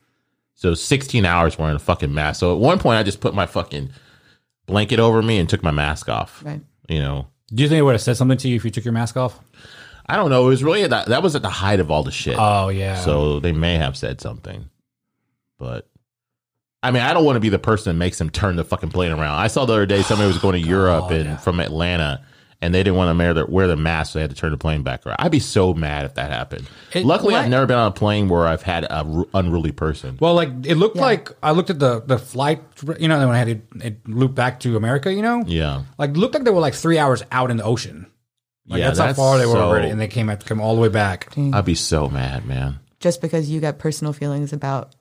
So 0.56 0.74
16 0.74 1.26
hours 1.26 1.58
wearing 1.58 1.78
a 1.78 1.80
fucking 1.80 2.14
mask. 2.14 2.42
So 2.42 2.54
at 2.54 2.60
one 2.60 2.80
point, 2.80 2.98
I 2.98 3.04
just 3.04 3.22
put 3.22 3.34
my 3.34 3.46
fucking 3.46 3.92
blanket 4.66 5.00
over 5.00 5.22
me 5.22 5.38
and 5.38 5.48
took 5.48 5.64
my 5.64 5.72
mask 5.72 6.10
off. 6.10 6.44
right. 6.44 6.62
You 6.90 7.00
know, 7.00 7.28
Do 7.54 7.64
you 7.64 7.70
think 7.70 7.80
it 7.80 7.84
would 7.84 7.94
have 7.94 8.02
said 8.02 8.18
something 8.18 8.38
to 8.40 8.48
you 8.50 8.56
if 8.58 8.66
you 8.66 8.72
took 8.72 8.84
your 8.86 8.92
mask 8.94 9.16
off? 9.16 9.40
I 10.08 10.16
don't 10.18 10.30
know. 10.30 10.46
It 10.46 10.50
was 10.50 10.64
really 10.64 10.84
at 10.84 10.92
that. 10.92 11.08
That 11.08 11.24
was 11.24 11.36
at 11.36 11.42
the 11.42 11.50
height 11.50 11.80
of 11.80 11.90
all 11.92 12.04
the 12.04 12.12
shit. 12.12 12.36
Oh 12.38 12.70
yeah. 12.70 12.96
So 13.00 13.40
they 13.40 13.52
may 13.52 13.76
have 13.78 13.98
said 13.98 14.22
something. 14.22 14.70
But 15.58 15.88
I 16.84 16.92
mean, 16.92 17.02
I 17.02 17.14
don't 17.14 17.26
want 17.26 17.38
to 17.38 17.40
be 17.42 17.50
the 17.50 17.60
person 17.60 17.92
that 17.94 17.98
makes 18.00 18.18
them 18.20 18.30
turn 18.30 18.56
the 18.56 18.64
fucking 18.64 18.90
plane 18.92 19.12
around. 19.12 19.40
I 19.40 19.48
saw 19.48 19.66
the 19.66 19.74
other 19.74 19.86
day 19.86 20.02
somebody 20.04 20.28
was 20.28 20.38
going 20.38 20.62
to 20.62 20.68
oh, 20.68 20.70
Europe 20.72 21.12
and 21.12 21.40
from 21.40 21.60
Atlanta 21.60 22.24
and 22.62 22.74
they 22.74 22.80
didn't 22.82 22.96
want 22.96 23.14
to 23.14 23.18
wear 23.18 23.34
their, 23.34 23.46
wear 23.46 23.68
the 23.68 23.76
mask, 23.76 24.14
so 24.14 24.18
they 24.20 24.22
had 24.24 24.30
to 24.30 24.36
turn 24.36 24.50
the 24.52 24.58
plane 24.58 24.82
back 24.82 25.06
around. 25.06 25.18
I'd 25.20 25.32
be 25.32 25.40
so 25.42 25.74
mad 25.74 26.06
if 26.06 26.14
that 26.16 26.32
happened. 26.32 26.68
It- 26.94 27.06
Luckily, 27.06 27.36
I've 27.36 27.50
never 27.50 27.66
been 27.66 27.78
on 27.78 27.88
a 27.88 27.92
plane 27.92 28.30
where 28.30 28.48
I've 28.48 28.62
had 28.64 28.88
a 28.90 29.04
ru- 29.06 29.30
unruly 29.34 29.72
person. 29.74 30.18
well, 30.22 30.34
like 30.36 30.50
it 30.66 30.76
looked 30.76 30.96
Yeah. 30.96 31.02
like 31.02 31.30
I 31.44 31.52
looked 31.52 31.70
at 31.70 31.80
the 31.80 32.02
the 32.02 32.18
flight, 32.18 32.62
you 33.00 33.08
know, 33.08 33.20
when 33.20 33.36
I 33.36 33.38
had 33.38 33.50
it, 33.50 33.62
it 33.82 34.08
looped 34.08 34.36
back 34.36 34.62
to 34.62 34.78
America, 34.78 35.14
you 35.14 35.22
know, 35.22 35.44
Yeah. 35.46 35.84
like 35.98 36.16
looked 36.16 36.34
like 36.34 36.44
they 36.44 36.52
were 36.52 36.60
like 36.62 36.74
three 36.76 36.98
hours 36.98 37.24
out 37.32 37.52
in 37.52 37.58
the 37.58 37.64
ocean. 37.64 38.08
Like 38.68 38.80
Yeah, 38.80 38.88
that's, 38.88 39.00
how 39.00 39.14
far 39.14 39.38
they 39.38 39.46
were 39.46 39.54
so- 39.54 39.62
already, 39.62 39.90
and 39.90 40.00
they 40.00 40.08
came 40.08 40.30
at 40.30 40.44
come 40.46 40.60
all 40.60 40.76
the 40.76 40.82
way 40.82 40.90
back. 40.90 41.36
I'd 41.38 41.66
be 41.66 41.76
so 41.76 42.08
mad, 42.10 42.46
man. 42.46 42.80
Just 43.00 43.22
because 43.22 43.50
you 43.50 43.60
got 43.60 43.78
personal 43.78 44.12
feelings 44.14 44.54
about. 44.54 44.96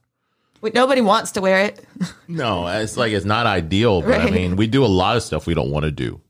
Wait, 0.61 0.75
nobody 0.75 1.01
wants 1.01 1.33
to 1.33 1.41
wear 1.41 1.61
it. 1.67 1.85
No, 2.29 2.67
it's 2.69 2.97
like 2.97 3.13
it's 3.13 3.25
not 3.27 3.47
ideal, 3.47 4.01
but 4.03 4.21
I 4.21 4.31
mean, 4.31 4.57
we 4.57 4.67
do 4.67 4.83
a 4.85 4.87
lot 4.89 5.17
of 5.17 5.23
stuff 5.23 5.47
we 5.47 5.53
don't 5.55 5.71
want 5.71 5.85
to 5.85 5.91
do. 5.91 6.21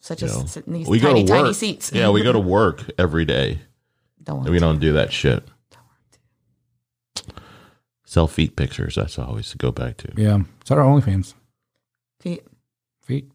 Such 0.00 0.20
You 0.22 0.28
as 0.28 0.56
know? 0.56 0.62
these 0.66 0.86
We 0.86 1.00
tiny, 1.00 1.24
go 1.24 1.26
to 1.26 1.32
work. 1.32 1.42
tiny 1.42 1.54
seats. 1.54 1.90
Yeah, 1.92 2.10
we 2.10 2.22
go 2.22 2.32
to 2.32 2.38
work 2.56 2.84
every 2.98 3.24
day. 3.24 3.60
Don't 4.22 4.36
want 4.36 4.46
And 4.48 4.52
we 4.54 4.60
don't 4.60 4.78
do 4.78 4.92
that 4.92 5.10
shit. 5.12 5.42
Sell 8.04 8.26
feet 8.26 8.56
pictures. 8.56 8.94
That's 8.94 9.18
what 9.18 9.24
I 9.26 9.28
always 9.30 9.52
go 9.54 9.70
back 9.70 9.96
to. 9.98 10.12
Yeah, 10.16 10.40
it's 10.60 10.70
our 10.70 10.78
OnlyFans 10.78 11.34
feet. 12.20 12.42
feet. 13.02 13.30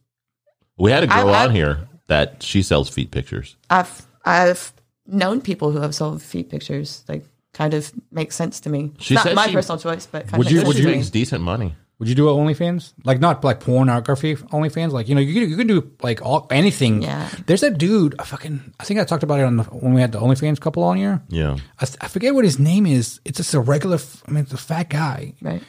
We 0.77 0.91
had 0.91 1.03
a 1.03 1.07
girl 1.07 1.29
I- 1.29 1.43
I- 1.43 1.45
on 1.47 1.55
here 1.55 1.87
that 2.07 2.43
she 2.43 2.61
sells 2.61 2.89
feet 2.89 3.11
pictures. 3.11 3.55
I've 3.69 4.05
I've 4.25 4.73
known 5.05 5.41
people 5.41 5.71
who 5.71 5.79
have 5.79 5.93
sold 5.95 6.21
feet 6.21 6.49
pictures. 6.49 7.03
Like, 7.07 7.25
kind 7.53 7.73
of 7.73 7.91
makes 8.11 8.35
sense 8.35 8.59
to 8.61 8.69
me. 8.69 8.91
She 8.99 9.13
Not 9.15 9.33
my 9.35 9.47
she- 9.47 9.53
personal 9.53 9.77
choice, 9.79 10.05
but 10.05 10.27
kind 10.27 10.37
Would 10.39 10.47
of 10.47 10.53
you- 10.53 10.63
would 10.63 10.77
you- 10.77 10.85
make 10.87 11.11
decent 11.11 11.43
money. 11.43 11.75
Would 11.99 12.09
you 12.09 12.15
do 12.15 12.27
an 12.27 12.35
OnlyFans? 12.35 12.91
Like 13.05 13.19
not 13.21 13.43
like 13.45 13.59
pornography 13.61 14.35
OnlyFans. 14.35 14.91
Like 14.91 15.07
you 15.07 15.15
know 15.15 15.21
you 15.21 15.33
can, 15.39 15.49
you 15.49 15.55
can 15.55 15.67
do 15.67 15.91
like 16.01 16.21
all 16.21 16.47
anything. 16.49 17.01
Yeah. 17.03 17.29
There's 17.45 17.63
a 17.63 17.69
dude. 17.69 18.15
I 18.19 18.23
fucking. 18.25 18.73
I 18.79 18.83
think 18.83 18.99
I 18.99 19.05
talked 19.05 19.23
about 19.23 19.39
it 19.39 19.43
on 19.43 19.57
the, 19.57 19.63
when 19.65 19.93
we 19.93 20.01
had 20.01 20.11
the 20.11 20.19
OnlyFans 20.19 20.59
couple 20.59 20.83
on 20.83 20.97
here. 20.97 21.21
Yeah. 21.29 21.57
I, 21.79 21.87
I 22.01 22.07
forget 22.09 22.33
what 22.33 22.43
his 22.43 22.59
name 22.59 22.85
is. 22.87 23.21
It's 23.23 23.37
just 23.37 23.53
a 23.53 23.59
regular. 23.59 23.95
f- 23.97 24.23
I 24.27 24.31
mean, 24.31 24.43
it's 24.43 24.51
a 24.53 24.57
fat 24.57 24.89
guy. 24.89 25.35
Right. 25.41 25.63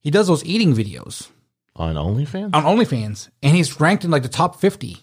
He 0.00 0.10
does 0.10 0.26
those 0.26 0.44
eating 0.44 0.74
videos 0.74 1.28
On 1.76 1.94
OnlyFans? 1.94 2.50
on 2.54 2.64
OnlyFans, 2.64 3.30
and 3.42 3.56
he's 3.56 3.80
ranked 3.80 4.04
in 4.04 4.10
like 4.10 4.24
the 4.24 4.28
top 4.28 4.60
fifty 4.60 4.98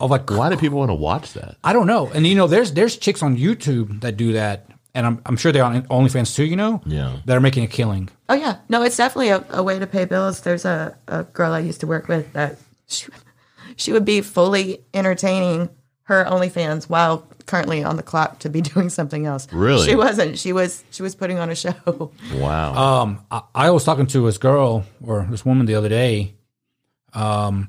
of 0.00 0.10
like. 0.10 0.30
Why 0.30 0.48
do 0.48 0.56
people 0.56 0.78
want 0.78 0.90
to 0.90 0.94
watch 0.94 1.32
that? 1.34 1.56
I 1.62 1.72
don't 1.72 1.86
know. 1.86 2.08
And 2.08 2.26
you 2.26 2.34
know, 2.34 2.46
there's 2.46 2.72
there's 2.72 2.96
chicks 2.96 3.22
on 3.22 3.36
YouTube 3.36 4.00
that 4.00 4.16
do 4.16 4.32
that, 4.32 4.66
and 4.94 5.06
I'm 5.06 5.20
I'm 5.26 5.36
sure 5.36 5.52
they're 5.52 5.64
on 5.64 5.82
OnlyFans 5.82 6.34
too. 6.34 6.44
You 6.44 6.56
know, 6.56 6.82
Yeah. 6.86 7.18
that 7.26 7.36
are 7.36 7.40
making 7.40 7.64
a 7.64 7.68
killing. 7.68 8.08
Oh 8.28 8.34
yeah, 8.34 8.58
no, 8.68 8.82
it's 8.82 8.96
definitely 8.96 9.30
a, 9.30 9.44
a 9.50 9.62
way 9.62 9.78
to 9.78 9.86
pay 9.86 10.04
bills. 10.04 10.40
There's 10.40 10.64
a, 10.64 10.96
a 11.08 11.24
girl 11.24 11.52
I 11.52 11.60
used 11.60 11.80
to 11.80 11.86
work 11.86 12.08
with 12.08 12.32
that 12.32 12.56
she, 12.88 13.06
she 13.76 13.92
would 13.92 14.04
be 14.04 14.20
fully 14.20 14.80
entertaining 14.94 15.68
her 16.04 16.24
OnlyFans 16.24 16.88
while 16.88 17.26
currently 17.46 17.82
on 17.84 17.96
the 17.96 18.02
clock 18.02 18.38
to 18.40 18.48
be 18.48 18.60
doing 18.72 18.88
something 18.90 19.26
else. 19.26 19.46
Really? 19.52 19.86
she 19.86 19.96
wasn't. 19.96 20.38
She 20.38 20.52
was 20.52 20.82
she 20.90 21.02
was 21.02 21.14
putting 21.14 21.38
on 21.38 21.50
a 21.50 21.54
show. 21.54 21.74
Wow. 22.34 22.74
Um, 23.02 23.20
I, 23.30 23.42
I 23.54 23.70
was 23.70 23.84
talking 23.84 24.06
to 24.08 24.26
this 24.26 24.38
girl 24.38 24.84
or 25.04 25.26
this 25.30 25.44
woman 25.44 25.66
the 25.66 25.74
other 25.74 25.88
day, 25.88 26.34
um, 27.12 27.68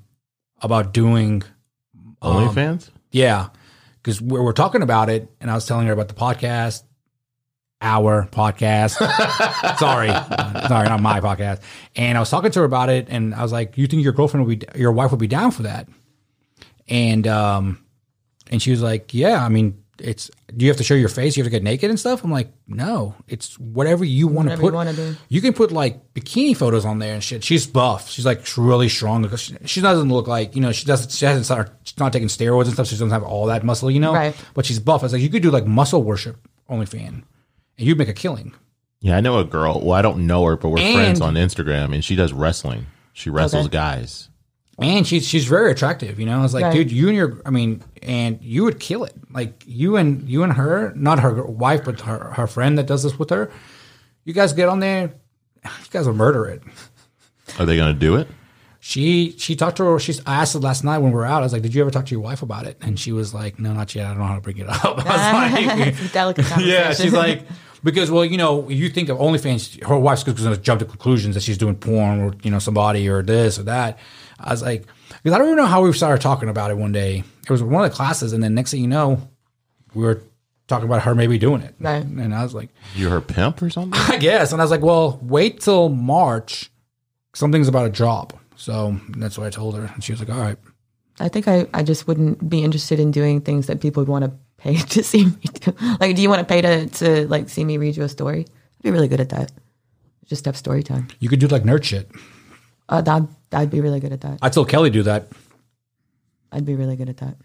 about 0.61 0.93
doing 0.93 1.43
OnlyFans? 2.21 2.89
Yeah, 3.11 3.49
because 4.01 4.21
we 4.21 4.39
were 4.39 4.53
talking 4.53 4.81
about 4.81 5.09
it, 5.09 5.29
and 5.39 5.49
I 5.49 5.55
was 5.55 5.65
telling 5.65 5.87
her 5.87 5.93
about 5.93 6.07
the 6.07 6.13
podcast, 6.13 6.83
our 7.81 8.27
podcast. 8.31 8.97
sorry, 9.77 10.09
sorry, 10.67 10.87
not 10.87 11.01
my 11.01 11.19
podcast. 11.19 11.61
And 11.95 12.17
I 12.17 12.21
was 12.21 12.29
talking 12.29 12.51
to 12.51 12.59
her 12.59 12.65
about 12.65 12.89
it, 12.89 13.07
and 13.09 13.33
I 13.33 13.41
was 13.43 13.51
like, 13.51 13.77
"You 13.77 13.87
think 13.87 14.03
your 14.03 14.13
girlfriend 14.13 14.45
would 14.45 14.59
be, 14.59 14.79
your 14.79 14.91
wife 14.91 15.11
would 15.11 15.19
be 15.19 15.27
down 15.27 15.51
for 15.51 15.63
that?" 15.63 15.87
And 16.87 17.27
um, 17.27 17.83
and 18.49 18.61
she 18.61 18.71
was 18.71 18.81
like, 18.81 19.13
"Yeah, 19.13 19.43
I 19.43 19.49
mean, 19.49 19.83
it's. 20.01 20.29
Do 20.55 20.65
you 20.65 20.69
have 20.71 20.77
to 20.77 20.83
show 20.83 20.93
your 20.95 21.09
face? 21.09 21.37
You 21.37 21.43
have 21.43 21.47
to 21.47 21.55
get 21.55 21.63
naked 21.63 21.89
and 21.89 21.99
stuff?" 21.99 22.23
I'm 22.23 22.31
like, 22.31 22.51
"No, 22.67 23.15
it's 23.27 23.57
whatever 23.59 24.03
you 24.03 24.27
want 24.27 24.49
to 24.49 24.57
Whatever 24.57 24.91
you 25.01 25.13
put. 25.13 25.17
You 25.29 25.41
can 25.41 25.53
put 25.53 25.71
like 25.71 26.13
bikini 26.13 26.55
photos 26.57 26.85
on 26.85 26.99
there 26.99 27.13
and 27.13 27.23
shit. 27.23 27.43
She's 27.43 27.65
buff. 27.67 28.09
She's 28.09 28.25
like 28.25 28.41
really 28.57 28.89
strong. 28.89 29.27
She, 29.37 29.55
she 29.65 29.81
doesn't 29.81 30.09
look 30.09 30.27
like 30.27 30.55
you 30.55 30.61
know. 30.61 30.71
She 30.71 30.85
doesn't. 30.85 31.11
She 31.11 31.25
hasn't 31.25 31.45
started. 31.45 31.73
She's 31.83 31.97
not 31.97 32.11
taking 32.13 32.27
steroids 32.27 32.65
and 32.65 32.73
stuff. 32.73 32.87
She 32.87 32.95
doesn't 32.95 33.11
have 33.11 33.23
all 33.23 33.45
that 33.47 33.63
muscle, 33.63 33.89
you 33.91 33.99
know. 33.99 34.13
Right. 34.13 34.35
But 34.53 34.65
she's 34.65 34.79
buff. 34.79 35.01
I 35.01 35.05
was 35.05 35.13
like, 35.13 35.21
you 35.21 35.29
could 35.29 35.43
do 35.43 35.51
like 35.51 35.65
muscle 35.65 36.03
worship 36.03 36.47
OnlyFan, 36.69 37.07
and 37.07 37.23
you'd 37.77 37.97
make 37.97 38.09
a 38.09 38.13
killing. 38.13 38.53
Yeah, 39.01 39.17
I 39.17 39.21
know 39.21 39.39
a 39.39 39.43
girl. 39.43 39.81
Well, 39.81 39.93
I 39.93 40.01
don't 40.01 40.27
know 40.27 40.45
her, 40.45 40.57
but 40.57 40.69
we're 40.69 40.79
And- 40.79 40.93
friends 40.95 41.21
on 41.21 41.33
Instagram, 41.35 41.93
and 41.93 42.03
she 42.05 42.15
does 42.15 42.33
wrestling. 42.33 42.85
She 43.13 43.29
wrestles 43.29 43.65
Okay. 43.65 43.73
guys. 43.73 44.29
And 44.81 45.05
she's 45.05 45.27
she's 45.27 45.45
very 45.45 45.71
attractive, 45.71 46.19
you 46.19 46.25
know. 46.25 46.39
I 46.39 46.41
was 46.41 46.53
like, 46.53 46.63
Right. 46.65 46.73
dude, 46.73 46.91
you 46.91 47.07
and 47.07 47.15
your, 47.17 47.41
I 47.45 47.49
mean, 47.49 47.83
and 48.01 48.41
you 48.41 48.63
would 48.63 48.79
kill 48.79 49.03
it. 49.03 49.13
Like 49.31 49.63
you 49.65 49.95
and 49.97 50.27
you 50.27 50.43
and 50.43 50.53
her, 50.53 50.91
not 50.95 51.19
her 51.19 51.43
wife, 51.43 51.83
but 51.85 52.01
her 52.01 52.31
her 52.33 52.47
friend 52.47 52.77
that 52.77 52.87
does 52.87 53.03
this 53.03 53.17
with 53.19 53.29
her. 53.29 53.51
You 54.25 54.33
guys 54.33 54.53
get 54.53 54.69
on 54.69 54.79
there, 54.79 55.13
you 55.63 55.69
guys 55.91 56.07
will 56.07 56.13
murder 56.15 56.45
it. 56.47 56.61
Are 57.59 57.65
they 57.65 57.75
going 57.75 57.93
to 57.93 57.99
do 57.99 58.15
it? 58.15 58.27
she 58.83 59.35
she 59.37 59.55
talked 59.55 59.77
to 59.77 59.83
her. 59.85 59.99
She's 59.99 60.19
I 60.25 60.41
asked 60.41 60.53
her 60.53 60.59
last 60.59 60.83
night 60.83 60.97
when 60.97 61.11
we 61.11 61.15
were 61.15 61.25
out. 61.25 61.41
I 61.41 61.43
was 61.43 61.53
like, 61.53 61.61
"Did 61.61 61.75
you 61.75 61.81
ever 61.81 61.91
talk 61.91 62.07
to 62.07 62.11
your 62.15 62.21
wife 62.21 62.41
about 62.41 62.65
it?" 62.65 62.77
And 62.81 62.99
she 62.99 63.11
was 63.11 63.31
like, 63.31 63.59
"No, 63.59 63.73
not 63.73 63.93
yet. 63.93 64.07
I 64.07 64.09
don't 64.09 64.17
know 64.19 64.25
how 64.25 64.35
to 64.35 64.41
bring 64.41 64.57
it 64.57 64.67
up." 64.67 64.83
I 65.05 65.51
was 65.53 65.65
like, 65.79 65.87
It's 65.89 66.01
a 66.01 66.07
delicate 66.11 66.45
conversation. 66.45 66.69
"Yeah." 66.79 66.93
She's 66.93 67.13
like, 67.13 67.43
because 67.83 68.11
well, 68.11 68.25
you 68.25 68.37
know, 68.37 68.69
you 68.69 68.89
think 68.89 69.09
of 69.09 69.17
OnlyFans, 69.17 69.83
her 69.85 69.97
wife's 69.97 70.23
going 70.23 70.37
to 70.37 70.57
jump 70.57 70.79
to 70.79 70.85
conclusions 70.85 71.35
that 71.35 71.41
she's 71.41 71.57
doing 71.57 71.75
porn 71.75 72.21
or 72.21 72.33
you 72.43 72.51
know 72.51 72.59
somebody 72.59 73.07
or 73.07 73.21
this 73.21 73.59
or 73.59 73.63
that. 73.63 73.99
I 74.39 74.51
was 74.51 74.61
like, 74.61 74.85
because 75.09 75.33
I 75.33 75.37
don't 75.37 75.47
even 75.47 75.57
know 75.57 75.65
how 75.65 75.83
we 75.83 75.93
started 75.93 76.21
talking 76.21 76.49
about 76.49 76.71
it 76.71 76.77
one 76.77 76.91
day. 76.91 77.23
It 77.43 77.49
was 77.49 77.61
one 77.61 77.83
of 77.83 77.89
the 77.89 77.95
classes, 77.95 78.33
and 78.33 78.43
then 78.43 78.55
next 78.55 78.71
thing 78.71 78.81
you 78.81 78.87
know, 78.87 79.27
we 79.93 80.03
were 80.03 80.21
talking 80.71 80.85
about 80.87 81.03
her 81.03 81.13
maybe 81.13 81.37
doing 81.37 81.61
it. 81.61 81.75
Right. 81.79 82.03
And 82.03 82.33
I 82.33 82.43
was 82.43 82.55
like, 82.55 82.69
You're 82.95 83.09
her 83.11 83.21
pimp 83.21 83.61
or 83.61 83.69
something? 83.69 83.93
I 84.07 84.17
guess. 84.17 84.51
And 84.51 84.61
I 84.61 84.63
was 84.63 84.71
like, 84.71 84.81
well, 84.81 85.19
wait 85.21 85.59
till 85.61 85.89
March. 85.89 86.71
Something's 87.33 87.67
about 87.67 87.83
to 87.83 87.89
drop. 87.89 88.37
So 88.55 88.99
that's 89.09 89.37
what 89.37 89.47
I 89.47 89.49
told 89.49 89.75
her. 89.75 89.91
And 89.93 90.03
she 90.03 90.11
was 90.11 90.19
like, 90.19 90.29
all 90.29 90.39
right. 90.39 90.57
I 91.19 91.27
think 91.27 91.47
I, 91.47 91.67
I 91.73 91.83
just 91.83 92.07
wouldn't 92.07 92.49
be 92.49 92.63
interested 92.63 92.99
in 92.99 93.11
doing 93.11 93.41
things 93.41 93.67
that 93.67 93.81
people 93.81 94.01
would 94.01 94.09
want 94.09 94.25
to 94.25 94.31
pay 94.61 94.75
to 94.95 95.03
see 95.03 95.25
me 95.25 95.37
do. 95.53 95.73
Like, 95.99 96.15
do 96.15 96.21
you 96.21 96.29
want 96.29 96.39
to 96.39 96.45
pay 96.45 96.61
to, 96.61 96.87
to 96.87 97.27
like 97.27 97.49
see 97.49 97.65
me 97.65 97.77
read 97.77 97.97
you 97.97 98.03
a 98.03 98.09
story? 98.09 98.45
I'd 98.47 98.83
be 98.83 98.91
really 98.91 99.07
good 99.07 99.19
at 99.19 99.29
that. 99.29 99.51
Just 100.25 100.45
have 100.45 100.55
story 100.55 100.83
time. 100.83 101.07
You 101.19 101.29
could 101.29 101.39
do 101.39 101.47
like 101.47 101.63
nerd 101.63 101.83
shit. 101.83 102.09
Uh, 102.87 103.01
that 103.01 103.23
I'd 103.51 103.69
be 103.69 103.81
really 103.81 103.99
good 103.99 104.13
at 104.13 104.21
that. 104.21 104.39
I 104.41 104.49
told 104.49 104.69
Kelly 104.69 104.89
do 104.89 105.03
that. 105.03 105.27
I'd 106.51 106.65
be 106.65 106.75
really 106.75 106.95
good 106.95 107.09
at 107.09 107.17
that. 107.17 107.35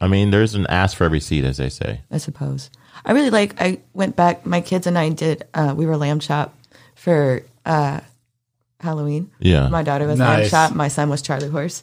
I 0.00 0.06
mean, 0.06 0.30
there's 0.30 0.54
an 0.54 0.66
ass 0.68 0.94
for 0.94 1.04
every 1.04 1.20
seat, 1.20 1.44
as 1.44 1.56
they 1.56 1.68
say. 1.68 2.02
I 2.10 2.18
suppose. 2.18 2.70
I 3.04 3.12
really 3.12 3.30
like. 3.30 3.60
I 3.60 3.80
went 3.94 4.14
back. 4.14 4.46
My 4.46 4.60
kids 4.60 4.86
and 4.86 4.96
I 4.96 5.08
did. 5.10 5.44
Uh, 5.54 5.74
we 5.76 5.86
were 5.86 5.96
lamb 5.96 6.20
chop 6.20 6.54
for 6.94 7.42
uh, 7.66 8.00
Halloween. 8.80 9.30
Yeah. 9.40 9.68
My 9.68 9.82
daughter 9.82 10.06
was 10.06 10.18
lamb 10.18 10.48
chop. 10.48 10.74
My 10.74 10.88
son 10.88 11.08
was 11.08 11.22
Charlie 11.22 11.48
Horse. 11.48 11.82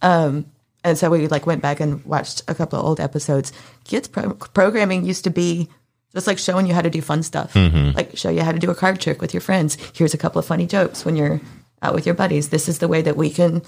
Um, 0.00 0.46
and 0.84 0.96
so 0.96 1.10
we 1.10 1.28
like 1.28 1.46
went 1.46 1.62
back 1.62 1.80
and 1.80 2.04
watched 2.04 2.42
a 2.48 2.54
couple 2.54 2.78
of 2.78 2.84
old 2.84 3.00
episodes. 3.00 3.52
Kids 3.84 4.08
pro- 4.08 4.32
programming 4.34 5.04
used 5.04 5.24
to 5.24 5.30
be 5.30 5.68
just 6.14 6.26
like 6.26 6.38
showing 6.38 6.66
you 6.66 6.74
how 6.74 6.82
to 6.82 6.90
do 6.90 7.00
fun 7.00 7.22
stuff, 7.22 7.54
like 7.94 8.16
show 8.16 8.30
you 8.30 8.42
how 8.42 8.52
to 8.52 8.58
do 8.58 8.70
a 8.70 8.74
card 8.74 9.00
trick 9.00 9.20
with 9.20 9.32
your 9.32 9.40
friends. 9.40 9.76
Here's 9.94 10.14
a 10.14 10.18
couple 10.18 10.38
of 10.38 10.46
funny 10.46 10.66
jokes 10.66 11.04
when 11.04 11.16
you're 11.16 11.40
out 11.82 11.94
with 11.94 12.06
your 12.06 12.14
buddies. 12.14 12.48
This 12.48 12.68
is 12.68 12.78
the 12.78 12.88
way 12.88 13.02
that 13.02 13.16
we 13.16 13.30
can 13.30 13.62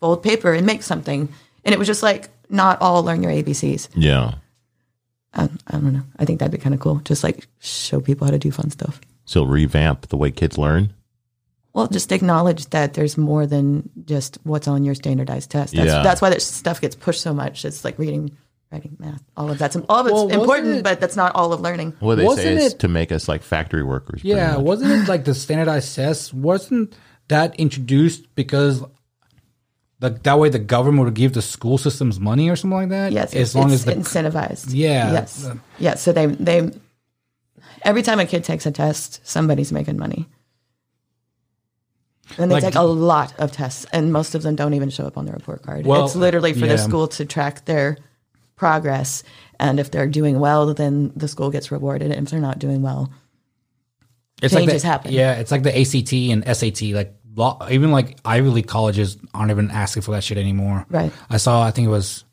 fold 0.00 0.22
paper 0.22 0.52
and 0.52 0.66
make 0.66 0.82
something. 0.82 1.28
And 1.64 1.72
it 1.72 1.78
was 1.78 1.86
just 1.86 2.02
like 2.02 2.28
not 2.48 2.80
all 2.80 3.02
learn 3.02 3.22
your 3.22 3.32
ABCs. 3.32 3.88
Yeah. 3.94 4.34
Um, 5.34 5.58
I 5.66 5.72
don't 5.72 5.92
know. 5.92 6.02
I 6.18 6.24
think 6.24 6.38
that'd 6.38 6.52
be 6.52 6.58
kind 6.58 6.74
of 6.74 6.80
cool. 6.80 7.00
Just 7.04 7.24
like 7.24 7.46
show 7.60 8.00
people 8.00 8.26
how 8.26 8.30
to 8.30 8.38
do 8.38 8.50
fun 8.50 8.70
stuff. 8.70 9.00
So 9.24 9.44
revamp 9.44 10.08
the 10.08 10.16
way 10.16 10.30
kids 10.30 10.58
learn. 10.58 10.92
Well, 11.74 11.88
just 11.88 12.12
acknowledge 12.12 12.66
that 12.70 12.94
there's 12.94 13.18
more 13.18 13.46
than 13.46 13.90
just 14.04 14.38
what's 14.44 14.68
on 14.68 14.84
your 14.84 14.94
standardized 14.94 15.50
test. 15.50 15.74
That's, 15.74 15.86
Yeah. 15.86 16.02
that's 16.02 16.22
why 16.22 16.30
that 16.30 16.40
stuff 16.40 16.80
gets 16.80 16.94
pushed 16.94 17.20
so 17.20 17.34
much. 17.34 17.64
It's 17.64 17.84
like 17.84 17.98
reading, 17.98 18.30
writing, 18.70 18.96
math, 19.00 19.22
all 19.36 19.50
of 19.50 19.58
that's 19.58 19.74
all 19.74 19.98
of 19.98 20.06
it's 20.06 20.12
Well, 20.14 20.28
important, 20.28 20.76
it- 20.76 20.84
but 20.84 21.00
that's 21.00 21.16
not 21.16 21.34
all 21.34 21.52
of 21.52 21.60
learning. 21.60 21.94
Well, 22.00 22.16
they 22.16 22.24
Wasn't 22.24 22.44
say 22.46 22.64
is 22.64 22.72
it- 22.74 22.78
to 22.78 22.88
make 22.88 23.10
us 23.10 23.26
like 23.28 23.42
factory 23.42 23.82
workers. 23.82 24.22
Yeah. 24.22 24.56
Wasn't 24.56 24.88
it 24.90 25.08
like 25.08 25.24
the 25.24 25.34
standardized 25.34 25.96
tests? 25.96 26.32
Wasn't 26.32 26.94
that 27.28 27.54
introduced 27.58 28.32
because 28.36 28.84
the, 29.98 30.10
that 30.10 30.38
way 30.38 30.50
the 30.50 30.58
government 30.60 31.06
would 31.06 31.14
give 31.14 31.32
the 31.32 31.42
school 31.42 31.78
systems 31.78 32.20
money 32.20 32.48
or 32.50 32.54
something 32.56 32.78
like 32.78 32.88
that? 32.90 33.10
Yes, 33.10 33.34
As 33.34 33.56
long 33.56 33.72
it's 33.72 33.74
as 33.74 33.84
the. 33.86 33.94
incentivized. 33.94 34.66
Yeah. 34.70 35.12
Yes. 35.12 35.50
Yeah. 35.80 35.94
So 35.96 36.12
they 36.12 36.26
they 36.26 36.70
every 37.82 38.02
time 38.02 38.20
a 38.20 38.26
kid 38.26 38.44
takes 38.44 38.64
a 38.66 38.70
test, 38.70 39.20
somebody's 39.24 39.72
making 39.72 39.98
money. 39.98 40.28
And 42.38 42.50
they 42.50 42.56
Like- 42.56 42.64
take 42.64 42.74
a 42.74 42.82
lot 42.82 43.34
of 43.38 43.52
tests, 43.52 43.86
and 43.92 44.12
most 44.12 44.34
of 44.34 44.42
them 44.42 44.56
don't 44.56 44.74
even 44.74 44.90
show 44.90 45.06
up 45.06 45.18
on 45.18 45.26
the 45.26 45.32
report 45.32 45.62
card. 45.62 45.86
Well, 45.86 46.06
it's 46.06 46.16
literally 46.16 46.52
for 46.52 46.66
yeah. 46.66 46.72
the 46.72 46.78
school 46.78 47.08
to 47.08 47.24
track 47.24 47.64
their 47.66 47.98
progress, 48.56 49.22
and 49.60 49.78
if 49.78 49.90
they're 49.90 50.06
doing 50.06 50.40
well, 50.40 50.72
then 50.74 51.12
the 51.14 51.28
school 51.28 51.50
gets 51.50 51.70
rewarded. 51.70 52.10
And 52.12 52.26
if 52.26 52.30
they're 52.30 52.40
not 52.40 52.58
doing 52.58 52.82
well, 52.82 53.10
it's 54.42 54.54
changes 54.54 54.82
the, 54.82 54.88
happen. 54.88 55.12
Yeah. 55.12 55.34
It's 55.34 55.50
like 55.50 55.62
the 55.62 55.78
ACT 55.78 56.12
and 56.30 56.44
SAT. 56.46 56.94
Like 56.94 57.14
lo- 57.34 57.58
even 57.70 57.90
like 57.90 58.18
Ivy 58.24 58.48
League 58.48 58.66
colleges 58.66 59.16
aren't 59.32 59.50
even 59.50 59.70
asking 59.70 60.02
for 60.02 60.12
that 60.12 60.24
shit 60.24 60.38
anymore. 60.38 60.86
Right. 60.88 61.12
I 61.30 61.36
saw, 61.36 61.62
I 61.62 61.70
think 61.70 61.86
it 61.86 61.90
was 61.90 62.24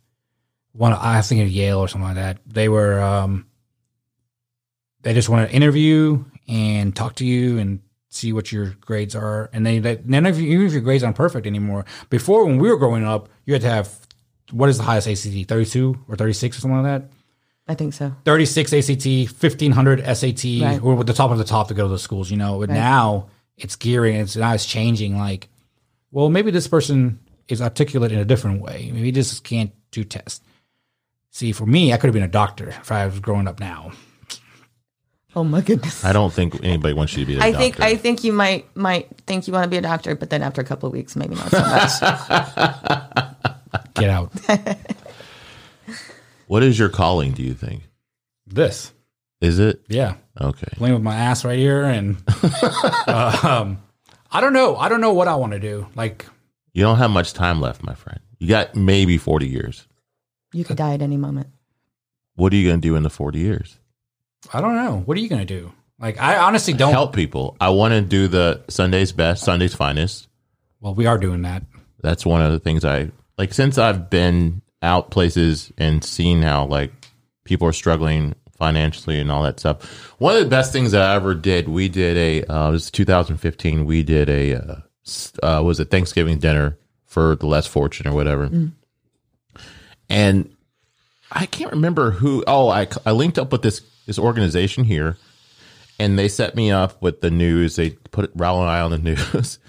one, 0.73 0.93
I 0.93 1.21
think 1.21 1.41
of 1.41 1.49
Yale 1.49 1.79
or 1.79 1.87
something 1.87 2.07
like 2.07 2.15
that. 2.15 2.37
They 2.45 2.69
were, 2.69 2.99
um, 3.01 3.45
they 5.01 5.13
just 5.13 5.29
want 5.29 5.49
to 5.49 5.55
interview 5.55 6.23
and 6.47 6.95
talk 6.95 7.15
to 7.15 7.25
you 7.25 7.57
and 7.59 7.81
see 8.11 8.31
what 8.33 8.51
your 8.51 8.75
grades 8.81 9.15
are. 9.15 9.49
And 9.53 9.65
they, 9.65 9.79
they 9.79 9.99
none 10.05 10.27
of 10.27 10.39
you, 10.39 10.51
even 10.51 10.67
if 10.67 10.73
your 10.73 10.81
grades 10.81 11.03
aren't 11.03 11.15
perfect 11.17 11.47
anymore. 11.47 11.85
Before, 12.11 12.45
when 12.45 12.59
we 12.59 12.69
were 12.69 12.77
growing 12.77 13.03
up, 13.05 13.29
you 13.45 13.53
had 13.53 13.63
to 13.63 13.69
have 13.69 13.89
what 14.51 14.69
is 14.69 14.77
the 14.77 14.83
highest 14.83 15.07
ACT? 15.07 15.47
Thirty 15.47 15.65
two 15.65 15.97
or 16.07 16.15
thirty 16.15 16.33
six 16.33 16.57
or 16.57 16.61
something 16.61 16.83
like 16.83 17.01
that. 17.01 17.09
I 17.67 17.73
think 17.75 17.93
so. 17.93 18.13
Thirty 18.25 18.45
six 18.45 18.73
ACT, 18.73 19.33
fifteen 19.35 19.71
hundred 19.71 19.99
SAT, 20.05 20.43
Right. 20.61 20.83
or 20.83 20.95
with 20.95 21.07
the 21.07 21.13
top 21.13 21.31
of 21.31 21.37
the 21.37 21.43
top 21.45 21.69
to 21.69 21.73
go 21.73 21.83
to 21.83 21.89
the 21.89 21.99
schools. 21.99 22.29
You 22.29 22.37
know, 22.37 22.59
but 22.59 22.69
now 22.69 23.29
it's 23.57 23.75
gearing. 23.77 24.15
It's 24.17 24.35
now 24.35 24.53
it's 24.53 24.65
changing. 24.65 25.17
Like, 25.17 25.47
well, 26.11 26.29
maybe 26.29 26.51
this 26.51 26.67
person 26.67 27.19
is 27.47 27.61
articulate 27.61 28.11
in 28.11 28.19
a 28.19 28.25
different 28.25 28.61
way. 28.61 28.91
Maybe 28.93 29.11
this 29.11 29.39
can't 29.39 29.71
do 29.91 30.03
tests. 30.03 30.41
See, 31.29 31.53
for 31.53 31.65
me, 31.65 31.93
I 31.93 31.97
could 31.97 32.07
have 32.07 32.13
been 32.13 32.23
a 32.23 32.27
doctor 32.27 32.69
if 32.69 32.91
I 32.91 33.05
was 33.05 33.19
growing 33.21 33.47
up 33.47 33.59
now. 33.61 33.93
Oh 35.35 35.43
my 35.45 35.61
goodness. 35.61 36.03
I 36.03 36.11
don't 36.11 36.31
think 36.33 36.61
anybody 36.63 36.93
wants 36.93 37.15
you 37.15 37.23
to 37.23 37.25
be. 37.25 37.37
A 37.37 37.41
I 37.41 37.51
doctor. 37.51 37.57
think 37.63 37.79
I 37.79 37.95
think 37.95 38.23
you 38.23 38.33
might 38.33 38.65
might 38.75 39.07
think 39.27 39.47
you 39.47 39.53
want 39.53 39.63
to 39.63 39.69
be 39.69 39.77
a 39.77 39.81
doctor, 39.81 40.13
but 40.15 40.29
then 40.29 40.43
after 40.43 40.59
a 40.61 40.65
couple 40.65 40.87
of 40.87 40.93
weeks, 40.93 41.15
maybe 41.15 41.35
not 41.35 41.49
so 41.51 41.59
much. 41.59 42.01
Get 43.95 44.09
out. 44.09 44.31
What 46.47 46.63
is 46.63 46.77
your 46.77 46.89
calling? 46.89 47.31
Do 47.31 47.43
you 47.43 47.53
think? 47.53 47.83
this, 48.45 48.91
Is 49.39 49.57
it 49.57 49.81
yeah, 49.87 50.15
okay? 50.39 50.67
playing 50.73 50.93
with 50.95 51.03
my 51.03 51.15
ass 51.15 51.45
right 51.45 51.57
here, 51.57 51.83
and 51.85 52.17
um, 53.07 53.81
I 54.29 54.41
don't 54.41 54.51
know. 54.51 54.75
I 54.75 54.89
don't 54.89 54.99
know 54.99 55.13
what 55.13 55.29
I 55.29 55.35
want 55.35 55.53
to 55.53 55.59
do. 55.59 55.87
Like, 55.95 56.25
You 56.73 56.83
don't 56.83 56.97
have 56.97 57.09
much 57.09 57.31
time 57.31 57.61
left, 57.61 57.83
my 57.83 57.93
friend. 57.93 58.19
You 58.37 58.49
got 58.49 58.75
maybe 58.75 59.17
forty 59.17 59.47
years. 59.47 59.87
you 60.51 60.65
could 60.65 60.75
die 60.75 60.93
at 60.93 61.01
any 61.01 61.15
moment. 61.15 61.47
What 62.35 62.51
are 62.51 62.57
you 62.57 62.67
going 62.67 62.81
to 62.81 62.85
do 62.85 62.97
in 62.97 63.03
the 63.03 63.09
forty 63.09 63.39
years? 63.39 63.77
I 64.53 64.61
don't 64.61 64.75
know. 64.75 65.01
What 65.05 65.17
are 65.17 65.21
you 65.21 65.29
gonna 65.29 65.45
do? 65.45 65.71
Like, 65.99 66.19
I 66.19 66.37
honestly 66.37 66.73
don't. 66.73 66.91
Help 66.91 67.13
people. 67.15 67.55
I 67.61 67.69
want 67.69 67.93
to 67.93 68.01
do 68.01 68.27
the 68.27 68.63
Sunday's 68.69 69.11
best, 69.11 69.43
Sunday's 69.43 69.75
finest. 69.75 70.27
Well, 70.79 70.95
we 70.95 71.05
are 71.05 71.19
doing 71.19 71.43
that. 71.43 71.63
That's 72.01 72.25
one 72.25 72.41
of 72.41 72.51
the 72.51 72.59
things 72.59 72.83
I 72.83 73.11
like. 73.37 73.53
Since 73.53 73.77
I've 73.77 74.09
been 74.09 74.63
out 74.81 75.11
places 75.11 75.71
and 75.77 76.03
seen 76.03 76.41
how 76.41 76.65
like 76.65 76.91
people 77.43 77.67
are 77.67 77.73
struggling 77.73 78.33
financially 78.57 79.19
and 79.19 79.31
all 79.31 79.43
that 79.43 79.59
stuff. 79.59 79.83
One 80.19 80.35
of 80.35 80.43
the 80.43 80.49
best 80.49 80.71
things 80.71 80.91
that 80.91 81.01
I 81.01 81.15
ever 81.15 81.33
did, 81.33 81.67
we 81.67 81.89
did 81.89 82.17
a 82.17 82.43
uh, 82.51 82.69
it 82.69 82.71
was 82.71 82.91
2015. 82.91 83.85
We 83.85 84.03
did 84.03 84.29
a 84.29 84.55
uh, 84.55 84.75
uh, 85.43 85.61
was 85.63 85.79
a 85.79 85.85
Thanksgiving 85.85 86.39
dinner 86.39 86.77
for 87.05 87.35
the 87.35 87.47
less 87.47 87.67
fortunate 87.67 88.11
or 88.11 88.15
whatever, 88.15 88.49
and 90.09 90.55
I 91.31 91.45
can't 91.45 91.71
remember 91.71 92.11
who. 92.11 92.43
Oh, 92.47 92.69
I 92.69 92.87
I 93.05 93.11
linked 93.11 93.37
up 93.39 93.51
with 93.51 93.61
this 93.61 93.81
this 94.05 94.19
organization 94.19 94.83
here, 94.83 95.17
and 95.99 96.17
they 96.17 96.27
set 96.27 96.55
me 96.55 96.71
up 96.71 97.01
with 97.01 97.21
the 97.21 97.31
news. 97.31 97.75
They 97.75 97.91
put 97.91 98.35
Raul 98.37 98.61
and 98.61 98.69
I 98.69 98.81
on 98.81 98.91
the 98.91 98.97
news. 99.37 99.59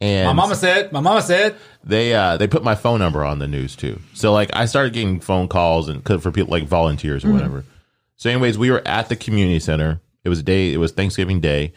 And 0.00 0.26
My 0.26 0.32
mama 0.32 0.54
said. 0.54 0.92
My 0.92 1.00
mama 1.00 1.22
said. 1.22 1.56
they 1.82 2.14
uh 2.14 2.36
they 2.36 2.46
put 2.46 2.62
my 2.62 2.74
phone 2.76 3.00
number 3.00 3.24
on 3.24 3.38
the 3.40 3.48
news 3.48 3.74
too. 3.74 4.00
So 4.14 4.32
like 4.32 4.50
I 4.54 4.66
started 4.66 4.92
getting 4.92 5.18
phone 5.20 5.48
calls 5.48 5.88
and 5.88 6.04
for 6.04 6.30
people 6.30 6.50
like 6.52 6.64
volunteers 6.68 7.24
or 7.24 7.32
whatever. 7.32 7.64
So 8.16 8.30
anyways, 8.30 8.56
we 8.58 8.70
were 8.70 8.82
at 8.86 9.08
the 9.08 9.16
community 9.16 9.58
center. 9.60 10.00
It 10.24 10.28
was 10.28 10.42
day. 10.42 10.72
It 10.72 10.76
was 10.76 10.92
Thanksgiving 10.92 11.40
Day, 11.40 11.72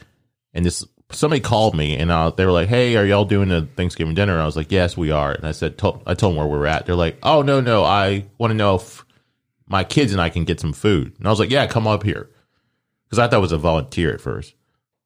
and 0.54 0.66
this 0.66 0.86
somebody 1.12 1.40
called 1.42 1.76
me 1.76 1.98
and 1.98 2.10
uh, 2.12 2.30
they 2.32 2.46
were 2.46 2.52
like, 2.52 2.68
"Hey, 2.70 2.96
are 2.96 3.06
y'all 3.06 3.26
doing 3.26 3.52
a 3.52 3.62
Thanksgiving 3.64 4.14
dinner?" 4.14 4.34
And 4.34 4.42
I 4.42 4.46
was 4.46 4.56
like, 4.58 4.72
"Yes, 4.72 4.96
we 4.98 5.10
are." 5.12 5.32
And 5.32 5.46
I 5.48 5.52
said, 5.52 5.78
to- 5.80 6.00
"I 6.06 6.14
told 6.14 6.34
them 6.34 6.38
where 6.38 6.48
we 6.48 6.58
were 6.58 6.68
at." 6.68 6.86
They're 6.86 6.96
like, 6.96 7.18
"Oh 7.24 7.42
no, 7.44 7.60
no, 7.62 7.84
I 7.84 8.26
want 8.38 8.52
to 8.52 8.56
know 8.56 8.76
if 8.76 9.04
my 9.72 9.84
kids 9.84 10.12
and 10.12 10.22
I 10.22 10.30
can 10.30 10.44
get 10.44 10.60
some 10.60 10.74
food." 10.74 11.14
And 11.18 11.28
I 11.28 11.30
was 11.30 11.40
like, 11.40 11.50
"Yeah, 11.50 11.66
come 11.66 11.88
up 11.88 12.04
here," 12.04 12.30
because 13.06 13.20
I 13.20 13.28
thought 13.28 13.38
it 13.38 13.42
was 13.42 13.52
a 13.52 13.58
volunteer 13.58 14.14
at 14.14 14.22
first. 14.22 14.54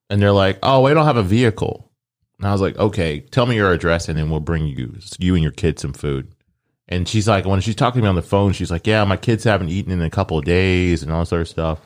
And 0.09 0.21
they're 0.21 0.31
like, 0.31 0.59
"Oh, 0.61 0.81
we 0.81 0.93
don't 0.93 1.05
have 1.05 1.17
a 1.17 1.23
vehicle." 1.23 1.85
And 2.37 2.47
I 2.47 2.51
was 2.51 2.61
like, 2.61 2.77
okay, 2.77 3.21
tell 3.21 3.45
me 3.45 3.55
your 3.55 3.71
address 3.71 4.09
and 4.09 4.17
then 4.17 4.29
we'll 4.29 4.39
bring 4.39 4.67
you, 4.67 4.97
you 5.19 5.35
and 5.35 5.43
your 5.43 5.51
kids 5.51 5.81
some 5.81 5.93
food. 5.93 6.33
And 6.87 7.07
she's 7.07 7.27
like, 7.27 7.45
when 7.45 7.61
she's 7.61 7.75
talking 7.75 8.01
to 8.01 8.03
me 8.03 8.09
on 8.09 8.15
the 8.15 8.21
phone, 8.21 8.51
she's 8.51 8.69
like, 8.69 8.85
yeah, 8.85 9.03
my 9.05 9.17
kids 9.17 9.43
haven't 9.43 9.69
eaten 9.69 9.91
in 9.91 10.01
a 10.01 10.09
couple 10.09 10.37
of 10.37 10.45
days 10.45 11.01
and 11.01 11.11
all 11.11 11.21
this 11.21 11.33
other 11.33 11.45
stuff. 11.45 11.79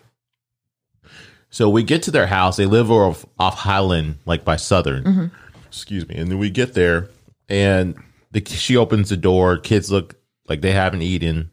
So 1.52 1.70
we 1.70 1.84
get 1.84 2.04
to 2.04 2.12
their 2.12 2.28
house. 2.28 2.58
They 2.58 2.66
live 2.66 2.92
off, 2.92 3.26
off 3.40 3.56
Highland, 3.56 4.18
like 4.26 4.44
by 4.44 4.56
Southern. 4.56 5.04
Mm-hmm. 5.04 5.26
Excuse 5.68 6.08
me. 6.08 6.16
And 6.16 6.30
then 6.30 6.40
we 6.40 6.50
get 6.50 6.74
there 6.74 7.10
and 7.48 7.96
the, 8.32 8.44
she 8.46 8.76
opens 8.76 9.10
the 9.10 9.18
door. 9.18 9.58
Kids 9.58 9.92
look 9.92 10.16
like 10.48 10.62
they 10.62 10.72
haven't 10.72 11.02
eaten. 11.02 11.52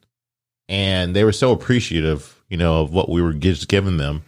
And 0.69 1.15
they 1.15 1.25
were 1.25 1.33
so 1.33 1.53
appreciative, 1.53 2.41
you 2.49 2.57
know, 2.57 2.83
of 2.83 2.93
what 2.93 3.09
we 3.09 3.23
were 3.23 3.33
just 3.33 3.69
giving 3.69 3.97
them. 3.97 4.25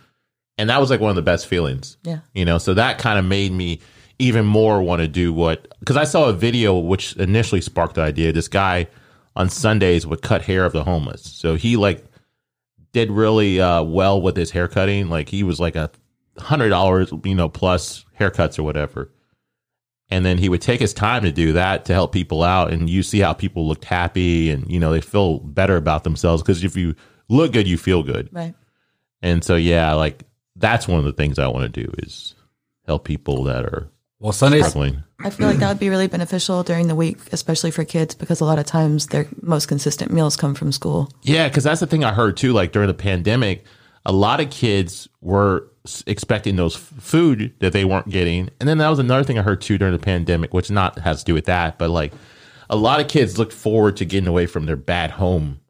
And 0.57 0.71
that 0.71 0.81
was 0.81 0.91
like 0.91 1.01
one 1.01 1.11
of 1.11 1.17
the 1.17 1.23
best 1.23 1.47
feelings 1.47 1.97
Yeah. 2.03 2.19
you 2.35 2.45
know 2.45 2.59
so 2.59 2.75
that 2.75 2.99
kind 2.99 3.17
of 3.17 3.25
made 3.25 3.53
me 3.53 3.79
even 4.19 4.45
more 4.45 4.83
want 4.83 5.01
to 5.01 5.07
do 5.07 5.33
what 5.33 5.69
because 5.79 5.97
I 5.97 6.03
saw 6.03 6.29
a 6.29 6.33
video 6.33 6.77
which 6.77 7.15
initially 7.17 7.61
sparked 7.61 7.95
the 7.95 8.03
idea. 8.03 8.33
This 8.33 8.49
guy 8.49 8.89
on 9.37 9.49
Sundays 9.49 10.05
would 10.05 10.21
cut 10.21 10.43
hair 10.43 10.65
of 10.65 10.73
the 10.73 10.83
homeless, 10.83 11.23
so 11.23 11.55
he 11.55 11.77
like 11.77 12.05
did 12.93 13.11
really 13.13 13.61
uh, 13.61 13.85
well 13.85 14.21
with 14.21 14.37
his 14.37 14.51
haircutting. 14.51 15.09
Like 15.09 15.29
he 15.29 15.45
was 15.45 15.61
like 15.61 15.77
a 15.77 15.93
hundred 16.39 16.71
dollars, 16.71 17.13
you 17.25 17.37
know, 17.37 17.49
plus 17.49 18.05
haircuts 18.19 18.59
or 18.59 18.65
whatever. 18.65 19.13
And 20.11 20.25
then 20.25 20.39
he 20.39 20.49
would 20.49 20.63
take 20.63 20.81
his 20.81 20.95
time 20.95 21.23
to 21.25 21.33
do 21.33 21.53
that 21.53 21.85
to 21.87 21.93
help 21.93 22.13
people 22.13 22.43
out, 22.43 22.73
and 22.73 22.89
you 22.89 23.03
see 23.03 23.19
how 23.21 23.35
people 23.35 23.69
looked 23.69 23.85
happy 23.85 24.51
and 24.51 24.71
you 24.71 24.81
know 24.81 24.91
they 24.93 25.03
feel 25.03 25.41
better 25.41 25.77
about 25.77 26.05
themselves 26.05 26.43
because 26.43 26.65
if 26.65 26.77
you 26.77 26.95
look 27.29 27.53
good, 27.53 27.69
you 27.69 27.77
feel 27.77 28.03
good. 28.03 28.29
Right. 28.33 28.55
And 29.21 29.45
so 29.45 29.55
yeah, 29.57 29.93
like 29.95 30.25
that's 30.57 30.89
one 30.89 30.99
of 30.99 31.05
the 31.05 31.13
things 31.13 31.39
I 31.39 31.49
want 31.49 31.73
to 31.73 31.85
do 31.85 31.93
is 31.99 32.35
help 32.87 33.05
people 33.05 33.45
that 33.45 33.65
are 33.67 33.91
Well, 34.19 34.33
Sundays. 34.33 34.67
struggling. 34.69 35.03
I 35.21 35.31
feel 35.31 35.47
like 35.47 35.59
that 35.59 35.69
would 35.69 35.79
be 35.81 35.91
really 35.91 36.07
beneficial 36.07 36.63
during 36.63 36.87
the 36.89 36.95
week, 36.95 37.19
especially 37.33 37.71
for 37.73 37.85
kids, 37.85 38.15
because 38.15 38.41
a 38.41 38.45
lot 38.45 38.59
of 38.59 38.65
times 38.67 39.09
their 39.09 39.27
most 39.43 39.67
consistent 39.67 40.11
meals 40.13 40.37
come 40.37 40.55
from 40.55 40.73
school. 40.73 41.11
Yeah, 41.23 41.49
because 41.49 41.65
that's 41.65 41.81
the 41.81 41.87
thing 41.87 42.03
I 42.05 42.13
heard 42.15 42.37
too. 42.37 42.53
Like 42.53 42.73
during 42.73 42.87
the 42.89 42.95
pandemic, 42.95 43.65
a 44.07 44.13
lot 44.13 44.41
of 44.41 44.49
kids 44.51 45.07
were 45.21 45.57
s- 45.59 45.69
expecting 46.07 46.57
those 46.57 46.77
food 46.77 47.55
that 47.61 47.73
they 47.73 47.85
weren't 47.85 48.09
getting, 48.09 48.51
and 48.61 48.69
then 48.69 48.79
that 48.79 48.89
was 48.89 48.99
another 48.99 49.25
thing 49.25 49.39
I 49.39 49.43
heard 49.43 49.61
too 49.61 49.79
during 49.79 49.93
the 49.93 49.99
pandemic, 49.99 50.55
which 50.55 50.71
not 50.71 50.99
has 51.01 51.21
to 51.21 51.25
do 51.25 51.35
with 51.35 51.47
that, 51.47 51.79
but 51.79 51.91
like 51.91 52.13
a 52.71 52.77
lot 52.77 53.01
of 53.01 53.09
kids 53.09 53.39
looked 53.39 53.53
forward 53.53 53.97
to 53.99 54.05
getting 54.05 54.29
away 54.29 54.47
from 54.47 54.67
their 54.67 54.77
bad 54.77 55.13
home 55.13 55.61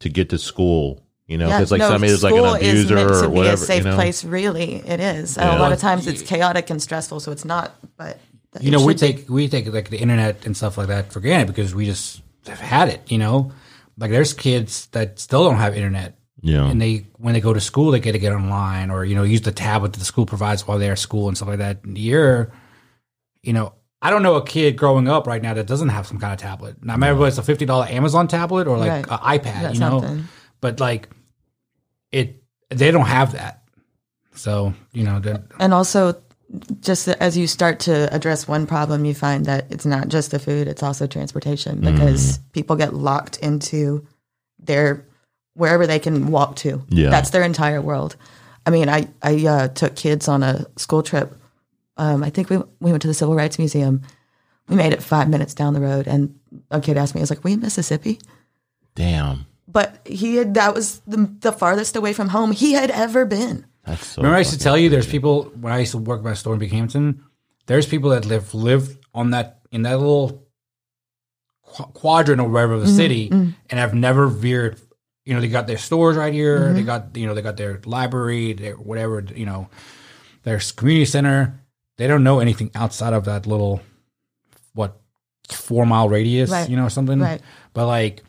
to 0.00 0.08
get 0.08 0.30
to 0.30 0.38
school. 0.38 1.04
You 1.26 1.36
know, 1.36 1.48
because 1.48 1.70
like 1.70 1.80
no, 1.80 1.90
somebody 1.90 2.10
was 2.10 2.22
like 2.22 2.32
an 2.32 2.38
school 2.38 2.54
is 2.54 2.84
abuser 2.84 2.94
meant 2.94 3.08
to 3.08 3.14
or 3.18 3.28
be 3.28 3.36
whatever. 3.36 3.62
a 3.62 3.66
safe 3.66 3.84
you 3.84 3.90
know? 3.90 3.96
place. 3.96 4.24
Really, 4.24 4.76
it 4.76 4.98
is. 4.98 5.36
Yeah. 5.36 5.58
a 5.58 5.60
lot 5.60 5.72
of 5.72 5.78
times 5.78 6.06
it's 6.06 6.22
chaotic 6.22 6.70
and 6.70 6.82
stressful, 6.82 7.20
so 7.20 7.32
it's 7.32 7.44
not. 7.44 7.76
But 7.98 8.18
you 8.60 8.70
know, 8.70 8.84
we 8.84 8.94
take 8.94 9.28
we 9.28 9.46
take 9.46 9.70
like 9.70 9.90
the 9.90 9.98
internet 9.98 10.46
and 10.46 10.56
stuff 10.56 10.78
like 10.78 10.88
that 10.88 11.12
for 11.12 11.20
granted 11.20 11.48
because 11.48 11.74
we 11.74 11.84
just 11.84 12.22
have 12.46 12.60
had 12.60 12.88
it. 12.88 13.12
You 13.12 13.18
know, 13.18 13.52
like 13.98 14.10
there's 14.10 14.32
kids 14.32 14.86
that 14.92 15.18
still 15.18 15.44
don't 15.44 15.56
have 15.56 15.76
internet, 15.76 16.17
Yeah, 16.40 16.68
and 16.68 16.80
they 16.80 17.06
when 17.16 17.34
they 17.34 17.40
go 17.40 17.52
to 17.52 17.60
school 17.60 17.90
they 17.90 18.00
get 18.00 18.12
to 18.12 18.18
get 18.18 18.32
online 18.32 18.90
or 18.90 19.04
you 19.04 19.16
know 19.16 19.24
use 19.24 19.40
the 19.40 19.52
tablet 19.52 19.92
that 19.92 19.98
the 19.98 20.04
school 20.04 20.24
provides 20.26 20.66
while 20.66 20.78
they're 20.78 20.92
at 20.92 20.98
school 20.98 21.28
and 21.28 21.36
stuff 21.36 21.48
like 21.48 21.58
that. 21.58 21.80
You're, 21.84 22.52
you 23.42 23.52
know, 23.52 23.74
I 24.00 24.10
don't 24.10 24.22
know 24.22 24.36
a 24.36 24.44
kid 24.44 24.76
growing 24.76 25.08
up 25.08 25.26
right 25.26 25.42
now 25.42 25.54
that 25.54 25.66
doesn't 25.66 25.88
have 25.88 26.06
some 26.06 26.20
kind 26.20 26.32
of 26.32 26.38
tablet. 26.38 26.84
Now, 26.84 26.96
maybe 26.96 27.20
it's 27.24 27.38
a 27.38 27.42
fifty 27.42 27.66
dollar 27.66 27.86
Amazon 27.86 28.28
tablet 28.28 28.68
or 28.68 28.78
like 28.78 29.08
Right. 29.08 29.20
an 29.34 29.40
iPad, 29.40 29.62
That's 29.62 29.74
you 29.74 29.80
know, 29.80 30.00
something. 30.00 30.24
but 30.60 30.78
like 30.78 31.08
it, 32.12 32.42
they 32.70 32.90
don't 32.92 33.06
have 33.06 33.32
that. 33.32 33.64
So 34.34 34.74
you 34.92 35.02
know, 35.02 35.20
and 35.58 35.74
also 35.74 36.22
just 36.80 37.08
as 37.08 37.36
you 37.36 37.46
start 37.46 37.80
to 37.80 38.12
address 38.14 38.48
one 38.48 38.66
problem 38.66 39.04
you 39.04 39.14
find 39.14 39.46
that 39.46 39.66
it's 39.70 39.84
not 39.84 40.08
just 40.08 40.30
the 40.30 40.38
food 40.38 40.66
it's 40.66 40.82
also 40.82 41.06
transportation 41.06 41.80
mm-hmm. 41.80 41.92
because 41.92 42.38
people 42.52 42.74
get 42.74 42.94
locked 42.94 43.36
into 43.38 44.06
their 44.58 45.04
wherever 45.58 45.86
they 45.86 45.98
can 45.98 46.28
walk 46.30 46.56
to 46.56 46.82
Yeah. 46.88 47.10
that's 47.10 47.30
their 47.30 47.42
entire 47.42 47.80
world 47.82 48.16
i 48.66 48.70
mean 48.70 48.88
i 48.88 49.08
i 49.22 49.46
uh, 49.46 49.68
took 49.68 49.94
kids 49.96 50.28
on 50.28 50.42
a 50.42 50.66
school 50.76 51.02
trip 51.02 51.34
um, 51.96 52.22
i 52.24 52.30
think 52.30 52.48
we, 52.50 52.56
we 52.80 52.90
went 52.90 53.02
to 53.02 53.08
the 53.08 53.14
civil 53.14 53.34
rights 53.34 53.58
museum 53.58 54.02
we 54.68 54.76
made 54.76 54.92
it 54.92 55.02
five 55.02 55.28
minutes 55.28 55.54
down 55.54 55.74
the 55.74 55.80
road 55.80 56.06
and 56.06 56.38
a 56.70 56.80
kid 56.80 56.96
asked 56.96 57.14
me 57.14 57.20
he 57.20 57.22
was 57.22 57.30
like 57.30 57.44
we 57.44 57.52
in 57.52 57.60
mississippi 57.60 58.18
damn, 58.94 59.46
but 59.66 59.98
he 60.06 60.36
had 60.36 60.54
that 60.54 60.74
was 60.74 61.00
the, 61.06 61.28
the 61.40 61.52
farthest 61.52 61.96
away 61.96 62.12
from 62.12 62.28
home 62.28 62.52
he 62.52 62.72
had 62.72 62.90
ever 62.90 63.24
been 63.26 63.64
that's 63.86 64.06
so. 64.06 64.20
Remember, 64.22 64.36
I 64.36 64.40
used 64.40 64.50
to 64.50 64.56
fucking 64.56 64.64
tell 64.64 64.76
you 64.78 64.90
there's 64.90 65.06
people 65.06 65.44
when 65.60 65.72
I 65.72 65.78
used 65.78 65.92
to 65.92 65.98
work 65.98 66.22
by 66.22 66.32
a 66.32 66.36
store 66.36 66.52
in 66.52 66.60
Binghampton. 66.60 67.22
There's 67.64 67.86
people 67.86 68.10
that 68.10 68.26
live 68.26 68.52
live 68.52 68.98
on 69.14 69.30
that 69.30 69.60
in 69.70 69.80
that 69.82 69.96
little 69.98 70.46
qu- 71.64 71.84
quadrant 71.94 72.38
or 72.40 72.48
wherever 72.50 72.74
of 72.74 72.82
the 72.82 72.88
city, 72.88 73.28
and 73.30 73.54
have 73.70 73.94
never 73.94 74.26
veered. 74.26 74.78
You 75.28 75.34
know, 75.34 75.40
they 75.40 75.48
got 75.48 75.66
their 75.66 75.78
stores 75.78 76.16
right 76.16 76.32
here. 76.32 76.72
They 76.72 76.80
mm-hmm. 76.80 76.86
got 76.86 77.16
you 77.16 77.26
know 77.26 77.34
they 77.34 77.42
got 77.42 77.58
their 77.58 77.80
library, 77.84 78.54
their 78.54 78.74
whatever 78.74 79.22
you 79.34 79.44
know, 79.44 79.68
their 80.42 80.58
community 80.76 81.04
center. 81.04 81.60
They 81.98 82.06
don't 82.06 82.24
know 82.24 82.40
anything 82.40 82.70
outside 82.74 83.12
of 83.12 83.26
that 83.26 83.46
little 83.46 83.82
what 84.72 85.00
four 85.50 85.84
mile 85.84 86.08
radius, 86.08 86.50
Right. 86.50 86.70
you 86.70 86.76
know, 86.76 86.88
something. 86.88 87.20
Right. 87.20 87.42
But 87.74 87.86
like 87.86 88.22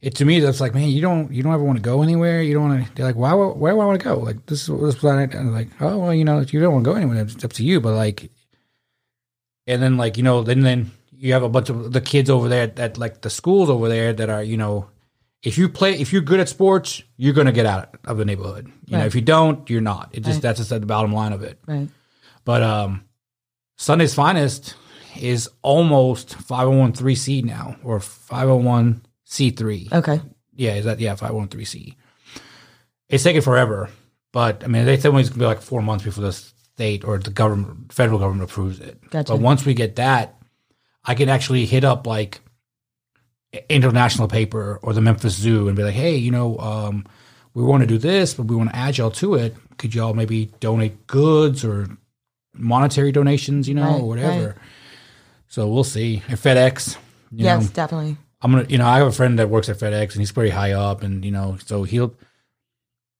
it 0.00 0.14
to 0.16 0.24
me 0.24 0.40
that's 0.40 0.60
like 0.60 0.74
man 0.74 0.88
you 0.88 1.00
don't 1.00 1.32
you 1.32 1.42
don't 1.42 1.54
ever 1.54 1.64
want 1.64 1.76
to 1.76 1.82
go 1.82 2.02
anywhere 2.02 2.42
you 2.42 2.54
don't 2.54 2.68
want 2.68 2.86
to 2.86 2.94
they're 2.94 3.06
like 3.06 3.16
why 3.16 3.34
where 3.34 3.72
do 3.72 3.80
i 3.80 3.84
want 3.84 3.98
to 3.98 4.04
go 4.04 4.16
like 4.18 4.44
this 4.46 4.68
is 4.68 4.80
this 4.80 4.94
planet 4.94 5.34
and 5.34 5.52
like 5.52 5.68
oh 5.80 5.98
well 5.98 6.14
you 6.14 6.24
know 6.24 6.38
you 6.40 6.60
don't 6.60 6.74
want 6.74 6.84
to 6.84 6.90
go 6.90 6.96
anywhere 6.96 7.22
it's 7.22 7.44
up 7.44 7.52
to 7.52 7.64
you 7.64 7.80
but 7.80 7.94
like 7.94 8.30
and 9.66 9.82
then 9.82 9.96
like 9.96 10.16
you 10.16 10.22
know 10.22 10.42
then 10.42 10.60
then 10.60 10.90
you 11.16 11.32
have 11.32 11.42
a 11.42 11.48
bunch 11.48 11.70
of 11.70 11.92
the 11.92 12.00
kids 12.00 12.28
over 12.28 12.48
there 12.48 12.66
that 12.66 12.98
like 12.98 13.22
the 13.22 13.30
schools 13.30 13.70
over 13.70 13.88
there 13.88 14.12
that 14.12 14.28
are 14.28 14.42
you 14.42 14.56
know 14.56 14.86
if 15.42 15.58
you 15.58 15.68
play 15.68 15.92
if 16.00 16.12
you're 16.12 16.22
good 16.22 16.40
at 16.40 16.48
sports 16.48 17.02
you're 17.16 17.34
going 17.34 17.46
to 17.46 17.52
get 17.52 17.66
out 17.66 17.96
of 18.06 18.16
the 18.18 18.24
neighborhood 18.24 18.70
you 18.86 18.96
know 18.96 19.04
if 19.04 19.14
you 19.14 19.20
don't 19.20 19.68
you're 19.70 19.80
not 19.80 20.10
it 20.12 20.20
just 20.20 20.36
Right. 20.36 20.42
that's 20.42 20.58
just 20.58 20.70
the 20.70 20.80
bottom 20.80 21.12
line 21.12 21.32
of 21.32 21.42
it 21.42 21.58
right 21.66 21.88
but 22.44 22.62
um 22.62 23.04
sunday's 23.76 24.14
finest 24.14 24.74
is 25.20 25.48
almost 25.62 26.36
501c 26.38 27.44
now 27.44 27.76
or 27.84 27.98
501c3 28.00 29.92
okay 29.92 30.20
yeah, 30.58 30.74
is 30.74 30.86
that 30.86 31.00
yeah, 31.00 31.14
five 31.16 31.32
one 31.34 31.48
three 31.48 31.66
C. 31.66 31.96
It's 33.10 33.22
taken 33.22 33.42
forever, 33.42 33.90
but 34.32 34.64
I 34.64 34.68
mean, 34.68 34.86
they 34.86 34.96
said 34.96 35.14
it's 35.14 35.28
gonna 35.28 35.38
be 35.38 35.44
like 35.44 35.60
four 35.60 35.82
months 35.82 36.04
before 36.04 36.24
the 36.24 36.32
state 36.32 37.04
or 37.04 37.18
the 37.18 37.30
government, 37.30 37.92
federal 37.92 38.18
government 38.18 38.50
approves 38.50 38.80
it. 38.80 38.98
Gotcha. 39.10 39.32
But 39.34 39.42
once 39.42 39.66
we 39.66 39.74
get 39.74 39.96
that, 39.96 40.34
I 41.04 41.14
can 41.14 41.28
actually 41.28 41.66
hit 41.66 41.84
up 41.84 42.06
like 42.06 42.40
international 43.68 44.28
paper 44.28 44.78
or 44.82 44.92
the 44.92 45.00
Memphis 45.00 45.34
Zoo 45.34 45.68
and 45.68 45.76
be 45.76 45.84
like, 45.84 45.94
hey, 45.94 46.16
you 46.16 46.30
know, 46.30 46.58
um, 46.58 47.04
we 47.54 47.62
want 47.62 47.82
to 47.82 47.86
do 47.86 47.98
this, 47.98 48.34
but 48.34 48.44
we 48.44 48.56
want 48.56 48.70
to 48.70 48.76
add 48.76 48.98
y'all 48.98 49.10
to 49.12 49.34
it. 49.34 49.54
Could 49.78 49.94
y'all 49.94 50.14
maybe 50.14 50.46
donate 50.60 51.06
goods 51.06 51.64
or 51.64 51.86
monetary 52.54 53.12
donations, 53.12 53.68
you 53.68 53.74
know, 53.74 53.84
Right, 53.84 54.00
or 54.00 54.08
whatever? 54.08 54.46
right. 54.48 54.56
So 55.48 55.68
we'll 55.68 55.84
see. 55.84 56.22
And 56.28 56.38
FedEx, 56.38 56.96
you 57.30 57.44
yes 57.44 57.62
know, 57.62 57.68
definitely 57.72 58.16
I'm 58.42 58.52
gonna, 58.52 58.66
you 58.68 58.78
know, 58.78 58.86
I 58.86 58.98
have 58.98 59.06
a 59.06 59.12
friend 59.12 59.38
that 59.38 59.48
works 59.48 59.68
at 59.68 59.78
FedEx 59.78 60.12
and 60.12 60.20
he's 60.20 60.32
pretty 60.32 60.50
high 60.50 60.72
up, 60.72 61.02
and 61.02 61.24
you 61.24 61.30
know, 61.30 61.56
so 61.64 61.84
he'll. 61.84 62.14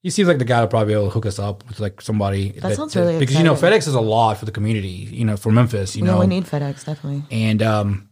He 0.02 0.10
seems 0.10 0.28
like 0.28 0.38
the 0.38 0.44
guy 0.44 0.60
will 0.60 0.68
probably 0.68 0.88
be 0.88 0.92
able 0.92 1.06
to 1.06 1.10
hook 1.10 1.26
us 1.26 1.38
up 1.40 1.66
with 1.66 1.80
like 1.80 2.00
somebody. 2.00 2.50
That, 2.52 2.76
sounds 2.76 2.94
really 2.94 3.18
because 3.18 3.36
you 3.36 3.42
know. 3.42 3.54
FedEx 3.54 3.88
is 3.88 3.94
a 3.94 4.00
lot 4.00 4.38
for 4.38 4.44
the 4.44 4.52
community. 4.52 4.88
You 4.88 5.24
know, 5.24 5.36
for 5.36 5.50
Memphis, 5.50 5.96
you 5.96 6.02
we 6.02 6.08
know, 6.08 6.20
we 6.20 6.26
need 6.26 6.44
fedex 6.44 6.84
definitely 6.84 7.24
and 7.30 7.62
um, 7.62 8.05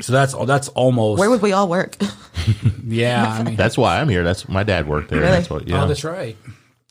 so 0.00 0.12
that's 0.12 0.34
that's 0.46 0.68
almost 0.68 1.18
where 1.20 1.30
would 1.30 1.42
we 1.42 1.52
all 1.52 1.68
work 1.68 1.96
yeah. 2.86 3.38
I 3.38 3.42
mean, 3.42 3.56
That's 3.56 3.78
why 3.78 4.00
I'm 4.00 4.08
here. 4.08 4.22
That's 4.24 4.48
my 4.48 4.62
dad 4.62 4.86
worked 4.86 5.10
there. 5.10 5.20
Really? 5.20 5.32
That's 5.32 5.50
what. 5.50 5.66
Yeah. 5.66 5.84
Oh, 5.84 5.88
that's 5.88 6.04
right. 6.04 6.36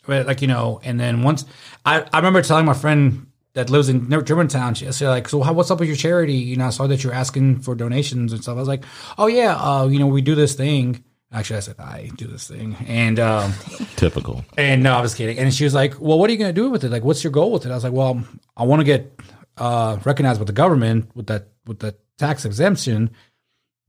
But 0.07 0.25
like 0.25 0.41
you 0.41 0.47
know, 0.47 0.79
and 0.83 0.99
then 0.99 1.23
once 1.23 1.45
I, 1.85 2.05
I 2.13 2.17
remember 2.17 2.41
telling 2.41 2.65
my 2.65 2.73
friend 2.73 3.27
that 3.53 3.69
lives 3.69 3.87
in 3.89 4.09
Germantown, 4.25 4.73
she 4.73 4.91
said 4.91 5.09
like, 5.09 5.29
so 5.29 5.41
how, 5.43 5.53
what's 5.53 5.69
up 5.69 5.79
with 5.79 5.87
your 5.87 5.97
charity? 5.97 6.33
You 6.33 6.57
know, 6.57 6.65
I 6.65 6.69
saw 6.71 6.87
that 6.87 7.03
you're 7.03 7.13
asking 7.13 7.59
for 7.59 7.75
donations 7.75 8.33
and 8.33 8.41
stuff. 8.41 8.55
I 8.55 8.59
was 8.59 8.67
like, 8.67 8.83
oh 9.17 9.27
yeah, 9.27 9.55
uh, 9.55 9.85
you 9.87 9.99
know, 9.99 10.07
we 10.07 10.21
do 10.21 10.35
this 10.35 10.55
thing. 10.55 11.03
Actually, 11.31 11.57
I 11.57 11.59
said 11.61 11.75
I 11.79 12.09
do 12.15 12.27
this 12.27 12.47
thing, 12.47 12.75
and 12.87 13.19
um, 13.19 13.53
Typical. 13.95 14.45
and 14.57 14.83
no, 14.83 14.93
I 14.93 15.01
was 15.01 15.15
kidding. 15.15 15.39
And 15.39 15.53
she 15.53 15.63
was 15.63 15.73
like, 15.73 15.99
well, 15.99 16.19
what 16.19 16.29
are 16.29 16.33
you 16.33 16.39
going 16.39 16.53
to 16.53 16.61
do 16.61 16.69
with 16.69 16.83
it? 16.83 16.91
Like, 16.91 17.03
what's 17.03 17.23
your 17.23 17.31
goal 17.31 17.51
with 17.51 17.65
it? 17.65 17.71
I 17.71 17.75
was 17.75 17.83
like, 17.83 17.93
well, 17.93 18.23
I 18.55 18.63
want 18.63 18.81
to 18.81 18.83
get 18.83 19.19
uh, 19.57 19.97
recognized 20.03 20.39
with 20.39 20.47
the 20.47 20.53
government 20.53 21.09
with 21.15 21.27
that 21.27 21.47
with 21.65 21.79
the 21.79 21.95
tax 22.17 22.45
exemption. 22.45 23.11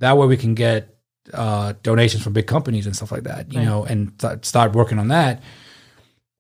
That 0.01 0.16
way, 0.18 0.27
we 0.27 0.37
can 0.37 0.55
get 0.55 0.97
uh, 1.33 1.75
donations 1.83 2.22
from 2.22 2.33
big 2.33 2.47
companies 2.47 2.87
and 2.87 2.95
stuff 2.95 3.11
like 3.12 3.22
that, 3.25 3.53
you 3.53 3.59
Right. 3.61 3.64
know, 3.66 3.85
and 3.85 4.18
th- 4.18 4.45
start 4.45 4.72
working 4.75 4.99
on 4.99 5.09
that. 5.09 5.43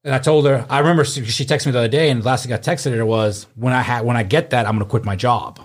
And 0.02 0.14
I 0.14 0.18
told 0.18 0.44
her, 0.46 0.66
I 0.68 0.80
remember 0.80 1.04
she, 1.04 1.24
she 1.24 1.44
texted 1.46 1.66
me 1.66 1.72
the 1.72 1.78
other 1.78 1.88
day, 1.88 2.10
and 2.10 2.20
the 2.20 2.26
last 2.26 2.44
thing 2.44 2.52
I 2.52 2.58
texted 2.58 2.94
her 2.94 3.06
was, 3.06 3.46
when 3.54 3.72
I 3.72 3.80
had 3.80 4.04
when 4.04 4.16
I 4.18 4.22
get 4.22 4.50
that, 4.50 4.66
I'm 4.66 4.74
going 4.76 4.84
to 4.84 4.90
quit 4.90 5.04
my 5.04 5.16
job. 5.16 5.60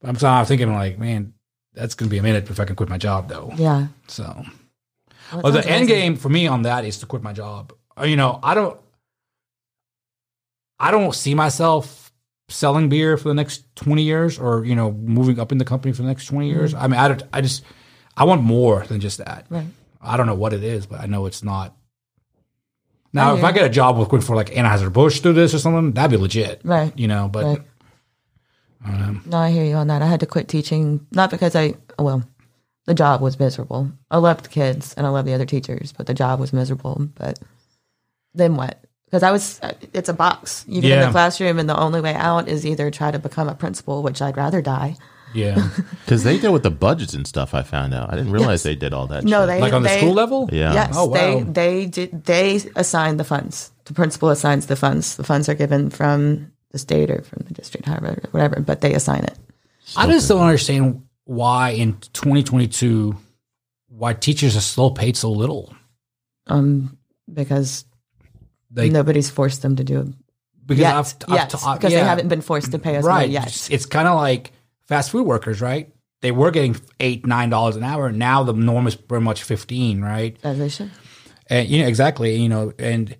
But 0.00 0.08
I'm, 0.10 0.16
so 0.16 0.28
I'm 0.28 0.44
thinking 0.44 0.70
like, 0.72 0.98
man, 0.98 1.32
that's 1.72 1.94
going 1.94 2.08
to 2.08 2.10
be 2.10 2.18
a 2.18 2.22
minute 2.22 2.50
if 2.50 2.60
I 2.60 2.66
can 2.66 2.76
quit 2.76 2.90
my 2.90 2.98
job 2.98 3.28
though. 3.30 3.50
yeah 3.56 3.86
So 4.08 4.24
Well, 5.32 5.42
well, 5.44 5.52
the 5.52 5.66
end 5.66 5.88
game 5.88 6.16
for 6.16 6.28
me 6.28 6.46
on 6.46 6.62
that 6.62 6.84
is 6.84 6.98
to 6.98 7.06
quit 7.06 7.22
my 7.22 7.32
job. 7.32 7.72
Uh, 7.98 8.04
You 8.04 8.16
know, 8.16 8.38
I 8.42 8.52
don't, 8.54 8.78
I 10.78 10.90
don't 10.90 11.14
see 11.14 11.34
myself 11.34 12.01
selling 12.48 12.88
beer 12.88 13.16
for 13.16 13.28
the 13.28 13.34
next 13.34 13.64
twenty 13.76 14.02
years, 14.02 14.38
or 14.38 14.64
you 14.64 14.74
know, 14.74 14.92
moving 14.92 15.38
up 15.38 15.52
in 15.52 15.58
the 15.58 15.64
company 15.64 15.92
for 15.92 16.02
the 16.02 16.08
next 16.08 16.26
twenty 16.26 16.48
years. 16.48 16.74
Mm-hmm. 16.74 16.84
I 16.84 16.88
mean, 16.88 17.20
I, 17.32 17.38
I 17.38 17.40
just, 17.40 17.64
I 18.16 18.24
want 18.24 18.42
more 18.42 18.84
than 18.86 19.00
just 19.00 19.18
that. 19.18 19.46
right 19.48 19.66
I 20.00 20.16
don't 20.16 20.26
know 20.26 20.34
what 20.34 20.52
it 20.52 20.64
is, 20.64 20.86
but 20.86 21.00
I 21.00 21.06
know 21.06 21.26
it's 21.26 21.44
not. 21.44 21.76
Now, 23.12 23.34
I 23.34 23.38
if 23.38 23.44
I 23.44 23.52
get 23.52 23.64
a 23.64 23.70
job 23.70 23.96
with 23.96 24.10
working 24.10 24.26
for 24.26 24.34
like 24.34 24.50
Anheuser 24.50 24.92
Busch 24.92 25.20
through 25.20 25.34
this 25.34 25.54
or 25.54 25.58
something, 25.58 25.92
that'd 25.92 26.10
be 26.10 26.16
legit, 26.16 26.60
right 26.64 26.92
you 26.98 27.08
know. 27.08 27.28
But 27.28 27.44
right 27.44 27.62
no 29.26 29.38
i 29.38 29.50
hear 29.50 29.64
you 29.64 29.74
on 29.74 29.86
that 29.86 30.02
i 30.02 30.06
had 30.06 30.20
to 30.20 30.26
quit 30.26 30.48
teaching 30.48 31.06
not 31.12 31.30
because 31.30 31.54
i 31.54 31.74
well 31.98 32.22
the 32.86 32.94
job 32.94 33.20
was 33.20 33.38
miserable 33.38 33.90
i 34.10 34.16
loved 34.16 34.44
the 34.44 34.48
kids 34.48 34.94
and 34.94 35.06
i 35.06 35.10
loved 35.10 35.28
the 35.28 35.34
other 35.34 35.46
teachers 35.46 35.92
but 35.92 36.06
the 36.06 36.14
job 36.14 36.40
was 36.40 36.52
miserable 36.52 37.08
but 37.14 37.38
then 38.34 38.56
what 38.56 38.81
because 39.12 39.22
I 39.22 39.30
was, 39.30 39.60
it's 39.92 40.08
a 40.08 40.14
box. 40.14 40.64
You 40.66 40.80
get 40.80 40.98
in 41.00 41.04
the 41.06 41.12
classroom, 41.12 41.58
and 41.58 41.68
the 41.68 41.78
only 41.78 42.00
way 42.00 42.14
out 42.14 42.48
is 42.48 42.64
either 42.64 42.90
try 42.90 43.10
to 43.10 43.18
become 43.18 43.46
a 43.46 43.54
principal, 43.54 44.02
which 44.02 44.22
I'd 44.22 44.38
rather 44.38 44.62
die. 44.62 44.96
Yeah. 45.34 45.68
Because 46.04 46.24
they 46.24 46.38
deal 46.38 46.52
with 46.52 46.62
the 46.62 46.70
budgets 46.70 47.12
and 47.12 47.26
stuff. 47.26 47.52
I 47.54 47.62
found 47.62 47.92
out. 47.94 48.10
I 48.12 48.16
didn't 48.16 48.32
realize 48.32 48.60
Yes. 48.60 48.62
they 48.64 48.74
did 48.74 48.92
all 48.94 49.06
that. 49.08 49.24
No, 49.24 49.42
shit. 49.42 49.48
they 49.48 49.60
like 49.60 49.72
on 49.74 49.82
the 49.82 49.88
school 49.98 50.12
level? 50.14 50.48
Yeah. 50.50 50.72
Yes, 50.74 50.94
Oh, 50.96 51.06
wow. 51.06 51.12
they 51.14 51.42
they 51.42 51.86
did 51.86 52.24
they 52.24 52.60
assign 52.74 53.18
the 53.18 53.24
funds. 53.24 53.70
The 53.84 53.92
principal 53.94 54.30
assigns 54.30 54.66
the 54.66 54.76
funds. 54.76 55.16
The 55.16 55.24
funds 55.24 55.48
are 55.48 55.54
given 55.54 55.90
from 55.90 56.50
the 56.70 56.78
state 56.78 57.10
or 57.10 57.22
from 57.22 57.44
the 57.46 57.54
district, 57.54 57.86
however, 57.86 58.18
whatever. 58.32 58.60
But 58.60 58.80
they 58.80 58.94
assign 58.94 59.24
it. 59.24 59.38
I 59.96 60.06
just 60.06 60.28
don't 60.28 60.40
understand 60.42 61.02
why 61.24 61.70
in 61.70 61.98
2022 62.14 63.14
why 63.88 64.14
teachers 64.14 64.56
are 64.56 64.60
still 64.60 64.90
paid 64.90 65.16
so 65.16 65.30
little. 65.30 65.72
Um, 66.46 66.98
because 67.32 67.84
Nobody's 68.74 69.30
forced 69.30 69.62
them 69.62 69.76
to 69.76 69.84
do 69.84 70.00
it 70.00 70.08
because 70.66 70.80
yet. 70.80 70.94
I've, 70.94 71.14
I've 71.28 71.34
yet, 71.34 71.50
ta- 71.50 71.74
because 71.74 71.92
yeah. 71.92 72.00
they 72.00 72.06
haven't 72.06 72.28
been 72.28 72.40
forced 72.40 72.72
to 72.72 72.78
pay 72.78 72.96
us 72.96 73.04
right. 73.04 73.22
money 73.22 73.32
yet. 73.32 73.68
It's 73.70 73.86
kind 73.86 74.08
of 74.08 74.16
like 74.16 74.52
fast 74.82 75.10
food 75.10 75.26
workers, 75.26 75.60
right? 75.60 75.92
They 76.20 76.30
were 76.30 76.50
getting 76.50 76.76
eight, 77.00 77.26
nine 77.26 77.50
dollars 77.50 77.76
an 77.76 77.82
hour. 77.82 78.12
Now 78.12 78.44
the 78.44 78.52
norm 78.52 78.86
is 78.86 78.94
pretty 78.94 79.24
much 79.24 79.42
fifteen, 79.42 80.00
right? 80.00 80.36
As 80.42 80.58
they 80.58 80.68
should. 80.68 80.90
And 81.48 81.68
you 81.68 81.82
know 81.82 81.88
exactly, 81.88 82.36
you 82.36 82.48
know. 82.48 82.72
And 82.78 83.16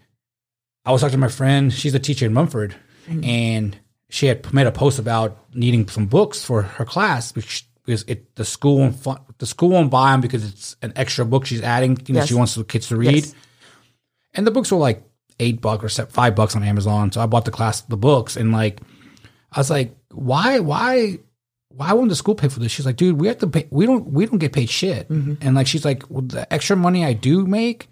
I 0.84 0.92
was 0.92 1.00
talking 1.00 1.12
to 1.12 1.18
my 1.18 1.28
friend. 1.28 1.72
She's 1.72 1.94
a 1.94 1.98
teacher 1.98 2.26
in 2.26 2.32
Munford, 2.32 2.76
mm-hmm. 3.09 3.24
and 3.24 3.78
she 4.09 4.26
had 4.26 4.53
made 4.55 4.66
a 4.66 4.72
post 4.72 4.98
about 4.98 5.38
needing 5.55 5.88
some 5.88 6.07
books 6.07 6.44
for 6.44 6.62
her 6.62 6.84
class 6.84 7.34
which 7.34 7.66
because 7.84 8.05
it 8.07 8.34
the 8.36 8.44
school 8.44 8.78
won't 8.78 9.38
the 9.38 9.46
school 9.46 9.70
won't 9.70 9.90
buy 9.90 10.12
them 10.12 10.20
because 10.20 10.48
it's 10.48 10.76
an 10.82 10.92
extra 10.94 11.24
book 11.24 11.46
she's 11.46 11.62
adding. 11.62 11.98
You 12.07 12.14
know, 12.14 12.20
Yes. 12.20 12.28
she 12.28 12.34
wants 12.34 12.55
the 12.55 12.64
kids 12.64 12.88
to 12.88 12.96
read, 12.96 13.14
Yes. 13.24 13.34
and 14.34 14.46
the 14.46 14.50
books 14.50 14.70
were 14.70 14.78
like 14.78 15.03
eight 15.43 15.61
bucks 15.61 15.99
or 15.99 16.07
five 16.07 16.34
bucks 16.34 16.57
on 16.57 16.62
Amazon. 16.62 17.12
So 17.12 17.20
I 17.20 17.26
bought 17.26 17.45
the 17.45 17.51
class 17.51 17.82
the 17.82 17.97
books, 17.97 18.36
and 18.36 18.53
like 18.53 18.80
I 19.53 19.61
was 19.61 19.70
like, 19.70 19.95
why, 20.11 20.61
why, 20.61 21.18
why 21.68 21.93
won't 21.93 22.09
the 22.09 22.16
school 22.16 22.34
pay 22.34 22.49
for 22.49 22.61
this? 22.61 22.72
She's 22.72 22.86
like, 22.86 22.97
dude, 22.97 23.20
we 23.20 23.28
have 23.28 23.38
to 23.38 23.47
pay. 23.47 23.66
We 23.70 23.86
don't, 23.86 24.07
we 24.12 24.24
don't 24.26 24.38
get 24.38 24.53
paid 24.53 24.70
shit. 24.70 25.09
Mm-hmm. 25.09 25.34
And 25.40 25.55
like, 25.55 25.66
she's 25.66 25.84
like, 25.84 26.05
well, 26.11 26.22
the 26.22 26.51
extra 26.53 26.76
money 26.76 27.05
I 27.05 27.12
do 27.12 27.47
make, 27.47 27.88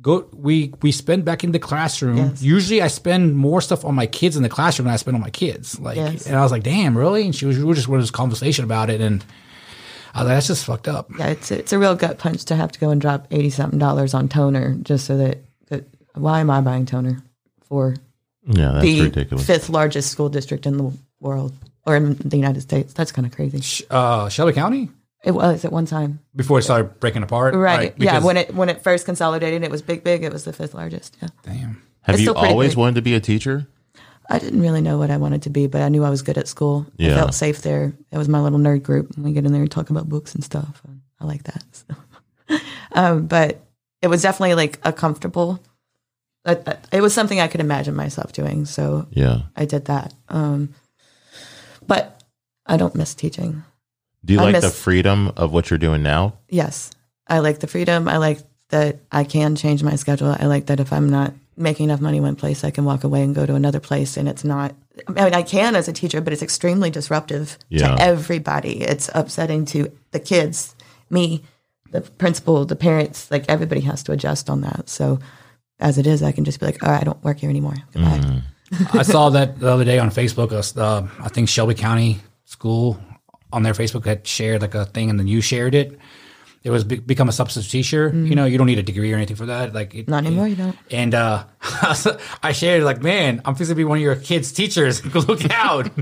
go, 0.00 0.28
we 0.32 0.72
we 0.82 0.90
spend 0.90 1.24
back 1.24 1.44
in 1.44 1.52
the 1.52 1.58
classroom. 1.60 2.16
Yes. 2.16 2.42
Usually, 2.42 2.82
I 2.82 2.88
spend 2.88 3.36
more 3.36 3.60
stuff 3.60 3.84
on 3.84 3.94
my 3.94 4.06
kids 4.06 4.36
in 4.36 4.42
the 4.42 4.48
classroom 4.48 4.86
than 4.86 4.94
I 4.94 4.96
spend 4.96 5.14
on 5.14 5.20
my 5.20 5.30
kids. 5.30 5.78
Like, 5.78 5.96
Yes. 5.96 6.26
and 6.26 6.36
I 6.36 6.42
was 6.42 6.50
like, 6.50 6.64
damn, 6.64 6.98
really? 6.98 7.24
And 7.24 7.34
she 7.34 7.46
was, 7.46 7.56
we 7.58 7.64
were 7.64 7.74
just 7.74 7.86
having 7.86 8.00
this 8.00 8.10
conversation 8.10 8.64
about 8.64 8.90
it, 8.90 9.00
and 9.00 9.24
I 10.12 10.20
was 10.22 10.28
like, 10.28 10.36
that's 10.36 10.46
just 10.48 10.64
fucked 10.64 10.88
up. 10.88 11.10
Yeah, 11.18 11.28
it's 11.28 11.50
it's 11.52 11.72
a 11.72 11.78
real 11.78 11.94
gut 11.94 12.18
punch 12.18 12.44
to 12.46 12.56
have 12.56 12.72
to 12.72 12.80
go 12.80 12.90
and 12.90 13.00
drop 13.00 13.28
eighty 13.30 13.50
something 13.50 13.78
dollars 13.78 14.14
on 14.14 14.28
toner 14.28 14.74
just 14.82 15.06
so 15.06 15.16
that 15.18 15.43
why 16.14 16.40
am 16.40 16.50
I 16.50 16.60
buying 16.60 16.86
toner 16.86 17.22
for 17.68 17.96
yeah, 18.46 18.72
that's 18.72 18.84
the 18.84 19.00
ridiculous. 19.02 19.46
fifth 19.46 19.68
largest 19.68 20.10
school 20.10 20.28
district 20.28 20.66
in 20.66 20.76
the 20.76 20.92
world 21.20 21.52
or 21.86 21.96
in 21.96 22.14
the 22.16 22.36
United 22.36 22.60
States? 22.60 22.92
That's 22.92 23.12
kind 23.12 23.26
of 23.26 23.32
crazy. 23.32 23.84
Uh, 23.90 24.28
Shelby 24.28 24.52
County 24.52 24.90
It 25.22 25.32
was 25.32 25.64
at 25.64 25.72
one 25.72 25.86
time. 25.86 26.20
before 26.36 26.58
it 26.58 26.62
started 26.62 27.00
breaking 27.00 27.22
apart, 27.22 27.54
Right. 27.54 27.94
yeah. 27.96 28.20
When 28.20 28.36
it 28.36 28.54
when 28.54 28.68
it 28.68 28.82
first 28.82 29.06
consolidated, 29.06 29.62
it 29.62 29.70
was 29.70 29.82
big, 29.82 30.04
big. 30.04 30.22
It 30.24 30.32
was 30.32 30.44
the 30.44 30.52
fifth 30.52 30.74
largest. 30.74 31.16
Yeah. 31.20 31.28
damn. 31.42 31.82
Have 32.02 32.16
it's 32.16 32.22
you 32.24 32.34
always 32.34 32.70
big. 32.72 32.78
wanted 32.78 32.94
to 32.96 33.02
be 33.02 33.14
a 33.14 33.20
teacher? 33.20 33.66
I 34.28 34.38
didn't 34.38 34.60
really 34.60 34.80
know 34.80 34.96
what 34.98 35.10
I 35.10 35.16
wanted 35.18 35.42
to 35.42 35.50
be, 35.50 35.66
but 35.66 35.82
I 35.82 35.88
knew 35.90 36.02
I 36.04 36.10
was 36.10 36.22
good 36.22 36.38
at 36.38 36.48
school. 36.48 36.86
Yeah. 36.96 37.12
I 37.12 37.16
felt 37.16 37.34
safe 37.34 37.60
there. 37.62 37.92
It 38.10 38.16
was 38.18 38.28
my 38.28 38.40
little 38.40 38.58
nerd 38.58 38.82
group. 38.82 39.16
We 39.18 39.32
get 39.32 39.44
in 39.44 39.52
there 39.52 39.60
and 39.62 39.70
talk 39.70 39.90
about 39.90 40.08
books 40.08 40.34
and 40.34 40.42
stuff. 40.42 40.80
I 41.20 41.24
like 41.26 41.42
that. 41.44 41.64
So. 41.72 42.58
um, 42.92 43.26
but 43.26 43.60
it 44.00 44.08
was 44.08 44.22
definitely 44.22 44.54
like 44.54 44.78
a 44.82 44.92
comfortable. 44.92 45.60
Uh, 46.44 46.54
It 46.92 47.00
was 47.00 47.14
something 47.14 47.40
I 47.40 47.48
could 47.48 47.60
imagine 47.60 47.94
myself 47.94 48.32
doing, 48.32 48.64
so 48.66 49.06
Yeah. 49.10 49.42
I 49.56 49.64
did 49.64 49.86
that. 49.86 50.12
Um, 50.28 50.74
but 51.86 52.22
I 52.66 52.76
don't 52.76 52.94
miss 52.94 53.14
teaching. 53.14 53.62
Do 54.24 54.32
you 54.34 54.40
I 54.40 54.44
like 54.44 54.60
the 54.62 54.70
freedom 54.70 55.32
of 55.36 55.52
what 55.52 55.70
you're 55.70 55.78
doing 55.78 56.02
now? 56.02 56.34
Yes, 56.48 56.90
I 57.28 57.40
like 57.40 57.60
the 57.60 57.66
freedom. 57.66 58.08
I 58.08 58.16
like 58.16 58.40
that 58.70 59.00
I 59.12 59.24
can 59.24 59.54
change 59.56 59.82
my 59.82 59.96
schedule. 59.96 60.34
I 60.38 60.46
like 60.46 60.66
that 60.66 60.80
if 60.80 60.92
I'm 60.92 61.08
not 61.10 61.34
making 61.56 61.84
enough 61.84 62.00
money 62.00 62.20
one 62.20 62.34
place, 62.34 62.64
I 62.64 62.70
can 62.70 62.84
walk 62.84 63.04
away 63.04 63.22
and 63.22 63.34
go 63.34 63.44
to 63.46 63.54
another 63.54 63.80
place, 63.80 64.16
and 64.16 64.28
it's 64.28 64.44
not. 64.44 64.74
I 65.08 65.24
mean, 65.24 65.34
I 65.34 65.42
can 65.42 65.76
as 65.76 65.88
a 65.88 65.92
teacher, 65.92 66.20
but 66.22 66.32
it's 66.32 66.42
extremely 66.42 66.88
disruptive 66.90 67.58
Yeah. 67.68 67.96
to 67.96 68.02
everybody. 68.02 68.80
It's 68.80 69.10
upsetting 69.14 69.66
to 69.66 69.90
the 70.12 70.20
kids, 70.20 70.74
me, 71.10 71.42
the 71.90 72.00
principal, 72.00 72.64
the 72.64 72.76
parents. 72.76 73.30
Like 73.30 73.44
everybody 73.48 73.82
has 73.82 74.02
to 74.04 74.12
adjust 74.12 74.48
on 74.48 74.62
that. 74.62 74.88
So, 74.88 75.18
as 75.80 75.98
it 75.98 76.06
is, 76.06 76.22
I 76.22 76.32
can 76.32 76.44
just 76.44 76.60
be 76.60 76.66
like, 76.66 76.82
"All 76.82 76.90
right, 76.90 77.00
I 77.00 77.04
don't 77.04 77.22
work 77.24 77.38
here 77.40 77.50
anymore. 77.50 77.74
Goodbye." 77.92 78.18
Mm-hmm. 78.18 78.98
I 78.98 79.02
saw 79.02 79.30
that 79.30 79.60
the 79.60 79.70
other 79.70 79.84
day 79.84 79.98
on 79.98 80.10
Facebook. 80.10 80.52
Uh, 80.76 81.06
I 81.22 81.28
think 81.28 81.48
Shelby 81.48 81.74
County 81.74 82.20
School 82.44 82.98
on 83.52 83.62
their 83.62 83.74
Facebook 83.74 84.04
had 84.04 84.26
shared 84.26 84.62
like 84.62 84.74
a 84.74 84.84
thing, 84.84 85.10
and 85.10 85.18
then 85.18 85.26
you 85.28 85.40
shared 85.40 85.74
it. 85.74 85.98
It 86.64 86.70
was 86.70 86.82
be- 86.82 86.98
become 86.98 87.28
a 87.28 87.32
substitute 87.32 87.70
teacher. 87.70 88.10
You 88.14 88.34
know, 88.34 88.46
you 88.46 88.56
don't 88.56 88.66
need 88.66 88.78
a 88.78 88.82
degree 88.82 89.12
or 89.12 89.16
anything 89.16 89.36
for 89.36 89.46
that. 89.46 89.74
Like 89.74 89.94
it, 89.94 90.06
Mm. 90.06 90.08
Not 90.08 90.24
anymore. 90.24 90.48
You 90.48 90.56
don't. 90.56 90.76
And 90.90 91.14
uh, 91.14 91.44
I 92.42 92.52
shared 92.52 92.82
like, 92.84 93.02
man, 93.02 93.42
I'm 93.44 93.54
fixing 93.54 93.74
to 93.74 93.76
be 93.76 93.84
one 93.84 93.98
of 93.98 94.02
your 94.02 94.16
kids' 94.16 94.50
teachers. 94.50 95.04
Look 95.28 95.48
out! 95.50 95.90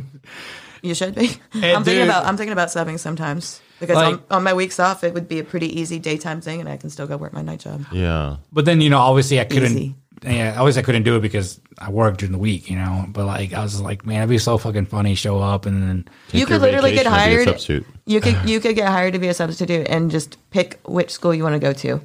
You 0.85 0.97
should 0.97 1.15
be. 1.15 1.29
Hey, 1.53 1.73
I'm 1.77 1.85
thinking 1.85 2.03
about 2.03 2.27
I'm 2.27 2.37
thinking 2.37 2.53
about 2.53 2.67
subbing 2.67 2.99
sometimes 2.99 3.62
because 3.83 3.97
Like- 3.97 4.15
on, 4.15 4.23
on 4.31 4.43
my 4.43 4.55
weeks 4.55 4.81
off 4.81 5.05
it 5.05 5.13
would 5.13 5.29
be 5.29 5.39
a 5.39 5.45
pretty 5.45 5.79
easy 5.79 5.99
daytime 5.99 6.41
thing, 6.41 6.61
and 6.61 6.69
I 6.69 6.77
can 6.79 6.89
still 6.89 7.07
go 7.07 7.17
work 7.19 7.33
my 7.35 7.43
night 7.43 7.61
job. 7.61 7.85
Yeah. 7.93 8.37
But 8.51 8.65
then 8.65 8.81
you 8.81 8.89
know, 8.89 8.99
obviously, 8.99 9.39
I 9.41 9.45
couldn't. 9.45 9.73
Easy. 9.73 9.95
Yeah, 10.25 10.55
obviously, 10.57 10.83
I 10.83 10.85
couldn't 10.85 11.03
do 11.03 11.17
it 11.17 11.21
because 11.21 11.61
I 11.79 11.91
worked 11.91 12.21
during 12.21 12.31
the 12.33 12.39
week. 12.39 12.71
You 12.71 12.77
know, 12.77 13.07
but 13.09 13.27
like, 13.27 13.53
I 13.53 13.63
was 13.63 13.81
like, 13.81 14.07
man, 14.07 14.19
it'd 14.19 14.29
be 14.31 14.39
so 14.39 14.57
fucking 14.57 14.87
funny. 14.87 15.17
Show 15.17 15.41
up 15.41 15.67
and 15.67 15.83
then 15.83 16.09
you 16.33 16.47
could 16.47 16.61
literally 16.63 16.93
get 16.93 17.07
vacation 17.07 17.13
a 17.13 17.19
hired. 17.19 17.49
substitute. 17.49 17.87
You 18.07 18.21
could 18.21 18.37
you 18.49 18.61
could 18.61 18.77
get 18.77 18.89
hired 18.89 19.15
to 19.15 19.19
be 19.19 19.27
a 19.29 19.35
substitute 19.35 19.89
and 19.91 20.11
just 20.13 20.39
pick 20.51 20.79
which 20.87 21.11
school 21.11 21.35
you 21.35 21.43
want 21.43 21.55
to 21.55 21.59
go 21.59 21.73
to, 21.73 22.01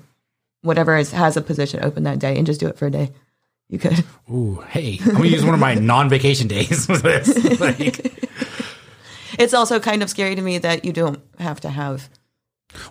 whatever 0.63 0.97
is, 0.97 1.11
has 1.11 1.37
a 1.37 1.41
position 1.41 1.83
open 1.83 2.03
that 2.03 2.17
day, 2.19 2.35
and 2.37 2.45
just 2.47 2.59
do 2.59 2.67
it 2.67 2.77
for 2.77 2.87
a 2.87 2.91
day. 2.91 3.11
You 3.69 3.77
could. 3.77 4.03
Ooh, 4.31 4.63
hey, 4.69 4.97
I'm 5.05 5.11
gonna 5.13 5.27
use 5.27 5.43
one 5.45 5.53
of 5.53 5.59
my 5.59 5.75
non-vacation 5.75 6.47
days 6.47 6.87
with 6.89 7.03
this. 7.03 7.27
Like, 7.59 8.26
It's 9.37 9.53
also 9.53 9.79
kind 9.79 10.01
of 10.03 10.09
scary 10.09 10.35
to 10.35 10.41
me 10.41 10.57
that 10.59 10.85
you 10.85 10.93
don't 10.93 11.19
have 11.39 11.59
to 11.61 11.69
have 11.69 12.09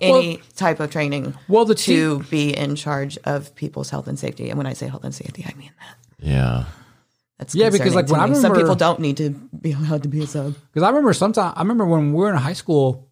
any 0.00 0.40
type 0.56 0.80
of 0.80 0.90
training 0.90 1.34
well, 1.48 1.64
the 1.64 1.74
two, 1.74 2.18
to 2.22 2.24
be 2.28 2.56
in 2.56 2.76
charge 2.76 3.18
of 3.24 3.54
people's 3.54 3.90
health 3.90 4.08
and 4.08 4.18
safety. 4.18 4.48
And 4.48 4.56
when 4.58 4.66
I 4.66 4.72
say 4.72 4.88
health 4.88 5.04
and 5.04 5.14
safety, 5.14 5.44
I 5.48 5.54
mean 5.56 5.70
that. 5.78 5.96
Yeah. 6.26 6.64
That's 7.38 7.54
Yeah, 7.54 7.68
because, 7.70 7.94
like, 7.94 8.08
when 8.08 8.20
I 8.20 8.26
me. 8.26 8.34
some 8.34 8.54
people 8.54 8.74
don't 8.74 9.00
need 9.00 9.18
to 9.18 9.30
be 9.30 9.72
allowed 9.72 10.02
to 10.04 10.08
be 10.08 10.22
a 10.22 10.26
sub. 10.26 10.54
because 10.72 10.82
I 10.82 10.88
remember 10.88 11.12
sometimes 11.12 11.52
I 11.56 11.60
remember 11.60 11.84
when 11.84 12.12
we 12.12 12.18
were 12.18 12.30
in 12.30 12.36
high 12.36 12.54
school, 12.54 13.10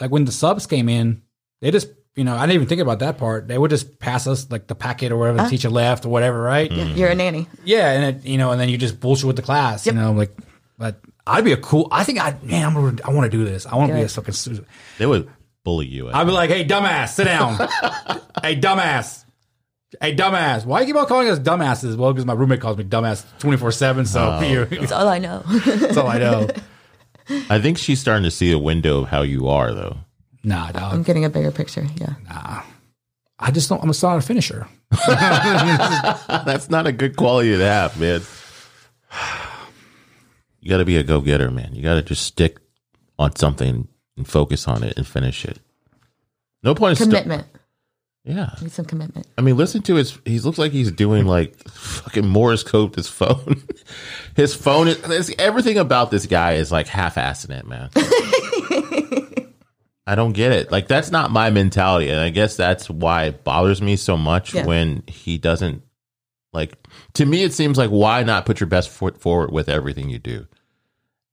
like 0.00 0.10
when 0.10 0.24
the 0.24 0.32
subs 0.32 0.66
came 0.66 0.88
in, 0.88 1.22
they 1.60 1.70
just 1.72 1.88
you 2.14 2.22
know 2.22 2.36
I 2.36 2.42
didn't 2.46 2.54
even 2.54 2.68
think 2.68 2.80
about 2.80 3.00
that 3.00 3.18
part. 3.18 3.48
They 3.48 3.58
would 3.58 3.70
just 3.70 3.98
pass 3.98 4.28
us 4.28 4.48
like 4.50 4.68
the 4.68 4.76
packet 4.76 5.10
or 5.10 5.16
whatever 5.16 5.38
the 5.38 5.44
uh. 5.44 5.48
teacher 5.48 5.70
left 5.70 6.06
or 6.06 6.10
whatever, 6.10 6.40
right? 6.40 6.70
Mm-hmm. 6.70 6.96
You're 6.96 7.10
a 7.10 7.14
nanny. 7.16 7.48
Yeah, 7.64 7.90
and 7.90 8.16
it, 8.16 8.24
you 8.24 8.38
know, 8.38 8.52
and 8.52 8.60
then 8.60 8.68
you 8.68 8.78
just 8.78 9.00
bullshit 9.00 9.26
with 9.26 9.36
the 9.36 9.42
class, 9.42 9.86
Yep. 9.86 9.94
you 9.94 10.00
know, 10.00 10.12
like. 10.12 10.36
But 10.78 11.00
I'd 11.26 11.44
be 11.44 11.52
a 11.52 11.56
cool. 11.56 11.88
I 11.90 12.04
think 12.04 12.20
I 12.20 12.36
man, 12.42 12.66
I'm 12.66 12.74
gonna, 12.74 12.98
I 13.04 13.10
want 13.12 13.30
to 13.30 13.36
do 13.36 13.44
this. 13.44 13.66
I 13.66 13.76
want 13.76 13.90
to 13.90 13.96
be 13.96 14.02
a 14.02 14.08
fucking. 14.08 14.34
su- 14.34 14.64
They 14.98 15.06
would 15.06 15.30
bully 15.64 15.86
you. 15.86 16.10
I'd 16.10 16.24
be 16.24 16.32
like, 16.32 16.50
hey, 16.50 16.64
dumbass, 16.64 17.10
sit 17.10 17.24
down. 17.24 17.54
hey, 18.42 18.60
dumbass. 18.60 19.24
Hey, 20.00 20.14
dumbass. 20.14 20.66
Why 20.66 20.80
you 20.80 20.86
keep 20.86 20.96
on 20.96 21.06
calling 21.06 21.28
us 21.28 21.38
dumbasses? 21.38 21.96
Well, 21.96 22.12
because 22.12 22.26
my 22.26 22.34
roommate 22.34 22.60
calls 22.60 22.76
me 22.76 22.84
dumbass 22.84 23.24
twenty 23.38 23.56
four 23.56 23.72
seven. 23.72 24.04
So 24.04 24.38
oh. 24.38 24.40
you're- 24.42 24.66
That's 24.66 24.92
all 24.92 25.08
I 25.08 25.18
know. 25.18 25.42
that's 25.64 25.96
all 25.96 26.08
I 26.08 26.18
know. 26.18 26.48
I 27.48 27.58
think 27.58 27.78
she's 27.78 28.00
starting 28.00 28.24
to 28.24 28.30
see 28.30 28.52
a 28.52 28.58
window 28.58 29.02
of 29.02 29.08
how 29.08 29.22
you 29.22 29.48
are, 29.48 29.72
though. 29.72 29.96
Nah, 30.42 30.70
I'm 30.74 31.02
getting 31.02 31.24
a 31.24 31.30
bigger 31.30 31.50
picture. 31.50 31.86
Yeah. 31.96 32.14
Nah. 32.28 32.62
I 33.38 33.50
just 33.50 33.70
don't. 33.70 33.82
I'm 33.82 33.88
a 33.88 33.94
solid 33.94 34.24
finisher. 34.24 34.68
That's 35.06 36.68
not 36.68 36.86
a 36.86 36.92
good 36.92 37.16
quality 37.16 37.56
to 37.56 37.64
have, 37.64 37.98
man. 37.98 38.20
You 40.64 40.70
got 40.70 40.78
to 40.78 40.86
be 40.86 40.96
a 40.96 41.02
go 41.02 41.20
getter, 41.20 41.50
man. 41.50 41.74
You 41.74 41.82
got 41.82 41.94
to 41.96 42.02
just 42.02 42.24
stick 42.24 42.58
on 43.18 43.36
something 43.36 43.86
and 44.16 44.26
focus 44.26 44.66
on 44.66 44.82
it 44.82 44.94
and 44.96 45.06
finish 45.06 45.44
it. 45.44 45.58
No 46.62 46.74
point 46.74 46.96
Commitment. 46.96 47.46
yeah. 48.24 48.54
Need 48.62 48.72
some 48.72 48.86
commitment. 48.86 49.26
I 49.36 49.42
mean, 49.42 49.58
listen 49.58 49.82
to 49.82 49.96
his. 49.96 50.18
He 50.24 50.40
looks 50.40 50.56
like 50.56 50.72
he's 50.72 50.90
doing 50.90 51.26
like 51.26 51.62
fucking 51.68 52.26
Morse 52.26 52.62
code. 52.62 52.88
with 52.90 52.96
His 52.96 53.08
phone, 53.10 53.62
his 54.36 54.54
phone 54.54 54.88
is 54.88 55.34
everything 55.38 55.76
about 55.76 56.10
this 56.10 56.24
guy 56.24 56.52
is 56.54 56.72
like 56.72 56.86
half-assing 56.86 57.50
it, 57.50 57.66
man. 57.66 57.90
I 60.06 60.14
don't 60.14 60.32
get 60.32 60.52
it. 60.52 60.72
Like 60.72 60.88
that's 60.88 61.10
not 61.10 61.30
my 61.30 61.50
mentality, 61.50 62.08
and 62.08 62.20
I 62.20 62.30
guess 62.30 62.56
that's 62.56 62.88
why 62.88 63.24
it 63.24 63.44
bothers 63.44 63.80
me 63.82 63.96
so 63.96 64.16
much 64.16 64.54
Yeah. 64.54 64.64
when 64.66 65.02
he 65.06 65.36
doesn't. 65.36 65.82
Like 66.54 66.74
to 67.14 67.26
me, 67.26 67.42
it 67.42 67.52
seems 67.52 67.76
like 67.76 67.90
why 67.90 68.22
not 68.22 68.46
put 68.46 68.60
your 68.60 68.68
best 68.68 68.88
foot 68.88 69.20
forward 69.20 69.50
with 69.50 69.68
everything 69.68 70.08
you 70.08 70.18
do. 70.18 70.46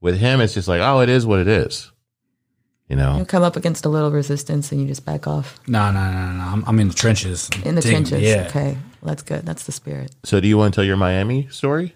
With 0.01 0.17
him, 0.17 0.41
it's 0.41 0.53
just 0.53 0.67
like, 0.67 0.81
oh, 0.81 0.99
it 1.01 1.09
is 1.09 1.25
what 1.25 1.39
it 1.39 1.47
is. 1.47 1.91
You 2.89 2.97
know, 2.97 3.19
You 3.19 3.23
come 3.25 3.43
up 3.43 3.55
against 3.55 3.85
a 3.85 3.89
little 3.89 4.11
resistance 4.11 4.71
and 4.73 4.81
you 4.81 4.87
just 4.87 5.05
back 5.05 5.25
off 5.25 5.61
No, 5.65 5.91
no, 5.93 6.11
no, 6.11 6.31
no. 6.33 6.43
I'm, 6.43 6.65
I'm 6.67 6.77
in 6.81 6.89
the 6.89 6.93
trenches. 6.93 7.49
in 7.63 7.75
the 7.75 7.81
Digging- 7.81 8.03
trenches. 8.03 8.21
Yeah. 8.21 8.47
Okay, 8.49 8.77
well, 9.01 9.09
that's 9.15 9.21
good. 9.23 9.45
That's 9.45 9.63
the 9.63 9.71
spirit. 9.71 10.13
so 10.25 10.41
do 10.41 10.47
you 10.49 10.57
want 10.57 10.73
to 10.73 10.77
tell 10.77 10.83
your 10.83 10.97
Miami 10.97 11.47
story? 11.51 11.95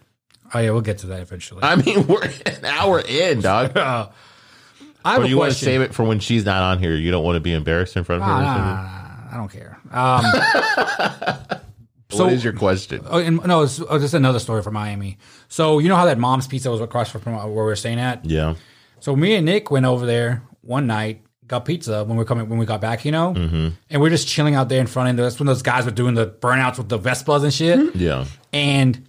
Oh 0.54 0.60
yeah, 0.60 0.70
we'll 0.70 0.80
get 0.82 1.00
to 1.00 1.08
that 1.08 1.20
eventually. 1.20 1.64
I 1.64 1.76
mean, 1.76 2.08
we're 2.08 2.24
an 2.46 2.64
hour 2.64 3.02
in, 3.02 3.42
dog. 3.42 3.76
Uh, 3.76 4.08
I 5.04 5.14
have 5.14 5.22
Or 5.22 5.24
do 5.26 5.30
you 5.30 5.38
want 5.38 5.52
to 5.52 5.58
save 5.58 5.82
it 5.82 5.94
for 5.94 6.04
when 6.06 6.20
she's 6.20 6.46
not 6.46 6.62
on 6.64 6.80
here? 6.80 6.96
You 6.96 7.12
don't 7.12 7.24
want 7.26 7.36
to 7.36 7.40
be 7.42 7.54
embarrassed 7.54 7.98
in 7.98 8.04
front 8.06 8.22
of 8.22 8.28
her. 8.28 8.34
Nah, 8.34 8.40
or 8.40 8.44
nah, 8.44 8.58
nah, 8.58 8.82
nah, 8.82 9.34
I 9.34 9.38
don't 9.38 9.52
care. 9.52 9.80
Um, 9.92 11.60
what 12.12 12.34
is 12.34 12.44
your 12.44 12.54
question? 12.54 13.02
oh, 13.10 13.20
and, 13.20 13.44
no, 13.46 13.64
it's 13.64 13.80
oh, 13.82 14.00
just 14.00 14.14
another 14.14 14.40
story 14.40 14.62
from 14.62 14.74
Miami. 14.74 15.18
So 15.48 15.80
you 15.80 15.90
know 15.90 15.96
how 15.96 16.06
that 16.06 16.18
mom's 16.18 16.48
pizza 16.48 16.70
was 16.72 16.82
across 16.82 17.10
from 17.10 17.22
where 17.36 17.46
we 17.48 17.54
were 17.54 17.76
staying 17.76 18.00
at. 18.00 18.26
Yeah. 18.26 18.56
So 19.00 19.16
me 19.16 19.36
and 19.36 19.46
Nick 19.46 19.72
went 19.72 19.86
over 19.86 20.06
there 20.06 20.44
one 20.62 20.88
night, 20.88 21.22
got 21.48 21.66
pizza 21.66 22.04
when 22.04 22.18
we 22.18 22.22
were 22.22 22.26
coming 22.26 22.50
when 22.50 22.58
we 22.60 22.66
got 22.66 22.82
back, 22.82 23.06
you 23.06 23.12
know, 23.12 23.34
Mm-hmm. 23.34 23.70
and 23.90 24.02
we 24.02 24.08
are 24.08 24.12
just 24.12 24.28
chilling 24.28 24.56
out 24.56 24.70
there 24.70 24.80
in 24.82 24.88
front. 24.88 25.10
And 25.10 25.20
that's 25.20 25.40
when 25.40 25.48
those 25.48 25.62
guys 25.62 25.86
were 25.86 25.92
doing 25.92 26.16
the 26.16 26.26
burnouts 26.28 26.78
with 26.78 26.90
the 26.90 26.98
Vespas 27.00 27.44
and 27.44 27.54
shit. 27.54 27.96
Yeah. 27.96 28.26
And 28.54 29.08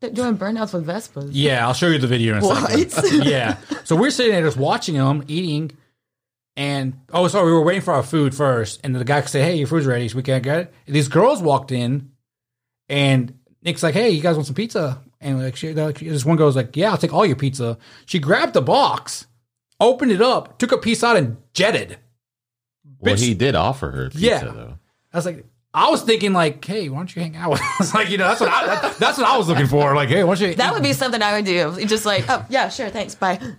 They're 0.00 0.10
doing 0.10 0.36
burnouts 0.38 0.72
with 0.74 0.86
Vespas. 0.86 1.30
yeah, 1.32 1.66
I'll 1.66 1.74
show 1.74 1.88
you 1.88 1.98
the 1.98 2.06
video 2.06 2.36
in 2.36 2.44
a 2.44 2.46
second. 2.46 2.92
What? 2.92 3.12
yeah. 3.26 3.56
So 3.84 3.96
we're 3.96 4.10
sitting 4.10 4.32
there 4.32 4.42
just 4.42 4.56
watching 4.56 4.94
them 4.96 5.24
eating, 5.26 5.72
and 6.58 7.00
oh, 7.12 7.26
sorry, 7.28 7.46
we 7.46 7.52
were 7.52 7.62
waiting 7.62 7.80
for 7.82 7.94
our 7.94 8.02
food 8.02 8.34
first, 8.34 8.80
and 8.84 8.94
the 8.94 9.04
guy 9.04 9.22
said, 9.22 9.44
"Hey, 9.44 9.54
your 9.56 9.68
food's 9.68 9.86
ready, 9.86 10.08
so 10.08 10.16
we 10.16 10.22
can't 10.24 10.42
get 10.42 10.58
it." 10.58 10.74
And 10.86 10.94
these 10.94 11.08
girls 11.08 11.40
walked 11.40 11.70
in, 11.72 12.10
and 12.88 13.38
Nick's 13.62 13.82
like, 13.82 13.94
"Hey, 13.94 14.10
you 14.10 14.20
guys 14.20 14.34
want 14.36 14.46
some 14.46 14.54
pizza?" 14.56 15.00
And 15.20 15.40
like, 15.42 15.56
she, 15.56 15.72
like 15.72 16.00
this 16.00 16.24
one 16.24 16.36
girl 16.36 16.46
was 16.46 16.56
like, 16.56 16.76
"Yeah, 16.76 16.90
I'll 16.90 16.98
take 16.98 17.14
all 17.14 17.24
your 17.24 17.36
pizza." 17.36 17.78
She 18.06 18.18
grabbed 18.18 18.54
the 18.54 18.60
box, 18.62 19.26
opened 19.80 20.10
it 20.12 20.20
up, 20.20 20.58
took 20.58 20.72
a 20.72 20.78
piece 20.78 21.02
out, 21.04 21.16
and 21.16 21.36
jetted. 21.54 21.98
Well, 22.98 23.14
Bitch. 23.14 23.20
he 23.20 23.34
did 23.34 23.54
offer 23.54 23.90
her 23.92 24.10
pizza, 24.10 24.26
Yeah. 24.26 24.40
though. 24.44 24.78
I 25.12 25.16
was 25.18 25.26
like. 25.26 25.46
I 25.78 25.88
was 25.90 26.02
thinking 26.02 26.32
like, 26.32 26.64
hey, 26.64 26.88
why 26.88 26.98
don't 26.98 27.14
you 27.14 27.22
hang 27.22 27.36
out 27.36 27.50
with 27.52 27.60
us? 27.80 27.94
like, 27.94 28.10
you 28.10 28.18
know, 28.18 28.28
that's 28.28 28.40
what 28.40 28.50
I, 28.50 28.66
that, 28.66 28.96
that's 28.98 29.18
what 29.18 29.26
I 29.26 29.36
was 29.38 29.48
looking 29.48 29.66
for. 29.66 29.94
Like, 29.94 30.08
hey, 30.08 30.24
why 30.24 30.34
don't 30.34 30.48
you? 30.50 30.54
That 30.56 30.74
would 30.74 30.82
be 30.82 30.92
something 30.92 31.22
I 31.22 31.34
would 31.36 31.44
do. 31.44 31.84
Just 31.86 32.04
like, 32.06 32.24
oh 32.28 32.44
yeah, 32.48 32.68
sure, 32.68 32.88
thanks, 32.90 33.14
bye. 33.14 33.38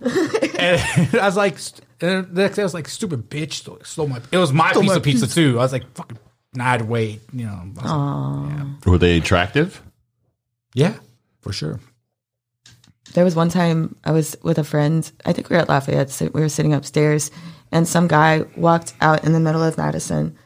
And 0.60 1.14
I 1.18 1.24
was 1.26 1.36
like, 1.36 1.56
and 2.02 2.26
the 2.34 2.42
next 2.42 2.56
day 2.56 2.62
I 2.62 2.64
was 2.64 2.74
like, 2.74 2.88
stupid 2.88 3.30
bitch, 3.30 3.54
stole, 3.54 3.78
stole 3.82 4.08
my. 4.08 4.20
It 4.30 4.36
was 4.38 4.52
my 4.52 4.72
piece 4.72 4.94
of 4.94 5.02
pizza 5.02 5.26
too. 5.26 5.58
I 5.58 5.62
was 5.62 5.72
like, 5.72 5.90
fucking, 5.94 6.18
nah, 6.54 6.64
I 6.66 6.70
had 6.72 6.80
to 6.80 6.84
wait. 6.86 7.20
You 7.32 7.46
know, 7.46 7.52
I 7.52 7.64
was 7.64 8.66
like, 8.76 8.86
Were 8.86 8.98
they 8.98 9.16
attractive? 9.18 9.82
yeah, 10.74 10.94
for 11.40 11.52
sure. 11.52 11.80
There 13.14 13.24
was 13.24 13.34
one 13.34 13.48
time 13.48 13.96
I 14.04 14.12
was 14.12 14.36
with 14.42 14.58
a 14.58 14.64
friend. 14.64 15.10
I 15.24 15.32
think 15.32 15.50
we 15.50 15.56
were 15.56 15.62
at 15.62 15.68
Lafayette. 15.68 16.10
sit- 16.10 16.32
We 16.34 16.42
were 16.42 16.48
sitting 16.48 16.74
upstairs, 16.74 17.30
and 17.72 17.88
some 17.88 18.06
guy 18.06 18.44
walked 18.56 18.92
out 19.00 19.24
in 19.24 19.32
the 19.32 19.40
middle 19.40 19.62
of 19.64 19.76
Madison, 19.76 20.36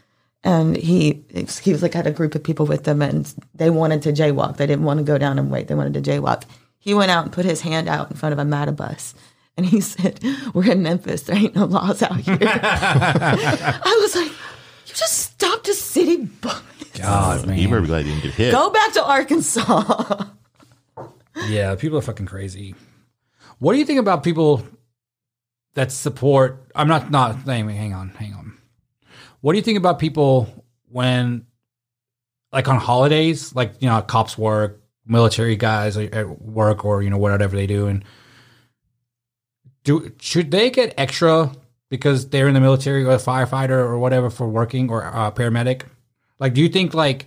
and 0.44 0.76
he 0.76 1.24
he 1.62 1.72
was 1.72 1.82
like 1.82 1.94
had 1.94 2.06
a 2.06 2.12
group 2.12 2.34
of 2.34 2.44
people 2.44 2.66
with 2.66 2.84
them, 2.84 3.02
and 3.02 3.32
they 3.54 3.70
wanted 3.70 4.02
to 4.02 4.12
jaywalk. 4.12 4.58
They 4.58 4.66
didn't 4.66 4.84
want 4.84 4.98
to 4.98 5.04
go 5.04 5.18
down 5.18 5.38
and 5.38 5.50
wait. 5.50 5.68
They 5.68 5.74
wanted 5.74 5.94
to 5.94 6.10
jaywalk. 6.10 6.44
He 6.78 6.92
went 6.94 7.10
out 7.10 7.24
and 7.24 7.32
put 7.32 7.46
his 7.46 7.62
hand 7.62 7.88
out 7.88 8.10
in 8.10 8.16
front 8.16 8.34
of 8.34 8.38
a 8.38 8.44
MATA 8.44 8.72
bus, 8.72 9.14
and 9.56 9.64
he 9.66 9.80
said, 9.92 10.20
"We're 10.52 10.70
in 10.70 10.82
Memphis. 10.82 11.22
There 11.22 11.36
ain't 11.36 11.56
no 11.56 11.64
laws 11.64 12.02
out 12.02 12.20
here." 12.20 12.38
I 12.40 13.98
was 14.02 14.14
like, 14.14 14.28
"You 14.30 14.94
just 14.94 15.18
stopped 15.18 15.66
a 15.68 15.74
city 15.74 16.16
bus. 16.16 16.62
God, 16.92 17.46
man. 17.46 17.58
You 17.58 17.68
better 17.68 17.80
be 17.80 17.86
glad 17.88 18.04
you 18.06 18.12
didn't 18.12 18.22
get 18.24 18.34
hit. 18.34 18.52
Go 18.52 18.70
back 18.70 18.92
to 18.92 19.04
Arkansas." 19.04 20.26
Yeah, 21.48 21.74
people 21.74 21.98
are 21.98 22.02
fucking 22.02 22.26
crazy. 22.26 22.76
What 23.58 23.72
do 23.72 23.80
you 23.80 23.84
think 23.84 23.98
about 23.98 24.22
people 24.22 24.62
that 25.74 25.90
support? 25.90 26.70
I'm 26.76 26.86
not 26.86 27.10
not. 27.10 27.42
Hang, 27.42 27.68
hang 27.68 27.92
on, 27.92 28.10
hang 28.10 28.34
on. 28.34 28.53
What 29.44 29.52
do 29.52 29.58
you 29.58 29.62
think 29.62 29.76
about 29.76 29.98
people 29.98 30.64
when, 30.88 31.44
like, 32.50 32.66
on 32.66 32.78
holidays, 32.78 33.54
like 33.54 33.74
you 33.78 33.86
know, 33.86 34.00
cops 34.00 34.38
work, 34.38 34.80
military 35.04 35.54
guys 35.54 35.98
at 35.98 36.40
work, 36.40 36.86
or 36.86 37.02
you 37.02 37.10
know, 37.10 37.18
whatever 37.18 37.54
they 37.54 37.66
do, 37.66 37.86
and 37.86 38.06
do 39.82 40.10
should 40.18 40.50
they 40.50 40.70
get 40.70 40.94
extra 40.96 41.52
because 41.90 42.30
they're 42.30 42.48
in 42.48 42.54
the 42.54 42.60
military 42.60 43.04
or 43.04 43.10
a 43.10 43.16
firefighter 43.18 43.76
or 43.76 43.98
whatever 43.98 44.30
for 44.30 44.48
working 44.48 44.88
or 44.88 45.04
uh, 45.04 45.30
paramedic? 45.30 45.82
Like, 46.38 46.54
do 46.54 46.62
you 46.62 46.70
think 46.70 46.94
like 46.94 47.26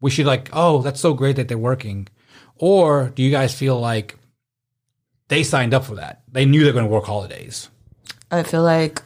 we 0.00 0.10
should 0.10 0.24
like, 0.24 0.48
oh, 0.54 0.80
that's 0.80 1.02
so 1.02 1.12
great 1.12 1.36
that 1.36 1.48
they're 1.48 1.58
working, 1.58 2.08
or 2.56 3.10
do 3.10 3.22
you 3.22 3.30
guys 3.30 3.52
feel 3.52 3.78
like 3.78 4.16
they 5.28 5.42
signed 5.42 5.74
up 5.74 5.84
for 5.84 5.96
that? 5.96 6.22
They 6.32 6.46
knew 6.46 6.64
they're 6.64 6.72
going 6.72 6.86
to 6.86 6.90
work 6.90 7.04
holidays. 7.04 7.68
I 8.30 8.42
feel 8.42 8.62
like 8.62 9.02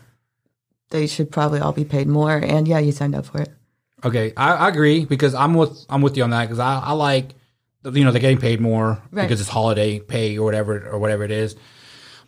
they 0.92 1.08
should 1.08 1.32
probably 1.32 1.58
all 1.58 1.72
be 1.72 1.84
paid 1.84 2.06
more. 2.06 2.36
And 2.36 2.68
yeah, 2.68 2.78
you 2.78 2.92
signed 2.92 3.16
up 3.16 3.26
for 3.26 3.40
it. 3.42 3.50
Okay, 4.04 4.32
I, 4.36 4.52
I 4.54 4.68
agree 4.68 5.04
because 5.04 5.34
I'm 5.34 5.54
with 5.54 5.84
I'm 5.90 6.00
with 6.02 6.16
you 6.16 6.22
on 6.22 6.30
that 6.30 6.42
because 6.44 6.60
I, 6.60 6.78
I 6.78 6.92
like 6.92 7.34
you 7.84 8.04
know 8.04 8.12
they're 8.12 8.20
getting 8.20 8.38
paid 8.38 8.60
more 8.60 9.02
Right. 9.10 9.22
because 9.22 9.40
it's 9.40 9.50
holiday 9.50 9.98
pay 9.98 10.38
or 10.38 10.44
whatever 10.44 10.88
or 10.88 10.98
whatever 11.00 11.24
it 11.24 11.32
is. 11.32 11.56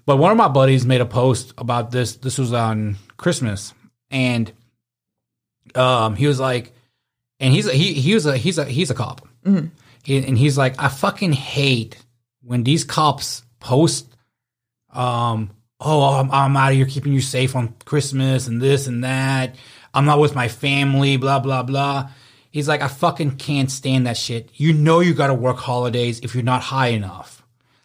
But 0.07 0.17
one 0.17 0.31
of 0.33 0.37
my 0.37 0.49
buddies 0.49 0.85
made 0.85 1.01
a 1.01 1.07
post 1.07 1.55
about 1.57 1.91
this. 1.93 2.17
This 2.17 2.37
was 2.39 2.53
on 2.53 2.97
Christmas, 3.17 3.73
and 4.11 4.53
um, 5.75 6.15
he 6.17 6.27
was 6.27 6.39
like, 6.39 6.73
and 7.41 7.53
he's 7.55 7.67
a, 7.67 7.73
he 7.73 7.95
he 7.95 8.15
was 8.15 8.27
a 8.27 8.37
he's 8.37 8.59
a 8.59 8.65
he's 8.65 8.91
a 8.91 8.95
cop, 8.95 9.27
He- 10.05 10.19
and 10.19 10.37
he's 10.39 10.59
like, 10.59 10.75
I 10.79 10.89
fucking 10.89 11.33
hate 11.33 11.97
when 12.43 12.63
these 12.65 12.85
cops 12.85 13.43
post, 13.61 14.15
um, 14.93 15.51
oh, 15.81 16.15
I'm, 16.15 16.31
I'm 16.31 16.57
out 16.57 16.71
of 16.71 16.77
here 16.77 16.87
keeping 16.87 17.13
you 17.13 17.21
safe 17.21 17.57
on 17.57 17.75
Christmas 17.85 18.47
and 18.47 18.61
this 18.61 18.87
and 18.87 19.05
that. 19.05 19.57
I'm 19.93 20.05
not 20.05 20.19
with 20.19 20.35
my 20.35 20.49
family, 20.49 21.17
blah 21.17 21.39
blah 21.39 21.63
blah. 21.63 22.11
He's 22.51 22.69
like, 22.69 22.83
I 22.83 22.89
fucking 22.89 23.37
can't 23.37 23.71
stand 23.71 24.07
that 24.07 24.17
shit. 24.17 24.49
You 24.55 24.73
know, 24.73 25.01
you 25.01 25.13
got 25.13 25.27
to 25.27 25.35
work 25.35 25.59
holidays 25.59 26.21
if 26.21 26.35
you're 26.35 26.45
not 26.45 26.63
high 26.63 26.89
enough. 26.89 27.45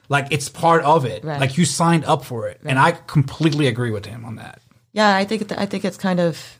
Like 0.10 0.28
it's 0.32 0.49
part 0.49 0.84
of 0.84 1.06
it. 1.06 1.24
Right. 1.24 1.40
Like 1.40 1.57
you 1.57 1.66
signed 1.66 2.06
up 2.06 2.26
for 2.26 2.48
it, 2.48 2.60
and 2.66 2.80
I 2.80 2.91
completely 2.91 3.68
agree 3.68 3.91
with 3.91 4.06
him 4.06 4.26
on 4.26 4.36
that. 4.36 4.61
Yeah, 4.91 5.16
I 5.16 5.26
think 5.26 5.52
I 5.52 5.66
think 5.66 5.86
it's 5.86 5.98
kind 5.98 6.20
of 6.20 6.60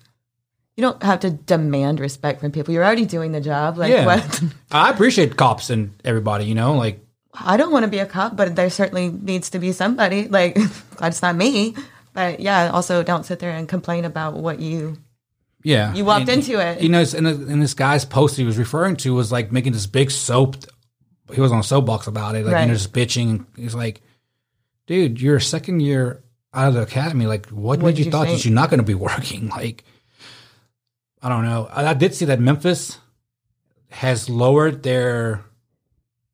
you 0.76 0.82
don't 0.84 1.02
have 1.04 1.20
to 1.22 1.32
demand 1.32 2.00
respect 2.00 2.40
from 2.40 2.52
people. 2.52 2.74
You're 2.74 2.86
already 2.86 3.06
doing 3.06 3.32
the 3.32 3.42
job. 3.42 3.78
Like 3.78 3.92
Yeah, 3.92 4.06
what? 4.06 4.44
I 4.72 4.90
appreciate 4.92 5.36
cops 5.36 5.70
and 5.70 5.92
everybody. 6.06 6.46
You 6.46 6.56
know, 6.56 6.74
like 6.76 7.06
I 7.44 7.58
don't 7.58 7.72
want 7.72 7.84
to 7.86 7.90
be 7.92 8.00
a 8.00 8.06
cop, 8.06 8.36
but 8.36 8.56
there 8.56 8.70
certainly 8.70 9.10
needs 9.10 9.50
to 9.52 9.60
be 9.60 9.72
somebody. 9.72 10.28
Like 10.30 10.58
it's 11.02 11.22
not 11.22 11.36
me. 11.36 11.76
But 12.14 12.40
yeah, 12.40 12.70
also 12.72 13.04
don't 13.04 13.26
sit 13.26 13.40
there 13.40 13.52
and 13.52 13.68
complain 13.70 14.04
about 14.06 14.34
what 14.36 14.60
you 14.60 14.98
Yeah, 15.64 15.94
You 15.94 16.04
walked 16.06 16.22
And- 16.30 16.40
into 16.42 16.60
it. 16.60 16.82
You 16.82 16.90
know, 16.90 17.04
and, 17.16 17.28
and 17.28 17.62
this 17.62 17.74
guy's 17.74 18.04
post 18.06 18.36
he 18.36 18.44
was 18.44 18.58
referring 18.58 18.96
to 18.98 19.14
was 19.14 19.32
like 19.32 19.52
making 19.52 19.74
this 19.74 19.86
big 19.88 20.12
soap. 20.12 20.56
He 21.34 21.40
was 21.42 21.52
on 21.52 21.60
a 21.60 21.64
soapbox 21.64 22.08
about 22.08 22.36
it, 22.36 22.46
like 22.46 22.54
Right. 22.56 22.62
you 22.62 22.68
know, 22.70 22.74
just 22.74 22.92
bitching. 22.92 23.46
He's 23.56 23.76
like, 23.76 24.02
"Dude, 24.88 25.22
you're 25.22 25.36
a 25.38 25.42
second 25.42 25.82
year 25.82 26.24
out 26.54 26.70
of 26.70 26.74
the 26.74 26.82
academy. 26.82 27.28
Like, 27.28 27.46
what 27.50 27.80
What 27.80 27.80
made 27.80 27.92
did 27.92 28.00
you 28.00 28.06
you 28.06 28.12
thought 28.12 28.26
think? 28.28 28.40
that 28.40 28.46
you're 28.46 28.54
not 28.56 28.70
going 28.72 28.80
to 28.80 28.84
be 28.86 28.96
working? 29.10 29.50
Like, 29.50 29.84
I 31.22 31.30
don't 31.30 31.46
know. 31.46 31.70
I, 31.72 31.86
I 31.88 31.94
did 31.94 32.16
see 32.16 32.26
that 32.26 32.40
Memphis 32.40 32.98
has 33.90 34.30
lowered 34.30 34.82
their 34.84 35.44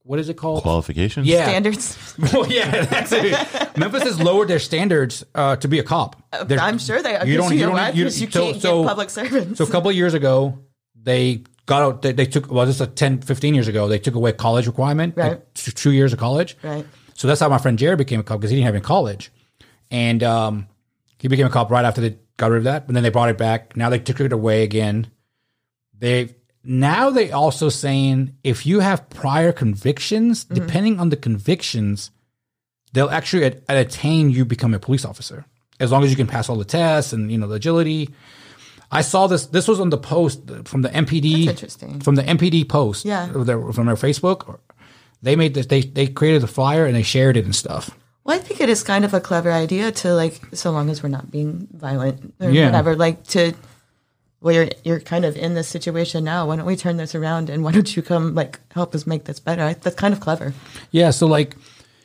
what 0.05 0.19
is 0.19 0.29
it 0.29 0.35
called? 0.37 0.61
Qualifications? 0.61 1.27
yeah, 1.27 1.45
standards. 1.45 2.15
well, 2.33 2.47
yeah, 2.47 2.85
that's 2.85 3.11
it. 3.11 3.77
Memphis 3.77 4.03
has 4.03 4.21
lowered 4.21 4.47
their 4.47 4.59
standards 4.59 5.23
uh, 5.33 5.55
to 5.57 5.67
be 5.67 5.79
a 5.79 5.83
cop. 5.83 6.15
They're- 6.47 6.59
I'm 6.59 6.77
sure 6.77 7.01
they 7.01 7.15
are. 7.15 7.25
You 7.25 7.37
don't. 7.37 7.51
You, 7.51 7.57
You 7.59 7.65
don't. 7.65 7.73
why? 7.73 7.89
You, 7.89 8.03
Because 8.05 8.21
you 8.21 8.29
so, 8.31 8.43
can't 8.51 8.61
so, 8.61 8.81
get 8.83 8.87
public 8.87 9.09
servants. 9.09 9.57
So 9.57 9.65
a 9.65 9.69
couple 9.69 9.89
of 9.89 9.95
years 9.95 10.13
ago, 10.13 10.59
they 11.01 11.43
got 11.65 11.81
out. 11.81 12.01
They, 12.03 12.11
they 12.11 12.25
took 12.27 12.51
well, 12.51 12.65
this 12.65 12.75
is 12.75 12.81
like 12.81 12.95
10, 12.95 13.21
15 13.21 13.53
years 13.55 13.67
ago. 13.67 13.87
They 13.87 13.99
took 13.99 14.15
away 14.15 14.31
college 14.33 14.67
requirement, 14.67 15.15
Right. 15.17 15.31
like 15.31 15.53
two, 15.55 15.71
two 15.71 15.91
years 15.91 16.13
of 16.13 16.19
college. 16.19 16.55
right. 16.63 16.85
So 17.15 17.27
that's 17.27 17.39
how 17.39 17.49
my 17.49 17.57
friend 17.57 17.79
Jared 17.79 17.97
became 17.97 18.19
a 18.19 18.23
cop 18.23 18.39
because 18.39 18.51
he 18.51 18.57
didn't 18.57 18.65
have 18.67 18.75
any 18.75 18.83
college, 18.83 19.31
and 19.89 20.21
um, 20.21 20.67
he 21.17 21.27
became 21.29 21.45
a 21.47 21.49
cop 21.49 21.71
right 21.71 21.85
after 21.85 22.01
they 22.01 22.17
got 22.37 22.51
rid 22.51 22.57
of 22.59 22.63
that. 22.65 22.87
And 22.87 22.95
then 22.95 23.03
they 23.03 23.09
brought 23.09 23.29
it 23.29 23.37
back. 23.37 23.75
Now 23.75 23.89
they 23.89 23.99
took 23.99 24.19
it 24.19 24.31
away 24.33 24.63
again. 24.63 25.07
They 25.97 26.35
now 26.65 27.09
they 27.09 27.31
also 27.31 27.69
saying 27.69 28.35
if 28.43 28.65
you 28.65 28.79
have 28.79 29.09
prior 29.09 29.51
convictions, 29.51 30.45
mm-hmm. 30.45 30.55
depending 30.55 30.99
on 30.99 31.09
the 31.09 31.17
convictions, 31.17 32.11
they'll 32.93 33.09
actually 33.09 33.43
at, 33.45 33.63
attain 33.69 34.29
you 34.29 34.45
become 34.45 34.73
a 34.73 34.79
police 34.79 35.05
officer 35.05 35.45
as 35.79 35.91
long 35.91 36.03
as 36.03 36.09
you 36.09 36.15
can 36.15 36.27
pass 36.27 36.49
all 36.49 36.55
the 36.57 36.65
tests 36.65 37.13
and 37.13 37.31
you 37.31 37.37
know 37.37 37.47
the 37.47 37.55
agility. 37.55 38.09
I 38.91 39.01
saw 39.01 39.27
this. 39.27 39.47
This 39.47 39.67
was 39.67 39.79
on 39.79 39.89
the 39.89 39.97
post 39.97 40.49
uh, 40.49 40.63
from 40.63 40.81
the 40.81 40.89
MPD. 40.89 41.47
Interesting. 41.47 41.99
From 41.99 42.15
the 42.15 42.23
MPD 42.23 42.69
post. 42.69 43.03
Yeah. 43.05 43.31
Uh, 43.35 43.43
their- 43.43 43.71
from 43.73 43.87
their 43.87 43.95
Facebook. 43.95 44.59
They 45.21 45.35
made 45.35 45.53
this. 45.55 45.65
They 45.65 45.81
they 45.81 46.07
created 46.07 46.41
the 46.41 46.47
flyer 46.47 46.85
and 46.85 46.95
they 46.95 47.03
shared 47.03 47.35
it 47.35 47.45
and 47.45 47.55
stuff. 47.55 47.89
Well, 48.23 48.35
I 48.37 48.41
think 48.41 48.59
it 48.61 48.69
is 48.69 48.83
kind 48.83 49.05
of 49.05 49.13
a 49.13 49.19
clever 49.19 49.51
idea 49.51 49.91
to 49.91 50.13
like, 50.13 50.39
so 50.53 50.71
long 50.71 50.89
as 50.89 51.03
we're 51.03 51.09
not 51.09 51.29
being 51.29 51.67
violent 51.71 52.33
or 52.39 52.49
Yeah. 52.49 52.65
whatever, 52.65 52.95
like 52.95 53.23
to. 53.27 53.53
Well, 54.41 54.53
you're 54.53 54.69
you're 54.83 54.99
kind 54.99 55.25
of 55.25 55.35
in 55.35 55.55
this 55.55 55.67
situation 55.67 56.23
now. 56.23 56.47
Why 56.47 56.55
don't 56.57 56.65
we 56.65 56.75
turn 56.75 56.97
this 56.97 57.15
around 57.15 57.49
and 57.49 57.63
why 57.63 57.71
don't 57.71 57.95
you 57.95 58.01
come 58.03 58.35
like 58.35 58.59
help 58.73 58.93
us 58.93 59.07
make 59.07 59.25
this 59.25 59.39
better? 59.39 59.63
I, 59.63 59.73
that's 59.73 59.95
kind 59.95 60.13
of 60.13 60.19
clever. 60.19 60.53
Yeah. 60.91 61.09
So 61.11 61.25
like, 61.25 61.55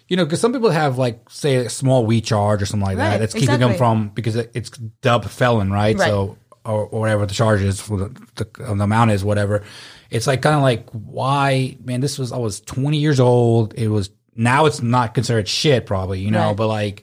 you 0.09 0.17
know, 0.17 0.25
because 0.25 0.41
some 0.41 0.53
people 0.53 0.71
have 0.71 0.97
like 0.97 1.29
say 1.29 1.57
a 1.57 1.69
small 1.69 2.07
weed 2.07 2.23
charge 2.23 2.63
or 2.63 2.67
something 2.67 2.87
like 2.87 2.97
that. 2.97 3.11
Right, 3.11 3.19
That's 3.19 3.35
keeping 3.35 3.59
them 3.61 3.75
from 3.75 4.09
because 4.11 4.37
it, 4.37 4.51
it's 4.55 4.71
dubbed 4.71 5.29
felon, 5.31 5.71
right? 5.71 5.97
Right. 5.99 6.09
So 6.09 6.39
or, 6.65 6.87
or 6.87 7.01
whatever 7.01 7.27
the 7.27 7.35
charge 7.35 7.63
is 7.63 7.81
for 7.81 7.99
the, 7.99 8.27
the, 8.37 8.65
uh, 8.65 8.75
the 8.75 8.85
amount 8.85 9.11
is, 9.11 9.25
whatever. 9.25 9.63
It's 10.11 10.27
like 10.27 10.41
kind 10.43 10.57
of 10.57 10.63
like 10.63 10.89
why, 10.91 11.77
man? 11.85 12.01
This 12.01 12.19
was 12.19 12.33
I 12.33 12.39
was 12.39 12.61
20 12.61 12.97
years 12.97 13.21
old. 13.21 13.75
It 13.75 13.89
was 13.89 14.11
now 14.35 14.65
it's 14.67 14.81
not 14.81 15.15
considered 15.15 15.47
shit, 15.49 15.85
probably, 15.85 16.21
you 16.21 16.31
know, 16.31 16.49
Right. 16.49 16.57
but 16.57 16.69
like. 16.69 17.03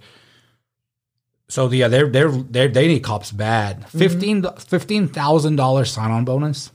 So 1.50 1.72
yeah, 1.72 1.88
they're 1.88 2.10
they're 2.10 2.30
they 2.30 2.68
they 2.68 2.88
need 2.88 3.04
cops 3.04 3.32
bad. 3.32 3.82
Mm-hmm. 3.82 4.00
Fifteen 4.00 4.46
fifteen 4.60 5.08
thousand 5.08 5.56
dollars 5.56 5.92
sign 5.92 6.12
on 6.12 6.26
bonus. 6.26 6.72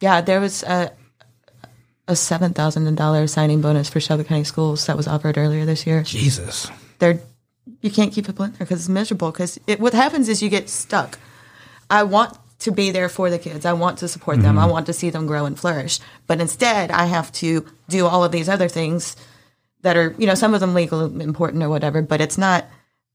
Yeah, 0.00 0.20
there 0.20 0.40
was 0.40 0.62
a 0.64 0.92
a 2.08 2.16
seven 2.16 2.52
thousand 2.52 2.92
dollar 2.96 3.26
signing 3.26 3.60
bonus 3.60 3.88
for 3.88 4.00
Shelby 4.00 4.24
County 4.24 4.44
Schools 4.44 4.86
that 4.86 4.96
was 4.96 5.06
offered 5.06 5.38
earlier 5.38 5.64
this 5.64 5.86
year. 5.86 6.02
Jesus. 6.02 6.70
They're 6.98 7.20
you 7.80 7.90
can't 7.90 8.12
keep 8.12 8.26
people 8.26 8.44
in 8.44 8.52
there 8.52 8.60
because 8.60 8.80
it's 8.80 8.88
miserable. 8.88 9.30
Because 9.30 9.60
it, 9.66 9.78
what 9.78 9.94
happens 9.94 10.28
is 10.28 10.42
you 10.42 10.48
get 10.48 10.68
stuck. 10.68 11.18
I 11.88 12.02
want 12.02 12.36
to 12.60 12.72
be 12.72 12.90
there 12.90 13.08
for 13.08 13.30
the 13.30 13.38
kids. 13.38 13.64
I 13.64 13.74
want 13.74 13.98
to 13.98 14.08
support 14.08 14.40
them. 14.40 14.58
I 14.58 14.66
want 14.66 14.86
to 14.86 14.92
see 14.92 15.10
them 15.10 15.26
grow 15.26 15.44
and 15.44 15.58
flourish. 15.58 16.00
But 16.26 16.40
instead, 16.40 16.90
I 16.90 17.04
have 17.06 17.30
to 17.32 17.66
do 17.88 18.06
all 18.06 18.24
of 18.24 18.32
these 18.32 18.48
other 18.48 18.68
things 18.68 19.16
that 19.82 19.96
are, 19.96 20.14
you 20.18 20.26
know, 20.26 20.34
some 20.34 20.54
of 20.54 20.60
them 20.60 20.72
legal 20.72 21.20
important 21.20 21.62
or 21.62 21.68
whatever. 21.68 22.02
But 22.02 22.20
it's 22.20 22.38
not. 22.38 22.64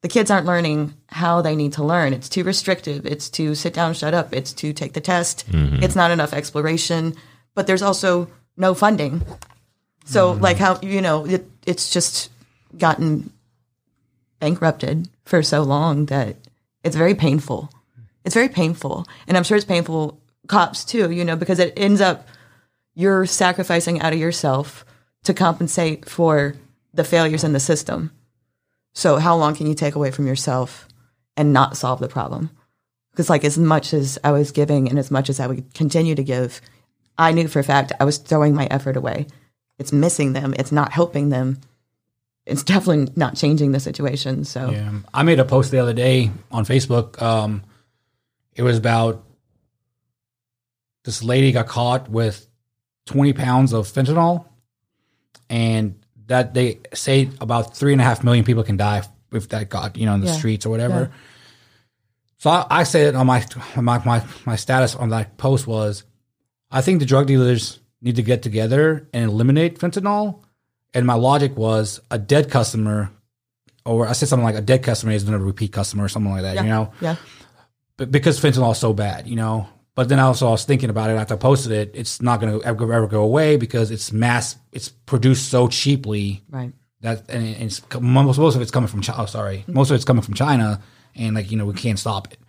The 0.02 0.08
kids 0.08 0.32
aren't 0.32 0.46
learning 0.46 0.94
how 1.08 1.42
they 1.42 1.56
need 1.56 1.74
to 1.74 1.84
learn. 1.84 2.14
It's 2.14 2.30
too 2.30 2.44
restrictive. 2.44 3.06
It's 3.06 3.30
to 3.32 3.54
sit 3.54 3.74
down, 3.74 3.94
shut 3.94 4.14
up. 4.14 4.34
It's 4.34 4.54
to 4.54 4.72
take 4.72 4.94
the 4.94 5.02
test. 5.02 5.50
Mm-hmm. 5.52 5.84
It's 5.84 5.96
not 5.96 6.12
enough 6.12 6.34
exploration. 6.34 7.16
But 7.54 7.68
there's 7.68 7.82
also 7.82 8.30
no 8.56 8.74
funding. 8.74 9.22
So, 10.06 10.34
mm-hmm. 10.34 10.42
like 10.42 10.58
how 10.58 10.80
you 10.82 11.02
know, 11.02 11.26
it, 11.26 11.50
it's 11.66 11.90
just 11.90 12.32
gotten 12.78 13.32
bankrupted 14.40 15.10
for 15.26 15.44
so 15.44 15.64
long 15.64 16.06
that 16.06 16.38
it's 16.84 16.96
very 16.96 17.16
painful. 17.16 17.70
It's 18.24 18.36
very 18.36 18.50
painful. 18.50 19.06
And 19.28 19.36
I'm 19.36 19.44
sure 19.44 19.58
it's 19.58 19.66
painful 19.66 20.20
cops 20.48 20.86
too, 20.86 21.12
you 21.12 21.26
know, 21.26 21.36
because 21.36 21.60
it 21.60 21.74
ends 21.76 22.02
up 22.02 22.28
you're 22.96 23.26
sacrificing 23.26 24.02
out 24.02 24.12
of 24.12 24.20
yourself 24.20 24.84
to 25.24 25.34
compensate 25.34 26.10
for 26.10 26.56
the 26.94 27.04
failures 27.04 27.44
in 27.44 27.54
the 27.54 27.60
system. 27.60 28.12
So 28.94 29.18
how 29.18 29.36
long 29.36 29.56
can 29.56 29.68
you 29.68 29.74
take 29.74 29.96
away 29.96 30.12
from 30.12 30.28
yourself 30.28 30.88
and 31.38 31.54
not 31.54 31.78
solve 31.78 32.00
the 32.00 32.08
problem? 32.08 32.50
Because 33.12 33.30
like 33.30 33.44
as 33.44 33.58
much 33.58 33.94
as 33.94 34.18
I 34.24 34.32
was 34.32 34.52
giving 34.52 34.90
and 34.90 34.98
as 34.98 35.12
much 35.12 35.30
as 35.30 35.40
I 35.40 35.48
would 35.48 35.74
continue 35.74 36.16
to 36.16 36.24
give, 36.24 36.62
I 37.18 37.32
knew 37.32 37.48
for 37.48 37.60
a 37.60 37.64
fact 37.64 37.92
I 38.00 38.06
was 38.06 38.18
throwing 38.18 38.56
my 38.56 38.66
effort 38.68 38.96
away. 38.96 39.28
It's 39.78 39.92
missing 39.92 40.34
them. 40.34 40.54
It's 40.58 40.72
not 40.72 40.92
helping 40.92 41.30
them. 41.30 41.60
It's 42.46 42.64
definitely 42.74 43.14
not 43.16 43.36
changing 43.36 43.72
the 43.72 43.80
situation. 43.80 44.46
So 44.46 44.72
Yeah, 44.72 44.92
I 45.14 45.24
made 45.24 45.40
a 45.40 45.46
post 45.46 45.72
the 45.72 45.80
other 45.80 45.94
day 45.94 46.32
on 46.52 46.66
Facebook. 46.66 47.22
Um, 47.22 47.64
it 48.56 48.64
was 48.64 48.78
about 48.78 49.24
this 51.04 51.24
lady 51.24 51.52
got 51.52 51.68
caught 51.68 52.10
with 52.10 52.48
20 53.08 53.34
pounds 53.34 53.74
of 53.74 53.88
fentanyl, 53.88 54.46
and 55.50 55.99
that 56.30 56.54
they 56.54 56.80
say 56.94 57.30
about 57.42 57.76
three 57.76 57.92
and 57.92 58.02
a 58.02 58.06
half 58.06 58.24
million 58.24 58.46
people 58.46 58.64
can 58.64 58.78
die 58.78 59.04
if 59.32 59.50
that 59.50 59.70
got 59.70 59.98
you 59.98 60.06
know 60.08 60.14
in 60.16 60.22
the 60.22 60.28
Yeah. 60.28 60.34
streets 60.34 60.66
or 60.66 60.70
whatever. 60.70 61.12
Yeah. 61.12 61.18
So 62.38 62.50
I, 62.50 62.66
I 62.70 62.84
said 62.84 63.16
on 63.16 63.28
my, 63.28 63.46
my 63.76 64.00
my 64.06 64.24
my 64.46 64.56
status 64.56 64.96
on 64.96 65.10
that 65.10 65.38
post 65.38 65.68
was, 65.68 66.04
I 66.72 66.82
think 66.82 67.00
the 67.00 67.06
drug 67.06 67.28
dealers 67.28 67.80
need 68.02 68.16
to 68.16 68.24
get 68.24 68.42
together 68.42 69.08
and 69.14 69.30
eliminate 69.30 69.78
fentanyl. 69.80 70.42
And 70.94 71.06
my 71.06 71.16
logic 71.16 71.58
was 71.58 72.00
a 72.10 72.18
dead 72.18 72.50
customer 72.50 73.12
or 73.86 74.08
I 74.08 74.14
said 74.14 74.30
something 74.30 74.46
like 74.46 74.56
a 74.56 74.62
dead 74.62 74.84
customer 74.84 75.12
isn't 75.12 75.34
a 75.34 75.38
repeat 75.38 75.72
customer 75.74 76.06
or 76.06 76.10
something 76.10 76.32
like 76.32 76.44
that, 76.44 76.56
yeah, 76.56 76.64
you 76.64 76.70
know, 76.70 76.92
yeah, 77.02 77.16
but 77.98 78.12
because 78.12 78.40
fentanyl 78.40 78.72
is 78.72 78.78
so 78.78 78.94
bad, 78.94 79.28
you 79.28 79.36
know. 79.36 79.68
But 80.00 80.08
then 80.08 80.18
also 80.18 80.48
I 80.48 80.52
was 80.52 80.64
thinking 80.64 80.90
about 80.90 81.10
it 81.10 81.16
after 81.16 81.34
I 81.34 81.38
posted 81.38 81.74
it. 81.74 81.92
It's 81.94 82.22
not 82.22 82.40
going 82.40 82.58
to 82.58 82.66
ever, 82.66 82.94
ever 82.94 83.06
go 83.06 83.22
away 83.22 83.58
because 83.58 83.92
it's 83.92 84.14
mass. 84.14 84.56
It's 84.72 84.88
produced 84.88 85.50
so 85.50 85.68
cheaply 85.68 86.42
right. 86.50 86.72
that 87.02 87.30
and 87.30 87.46
it's 87.46 87.82
most, 88.00 88.40
most 88.40 88.56
of 88.56 88.62
it's 88.62 88.72
coming 88.72 88.88
from 88.88 89.02
China. 89.02 89.24
Oh, 89.24 89.26
sorry, 89.26 89.66
most 89.68 89.90
of 89.90 89.96
it's 89.96 90.06
coming 90.06 90.22
from 90.24 90.36
China, 90.36 90.82
and 91.16 91.36
like 91.36 91.52
you 91.52 91.58
know 91.58 91.66
we 91.66 91.74
can't 91.74 92.00
stop 92.00 92.32
it. 92.32 92.40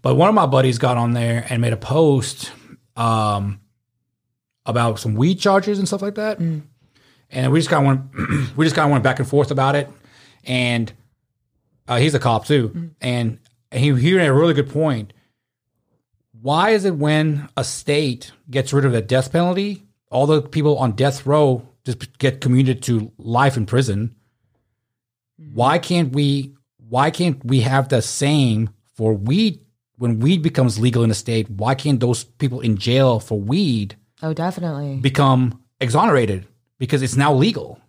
But 0.00 0.14
one 0.14 0.28
of 0.28 0.36
my 0.36 0.46
buddies 0.46 0.78
got 0.78 0.96
on 0.96 1.10
there 1.10 1.44
and 1.50 1.60
made 1.60 1.72
a 1.72 1.76
post 1.76 2.52
um, 2.94 3.58
about 4.64 5.00
some 5.00 5.16
weed 5.16 5.40
charges 5.40 5.80
and 5.80 5.88
stuff 5.88 6.02
like 6.02 6.14
that, 6.14 6.38
and 6.38 7.50
we 7.50 7.58
just 7.58 7.68
kind 7.68 7.84
of 7.84 8.14
went 8.14 8.56
we 8.56 8.64
just 8.64 8.76
kind 8.76 8.86
of 8.86 8.92
went 8.92 9.02
back 9.02 9.18
and 9.18 9.28
forth 9.28 9.50
about 9.50 9.74
it. 9.74 9.88
And 10.44 10.92
uh, 11.88 11.96
he's 11.96 12.14
a 12.14 12.20
cop 12.20 12.46
too, 12.46 12.92
and 13.00 13.40
he 13.72 13.92
he 13.92 14.14
made 14.14 14.28
a 14.28 14.32
really 14.32 14.54
good 14.54 14.70
point. 14.70 15.12
Why 16.42 16.70
is 16.70 16.84
it 16.84 16.96
when 16.96 17.48
a 17.56 17.64
state 17.64 18.32
gets 18.50 18.72
rid 18.72 18.84
of 18.84 18.92
the 18.92 19.02
death 19.02 19.32
penalty, 19.32 19.84
all 20.10 20.26
the 20.26 20.42
people 20.42 20.78
on 20.78 20.92
death 20.92 21.26
row 21.26 21.68
just 21.84 22.18
get 22.18 22.40
commuted 22.40 22.82
to 22.84 23.12
life 23.18 23.56
in 23.56 23.66
prison? 23.66 24.14
Why 25.36 25.78
hmm. 25.78 25.82
can't 25.82 26.12
we? 26.12 26.54
Why 26.88 27.10
can't 27.10 27.44
we 27.44 27.60
have 27.60 27.88
the 27.88 28.00
same 28.02 28.70
for 28.94 29.14
weed? 29.14 29.60
When 29.98 30.20
weed 30.20 30.42
becomes 30.42 30.78
legal 30.78 31.02
in 31.04 31.10
a 31.10 31.14
state, 31.14 31.48
why 31.50 31.74
can't 31.74 32.00
those 32.00 32.24
people 32.24 32.60
in 32.60 32.76
jail 32.76 33.18
for 33.18 33.40
weed 33.40 33.96
Oh, 34.22 34.34
definitely. 34.34 34.96
become 34.96 35.62
exonerated 35.80 36.46
because 36.78 37.02
it's 37.02 37.16
now 37.16 37.32
legal? 37.32 37.80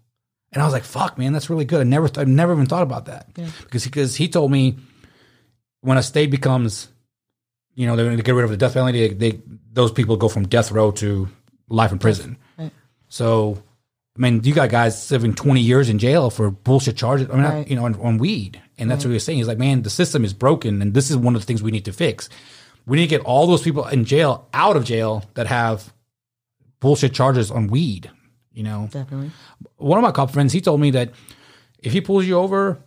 And 0.54 0.62
I 0.62 0.66
was 0.66 0.74
like, 0.74 0.86
"Fuck, 0.86 1.18
man, 1.18 1.34
that's 1.34 1.50
really 1.50 1.66
good." 1.66 1.82
I 1.82 1.84
never, 1.84 2.10
I 2.16 2.24
never 2.24 2.54
even 2.54 2.66
thought 2.66 2.84
about 2.84 3.06
that 3.06 3.34
because 3.34 3.84
because 3.84 4.16
he 4.16 4.30
told 4.30 4.52
me 4.52 4.78
when 5.82 5.98
a 5.98 6.04
state 6.04 6.32
becomes, 6.32 6.88
you 7.78 7.86
know, 7.86 7.96
they're 7.96 8.06
going 8.06 8.18
to 8.18 8.24
get 8.24 8.34
rid 8.36 8.44
of 8.44 8.50
the 8.50 8.58
death 8.58 8.74
penalty. 8.74 9.08
They, 9.08 9.30
they 9.32 9.40
those 9.72 9.92
people 9.92 10.18
go 10.18 10.28
from 10.28 10.48
death 10.48 10.72
row 10.72 10.90
to 10.92 11.30
life 11.70 11.92
in 11.92 12.00
prison. 12.00 12.38
Right. 12.58 12.72
So, 13.08 13.62
I 14.18 14.20
mean, 14.20 14.42
you 14.44 14.54
got 14.54 14.70
guys 14.70 15.02
serving 15.02 15.36
twenty 15.36 15.62
years 15.62 15.88
in 15.88 16.00
jail 16.00 16.30
for 16.32 16.50
bullshit 16.50 16.98
charges. 16.98 17.30
I 17.30 17.34
mean, 17.36 17.44
Right. 17.44 17.68
you 17.70 17.76
know, 17.76 17.86
on, 17.86 17.94
on 18.02 18.18
weed, 18.18 18.60
and 18.80 18.90
that's 18.90 19.06
what 19.06 19.10
he 19.12 19.14
was 19.14 19.24
saying. 19.24 19.38
He's 19.38 19.48
like, 19.48 19.60
"Man, 19.60 19.84
the 19.84 19.90
system 19.92 20.26
is 20.26 20.34
broken, 20.34 20.82
and 20.82 20.94
this 20.94 21.10
is 21.12 21.18
one 21.18 21.36
of 21.36 21.42
the 21.42 21.46
things 21.46 21.62
we 21.62 21.72
need 21.72 21.86
to 21.86 21.94
fix. 21.94 22.28
We 22.88 22.98
need 22.98 23.04
to 23.10 23.16
get 23.18 23.22
all 23.26 23.46
those 23.48 23.62
people 23.62 23.86
in 23.88 24.06
jail 24.06 24.48
out 24.54 24.76
of 24.76 24.84
jail 24.86 25.24
that 25.36 25.46
have 25.48 25.94
bullshit 26.80 27.14
charges 27.14 27.52
on 27.52 27.68
weed." 27.68 28.10
You 28.54 28.64
know, 28.64 28.90
Definitely. 28.92 29.30
one 29.76 30.00
of 30.00 30.04
my 30.04 30.12
cop 30.12 30.32
friends, 30.32 30.52
he 30.52 30.62
told 30.62 30.82
me 30.82 30.90
that 30.92 31.12
if 31.78 31.94
he 31.94 32.02
pulls 32.02 32.26
you 32.26 32.40
over, 32.40 32.80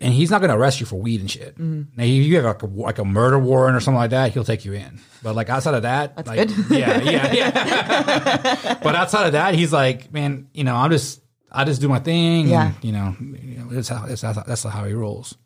and 0.00 0.12
he's 0.12 0.30
not 0.30 0.40
going 0.40 0.50
to 0.50 0.56
arrest 0.56 0.80
you 0.80 0.86
for 0.86 0.96
weed 0.96 1.20
and 1.20 1.30
shit. 1.30 1.54
Mm-hmm. 1.54 1.96
Now, 1.96 2.04
if 2.04 2.10
you 2.10 2.36
have 2.36 2.44
like 2.44 2.62
a, 2.62 2.66
like 2.66 2.98
a 2.98 3.04
murder 3.04 3.38
warrant 3.38 3.76
or 3.76 3.80
something 3.80 3.98
like 3.98 4.10
that, 4.10 4.32
he'll 4.32 4.44
take 4.44 4.64
you 4.64 4.72
in. 4.72 5.00
But 5.22 5.34
like 5.34 5.48
outside 5.48 5.74
of 5.74 5.82
that, 5.82 6.16
That's 6.16 6.28
like, 6.28 6.48
good. 6.48 6.70
yeah, 6.70 7.00
yeah, 7.02 7.32
yeah. 7.32 8.78
but 8.82 8.94
outside 8.94 9.26
of 9.26 9.32
that, 9.32 9.54
he's 9.54 9.72
like, 9.72 10.12
man, 10.12 10.48
you 10.52 10.64
know, 10.64 10.74
I'm 10.74 10.90
just, 10.90 11.22
I 11.50 11.64
just 11.64 11.80
do 11.80 11.88
my 11.88 12.00
thing. 12.00 12.48
Yeah. 12.48 12.66
And, 12.74 12.84
you 12.84 12.92
know, 12.92 13.16
you 13.20 13.58
know, 13.58 13.68
that's 13.70 13.88
how, 13.88 14.06
that's 14.06 14.22
how, 14.22 14.32
that's 14.32 14.62
how 14.64 14.84
he 14.84 14.92
rolls. 14.92 15.36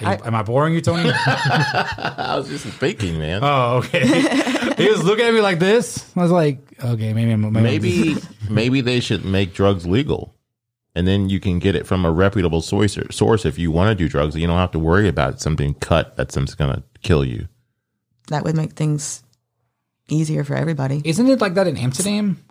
You- 0.00 0.06
I- 0.08 0.20
am 0.26 0.34
I 0.34 0.42
boring 0.42 0.74
you, 0.74 0.80
Tony? 0.80 1.10
I 1.14 2.34
was 2.36 2.48
just 2.48 2.64
thinking, 2.78 3.18
man. 3.18 3.40
oh, 3.42 3.76
okay. 3.84 4.06
he 4.76 4.88
was 4.88 5.04
looking 5.04 5.26
at 5.26 5.34
me 5.34 5.40
like 5.42 5.58
this. 5.58 6.10
I 6.16 6.22
was 6.22 6.30
like, 6.32 6.58
okay, 6.82 7.12
maybe, 7.12 7.30
I'm, 7.32 7.52
maybe, 7.52 7.58
I'm 7.58 7.62
maybe 7.62 8.16
maybe 8.50 8.80
they 8.80 9.00
should 9.00 9.24
make 9.24 9.52
drugs 9.52 9.86
legal 9.86 10.34
and 10.94 11.06
then 11.06 11.28
you 11.30 11.40
can 11.40 11.58
get 11.58 11.74
it 11.74 11.86
from 11.86 12.04
a 12.04 12.10
reputable 12.12 12.60
source 12.60 12.98
source 13.10 13.44
if 13.46 13.58
you 13.58 13.70
want 13.70 13.88
to 13.90 13.94
do 13.94 14.08
drugs 14.08 14.36
you 14.36 14.46
don't 14.46 14.58
have 14.58 14.70
to 14.72 14.78
worry 14.78 15.08
about 15.08 15.40
something 15.40 15.74
cut 15.74 16.16
that's 16.16 16.34
going 16.36 16.46
to 16.72 16.82
kill 17.02 17.24
you 17.24 17.48
That 18.28 18.44
would 18.44 18.56
make 18.56 18.72
things 18.74 19.22
easier 20.08 20.44
for 20.44 20.54
everybody. 20.56 21.00
Isn't 21.04 21.28
it 21.28 21.40
like 21.40 21.54
that 21.54 21.66
in 21.66 21.76
Amsterdam? 21.76 22.42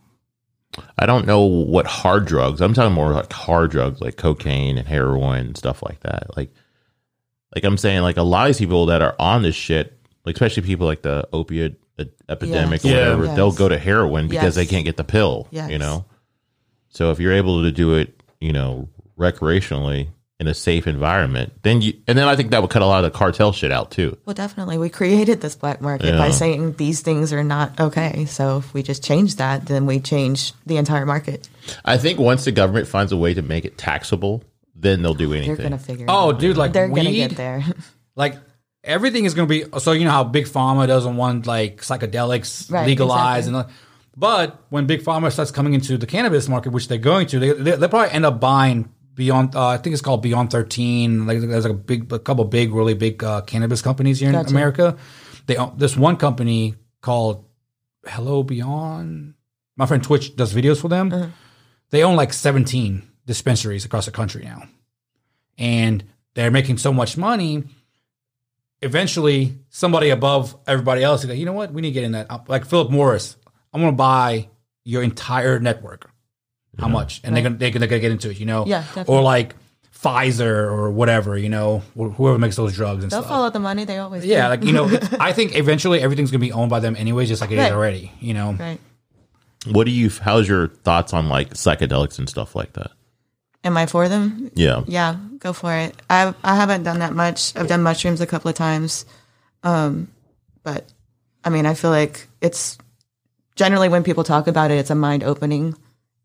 i 0.98 1.06
don't 1.06 1.26
know 1.28 1.42
what 1.42 1.86
hard 1.86 2.26
drugs 2.26 2.62
i'm 2.62 2.74
talking 2.74 2.94
more 2.94 3.12
like 3.12 3.34
hard 3.34 3.70
drugs 3.72 4.00
like 4.00 4.16
cocaine 4.16 4.78
and 4.78 4.88
heroin 4.88 5.48
and 5.48 5.58
stuff 5.58 5.84
like 5.84 6.00
that 6.00 6.26
like 6.38 6.50
like 7.54 7.66
i'm 7.66 7.76
saying 7.78 8.02
like 8.04 8.16
a 8.16 8.24
lot 8.24 8.44
of 8.50 8.56
these 8.56 8.60
people 8.60 8.86
that 8.86 9.02
are 9.02 9.14
on 9.20 9.42
this 9.42 9.54
shit 9.54 10.00
like 10.26 10.34
especially 10.34 10.64
people 10.64 10.88
like 10.88 11.02
the 11.02 11.28
opiate 11.34 11.78
epidemic 12.30 12.82
Yes. 12.86 12.94
or 12.94 12.98
whatever 13.00 13.26
Yes. 13.26 13.36
they'll 13.36 13.52
go 13.52 13.68
to 13.68 13.78
heroin 13.78 14.30
because 14.30 14.44
Yes. 14.46 14.56
they 14.56 14.66
can't 14.66 14.86
get 14.86 14.96
the 14.96 15.04
pill 15.04 15.50
you 15.52 15.78
know 15.78 16.06
so 16.88 17.12
if 17.12 17.20
you're 17.20 17.34
able 17.34 17.64
to 17.64 17.72
do 17.74 17.96
it 17.96 18.21
you 18.42 18.52
know 18.52 18.90
recreationally 19.18 20.10
in 20.40 20.48
a 20.48 20.54
safe 20.56 20.88
environment 20.88 21.54
then 21.62 21.82
you 21.82 21.94
and 22.08 22.18
then 22.18 22.28
i 22.28 22.36
think 22.36 22.50
that 22.50 22.62
would 22.62 22.72
cut 22.72 22.82
a 22.82 22.86
lot 22.86 23.04
of 23.04 23.12
the 23.12 23.16
cartel 23.18 23.52
shit 23.52 23.72
out 23.72 23.92
too 23.92 24.18
Well, 24.26 24.34
definitely. 24.34 24.78
We 24.80 24.90
created 24.90 25.40
this 25.42 25.56
black 25.56 25.82
market 25.82 26.18
by 26.18 26.32
saying 26.32 26.74
these 26.78 27.02
things 27.02 27.32
are 27.32 27.44
not 27.44 27.80
okay. 27.80 28.26
So 28.26 28.58
if 28.58 28.74
we 28.74 28.82
just 28.82 29.04
change 29.04 29.36
that, 29.36 29.68
then 29.68 29.86
we 29.86 30.00
change 30.00 30.54
the 30.66 30.78
entire 30.78 31.06
market. 31.06 31.48
i 31.86 31.98
think 31.98 32.20
once 32.20 32.44
the 32.46 32.52
government 32.52 32.88
finds 32.88 33.12
a 33.12 33.18
way 33.18 33.34
to 33.36 33.42
make 33.44 33.66
it 33.66 33.78
taxable 33.78 34.44
then 34.76 35.04
they'll 35.04 35.14
do 35.14 35.32
anything. 35.34 35.56
They're 35.58 35.70
going 35.70 35.78
to 35.80 35.86
figure 35.86 36.06
Oh, 36.10 36.32
it 36.32 36.34
out. 36.34 36.40
dude, 36.40 36.58
like 36.58 36.74
They're 36.74 36.88
going 36.90 37.06
to 37.06 37.12
get 37.12 37.36
there. 37.38 37.64
like 38.16 38.36
everything 38.84 39.26
is 39.26 39.36
going 39.36 39.48
to 39.48 39.54
be 39.72 39.80
so 39.80 39.92
you 39.92 40.06
know 40.06 40.12
how 40.12 40.24
big 40.24 40.46
pharma 40.48 40.88
doesn't 40.88 41.16
want 41.18 41.46
like 41.46 41.82
psychedelics 41.82 42.72
Right, 42.72 42.88
legalized 42.88 43.48
exactly. 43.48 43.48
and 43.48 43.56
all- 43.58 43.72
But 44.16 44.66
when 44.70 44.88
big 44.88 45.02
pharma 45.02 45.32
starts 45.32 45.52
coming 45.52 45.74
into 45.74 45.98
the 45.98 46.06
cannabis 46.06 46.50
market, 46.50 46.72
which 46.72 46.88
they're 46.88 46.98
going 46.98 47.28
to, 47.28 47.40
they 47.40 47.52
they 47.54 47.78
will 47.78 47.88
probably 47.88 48.12
end 48.12 48.26
up 48.26 48.40
buying 48.40 48.92
beyond. 49.16 49.56
Uh, 49.56 49.68
I 49.68 49.78
think 49.78 49.94
it's 49.94 50.02
called 50.02 50.22
Beyond 50.22 50.52
Thirteen. 50.52 51.26
Like 51.26 51.40
there's 51.40 51.64
like 51.66 51.74
a 51.74 51.78
big, 51.78 52.12
a 52.12 52.20
couple 52.20 52.44
big, 52.46 52.74
really 52.74 52.94
big 52.94 53.24
uh, 53.24 53.42
cannabis 53.42 53.82
companies 53.82 54.20
here 54.20 54.30
in 54.30 54.36
Gotcha. 54.36 54.50
America. 54.50 54.98
They 55.48 55.56
own, 55.56 55.78
this 55.78 55.96
one 55.96 56.18
company 56.18 56.76
called 57.02 57.46
Hello 58.06 58.44
Beyond. 58.44 59.34
My 59.78 59.86
friend 59.86 60.04
Twitch 60.04 60.36
does 60.36 60.54
videos 60.54 60.80
for 60.82 60.90
them. 60.90 61.34
They 61.90 62.04
own 62.04 62.16
like 62.16 62.34
17 62.34 63.04
dispensaries 63.26 63.86
across 63.86 64.06
the 64.06 64.12
country 64.12 64.44
now, 64.44 64.64
and 65.58 66.04
they're 66.34 66.52
making 66.52 66.78
so 66.78 66.94
much 66.94 67.18
money. 67.18 67.64
Eventually, 68.82 69.60
somebody 69.70 70.10
above 70.10 70.58
everybody 70.68 71.04
else 71.04 71.24
is 71.24 71.30
like, 71.30 71.38
you 71.38 71.46
know 71.46 71.54
what? 71.54 71.72
We 71.72 71.82
need 71.82 71.90
to 71.90 71.94
get 71.94 72.04
in 72.04 72.14
that. 72.14 72.50
Like 72.50 72.66
Philip 72.66 72.90
Morris, 72.90 73.38
I'm 73.74 73.82
going 73.82 73.94
to 73.94 73.98
buy 73.98 74.50
your 74.84 75.04
entire 75.04 75.60
network. 75.60 76.10
How 76.80 76.88
much? 76.88 77.22
And 77.24 77.36
they're 77.36 77.44
gonna 77.44 77.58
they're 77.58 77.70
gonna 77.70 77.88
get 77.88 78.12
into 78.12 78.30
it, 78.32 78.40
you 78.40 78.46
know? 78.46 78.66
Yeah, 78.66 78.80
definitely. 78.80 79.14
Or 79.16 79.22
like 79.22 79.56
Pfizer 79.94 80.46
or 80.72 80.90
whatever, 80.90 81.38
you 81.38 81.50
know, 81.50 81.80
whoever 81.96 82.40
makes 82.40 82.56
those 82.56 82.74
drugs 82.74 83.04
and 83.04 83.12
stuff. 83.12 83.26
They'll 83.26 83.30
follow 83.30 83.50
the 83.50 83.60
money. 83.60 83.84
They 83.84 83.98
always 83.98 84.26
Yeah, 84.26 84.44
do. 84.46 84.50
like 84.50 84.64
you 84.64 84.72
know, 84.72 84.86
I 85.20 85.34
think 85.34 85.56
eventually 85.56 86.02
everything's 86.02 86.32
gonna 86.32 86.40
be 86.40 86.54
owned 86.54 86.70
by 86.70 86.80
them 86.80 86.96
anyways, 86.96 87.28
just 87.28 87.42
like 87.42 87.52
it 87.52 87.56
is 87.56 87.60
Right. 87.60 87.72
already. 87.74 88.12
You 88.22 88.34
know, 88.34 88.54
right. 88.54 88.80
What 89.70 89.84
do 89.84 89.92
you? 89.92 90.10
How's 90.10 90.48
your 90.48 90.70
thoughts 90.70 91.14
on 91.14 91.28
like 91.30 91.52
psychedelics 91.54 92.18
and 92.18 92.28
stuff 92.28 92.56
like 92.56 92.74
that? 92.74 92.92
Am 93.64 93.78
I 93.78 93.86
for 93.86 94.08
them? 94.10 94.50
Yeah, 94.56 94.84
Yeah, 94.88 95.18
go 95.38 95.54
for 95.54 95.76
it. 95.76 95.94
I 96.10 96.34
I 96.44 96.56
haven't 96.56 96.84
done 96.84 97.00
that 97.00 97.14
much. 97.14 97.56
I've 97.56 97.68
done 97.68 97.84
mushrooms 97.84 98.22
a 98.22 98.26
couple 98.26 98.50
of 98.50 98.56
times, 98.56 99.06
um, 99.62 100.08
but 100.64 100.86
I 101.44 101.50
mean, 101.50 101.66
I 101.68 101.74
feel 101.76 101.92
like 101.92 102.28
it's 102.40 102.78
generally 103.56 103.90
when 103.90 104.04
people 104.04 104.24
talk 104.24 104.48
about 104.48 104.72
it, 104.72 104.76
it's 104.78 104.90
a 104.90 104.96
mind 104.96 105.24
opening 105.24 105.76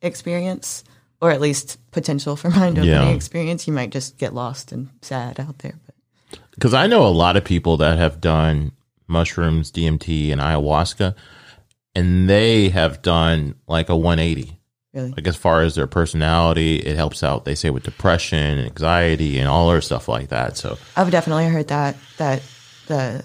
experience, 0.03 0.85
or 1.21 1.31
at 1.31 1.41
least 1.41 1.79
potential 1.91 2.37
for 2.37 2.51
mind 2.61 2.79
opening 2.79 2.93
Yeah. 2.93 3.09
experience. 3.11 3.67
You 3.67 3.73
might 3.73 3.91
just 3.91 4.19
get 4.19 4.35
lost 4.35 4.73
and 4.73 4.89
sad 5.03 5.41
out 5.41 5.59
there. 5.59 5.75
But 5.85 6.39
because 6.53 6.75
I 6.75 6.87
know 6.87 7.07
a 7.07 7.09
lot 7.09 7.37
of 7.37 7.45
people 7.45 7.77
that 7.79 7.99
have 7.99 8.21
done 8.21 8.73
mushrooms, 9.09 9.71
DMT, 9.71 10.33
and 10.33 10.41
ayahuasca, 10.41 11.15
and 11.95 12.29
they 12.29 12.69
have 12.71 13.01
done 13.03 13.55
like 13.67 13.89
a 13.89 13.97
180. 13.97 14.59
really, 14.93 15.13
Like 15.13 15.27
as 15.27 15.37
far 15.37 15.63
as 15.63 15.75
their 15.77 15.87
personality, 15.87 16.77
it 16.77 16.97
helps 16.97 17.23
out. 17.23 17.45
They 17.45 17.55
say 17.55 17.71
with 17.71 17.85
depression, 17.85 18.59
and 18.59 18.67
anxiety, 18.67 19.39
and 19.39 19.49
all 19.49 19.69
other 19.71 19.81
stuff 19.81 20.09
like 20.09 20.29
that. 20.29 20.57
So 20.57 20.77
I've 20.97 21.11
definitely 21.11 21.47
heard 21.47 21.69
that 21.69 21.97
that 22.19 22.43
the 22.87 23.25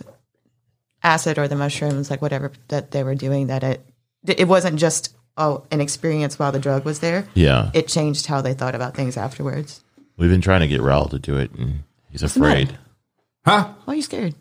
acid 1.04 1.38
or 1.38 1.48
the 1.48 1.56
mushrooms, 1.56 2.10
like 2.10 2.22
whatever 2.22 2.52
that 2.70 2.92
they 2.92 3.04
were 3.04 3.16
doing, 3.16 3.48
that 3.48 3.64
it 3.64 3.82
it 4.26 4.48
wasn't 4.48 4.80
just 4.80 5.16
oh 5.38 5.64
an 5.72 5.82
experience 5.82 6.38
while 6.38 6.52
the 6.52 6.60
drug 6.60 6.86
was 6.86 7.00
there. 7.00 7.28
yeah, 7.34 7.72
It 7.74 7.88
changed 7.88 8.26
how 8.28 8.42
they 8.42 8.54
thought 8.54 8.76
about 8.76 8.96
things 8.96 9.18
afterwards. 9.18 9.84
we've 10.18 10.30
been 10.30 10.42
trying 10.42 10.62
to 10.62 10.68
get 10.68 10.82
Raul 10.82 11.10
to 11.10 11.20
do 11.20 11.38
it, 11.38 11.52
and 11.54 11.84
he's 12.10 12.22
the 12.22 12.28
afraid. 12.28 12.78
huh? 13.46 13.70
Why 13.86 13.94
are 13.94 13.96
you 13.96 14.02
scared? 14.02 14.36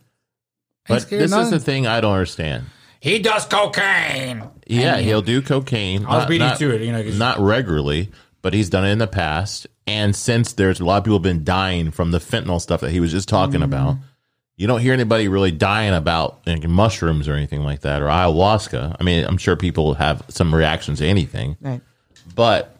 But 0.88 1.02
scared 1.02 1.22
this 1.22 1.32
of 1.32 1.42
is 1.44 1.50
the 1.50 1.60
thing 1.60 1.86
I 1.86 2.00
don't 2.00 2.12
understand. 2.12 2.66
He 3.00 3.18
does 3.18 3.46
cocaine. 3.46 4.42
Yeah, 4.66 4.98
he'll 4.98 5.22
do 5.22 5.40
cocaine. 5.40 6.04
I 6.04 6.16
was 6.16 6.22
not- 6.22 6.28
beating 6.28 6.46
not- 6.48 6.58
to 6.58 6.74
it, 6.74 6.82
you 6.82 6.92
know, 6.92 7.02
'cause- 7.02 7.18
not 7.18 7.40
regularly, 7.40 8.10
but 8.42 8.52
he's 8.52 8.68
done 8.68 8.84
it 8.84 8.90
in 8.90 8.98
the 8.98 9.06
past. 9.06 9.66
And 9.86 10.14
since 10.14 10.52
there's 10.52 10.80
a 10.80 10.84
lot 10.84 10.98
of 10.98 11.04
people 11.04 11.16
have 11.18 11.22
been 11.22 11.44
dying 11.44 11.90
from 11.90 12.10
the 12.10 12.18
fentanyl 12.18 12.60
stuff 12.60 12.80
that 12.82 12.90
he 12.90 13.00
was 13.00 13.10
just 13.10 13.28
talking 13.28 13.60
mm. 13.60 13.64
about, 13.64 13.96
you 14.60 14.66
don't 14.66 14.80
hear 14.82 14.92
anybody 14.92 15.26
really 15.26 15.50
dying 15.50 15.94
about 15.94 16.46
like, 16.46 16.68
mushrooms 16.68 17.26
or 17.28 17.32
anything 17.32 17.62
like 17.64 17.80
that 17.80 18.02
or 18.02 18.08
ayahuasca. 18.08 18.94
I 19.00 19.02
mean, 19.02 19.24
I'm 19.24 19.38
sure 19.38 19.56
people 19.56 19.94
have 19.94 20.22
some 20.28 20.54
reactions 20.54 20.98
to 20.98 21.06
anything, 21.06 21.56
Right. 21.62 21.80
but 22.34 22.76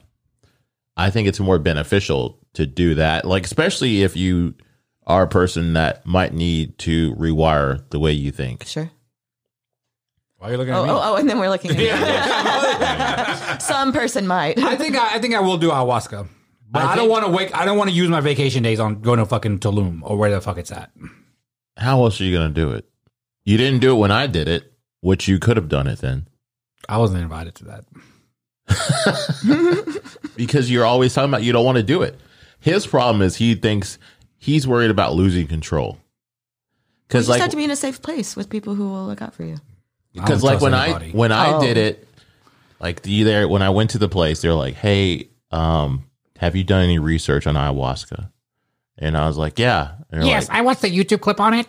I 0.94 1.09
think 1.09 1.27
it's 1.27 1.40
more 1.40 1.59
beneficial 1.59 2.39
to 2.52 2.66
do 2.66 2.97
that. 2.97 3.24
Like, 3.24 3.47
especially 3.47 4.02
if 4.02 4.15
you 4.15 4.52
are 5.07 5.23
a 5.23 5.27
person 5.27 5.73
that 5.73 6.05
might 6.05 6.35
need 6.35 6.77
to 6.81 7.15
rewire 7.15 7.82
the 7.89 7.98
way 7.98 8.12
you 8.12 8.31
think. 8.31 8.66
Sure. 8.66 8.90
Why 10.36 10.48
are 10.48 10.52
you 10.52 10.57
looking 10.59 10.74
at 10.74 10.81
Oh, 10.81 10.85
me? 10.85 10.90
oh, 10.90 11.01
oh, 11.02 11.16
and 11.16 11.31
then 11.31 11.39
we're 11.39 11.48
looking 11.48 11.70
at 11.74 13.59
Some 13.62 13.94
person 13.94 14.27
might. 14.27 14.59
I 14.59 14.77
think 14.77 14.97
I, 14.97 15.15
I 15.15 15.19
think 15.19 15.35
I 15.35 15.40
will 15.40 15.57
do 15.57 15.70
ayahuasca, 15.70 16.28
but 16.70 16.82
I, 16.82 16.94
don't 16.94 17.09
want 17.09 17.24
to 17.24 17.31
wake. 17.31 17.55
I 17.57 17.65
don't 17.65 17.78
want 17.78 17.89
to 17.89 17.97
use 17.97 18.11
my 18.11 18.20
vacation 18.20 18.62
days 18.62 18.81
on 18.81 19.01
going 19.01 19.19
to 19.19 19.24
fucking 19.24 19.61
Tulum 19.61 20.01
or 20.02 20.19
where 20.19 20.31
the 20.31 20.43
fuck 20.43 20.59
it's 20.59 20.70
at. 20.73 20.90
How 21.81 22.05
else 22.05 22.20
are 22.20 22.24
you 22.24 22.36
going 22.36 22.52
to 22.52 22.61
do 22.61 22.70
it? 22.73 22.86
You 23.44 23.57
didn't 23.57 23.81
do 23.81 23.93
it 23.93 23.98
when 23.98 24.11
I 24.11 24.27
did 24.27 24.47
it, 24.48 24.73
which 25.01 25.27
you 25.27 25.39
could 25.39 25.57
have 25.57 25.69
done 25.69 25.86
it 25.86 25.98
then. 26.01 26.28
I 26.89 26.98
wasn't 26.98 27.23
invited 27.23 27.55
to 27.57 27.65
that. 27.65 27.85
because 30.36 30.70
you're 30.70 30.85
always 30.85 31.15
talking 31.15 31.31
about 31.31 31.43
you 31.43 31.52
don't 31.52 31.65
want 31.65 31.77
to 31.77 31.82
do 31.82 32.02
it. 32.02 32.19
His 32.61 32.86
problem 32.86 33.23
is 33.23 33.36
he 33.36 33.55
thinks 33.55 33.98
he's 34.39 34.66
worried 34.69 34.90
about 34.90 35.15
losing 35.15 35.47
control. 35.47 35.98
You 35.98 36.01
Because 37.09 37.23
just 37.24 37.31
like, 37.31 37.40
have 37.40 37.51
to 37.51 37.57
be 37.57 37.65
in 37.65 37.70
a 37.70 37.77
safe 37.77 38.02
place 38.02 38.36
with 38.36 38.51
people 38.51 38.74
who 38.74 38.90
will 38.90 39.07
look 39.07 39.23
out 39.23 39.35
for 39.35 39.44
you. 39.44 39.57
Because 40.12 40.43
like 40.43 40.61
when 40.61 40.74
anybody. 40.74 41.07
I 41.07 41.11
when 41.11 41.32
I 41.32 41.55
Oh. 41.55 41.61
did 41.61 41.77
it, 41.77 42.07
like 42.81 43.02
the 43.02 43.23
there 43.23 43.48
when 43.48 43.62
I 43.62 43.70
went 43.70 43.90
to 43.90 43.98
the 43.98 44.09
place, 44.09 44.43
they're 44.43 44.55
like, 44.55 44.74
"Hey, 44.74 45.28
um, 45.51 46.05
have 46.39 46.57
you 46.57 46.65
done 46.65 46.82
any 46.82 46.98
research 46.98 47.47
on 47.47 47.55
ayahuasca?" 47.55 48.31
And 49.01 49.16
I 49.16 49.27
was 49.27 49.36
like, 49.39 49.59
"Yeah." 49.59 49.93
And 50.10 50.24
yes, 50.27 50.48
like, 50.48 50.59
I 50.59 50.60
watched 50.62 50.82
the 50.82 50.89
YouTube 50.90 51.20
clip 51.20 51.40
on 51.40 51.55
it. 51.55 51.66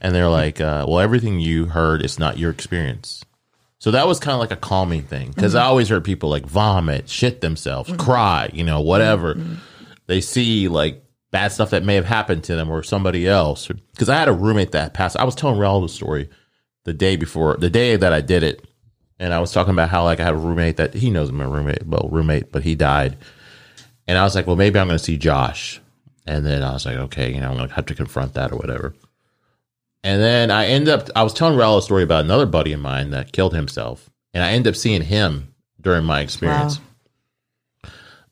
and 0.00 0.14
they're 0.14 0.28
like, 0.28 0.60
uh, 0.60 0.84
"Well, 0.88 1.00
everything 1.00 1.40
you 1.40 1.66
heard 1.66 2.02
is 2.04 2.18
not 2.18 2.38
your 2.38 2.50
experience." 2.50 3.24
So 3.78 3.90
that 3.90 4.06
was 4.06 4.18
kind 4.18 4.32
of 4.34 4.40
like 4.40 4.50
a 4.50 4.56
calming 4.56 5.02
thing 5.02 5.30
because 5.34 5.54
I 5.54 5.64
always 5.64 5.88
heard 5.90 6.04
people 6.04 6.30
like 6.30 6.46
vomit, 6.46 7.08
shit 7.08 7.40
themselves, 7.42 7.92
cry, 7.98 8.48
you 8.52 8.64
know, 8.64 8.80
whatever. 8.80 9.36
They 10.06 10.20
see 10.22 10.68
like 10.68 11.04
bad 11.30 11.52
stuff 11.52 11.70
that 11.70 11.84
may 11.84 11.96
have 11.96 12.06
happened 12.06 12.44
to 12.44 12.54
them 12.56 12.70
or 12.70 12.82
somebody 12.82 13.26
else. 13.28 13.68
Because 13.92 14.08
I 14.08 14.16
had 14.16 14.28
a 14.28 14.32
roommate 14.32 14.72
that 14.72 14.94
passed. 14.94 15.18
I 15.18 15.24
was 15.24 15.34
telling 15.34 15.58
Raul 15.58 15.82
the 15.82 15.88
story 15.90 16.30
the 16.84 16.94
day 16.94 17.16
before, 17.16 17.56
the 17.58 17.68
day 17.68 17.96
that 17.96 18.12
I 18.12 18.20
did 18.22 18.42
it, 18.42 18.66
and 19.18 19.34
I 19.34 19.40
was 19.40 19.52
talking 19.52 19.72
about 19.72 19.90
how 19.90 20.04
like 20.04 20.18
I 20.20 20.24
had 20.24 20.34
a 20.34 20.38
roommate 20.38 20.78
that 20.78 20.94
he 20.94 21.10
knows 21.10 21.30
my 21.30 21.44
roommate, 21.44 21.86
well, 21.86 22.08
roommate, 22.10 22.52
but 22.52 22.62
he 22.62 22.74
died. 22.74 23.18
And 24.06 24.16
I 24.16 24.24
was 24.24 24.34
like, 24.34 24.46
well, 24.46 24.56
maybe 24.56 24.78
I'm 24.78 24.86
going 24.86 24.98
to 24.98 25.04
see 25.04 25.18
Josh. 25.18 25.80
And 26.26 26.44
then 26.44 26.62
I 26.62 26.72
was 26.72 26.86
like, 26.86 26.96
okay, 26.96 27.32
you 27.34 27.40
know, 27.40 27.50
I'm 27.50 27.56
going 27.56 27.68
to 27.68 27.74
have 27.74 27.86
to 27.86 27.94
confront 27.94 28.34
that 28.34 28.52
or 28.52 28.56
whatever. 28.56 28.94
And 30.02 30.20
then 30.20 30.50
I 30.50 30.66
end 30.66 30.88
up, 30.88 31.08
I 31.16 31.22
was 31.22 31.32
telling 31.32 31.58
Raul 31.58 31.78
a 31.78 31.82
story 31.82 32.02
about 32.02 32.24
another 32.24 32.46
buddy 32.46 32.72
of 32.72 32.80
mine 32.80 33.10
that 33.10 33.32
killed 33.32 33.54
himself. 33.54 34.10
And 34.32 34.42
I 34.42 34.52
end 34.52 34.66
up 34.66 34.76
seeing 34.76 35.02
him 35.02 35.54
during 35.80 36.04
my 36.04 36.20
experience. 36.20 36.80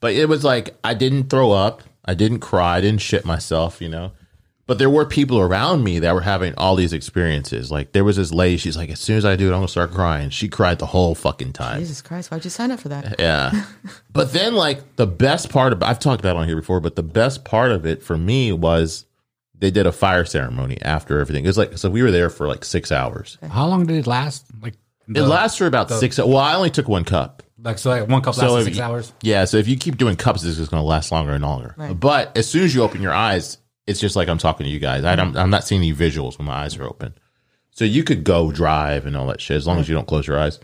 But 0.01 0.15
it 0.15 0.29
was 0.29 0.45
like, 0.45 0.77
I 0.83 0.95
didn't 0.95 1.31
throw 1.31 1.53
up. 1.53 1.83
I 2.05 2.15
didn't 2.15 2.41
cry. 2.41 2.77
I 2.77 2.81
didn't 2.81 3.01
shit 3.01 3.25
myself, 3.25 3.81
you 3.81 3.89
know? 3.89 4.13
But 4.67 4.79
there 4.79 4.89
were 4.89 5.05
people 5.05 5.41
around 5.41 5.83
me 5.83 5.99
that 5.99 6.15
were 6.15 6.21
having 6.21 6.55
all 6.57 6.77
these 6.77 6.93
experiences. 6.93 7.71
Like 7.73 7.93
there 7.93 8.05
was 8.05 8.17
this 8.17 8.33
lady, 8.33 8.57
she's 8.59 8.77
like, 8.77 8.91
as 8.91 9.01
soon 9.01 9.17
as 9.19 9.25
I 9.25 9.35
do 9.37 9.47
it, 9.47 9.49
I'm 9.49 9.55
going 9.59 9.67
to 9.67 9.71
start 9.71 9.91
crying. 9.91 10.31
She 10.31 10.49
cried 10.49 10.79
the 10.79 10.87
whole 10.87 11.15
fucking 11.17 11.53
time. 11.53 11.81
Jesus 11.81 12.01
Christ, 12.01 12.31
why'd 12.31 12.45
you 12.45 12.51
sign 12.51 12.71
up 12.71 12.79
for 12.81 12.89
that? 12.89 13.17
Yeah. 13.19 13.65
but 14.13 14.33
then, 14.33 14.55
like, 14.55 14.97
the 14.97 15.07
best 15.07 15.51
part 15.51 15.73
of 15.73 15.83
I've 15.83 15.99
talked 15.99 16.21
about 16.21 16.37
it 16.37 16.39
on 16.41 16.47
here 16.47 16.57
before, 16.57 16.81
but 16.81 16.95
the 16.97 17.03
best 17.03 17.45
part 17.45 17.73
of 17.73 17.85
it 17.87 18.03
for 18.05 18.17
me 18.17 18.53
was 18.53 19.05
they 19.59 19.71
did 19.73 19.87
a 19.87 19.93
fire 19.93 20.25
ceremony 20.25 20.81
after 20.83 21.19
everything. 21.19 21.45
It 21.45 21.49
was 21.49 21.59
like, 21.59 21.77
so 21.77 21.91
we 21.91 22.03
were 22.03 22.11
there 22.13 22.31
for 22.31 22.47
like 22.47 22.65
six 22.65 22.93
hours. 22.93 23.39
How 23.43 23.67
long 23.67 23.85
did 23.87 23.97
it 23.97 24.07
last? 24.07 24.47
Like 24.61 24.75
It 25.09 25.21
lasts 25.23 25.59
for 25.59 25.67
about 25.67 25.91
six. 25.91 26.19
Well, 26.19 26.37
I 26.39 26.55
only 26.55 26.71
took 26.71 26.89
one 26.89 27.05
cup. 27.05 27.43
Like 27.65 27.79
so, 27.79 27.91
like 27.91 28.09
one 28.09 28.23
cup 28.23 28.35
So 28.37 28.43
lasted 28.43 28.59
if 28.59 28.65
six 28.67 28.77
you- 28.79 28.83
hours. 28.83 29.13
Yeah. 29.23 29.45
So 29.45 29.57
if 29.57 29.67
you 29.69 29.77
keep 29.77 29.97
doing 29.99 30.17
cups, 30.17 30.43
this 30.43 30.59
is 30.59 30.69
going 30.69 30.81
to 30.83 30.87
last 30.87 31.11
longer 31.13 31.33
and 31.33 31.43
longer. 31.45 31.75
Right. 31.77 31.99
But 31.99 32.37
as 32.39 32.49
soon 32.49 32.63
as 32.65 32.75
you 32.75 32.83
open 32.83 33.03
your 33.03 33.13
eyes, 33.13 33.59
it's 33.87 34.01
just 34.01 34.17
like 34.17 34.29
I'm 34.29 34.39
talking 34.39 34.65
to 34.65 34.71
you 34.71 34.79
guys. 34.79 35.05
I 35.05 35.17
don't, 35.17 35.31
mm-hmm. 35.31 35.39
I'm 35.39 35.51
not 35.51 35.65
seeing 35.65 35.81
any 35.81 35.93
visuals 35.93 36.39
when 36.39 36.47
my 36.47 36.65
eyes 36.65 36.77
are 36.77 36.85
open. 36.85 37.15
So 37.71 37.85
you 37.85 38.05
could 38.05 38.25
go 38.25 38.53
drive 38.53 39.07
and 39.07 39.17
all 39.17 39.27
that 39.29 39.41
shit 39.41 39.57
as 39.57 39.67
long 39.67 39.79
as 39.79 39.89
you 39.89 39.95
don't 39.95 40.07
close 40.07 40.27
your 40.27 40.39
eyes. 40.39 40.61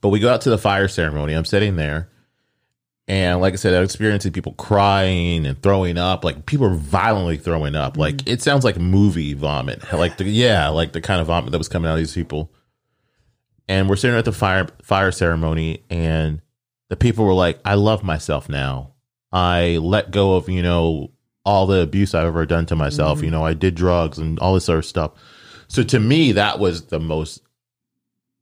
But 0.00 0.08
we 0.08 0.20
go 0.20 0.32
out 0.32 0.40
to 0.42 0.50
the 0.50 0.58
fire 0.58 0.88
ceremony. 0.88 1.34
I'm 1.34 1.44
sitting 1.44 1.76
there. 1.76 2.10
And 3.06 3.40
like 3.40 3.54
I 3.54 3.56
said, 3.56 3.74
I'm 3.74 3.82
experiencing 3.82 4.32
people 4.32 4.52
crying 4.52 5.44
and 5.44 5.60
throwing 5.60 5.98
up. 5.98 6.24
Like 6.24 6.46
people 6.46 6.66
are 6.66 6.74
violently 6.74 7.36
throwing 7.36 7.74
up. 7.74 7.96
Like 7.96 8.16
mm-hmm. 8.16 8.30
it 8.30 8.40
sounds 8.40 8.64
like 8.64 8.78
movie 8.78 9.34
vomit. 9.34 9.92
Like 9.92 10.16
the 10.16 10.24
yeah, 10.24 10.68
like 10.68 10.92
the 10.92 11.00
kind 11.00 11.20
of 11.20 11.26
vomit 11.26 11.52
that 11.52 11.58
was 11.58 11.68
coming 11.68 11.90
out 11.90 11.94
of 11.94 11.98
these 11.98 12.14
people. 12.14 12.52
And 13.68 13.88
we're 13.88 13.96
sitting 13.96 14.16
at 14.16 14.24
the 14.24 14.32
fire 14.32 14.68
fire 14.82 15.12
ceremony, 15.12 15.84
and 15.90 16.40
the 16.88 16.96
people 16.96 17.24
were 17.24 17.34
like, 17.34 17.60
"I 17.64 17.74
love 17.74 18.02
myself 18.02 18.48
now. 18.48 18.94
I 19.32 19.78
let 19.80 20.10
go 20.10 20.36
of 20.36 20.48
you 20.48 20.62
know 20.62 21.10
all 21.44 21.66
the 21.66 21.80
abuse 21.80 22.14
I've 22.14 22.26
ever 22.26 22.46
done 22.46 22.66
to 22.66 22.76
myself. 22.76 23.22
You 23.22 23.30
know, 23.30 23.44
I 23.44 23.54
did 23.54 23.74
drugs 23.74 24.18
and 24.18 24.38
all 24.38 24.54
this 24.54 24.68
other 24.68 24.82
stuff." 24.82 25.12
So 25.68 25.82
to 25.84 26.00
me, 26.00 26.32
that 26.32 26.58
was 26.58 26.86
the 26.86 27.00
most 27.00 27.42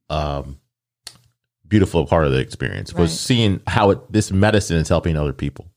um 0.09 0.59
beautiful 1.67 2.05
part 2.07 2.25
of 2.25 2.31
the 2.31 2.39
experience 2.39 2.91
was 2.93 3.11
Right. 3.11 3.17
seeing 3.19 3.61
how 3.67 3.91
it, 3.91 4.11
this 4.11 4.31
medicine 4.31 4.77
is 4.77 4.89
helping 4.89 5.15
other 5.15 5.33
people. 5.33 5.67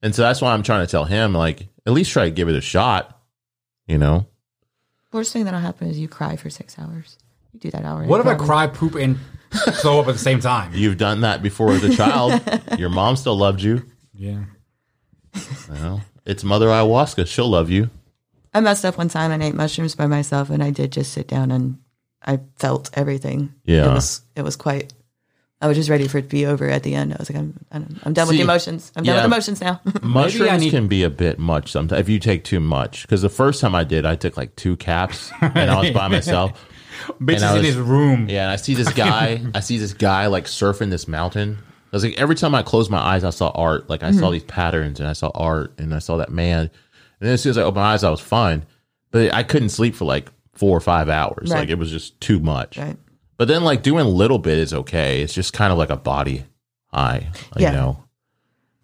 And 0.00 0.14
so 0.14 0.22
that's 0.22 0.40
why 0.40 0.52
I'm 0.52 0.62
trying 0.62 0.86
to 0.86 0.90
tell 0.90 1.04
him, 1.04 1.34
like, 1.34 1.66
at 1.84 1.92
least 1.92 2.12
try 2.12 2.26
to 2.26 2.30
give 2.30 2.48
it 2.48 2.54
a 2.54 2.60
shot, 2.60 3.20
you 3.88 3.98
know? 3.98 4.26
Worst 5.12 5.32
thing 5.32 5.44
that'll 5.44 5.58
happen 5.58 5.88
is 5.88 5.98
you 5.98 6.06
cry 6.06 6.36
for 6.36 6.48
six 6.48 6.78
hours. 6.78 7.18
You 7.52 7.58
do 7.58 7.70
that 7.72 7.84
already. 7.84 8.08
What 8.08 8.20
if 8.20 8.26
I 8.28 8.36
cry, 8.36 8.68
poop, 8.68 8.94
and 8.94 9.18
throw 9.80 9.98
up 9.98 10.06
at 10.06 10.12
the 10.12 10.18
same 10.20 10.38
time? 10.38 10.70
You've 10.74 10.98
done 10.98 11.22
that 11.22 11.42
before 11.42 11.72
as 11.72 11.82
a 11.82 11.96
child. 11.96 12.40
Your 12.78 12.90
mom 12.90 13.16
still 13.16 13.36
loved 13.36 13.62
you. 13.62 13.82
Yeah. 14.14 14.44
You 15.34 15.74
know, 15.74 16.00
it's 16.26 16.44
Mother 16.44 16.66
Ayahuasca. 16.68 17.26
She'll 17.26 17.48
love 17.48 17.70
you. 17.70 17.90
I 18.52 18.60
messed 18.60 18.84
up 18.84 18.98
one 18.98 19.08
time 19.08 19.30
and 19.32 19.42
ate 19.42 19.54
mushrooms 19.54 19.94
by 19.94 20.06
myself, 20.06 20.50
and 20.50 20.62
I 20.62 20.70
did 20.70 20.92
just 20.92 21.12
sit 21.12 21.28
down 21.28 21.50
and 21.50 21.78
I 22.24 22.40
felt 22.56 22.90
everything. 22.94 23.54
Yeah. 23.64 23.90
it 23.90 23.94
was 23.94 24.22
it 24.34 24.42
was 24.42 24.56
quite. 24.56 24.92
I 25.60 25.68
was 25.68 25.76
just 25.78 25.88
ready 25.88 26.06
for 26.06 26.18
it 26.18 26.22
to 26.22 26.28
be 26.28 26.44
over 26.44 26.68
at 26.68 26.82
the 26.82 26.94
end. 26.94 27.14
I 27.14 27.16
was 27.18 27.30
like, 27.30 27.38
I'm 27.38 27.58
I'm, 27.72 28.00
I'm 28.04 28.12
done 28.12 28.26
with 28.28 28.34
See, 28.34 28.38
the 28.38 28.42
emotions. 28.44 28.92
I'm 28.94 29.04
done 29.04 29.16
with 29.16 29.24
emotions 29.24 29.60
now. 29.60 29.80
Mushrooms 30.02 30.60
need- 30.60 30.70
can 30.70 30.86
be 30.88 31.02
a 31.02 31.08
bit 31.10 31.38
much 31.38 31.72
sometimes 31.72 32.00
if 32.00 32.08
you 32.10 32.18
take 32.18 32.44
too 32.44 32.60
much. 32.60 33.02
Because 33.02 33.22
the 33.22 33.30
first 33.30 33.60
time 33.62 33.74
I 33.74 33.84
did, 33.84 34.04
I 34.04 34.16
took 34.16 34.36
like 34.36 34.54
two 34.56 34.76
caps 34.76 35.30
and 35.40 35.70
I 35.70 35.80
was 35.80 35.90
by 35.92 36.08
myself. 36.08 36.62
Bitches 37.20 37.42
I 37.42 37.50
in 37.52 37.56
was- 37.58 37.66
his 37.66 37.76
room. 37.76 38.28
Yeah, 38.28 38.42
and 38.42 38.50
I 38.50 38.56
see 38.56 38.74
this 38.74 38.92
guy. 38.92 39.42
I 39.54 39.60
see 39.60 39.78
this 39.78 39.92
guy 39.94 40.26
like 40.26 40.44
surfing 40.44 40.90
this 40.90 41.06
mountain. 41.08 41.58
I 41.92 41.96
was 41.96 42.04
like, 42.04 42.18
every 42.18 42.34
time 42.34 42.54
I 42.54 42.62
closed 42.62 42.90
my 42.90 42.98
eyes, 42.98 43.24
I 43.24 43.30
saw 43.30 43.50
art. 43.50 43.88
Like 43.88 44.02
I 44.02 44.10
Mm-hmm. 44.10 44.18
saw 44.18 44.30
these 44.30 44.44
patterns, 44.44 45.00
and 45.00 45.08
I 45.08 45.12
saw 45.12 45.30
art, 45.34 45.72
and 45.78 45.94
I 45.94 45.98
saw 46.00 46.16
that 46.18 46.30
man. 46.30 46.60
And 46.60 46.70
then 47.28 47.32
as 47.32 47.42
soon 47.42 47.50
as 47.50 47.58
I 47.58 47.62
opened 47.62 47.76
my 47.82 47.94
eyes, 47.94 48.04
I 48.04 48.10
was 48.10 48.20
fine, 48.20 48.66
but 49.10 49.32
I 49.32 49.42
couldn't 49.42 49.70
sleep 49.70 49.94
for 49.94 50.04
like 50.04 50.30
four 50.52 50.76
or 50.76 50.80
five 50.80 51.08
hours. 51.08 51.50
Right. 51.50 51.60
Like 51.60 51.68
it 51.70 51.78
was 51.78 51.90
just 51.90 52.20
too 52.20 52.40
much. 52.40 52.76
right. 52.78 52.96
But 53.38 53.48
then 53.48 53.64
like 53.64 53.82
doing 53.82 54.04
a 54.06 54.08
little 54.08 54.38
bit 54.38 54.58
is 54.58 54.72
okay. 54.74 55.20
It's 55.22 55.34
just 55.34 55.52
kind 55.52 55.70
of 55.72 55.78
like 55.78 55.90
a 55.90 55.96
body 55.96 56.44
high. 56.92 57.28
Yeah. 57.56 57.70
You 57.70 57.76
know. 57.76 58.02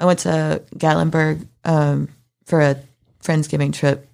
I 0.00 0.04
went 0.04 0.18
to 0.20 0.62
Gatlinburg 0.76 1.46
um, 1.64 2.08
for 2.44 2.60
a 2.60 2.76
friendsgiving 3.22 3.72
trip 3.72 4.08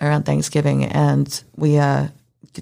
around 0.00 0.24
Thanksgiving, 0.24 0.84
and 0.84 1.42
we 1.56 1.78
uh, 1.78 2.08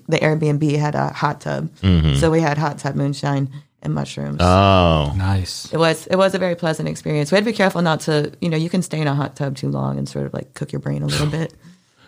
the 0.09 0.19
Airbnb 0.19 0.77
had 0.79 0.95
a 0.95 1.09
hot 1.13 1.41
tub, 1.41 1.71
so 2.17 2.31
we 2.31 2.41
had 2.41 2.59
hot 2.59 2.79
tub 2.79 2.95
moonshine 2.95 3.49
and 3.83 3.93
mushrooms. 3.95 4.39
Oh, 4.41 5.13
Nice. 5.17 5.73
it 5.73 5.77
was 5.79 6.07
it 6.07 6.17
was 6.17 6.35
a 6.35 6.39
very 6.39 6.55
pleasant 6.55 6.89
experience. 6.89 7.31
We 7.31 7.37
had 7.37 7.45
to 7.45 7.51
be 7.51 7.57
careful 7.57 7.83
not 7.83 8.01
to, 8.03 8.33
you 8.41 8.49
know, 8.49 8.57
you 8.57 8.71
can 8.71 8.83
stay 8.83 9.01
in 9.01 9.07
a 9.09 9.15
hot 9.15 9.37
tub 9.37 9.57
too 9.57 9.69
long 9.69 9.99
and 9.99 10.09
sort 10.09 10.27
of 10.27 10.33
like 10.35 10.55
cook 10.55 10.73
your 10.73 10.81
brain 10.81 11.03
a 11.03 11.07
little 11.07 11.27
bit. 11.41 11.55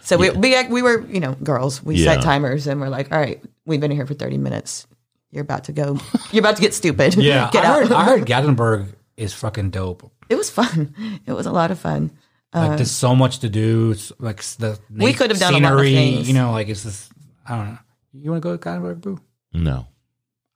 So 0.02 0.16
we 0.16 0.30
we 0.30 0.54
we 0.68 0.82
were, 0.82 1.04
you 1.06 1.20
know, 1.20 1.34
girls. 1.42 1.82
We 1.82 1.96
Yeah. 1.96 2.14
set 2.14 2.22
timers 2.22 2.66
and 2.66 2.80
we're 2.80 2.88
like, 2.88 3.10
all 3.12 3.18
right, 3.18 3.42
we've 3.66 3.80
been 3.80 3.90
here 3.90 4.06
for 4.06 4.14
thirty 4.14 4.38
minutes. 4.38 4.86
You're 5.30 5.42
about 5.42 5.64
to 5.64 5.72
go. 5.72 5.98
You're 6.32 6.42
about 6.42 6.56
to 6.56 6.62
get 6.62 6.74
stupid. 6.74 7.14
Yeah. 7.16 7.50
get 7.52 7.64
I 7.64 7.68
out. 7.68 7.82
heard, 7.82 7.92
I 7.92 8.04
heard 8.04 8.22
Gatlinburg 8.26 8.94
is 9.16 9.32
fucking 9.34 9.70
dope. 9.70 10.10
it 10.28 10.36
was 10.36 10.50
fun. 10.50 10.94
It 11.26 11.32
was 11.32 11.46
a 11.46 11.52
lot 11.52 11.70
of 11.70 11.78
fun. 11.78 12.10
Like 12.52 12.76
there's 12.76 12.90
um, 13.02 13.10
so 13.10 13.16
much 13.16 13.40
to 13.40 13.48
do. 13.48 13.90
It's 13.90 14.12
like 14.20 14.40
the 14.58 14.78
We 14.90 15.12
could 15.12 15.30
have 15.30 15.40
done 15.40 15.54
a 15.54 15.58
lot 15.58 15.72
of 15.72 15.80
scenery, 15.80 15.92
things. 15.92 16.28
You 16.28 16.34
know, 16.34 16.52
like 16.52 16.68
it's 16.68 16.84
just 16.84 17.10
I 17.48 17.56
don't 17.56 17.66
know. 17.72 17.78
You 18.12 18.30
want 18.30 18.42
to 18.44 18.48
go 18.48 18.56
to 18.56 18.62
Gatlinburg, 18.62 19.00
boo? 19.00 19.18
no. 19.52 19.86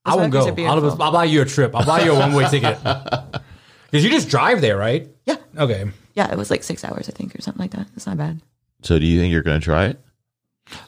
I 0.08 0.16
won't 0.16 0.32
go. 0.32 0.40
records 0.40 0.60
are 0.60 0.66
I'll, 0.68 0.80
beautiful. 0.80 1.02
I'll 1.02 1.12
buy 1.12 1.24
you 1.24 1.42
a 1.42 1.44
trip. 1.44 1.74
I'll 1.74 1.86
buy 1.86 2.02
you 2.02 2.12
a 2.12 2.18
one 2.18 2.32
way 2.34 2.48
ticket. 2.48 2.78
Because 3.90 4.04
you 4.04 4.10
just 4.10 4.28
drive 4.28 4.60
there, 4.60 4.76
right? 4.76 5.08
Yeah. 5.24 5.36
Okay. 5.56 5.90
Yeah, 6.14 6.30
it 6.30 6.36
was 6.36 6.50
like 6.50 6.62
six 6.62 6.84
hours, 6.84 7.08
I 7.08 7.12
think, 7.12 7.34
or 7.34 7.40
something 7.40 7.62
like 7.62 7.70
that. 7.70 7.86
It's 7.96 8.06
not 8.06 8.18
bad. 8.18 8.40
So 8.82 8.98
do 8.98 9.06
you 9.06 9.18
think 9.18 9.32
you're 9.32 9.42
going 9.42 9.58
to 9.58 9.64
try 9.64 9.86
it? 9.86 10.00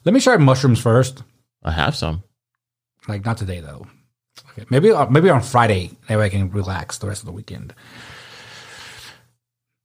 Let 0.05 0.13
me 0.13 0.21
try 0.21 0.37
mushrooms 0.37 0.81
first. 0.81 1.23
I 1.63 1.71
have 1.71 1.97
some. 1.97 2.23
Like 3.09 3.25
not 3.25 3.39
today 3.39 3.61
though. 3.61 3.87
Okay. 4.51 4.67
Maybe 4.69 4.91
uh, 4.91 5.09
maybe 5.09 5.31
on 5.31 5.43
Friday. 5.43 5.93
That 6.09 6.19
way 6.19 6.27
I 6.27 6.29
can 6.29 6.51
relax 6.51 6.99
the 6.99 7.07
rest 7.07 7.23
of 7.23 7.27
the 7.27 7.33
weekend. 7.33 7.75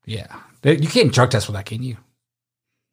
Yeah. 0.05 0.35
You 0.63 0.87
can't 0.87 1.13
drug 1.13 1.31
test 1.31 1.45
for 1.45 1.51
that, 1.53 1.65
can 1.65 1.83
you? 1.83 1.97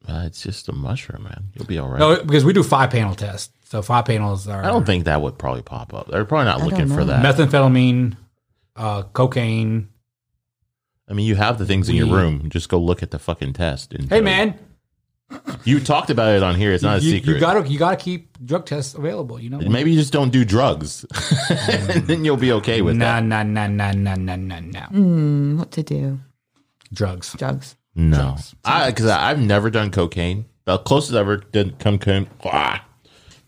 Uh, 0.07 0.23
it's 0.25 0.41
just 0.41 0.69
a 0.69 0.73
mushroom, 0.73 1.23
man. 1.23 1.49
You'll 1.53 1.65
be 1.65 1.79
all 1.79 1.89
right. 1.89 1.99
No, 1.99 2.23
because 2.23 2.45
we 2.45 2.53
do 2.53 2.63
five 2.63 2.89
panel 2.89 3.15
tests. 3.15 3.51
So 3.73 3.81
five 3.81 4.05
panels 4.05 4.47
are 4.47 4.63
I 4.63 4.67
don't 4.67 4.85
think 4.85 5.05
that 5.05 5.19
would 5.19 5.39
probably 5.39 5.63
pop 5.63 5.95
up. 5.95 6.07
They're 6.07 6.25
probably 6.25 6.45
not 6.45 6.61
I 6.61 6.65
looking 6.65 6.87
for 6.89 7.03
that. 7.05 7.25
methamphetamine, 7.25 8.15
uh, 8.75 9.01
cocaine. 9.13 9.89
I 11.09 11.13
mean, 11.13 11.25
you 11.25 11.33
have 11.33 11.57
the 11.57 11.65
things 11.65 11.89
in 11.89 11.95
your 11.95 12.05
room. 12.05 12.49
Just 12.51 12.69
go 12.69 12.77
look 12.77 13.01
at 13.01 13.09
the 13.09 13.17
fucking 13.17 13.53
test. 13.53 13.91
And 13.95 14.07
Hey 14.11 14.21
man, 14.21 14.59
you 15.63 15.79
talked 15.79 16.11
about 16.11 16.35
it 16.35 16.43
on 16.43 16.53
here. 16.53 16.71
It's 16.71 16.83
not 16.83 16.99
a 16.99 17.01
you, 17.01 17.09
secret. 17.13 17.33
you 17.33 17.39
gotta 17.39 17.67
you 17.67 17.79
gotta 17.79 17.95
keep 17.95 18.37
drug 18.45 18.67
tests 18.67 18.93
available. 18.93 19.39
You 19.39 19.49
know. 19.49 19.57
Maybe 19.57 19.89
you 19.89 19.97
just 19.99 20.13
don't 20.13 20.29
do 20.29 20.45
drugs, 20.45 21.03
and 21.49 22.05
then 22.05 22.23
you'll 22.23 22.37
be 22.37 22.51
okay 22.51 22.83
with 22.83 22.95
Nah, 22.95 23.21
that. 23.21 23.23
nah, 23.23 23.41
nah, 23.41 23.65
nah, 23.65 23.91
nah, 23.91 24.13
nah, 24.13 24.35
nah, 24.35 24.59
nah. 24.59 24.87
Mm, 24.89 25.57
what 25.57 25.71
to 25.71 25.81
do? 25.81 26.19
Drugs. 26.93 27.33
Drugs. 27.39 27.75
No, 27.95 28.37
I 28.63 28.91
because 28.91 29.07
I've 29.07 29.39
never 29.39 29.71
done 29.71 29.89
cocaine. 29.89 30.45
The 30.65 30.77
closest 30.77 31.15
I 31.15 31.21
ever 31.21 31.37
did 31.37 31.79
come 31.79 31.97
come 31.97 32.27
ah, 32.45 32.85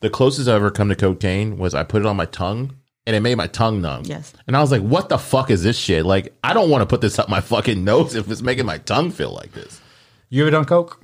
the 0.01 0.09
closest 0.09 0.47
I 0.49 0.55
ever 0.55 0.71
come 0.71 0.89
to 0.89 0.95
cocaine 0.95 1.57
was 1.57 1.73
I 1.73 1.83
put 1.83 2.01
it 2.01 2.05
on 2.05 2.15
my 2.15 2.25
tongue 2.25 2.75
and 3.07 3.15
it 3.15 3.19
made 3.21 3.35
my 3.35 3.47
tongue 3.47 3.81
numb. 3.81 4.03
Yes. 4.05 4.33
and 4.47 4.57
I 4.57 4.61
was 4.61 4.71
like, 4.71 4.81
"What 4.81 5.09
the 5.09 5.17
fuck 5.17 5.49
is 5.51 5.63
this 5.63 5.77
shit? 5.77 6.05
Like, 6.05 6.33
I 6.43 6.53
don't 6.53 6.69
want 6.69 6.81
to 6.81 6.85
put 6.85 7.01
this 7.01 7.19
up 7.19 7.29
my 7.29 7.41
fucking 7.53 7.83
nose 7.83 8.15
if 8.15 8.29
it's 8.29 8.41
making 8.41 8.65
my 8.65 8.77
tongue 8.79 9.11
feel 9.11 9.31
like 9.31 9.51
this." 9.53 9.81
You 10.29 10.41
ever 10.43 10.51
done 10.51 10.65
coke? 10.65 11.03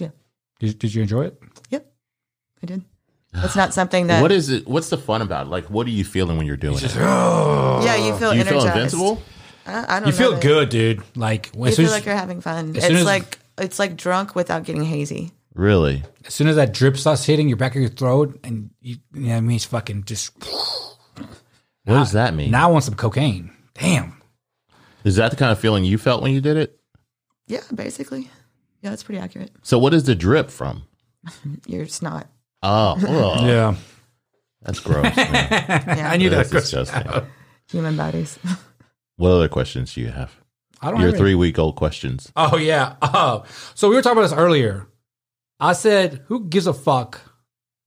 Yeah. 0.00 0.08
Did, 0.60 0.78
did 0.78 0.94
you 0.94 1.02
enjoy 1.02 1.26
it? 1.26 1.40
Yep. 1.70 1.92
I 2.62 2.66
did. 2.66 2.84
It's 3.34 3.56
not 3.56 3.72
something 3.72 4.08
that. 4.08 4.20
What 4.20 4.32
is 4.32 4.50
it? 4.50 4.66
What's 4.66 4.90
the 4.90 4.98
fun 4.98 5.22
about 5.22 5.46
it? 5.46 5.50
Like, 5.50 5.70
what 5.70 5.86
are 5.86 5.90
you 5.90 6.04
feeling 6.04 6.36
when 6.36 6.46
you're 6.46 6.56
doing 6.56 6.76
it? 6.76 6.94
yeah, 6.94 7.96
you 7.96 8.14
feel 8.16 8.32
Do 8.32 8.38
you 8.38 8.44
feel 8.44 8.60
energized. 8.60 8.66
invincible? 8.76 9.22
I, 9.66 9.96
I 9.96 10.00
don't 10.00 10.06
You 10.08 10.12
know 10.12 10.18
feel 10.18 10.32
that- 10.32 10.42
good, 10.42 10.68
dude. 10.68 11.02
Like 11.16 11.50
when, 11.54 11.68
You 11.68 11.68
as, 11.68 11.76
soon 11.76 11.84
feel 11.86 11.94
as, 11.94 11.98
like 12.00 12.06
you're 12.06 12.14
having 12.16 12.40
fun. 12.40 12.76
as 12.76 12.82
soon 12.82 12.92
It's 12.92 13.00
as- 13.00 13.06
like 13.06 13.38
it's 13.58 13.78
like 13.78 13.96
drunk 13.96 14.34
without 14.34 14.64
getting 14.64 14.84
hazy. 14.84 15.32
Really? 15.54 16.02
as 16.26 16.32
soon 16.34 16.46
as 16.48 16.56
that 16.56 16.72
drip 16.72 16.96
starts 16.96 17.24
hitting 17.24 17.48
your 17.48 17.56
back 17.56 17.74
of 17.74 17.80
your 17.82 17.90
throat, 17.90 18.38
and 18.44 18.70
you, 18.80 18.96
you 19.12 19.20
know, 19.22 19.28
what 19.30 19.36
I 19.36 19.40
mean, 19.40 19.56
it's 19.56 19.64
fucking 19.64 20.04
just. 20.04 20.32
What 21.84 21.94
does 21.94 22.12
that 22.12 22.34
mean? 22.34 22.50
Now 22.50 22.68
I 22.68 22.72
want 22.72 22.84
some 22.84 22.94
cocaine. 22.94 23.52
Damn. 23.74 24.22
Is 25.04 25.16
that 25.16 25.30
the 25.30 25.36
kind 25.36 25.50
of 25.50 25.58
feeling 25.58 25.84
you 25.84 25.98
felt 25.98 26.22
when 26.22 26.32
you 26.32 26.40
did 26.40 26.56
it? 26.56 26.78
Yeah, 27.48 27.60
basically. 27.74 28.30
Yeah, 28.82 28.90
that's 28.90 29.02
pretty 29.02 29.20
accurate. 29.20 29.50
So, 29.62 29.78
what 29.78 29.92
is 29.94 30.04
the 30.04 30.14
drip 30.14 30.48
from? 30.50 30.84
Your 31.66 31.86
snot. 31.86 32.28
Oh, 32.62 32.92
ugh, 33.06 33.46
Yeah. 33.46 33.74
that's 34.62 34.78
gross. 34.80 35.14
Man. 35.16 35.26
Yeah, 35.98 36.10
I 36.10 36.16
knew 36.16 36.30
That's 36.30 36.50
that. 36.50 36.60
disgusting. 36.60 37.26
human 37.68 37.96
bodies. 37.96 38.38
What 39.16 39.30
other 39.30 39.48
questions 39.48 39.94
do 39.94 40.00
you 40.00 40.08
have? 40.08 40.32
I 40.80 40.90
don't 40.90 41.00
Your 41.00 41.08
have 41.08 41.14
any- 41.14 41.18
three 41.20 41.34
week 41.34 41.58
old 41.58 41.74
questions. 41.76 42.30
Oh 42.36 42.56
yeah. 42.56 42.94
Oh, 43.02 43.44
so 43.74 43.88
we 43.88 43.96
were 43.96 44.02
talking 44.02 44.18
about 44.18 44.28
this 44.30 44.38
earlier. 44.38 44.86
I 45.62 45.72
said, 45.72 46.22
"Who 46.26 46.44
gives 46.44 46.66
a 46.66 46.74
fuck 46.74 47.20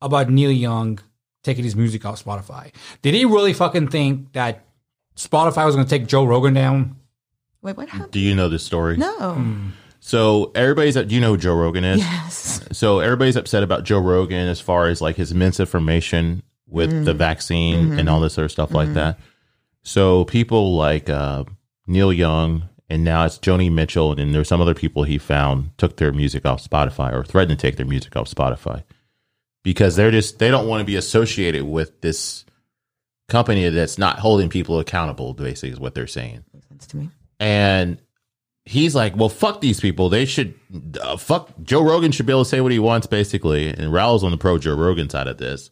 about 0.02 0.30
Neil 0.30 0.52
Young 0.52 1.00
taking 1.44 1.64
his 1.64 1.76
music 1.76 2.06
off 2.06 2.24
Spotify? 2.24 2.72
Did 3.02 3.14
he 3.14 3.26
really 3.26 3.54
fucking 3.54 3.90
think 3.90 4.34
that 4.34 4.66
Spotify 5.16 5.66
was 5.66 5.76
going 5.76 5.86
to 5.86 5.90
take 5.90 6.08
Joe 6.08 6.24
Rogan 6.26 6.54
down?" 6.54 6.96
Wait, 7.62 7.78
what 7.78 7.90
happened? 7.90 8.12
Do 8.12 8.20
you 8.20 8.36
know 8.36 8.48
this 8.48 8.64
story? 8.64 8.98
No. 8.98 9.34
Hmm. 9.34 9.70
So 10.00 10.52
everybody's. 10.54 10.96
Do 10.96 11.16
you 11.16 11.20
know 11.20 11.32
who 11.32 11.38
Joe 11.38 11.56
Rogan 11.56 11.84
is? 11.84 12.00
Yes. 12.00 12.62
So 12.72 13.00
everybody's 13.00 13.36
upset 13.36 13.64
about 13.64 13.84
Joe 13.84 14.00
Rogan 14.00 14.48
as 14.48 14.62
far 14.62 14.88
as 14.88 15.02
like 15.02 15.16
his 15.16 15.34
misinformation 15.34 16.44
with 16.68 17.06
the 17.06 17.14
mm. 17.14 17.18
vaccine 17.18 17.86
mm-hmm. 17.86 18.00
and 18.00 18.10
all 18.10 18.20
this 18.20 18.38
other 18.38 18.50
stuff 18.50 18.72
like 18.72 18.88
mm-hmm. 18.88 18.96
that. 18.96 19.20
So 19.82 20.26
people 20.26 20.76
like 20.76 21.10
uh, 21.10 21.46
Neil 21.88 22.14
Young 22.14 22.70
and 22.90 23.04
now 23.04 23.26
it's 23.26 23.38
Joni 23.40 23.72
Mitchell 23.72 24.12
and 24.20 24.34
there's 24.34 24.48
some 24.48 24.62
other 24.62 24.74
people 24.76 25.04
he 25.04 25.18
found 25.18 25.76
took 25.78 25.98
their 25.98 26.12
music 26.12 26.46
off 26.46 26.64
Spotify 26.64 27.14
or 27.14 27.24
threatened 27.24 27.58
to 27.60 27.62
take 27.68 27.78
their 27.78 27.86
music 27.86 28.16
off 28.16 28.30
Spotify 28.30 28.84
because 29.64 29.96
they're 29.96 30.12
just 30.12 30.40
they 30.40 30.50
don't 30.52 30.68
want 30.68 30.82
to 30.82 30.86
be 30.86 30.96
associated 30.96 31.64
with 31.64 32.02
this 32.02 32.46
company 33.28 33.68
that's 33.70 33.98
not 33.98 34.20
holding 34.20 34.50
people 34.50 34.80
accountable. 34.80 35.34
Basically, 35.34 35.72
is 35.72 35.80
what 35.80 35.96
they're 35.96 36.08
saying 36.08 36.44
Makes 36.54 36.68
sense 36.68 36.88
to 36.88 36.98
me. 36.98 37.10
and 37.40 38.00
he's 38.66 38.94
like, 38.96 39.16
"Well, 39.16 39.30
fuck 39.30 39.62
these 39.62 39.80
people. 39.80 40.10
They 40.10 40.26
should 40.26 40.54
uh, 41.02 41.18
fuck 41.18 41.50
Joe 41.64 41.84
Rogan 41.84 42.12
should 42.12 42.26
be 42.28 42.34
able 42.34 42.44
to 42.44 42.50
say 42.50 42.62
what 42.62 42.72
he 42.72 42.80
wants, 42.80 43.08
basically." 43.08 43.70
And 43.70 43.92
Raul's 43.92 44.24
on 44.24 44.32
the 44.32 44.38
pro 44.38 44.58
Joe 44.60 44.76
Rogan 44.76 45.10
side 45.10 45.28
of 45.28 45.38
this. 45.38 45.72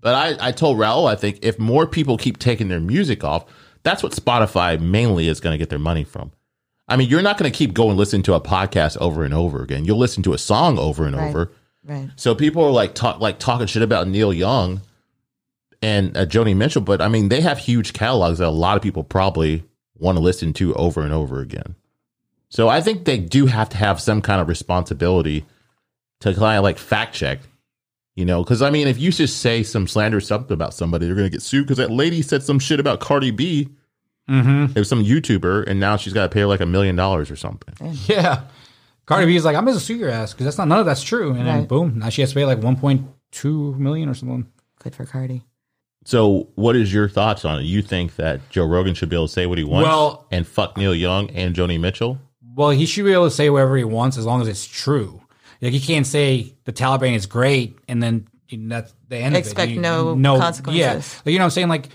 But 0.00 0.14
I, 0.14 0.48
I 0.48 0.52
told 0.52 0.76
Raul, 0.76 1.10
I 1.10 1.14
think 1.16 1.38
if 1.40 1.58
more 1.58 1.86
people 1.86 2.18
keep 2.18 2.38
taking 2.38 2.68
their 2.68 2.80
music 2.80 3.24
off, 3.24 3.46
that's 3.84 4.02
what 4.02 4.12
Spotify 4.12 4.78
mainly 4.78 5.28
is 5.28 5.40
going 5.40 5.54
to 5.54 5.58
get 5.58 5.70
their 5.70 5.78
money 5.78 6.04
from. 6.04 6.30
I 6.86 6.96
mean, 6.96 7.08
you're 7.08 7.22
not 7.22 7.38
going 7.38 7.50
to 7.50 7.56
keep 7.56 7.72
going 7.72 7.96
listening 7.96 8.22
to 8.24 8.34
a 8.34 8.40
podcast 8.40 8.96
over 8.98 9.24
and 9.24 9.32
over 9.32 9.62
again. 9.62 9.84
You'll 9.84 9.98
listen 9.98 10.22
to 10.24 10.34
a 10.34 10.38
song 10.38 10.78
over 10.78 11.06
and 11.06 11.16
Right. 11.16 11.28
over. 11.30 11.52
Right. 11.86 12.10
So 12.16 12.34
people 12.34 12.64
are 12.64 12.70
like 12.70 12.94
talk 12.94 13.20
like 13.20 13.38
talking 13.38 13.66
shit 13.66 13.82
about 13.82 14.08
Neil 14.08 14.32
Young 14.32 14.80
and 15.82 16.16
uh, 16.16 16.24
Joni 16.24 16.56
Mitchell, 16.56 16.80
but 16.82 17.02
I 17.02 17.08
mean 17.08 17.28
they 17.28 17.42
have 17.42 17.58
huge 17.58 17.92
catalogs 17.92 18.38
that 18.38 18.48
a 18.48 18.50
lot 18.50 18.76
of 18.76 18.82
people 18.82 19.04
probably 19.04 19.64
want 19.98 20.16
to 20.16 20.22
listen 20.24 20.52
to 20.54 20.74
over 20.74 21.02
and 21.02 21.12
over 21.12 21.40
again. 21.40 21.74
So 22.48 22.68
I 22.68 22.80
think 22.80 23.04
they 23.04 23.18
do 23.18 23.46
have 23.46 23.68
to 23.70 23.76
have 23.76 24.00
some 24.00 24.22
kind 24.22 24.40
of 24.40 24.48
responsibility 24.48 25.44
to 26.20 26.32
kind 26.32 26.56
of 26.56 26.62
like 26.64 26.78
fact 26.78 27.14
check, 27.14 27.40
you 28.14 28.24
know, 28.24 28.42
because 28.42 28.62
I 28.62 28.70
mean 28.70 28.88
if 28.88 28.98
you 28.98 29.10
just 29.12 29.40
say 29.40 29.62
some 29.62 29.86
slander 29.86 30.20
something 30.20 30.54
about 30.54 30.72
somebody, 30.72 31.04
they're 31.04 31.14
gonna 31.14 31.28
get 31.28 31.42
sued 31.42 31.64
because 31.66 31.76
that 31.78 31.90
lady 31.90 32.22
said 32.22 32.42
some 32.42 32.58
shit 32.58 32.80
about 32.80 33.00
Cardi 33.00 33.30
B. 33.30 33.68
Mm-hmm. 34.28 34.72
It 34.74 34.78
was 34.78 34.88
some 34.88 35.04
YouTuber, 35.04 35.66
and 35.66 35.78
now 35.80 35.96
she's 35.96 36.12
got 36.12 36.22
to 36.22 36.28
pay 36.28 36.40
her 36.40 36.46
like 36.46 36.60
a 36.60 36.66
million 36.66 36.96
dollars 36.96 37.30
or 37.30 37.36
something. 37.36 37.74
Yeah. 38.06 38.42
Cardi 39.06 39.26
B 39.26 39.36
is 39.36 39.44
like, 39.44 39.54
"I'm 39.54 39.64
going 39.66 39.76
to 39.76 39.82
sue 39.84 39.96
your 39.96 40.08
ass 40.08 40.32
because 40.32 40.44
that's 40.46 40.56
not 40.58 40.66
none 40.68 40.78
of 40.80 40.86
that's 40.86 41.02
true." 41.02 41.30
And 41.34 41.46
then 41.46 41.58
Right. 41.60 41.68
boom, 41.68 41.98
now 41.98 42.08
she 42.08 42.22
has 42.22 42.30
to 42.30 42.34
pay 42.36 42.46
like 42.46 42.60
1.2 42.60 43.78
million 43.78 44.08
or 44.08 44.14
something. 44.14 44.46
Good 44.82 44.94
for 44.94 45.04
Cardi. 45.04 45.42
So, 46.06 46.48
what 46.54 46.76
is 46.76 46.92
your 46.92 47.08
thoughts 47.08 47.44
on 47.44 47.60
it? 47.60 47.62
You 47.64 47.80
think 47.82 48.16
that 48.16 48.48
Joe 48.50 48.66
Rogan 48.66 48.94
should 48.94 49.08
be 49.08 49.16
able 49.16 49.26
to 49.26 49.32
say 49.32 49.46
what 49.46 49.58
he 49.58 49.64
wants 49.64 49.86
Well- 49.88 50.26
and 50.30 50.46
fuck 50.46 50.76
Neil 50.76 50.94
Young 50.94 51.30
and 51.30 51.54
Joni 51.54 51.78
Mitchell? 51.80 52.18
Well, 52.56 52.70
he 52.70 52.86
should 52.86 53.04
be 53.04 53.12
able 53.12 53.24
to 53.28 53.30
say 53.34 53.50
whatever 53.50 53.76
he 53.76 53.84
wants 53.84 54.16
as 54.16 54.24
long 54.26 54.40
as 54.42 54.48
it's 54.48 54.64
true. 54.66 55.20
Like 55.60 55.72
he 55.72 55.80
can't 55.80 56.06
say 56.06 56.54
the 56.64 56.72
Taliban 56.72 57.14
is 57.14 57.26
great 57.26 57.78
and 57.88 58.02
then 58.02 58.28
you 58.48 58.58
know, 58.58 58.76
that's 58.76 58.94
the 59.08 59.16
end 59.16 59.34
Expect 59.36 59.72
of 59.72 59.78
it. 59.78 59.80
no 60.18 60.38
consequences. 60.38 60.78
Yeah, 60.78 60.92
like, 60.94 61.32
you 61.32 61.38
know 61.38 61.44
what 61.44 61.44
I'm 61.46 61.50
saying? 61.50 61.68
Like 61.68 61.88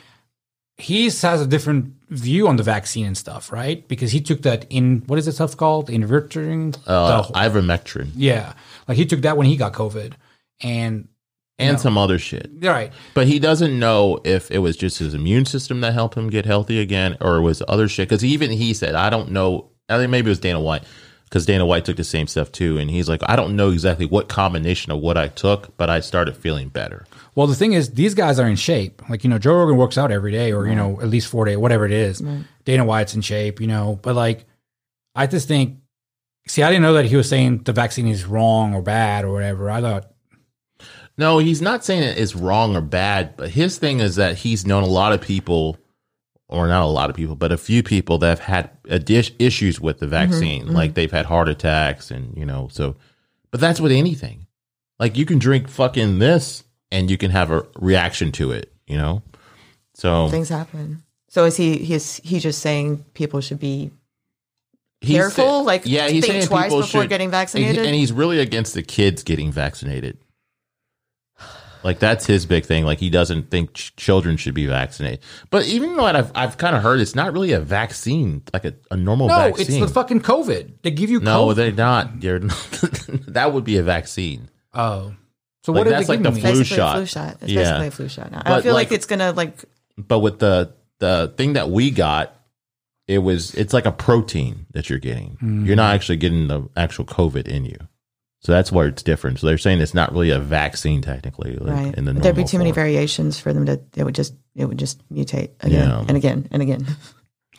he 0.79 1.05
has 1.05 1.41
a 1.41 1.47
different 1.47 1.93
view 2.09 2.47
on 2.47 2.55
the 2.55 2.63
vaccine 2.63 3.05
and 3.05 3.17
stuff, 3.17 3.51
right? 3.51 3.87
Because 3.87 4.11
he 4.11 4.21
took 4.21 4.41
that 4.43 4.65
in 4.69 5.03
what 5.07 5.19
is 5.19 5.27
it 5.27 5.33
stuff 5.33 5.55
called? 5.55 5.89
Invertering. 5.89 6.75
Uh, 6.87 7.21
The- 7.23 7.33
ivermectin 7.33 8.11
yeah, 8.15 8.53
like 8.87 8.97
he 8.97 9.05
took 9.05 9.21
that 9.21 9.37
when 9.37 9.47
he 9.47 9.55
got 9.57 9.73
COVID, 9.73 10.13
and 10.61 11.07
and 11.57 11.79
some 11.79 11.97
other 11.97 12.17
shit. 12.17 12.49
Right. 12.61 12.93
But 13.13 13.27
he 13.27 13.37
doesn't 13.37 13.77
know 13.77 14.19
if 14.23 14.49
it 14.49 14.59
was 14.59 14.77
just 14.77 14.99
his 14.99 15.13
immune 15.13 15.45
system 15.45 15.81
that 15.81 15.93
helped 15.93 16.15
him 16.15 16.29
get 16.29 16.45
healthy 16.45 16.79
again 16.79 17.17
or 17.19 17.35
it 17.35 17.41
was 17.41 17.61
other 17.67 17.89
shit. 17.89 18.07
Because 18.07 18.23
even 18.23 18.49
he 18.51 18.73
said, 18.73 18.95
I 18.95 19.09
don't 19.09 19.31
know. 19.31 19.69
I 19.89 19.97
think 19.97 20.09
maybe 20.09 20.27
it 20.27 20.31
was 20.31 20.39
Dana 20.39 20.61
White 20.61 20.83
because 21.25 21.45
Dana 21.45 21.65
White 21.65 21.83
took 21.83 21.97
the 21.97 22.03
same 22.05 22.27
stuff 22.27 22.49
too. 22.51 22.77
And 22.77 22.89
he's 22.89 23.09
like, 23.09 23.21
I 23.27 23.35
don't 23.35 23.57
know 23.57 23.71
exactly 23.71 24.05
what 24.05 24.29
combination 24.29 24.91
of 24.93 24.99
what 24.99 25.17
I 25.17 25.27
took, 25.27 25.75
but 25.75 25.89
I 25.89 25.99
started 25.99 26.37
feeling 26.37 26.69
better. 26.69 27.05
Well, 27.39 27.47
the 27.47 27.55
thing 27.55 27.71
is, 27.71 27.91
these 27.91 28.15
guys 28.15 28.37
are 28.37 28.49
in 28.49 28.57
shape. 28.57 29.01
Like, 29.09 29.23
you 29.23 29.29
know, 29.29 29.39
Joe 29.39 29.53
Rogan 29.53 29.77
works 29.77 29.97
out 29.97 30.11
every 30.11 30.33
day 30.33 30.51
or, 30.51 30.67
you 30.67 30.75
know, 30.75 30.99
at 30.99 31.07
least 31.07 31.29
four 31.29 31.45
days, 31.45 31.55
whatever 31.55 31.85
it 31.85 31.93
is. 31.93 32.21
Dana 32.65 32.83
White's 32.83 33.15
in 33.15 33.21
shape, 33.21 33.61
you 33.61 33.67
know, 33.67 33.97
but 34.01 34.13
like, 34.13 34.43
I 35.15 35.25
just 35.25 35.47
think, 35.47 35.77
see, 36.49 36.63
I 36.63 36.69
didn't 36.69 36.81
know 36.81 36.95
that 36.95 37.05
he 37.05 37.15
was 37.15 37.29
saying 37.29 37.59
the 37.59 37.71
vaccine 37.71 38.09
is 38.09 38.25
wrong 38.25 38.73
or 38.73 38.81
bad 38.81 39.23
or 39.23 39.31
whatever. 39.31 39.71
I 39.71 39.79
thought, 39.79 40.11
No, 41.17 41.37
he's 41.37 41.61
not 41.61 41.85
saying 41.85 42.03
it 42.03 42.17
is 42.17 42.35
wrong 42.35 42.75
or 42.75 42.81
bad, 42.81 43.37
but 43.37 43.51
his 43.51 43.77
thing 43.77 44.01
is 44.01 44.17
that 44.17 44.39
he's 44.39 44.67
known 44.67 44.83
a 44.83 44.87
lot 44.87 45.13
of 45.13 45.21
people, 45.21 45.77
or 46.49 46.67
not 46.67 46.83
a 46.83 46.87
lot 46.87 47.09
of 47.09 47.15
people, 47.15 47.37
but 47.37 47.53
a 47.53 47.57
few 47.57 47.83
people 47.83 48.17
that 48.17 48.27
have 48.27 48.39
had 48.39 48.83
addi- 48.83 49.33
issues 49.39 49.79
with 49.79 49.99
the 49.99 50.07
mm-hmm. 50.07 50.29
vaccine. 50.29 50.65
Mm-hmm. 50.65 50.75
Like 50.75 50.93
they've 50.93 51.09
had 51.09 51.25
heart 51.25 51.47
attacks 51.47 52.11
and, 52.11 52.35
you 52.35 52.45
know, 52.45 52.67
so, 52.69 52.97
but 53.49 53.61
that's 53.61 53.79
with 53.79 53.93
anything. 53.93 54.45
Like 54.99 55.15
you 55.15 55.25
can 55.25 55.39
drink 55.39 55.69
fucking 55.69 56.19
this 56.19 56.65
and 56.91 57.09
you 57.11 57.17
can 57.17 57.31
have 57.31 57.51
a 57.51 57.65
reaction 57.77 58.31
to 58.33 58.51
it, 58.51 58.71
you 58.87 58.97
know? 58.97 59.21
So 59.95 60.29
Things 60.29 60.49
happen. 60.49 61.03
So 61.27 61.45
is 61.45 61.55
he? 61.57 61.77
He's 61.77 62.17
he 62.17 62.39
just 62.39 62.59
saying 62.61 63.05
people 63.13 63.41
should 63.41 63.59
be 63.59 63.91
he's 65.01 65.17
careful? 65.17 65.45
sa- 65.45 65.59
Like, 65.61 65.85
think 66.21 66.25
saying 66.25 66.47
twice 66.47 66.65
people 66.65 66.81
before 66.81 67.01
should- 67.03 67.09
getting 67.09 67.25
and 67.27 67.33
he- 67.35 67.39
vaccinated? 67.39 67.85
and 67.85 67.93
he's 67.95 68.11
really 68.11 68.39
against 68.39 68.73
the 68.73 68.81
kids 68.81 69.23
getting 69.23 69.51
vaccinated. 69.51 70.17
Like 71.81 71.99
that's 71.99 72.25
his 72.25 72.45
big 72.45 72.65
thing. 72.65 72.83
Like 72.83 72.99
he 72.99 73.09
doesn't 73.09 73.49
think 73.49 73.73
ch- 73.73 73.95
children 73.95 74.35
should 74.35 74.53
be 74.53 74.65
vaccinated. 74.65 75.19
But 75.49 75.65
even 75.67 75.95
though 75.95 76.03
I've 76.05 76.29
I've 76.35 76.57
kind 76.57 76.75
of 76.75 76.81
heard 76.83 76.99
it's 76.99 77.15
not 77.15 77.31
really 77.31 77.53
a 77.53 77.61
vaccine, 77.61 78.41
like 78.53 78.65
a, 78.65 78.73
a 78.91 78.97
normal 78.97 79.29
vaccine 79.29 79.51
no, 79.51 79.57
vaccine. 79.57 79.83
it's 79.83 79.91
the 79.91 79.93
fucking 79.93 80.19
COVID. 80.21 80.73
They 80.81 80.91
give 80.91 81.09
you 81.09 81.21
no, 81.21 81.47
COVID. 81.47 81.55
they're 81.55 81.71
not. 81.71 82.19
They're 82.19 82.39
not 82.39 82.69
that 83.27 83.53
would 83.53 83.63
be 83.63 83.77
a 83.77 83.83
vaccine. 83.83 84.49
oh. 84.73 85.13
So 85.63 85.71
Like, 85.73 85.85
what 85.85 85.89
that's 85.89 86.03
are 86.09 86.13
they 86.17 86.17
like 86.17 86.23
giving 86.23 86.23
the 86.23 86.35
me? 86.35 86.41
flu 86.41 86.59
basically 86.61 86.77
shot. 86.77 86.95
a 86.95 86.99
flu 86.99 87.05
shot. 87.05 87.37
It's 87.41 87.51
Yeah. 87.51 87.61
basically 87.63 87.87
a 87.87 87.91
flu 87.91 88.07
shot 88.07 88.31
now. 88.31 88.41
I 88.45 88.61
feel 88.61 88.73
like- 88.73 88.89
like, 88.89 88.95
it's 88.95 89.05
gonna 89.05 89.31
like 89.33 89.65
But 89.97 90.19
with 90.19 90.39
the 90.39 90.73
the 90.99 91.33
thing 91.37 91.53
that 91.53 91.69
we 91.69 91.91
got, 91.91 92.35
it 93.07 93.19
was 93.19 93.53
it's 93.55 93.73
like 93.73 93.85
a 93.85 93.91
protein 93.91 94.65
that 94.73 94.89
you're 94.89 94.99
getting. 94.99 95.37
Mm. 95.41 95.65
You're 95.65 95.75
not 95.75 95.93
actually 95.95 96.17
getting 96.17 96.47
the 96.47 96.69
actual 96.77 97.05
COVID 97.05 97.47
in 97.47 97.65
you. 97.65 97.77
So 98.41 98.53
that's 98.53 98.71
where 98.71 98.87
it's 98.87 99.03
different. 99.03 99.39
So 99.39 99.47
they're 99.47 99.57
saying 99.57 99.81
it's 99.81 99.93
not 99.93 100.13
really 100.13 100.29
a 100.29 100.39
vaccine 100.39 101.01
technically. 101.01 101.55
Like 101.57 101.73
right. 101.73 101.95
In 101.95 102.05
the 102.05 102.13
There'd 102.13 102.35
be 102.35 102.41
normal 102.43 102.47
too 102.47 102.57
many 102.59 102.71
variations 102.71 103.37
for 103.39 103.51
them 103.51 103.65
to. 103.65 103.81
It 103.97 104.03
would 104.05 104.15
just 104.15 104.33
it 104.55 104.65
would 104.65 104.77
just 104.79 105.01
mutate 105.11 105.49
again 105.59 105.89
Yeah. 105.89 106.05
and 106.07 106.15
again 106.17 106.47
and 106.51 106.61
again. 106.61 106.85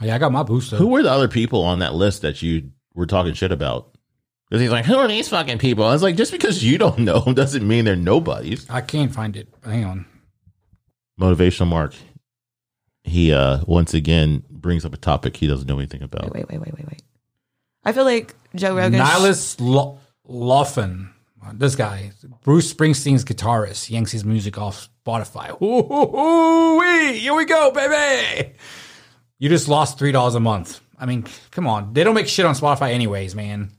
Yeah, 0.02 0.14
I 0.14 0.18
got 0.18 0.32
my 0.32 0.42
booster. 0.42 0.76
Who 0.76 0.86
were 0.86 1.02
the 1.02 1.10
other 1.12 1.28
people 1.28 1.62
on 1.62 1.80
that 1.80 1.94
list 1.94 2.22
that 2.22 2.40
you 2.40 2.70
were 2.94 3.04
talking 3.04 3.34
shit 3.34 3.52
about? 3.52 3.88
Because 4.50 4.62
he's 4.62 4.70
like, 4.72 4.84
who 4.84 4.96
are 4.96 5.06
these 5.06 5.28
fucking 5.28 5.58
people? 5.58 5.84
I 5.84 5.92
was 5.92 6.02
like, 6.02 6.16
just 6.16 6.32
because 6.32 6.62
you 6.64 6.76
don't 6.76 6.98
know 7.08 7.20
them 7.20 7.34
doesn't 7.34 7.66
mean 7.66 7.84
they're 7.84 7.94
nobodies. 7.94 8.68
I 8.68 8.80
can't 8.80 9.14
find 9.14 9.36
it. 9.36 9.48
Hang 9.64 9.84
on. 9.84 10.06
Motivational 11.20 11.68
Mark. 11.68 11.94
He 13.04 13.32
uh 13.32 13.60
once 13.66 13.94
again 13.94 14.42
brings 14.50 14.84
up 14.84 14.92
a 14.92 14.96
topic 14.98 15.36
he 15.36 15.46
doesn't 15.46 15.66
know 15.68 15.78
anything 15.78 16.02
about. 16.02 16.34
Wait, 16.34 16.48
wait, 16.48 16.60
wait, 16.60 16.74
wait, 16.74 16.86
wait. 16.86 17.02
I 17.84 17.92
feel 17.92 18.04
like 18.04 18.34
Joe 18.54 18.74
Rogan. 18.76 19.00
Nihilus 19.00 19.56
Lo- 19.60 19.98
Loffen. 20.28 21.10
This 21.54 21.74
guy, 21.74 22.12
Bruce 22.42 22.72
Springsteen's 22.72 23.24
guitarist, 23.24 23.88
yanks 23.88 24.12
his 24.12 24.24
music 24.26 24.58
off 24.58 24.90
Spotify. 25.06 25.50
Ooh, 25.62 25.80
ooh, 25.80 26.16
ooh, 26.18 26.78
wee, 26.78 27.18
here 27.18 27.34
we 27.34 27.46
go, 27.46 27.70
baby. 27.70 28.52
You 29.38 29.48
just 29.48 29.66
lost 29.66 29.98
three 29.98 30.12
dollars 30.12 30.34
a 30.34 30.40
month. 30.40 30.80
I 30.98 31.06
mean, 31.06 31.24
come 31.50 31.66
on. 31.66 31.94
They 31.94 32.04
don't 32.04 32.14
make 32.14 32.28
shit 32.28 32.44
on 32.44 32.54
Spotify 32.54 32.92
anyways, 32.92 33.34
man. 33.34 33.70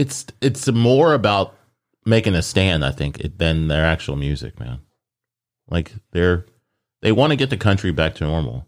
It's 0.00 0.26
it's 0.40 0.66
more 0.70 1.12
about 1.14 1.54
making 2.06 2.34
a 2.34 2.42
stand, 2.42 2.84
I 2.84 2.90
think, 2.90 3.20
it- 3.20 3.38
than 3.38 3.68
their 3.68 3.84
actual 3.84 4.16
music, 4.16 4.58
man. 4.58 4.78
Like 5.68 5.92
they're 6.12 6.46
they 7.02 7.12
want 7.12 7.30
to 7.32 7.36
get 7.36 7.50
the 7.50 7.56
country 7.56 7.92
back 7.92 8.14
to 8.16 8.24
normal, 8.24 8.66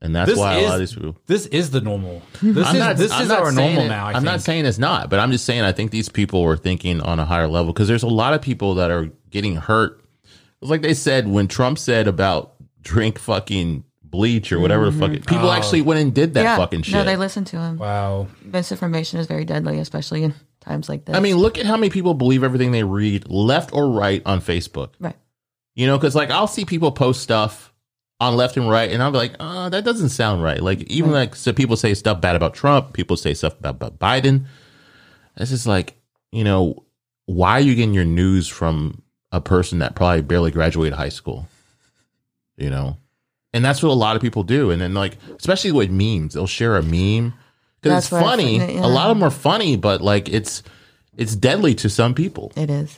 and 0.00 0.14
that's 0.14 0.30
This 0.30 0.38
why 0.38 0.54
a 0.54 0.62
lot 0.62 0.76
of 0.76 0.80
is- 0.82 0.90
these 0.90 0.96
people. 0.98 1.16
This 1.26 1.46
is 1.46 1.70
the 1.70 1.80
normal. 1.80 2.22
This 2.42 2.66
is 2.68 2.74
not- 2.74 2.96
this 2.96 3.12
I'm 3.12 3.22
is 3.22 3.28
not 3.28 3.40
our 3.40 3.52
saying 3.52 3.74
normal 3.74 3.84
it- 3.84 3.88
now. 3.96 4.06
I 4.06 4.12
I'm 4.12 4.24
not 4.24 4.40
saying 4.40 4.64
it's 4.66 4.78
not, 4.78 5.10
but 5.10 5.18
I'm 5.20 5.30
just 5.32 5.44
saying 5.44 5.62
I 5.62 5.72
think 5.72 5.90
these 5.90 6.08
people 6.08 6.42
were 6.42 6.56
thinking 6.56 7.00
on 7.00 7.18
a 7.18 7.24
higher 7.24 7.48
level 7.48 7.72
because 7.72 7.88
there's 7.88 8.02
a 8.02 8.08
lot 8.08 8.32
of 8.34 8.40
people 8.42 8.74
that 8.76 8.90
are 8.90 9.10
getting 9.30 9.56
hurt. 9.56 10.02
It's 10.62 10.70
like 10.70 10.82
they 10.82 10.94
said 10.94 11.28
when 11.28 11.48
Trump 11.48 11.78
said 11.78 12.08
about 12.08 12.54
drink 12.80 13.18
fucking 13.18 13.84
bleach 14.10 14.52
or 14.52 14.60
whatever 14.60 14.86
the 14.90 14.92
fuck. 14.98 15.10
Mm-hmm. 15.10 15.24
People 15.24 15.48
Oh. 15.48 15.52
actually 15.52 15.82
went 15.82 16.00
and 16.00 16.14
did 16.14 16.34
that 16.34 16.42
yeah, 16.42 16.56
fucking 16.56 16.82
shit. 16.82 16.94
no, 16.94 17.04
they 17.04 17.16
listen 17.16 17.44
to 17.46 17.58
him. 17.58 17.78
Wow. 17.78 18.28
Misinformation 18.44 19.18
is 19.20 19.26
very 19.26 19.44
deadly, 19.44 19.78
especially 19.78 20.22
in 20.24 20.34
times 20.60 20.88
like 20.88 21.04
this. 21.04 21.16
I 21.16 21.20
mean, 21.20 21.36
look 21.36 21.58
at 21.58 21.66
how 21.66 21.76
many 21.76 21.90
people 21.90 22.14
believe 22.14 22.42
everything 22.44 22.72
they 22.72 22.84
read, 22.84 23.28
left 23.28 23.72
or 23.72 23.90
right, 23.90 24.22
on 24.26 24.40
Facebook. 24.40 24.90
right? 25.00 25.16
You 25.74 25.86
know, 25.86 25.96
because 25.96 26.14
like 26.14 26.30
I'll 26.30 26.46
see 26.48 26.64
people 26.64 26.90
post 26.92 27.22
stuff 27.22 27.72
on 28.20 28.34
left 28.36 28.56
and 28.56 28.68
right, 28.68 28.90
and 28.90 29.00
I'll 29.00 29.12
be 29.12 29.18
like, 29.18 29.36
oh, 29.38 29.68
that 29.68 29.84
doesn't 29.84 30.08
sound 30.08 30.42
right. 30.42 30.60
Like 30.60 30.80
even 30.82 31.12
like 31.12 31.36
so 31.36 31.52
people 31.52 31.76
say 31.76 31.94
stuff 31.94 32.20
bad 32.20 32.34
about 32.34 32.52
Trump, 32.54 32.92
people 32.92 33.16
say 33.16 33.32
stuff 33.34 33.56
about, 33.60 33.76
about 33.76 33.98
Biden. 34.00 34.46
This 35.36 35.52
is 35.52 35.66
like, 35.68 35.94
you 36.32 36.42
know, 36.42 36.82
why 37.26 37.52
are 37.52 37.60
you 37.60 37.76
getting 37.76 37.94
your 37.94 38.04
news 38.04 38.48
from 38.48 39.02
a 39.30 39.40
person 39.40 39.78
that 39.78 39.94
probably 39.94 40.22
barely 40.22 40.50
graduated 40.50 40.94
high 40.98 41.10
school? 41.10 41.46
You 42.56 42.70
know, 42.70 42.96
and 43.52 43.64
that's 43.64 43.82
what 43.82 43.90
a 43.90 43.94
lot 43.94 44.16
of 44.16 44.22
people 44.22 44.42
do. 44.42 44.70
And 44.70 44.80
then 44.80 44.94
like, 44.94 45.16
especially 45.38 45.72
with 45.72 45.90
memes, 45.90 46.34
they'll 46.34 46.46
share 46.46 46.76
a 46.76 46.82
meme 46.82 47.34
because 47.80 47.98
it's 47.98 48.10
That's 48.10 48.12
what 48.12 48.22
I 48.22 48.30
funny. 48.30 48.56
it, 48.56 48.74
yeah. 48.74 48.86
A 48.86 48.88
lot 48.88 49.10
of 49.10 49.16
them 49.16 49.24
are 49.24 49.30
funny, 49.30 49.76
but 49.76 50.00
like 50.00 50.28
it's 50.28 50.62
it's 51.16 51.34
deadly 51.34 51.74
to 51.76 51.88
some 51.88 52.14
people. 52.14 52.52
It 52.56 52.70
is. 52.70 52.96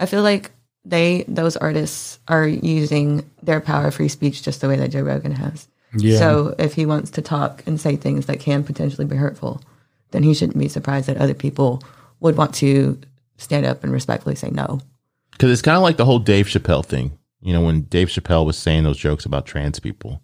I 0.00 0.06
feel 0.06 0.22
like 0.22 0.50
they 0.84 1.24
those 1.28 1.56
artists 1.56 2.18
are 2.28 2.46
using 2.46 3.28
their 3.42 3.60
power 3.60 3.88
of 3.88 3.94
free 3.94 4.08
speech 4.08 4.42
just 4.42 4.60
the 4.60 4.68
way 4.68 4.76
that 4.76 4.90
Joe 4.90 5.02
Rogan 5.02 5.32
has. 5.32 5.68
Yeah. 5.96 6.18
So 6.18 6.54
if 6.58 6.74
he 6.74 6.86
wants 6.86 7.10
to 7.12 7.22
talk 7.22 7.62
and 7.66 7.80
say 7.80 7.96
things 7.96 8.26
that 8.26 8.40
can 8.40 8.62
potentially 8.64 9.06
be 9.06 9.16
hurtful, 9.16 9.62
then 10.10 10.22
he 10.22 10.34
shouldn't 10.34 10.58
be 10.58 10.68
surprised 10.68 11.08
that 11.08 11.16
other 11.16 11.34
people 11.34 11.82
would 12.20 12.36
want 12.36 12.54
to 12.56 12.98
stand 13.36 13.64
up 13.64 13.82
and 13.82 13.92
respectfully 13.92 14.34
say 14.34 14.50
no. 14.50 14.80
Because 15.32 15.50
it's 15.50 15.62
kind 15.62 15.76
of 15.76 15.82
like 15.82 15.96
the 15.96 16.04
whole 16.04 16.18
Dave 16.18 16.46
Chappelle 16.46 16.84
thing. 16.84 17.16
You 17.40 17.52
know, 17.52 17.62
when 17.62 17.82
Dave 17.82 18.08
Chappelle 18.08 18.46
was 18.46 18.58
saying 18.58 18.84
those 18.84 18.98
jokes 18.98 19.24
about 19.24 19.46
trans 19.46 19.78
people, 19.80 20.22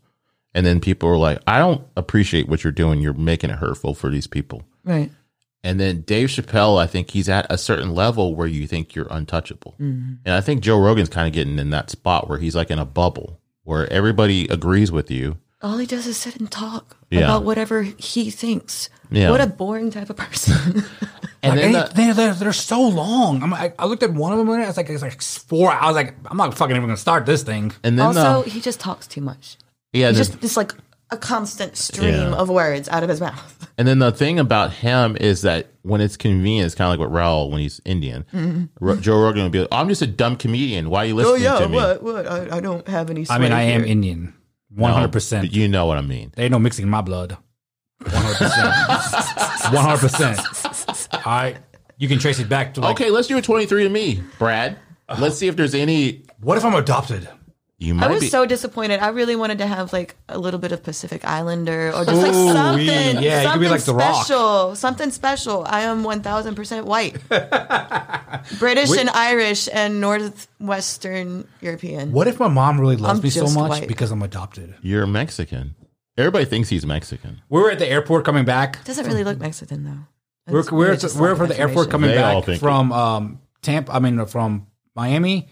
and 0.53 0.65
then 0.67 0.81
people 0.81 1.09
were 1.09 1.19
like, 1.19 1.41
"I 1.47 1.59
don't 1.59 1.87
appreciate 1.97 2.49
what 2.49 2.65
you're 2.65 2.73
doing. 2.73 3.01
You're 3.01 3.13
making 3.13 3.51
it 3.51 3.57
hurtful 3.57 3.95
for 3.95 4.11
these 4.11 4.27
people." 4.27 4.65
Right. 4.85 5.11
And 5.63 5.81
then 5.81 6.03
Dave 6.03 6.29
Chappelle, 6.29 6.79
I 6.79 6.87
think 6.87 7.11
he's 7.11 7.29
at 7.29 7.47
a 7.49 7.57
certain 7.57 7.95
level 7.95 8.35
where 8.35 8.47
you 8.47 8.67
think 8.67 8.95
you're 8.95 9.09
untouchable. 9.11 9.75
Mm-hmm. 9.81 10.17
And 10.27 10.35
I 10.35 10.43
think 10.43 10.63
Joe 10.63 10.79
Rogan's 10.79 11.09
kind 11.09 11.27
of 11.27 11.33
getting 11.33 11.59
in 11.59 11.71
that 11.71 11.89
spot 11.89 12.29
where 12.29 12.39
he's 12.39 12.55
like 12.55 12.71
in 12.71 12.79
a 12.79 12.85
bubble 12.85 13.41
where 13.63 13.91
everybody 13.91 14.47
agrees 14.49 14.93
with 14.93 15.11
you. 15.11 15.39
All 15.65 15.79
he 15.79 15.87
does 15.87 16.07
is 16.07 16.17
sit 16.19 16.37
and 16.37 16.51
talk 16.51 16.97
Yeah. 17.11 17.21
about 17.21 17.45
whatever 17.45 17.83
he 17.83 18.31
thinks. 18.31 18.91
Yeah. 19.11 19.31
What 19.31 19.41
a 19.41 19.47
boring 19.47 19.91
type 19.91 20.11
of 20.11 20.17
person. 20.17 20.85
And 21.43 21.61
Like, 21.61 21.61
then 21.61 21.73
they, 21.73 21.79
the- 21.81 21.95
they, 21.95 22.13
they're, 22.13 22.33
they're 22.35 22.53
so 22.55 22.81
long. 22.89 23.43
I'm, 23.43 23.53
I, 23.53 23.75
I 23.79 23.85
looked 23.85 24.03
at 24.03 24.15
one 24.15 24.33
of 24.33 24.39
them 24.39 24.49
and 24.49 24.63
I 24.63 24.67
was 24.67 24.79
like, 24.79 24.89
it's 24.89 25.03
like 25.03 25.21
four. 25.21 25.71
I 25.71 25.87
was 25.89 25.95
like, 25.95 26.15
I'm 26.31 26.39
not 26.39 26.55
fucking 26.57 26.75
even 26.75 26.89
gonna 26.89 26.97
start 26.97 27.27
this 27.27 27.43
thing. 27.43 27.71
and 27.85 27.99
then 27.99 28.07
also, 28.07 28.43
the, 28.45 28.49
he 28.51 28.63
just 28.63 28.81
talks 28.81 29.07
too 29.07 29.21
much. 29.21 29.59
yeah, 29.93 30.07
He 30.07 30.13
the- 30.15 30.19
just 30.25 30.43
it's 30.43 30.57
like 30.57 30.73
a 31.11 31.19
constant 31.19 31.77
stream 31.77 32.15
Yeah. 32.15 32.33
of 32.35 32.49
words 32.49 32.89
out 32.89 33.03
of 33.03 33.11
his 33.11 33.21
mouth. 33.21 33.61
And 33.77 33.87
then 33.89 33.99
the 33.99 34.13
thing 34.13 34.39
about 34.39 34.73
him 34.73 35.17
is 35.21 35.43
that 35.43 35.67
when 35.83 36.01
it's 36.01 36.17
convenient, 36.17 36.67
it's 36.67 36.75
kind 36.77 36.87
of 36.95 36.99
like 36.99 37.09
with 37.09 37.15
Raul 37.15 37.51
when 37.51 37.59
he's 37.61 37.81
Indian. 37.85 38.25
Mm-hmm. 38.33 38.65
Ro- 38.79 38.97
Joe 38.97 39.21
Rogan 39.21 39.43
would 39.43 39.51
be 39.53 39.59
like, 39.59 39.69
I'm 39.73 39.89
just 39.89 40.01
a 40.01 40.07
dumb 40.07 40.37
comedian. 40.37 40.89
Why 40.91 41.01
are 41.01 41.07
you 41.07 41.15
listening 41.17 41.47
oh, 41.49 41.59
to 41.61 41.69
me? 41.69 41.79
Oh, 41.79 41.99
what? 42.01 42.27
I, 42.27 42.57
I 42.59 42.61
don't 42.61 42.87
have 42.87 43.11
any. 43.11 43.27
I 43.29 43.39
mean, 43.39 43.51
I 43.51 43.63
am. 43.63 43.85
Indian, 43.85 44.33
100. 44.75 45.07
But 45.07 45.13
percent 45.13 45.53
you 45.53 45.69
know 45.69 45.87
what 45.87 45.99
I 45.99 46.03
mean. 46.03 46.33
There 46.35 46.45
ain't 46.45 46.53
no 46.53 46.59
mixing 46.59 46.89
my 46.89 47.01
blood. 47.01 47.37
100. 48.01 48.37
percent 48.37 49.75
100. 49.75 49.99
percent 49.99 51.09
All 51.13 51.21
right, 51.25 51.57
you 51.97 52.09
can 52.09 52.19
trace 52.19 52.39
it 52.39 52.49
back 52.49 52.75
to 52.75 52.81
like. 52.81 53.01
Okay, 53.01 53.11
let's 53.11 53.29
do 53.29 53.39
a 53.39 53.43
23andMe, 53.43 54.23
Brad. 54.39 54.79
Let's 55.19 55.37
see 55.37 55.49
if 55.49 55.57
there's 55.57 55.75
any. 55.75 56.25
What 56.41 56.59
if 56.59 56.65
I'm 56.65 56.75
adopted? 56.75 57.29
You 57.85 57.95
might 57.95 58.07
I 58.09 58.13
was 58.13 58.21
be. 58.21 58.29
so 58.29 58.47
disappointed. 58.47 59.01
I 59.01 59.09
really 59.09 59.37
wanted 59.37 59.59
to 59.59 59.67
have 59.67 59.93
like 59.93 60.17
a 60.29 60.39
little 60.39 60.59
bit 60.59 60.73
of 60.73 60.83
Pacific 60.83 61.25
Islander 61.25 61.89
or 61.95 62.05
just 62.05 62.23
like 62.23 62.33
Ooh, 62.35 62.53
something. 62.53 62.87
yeah, 62.89 63.19
you 63.19 63.31
something 63.43 63.53
could 63.53 63.61
be 63.61 63.69
like 63.69 63.83
The 63.83 63.95
Rock. 63.95 64.25
special. 64.27 64.75
Something 64.77 65.11
special. 65.11 65.65
I 65.67 65.83
am 65.83 66.03
one 66.05 66.23
thousand 66.23 66.55
percent 66.55 66.87
white, 66.87 67.17
British 68.59 68.97
and 68.97 69.11
Irish 69.11 69.69
and 69.73 70.01
northwestern 70.01 71.47
European. 71.61 72.13
What 72.13 72.27
if 72.29 72.39
my 72.41 72.49
mom 72.49 72.81
really 72.81 72.97
loves 72.97 73.19
I'm 73.19 73.23
me 73.23 73.31
so 73.31 73.43
just 73.43 73.55
much 73.57 73.71
white. 73.71 73.89
because 73.89 74.11
I'm 74.11 74.23
adopted? 74.23 74.75
You're 74.83 75.07
Mexican. 75.07 75.75
Everybody 76.17 76.45
thinks 76.45 76.69
he's 76.69 76.87
Mexican. 76.87 77.43
We 77.49 77.61
were 77.61 77.71
at 77.71 77.79
the 77.79 77.89
airport 77.89 78.25
coming 78.25 78.45
back. 78.45 78.85
Doesn't 78.85 79.07
really 79.07 79.25
look 79.25 79.39
Mexican 79.39 79.85
though. 79.85 80.53
We're 80.53 80.61
That's 80.63 80.73
we're, 80.73 80.79
really 80.85 80.95
at 80.95 81.01
just 81.01 81.17
we're 81.19 81.29
lack 81.29 81.37
from 81.39 81.45
of 81.45 81.49
the 81.57 81.59
airport 81.61 81.87
information. 81.87 81.91
coming 81.91 82.11
They 82.11 82.23
all 82.23 82.41
back 82.41 82.47
think 82.47 82.61
from 82.61 82.93
um, 82.93 83.41
Tampa. 83.63 83.93
I 83.95 83.99
mean, 83.99 84.25
from 84.27 84.67
Miami, 84.95 85.49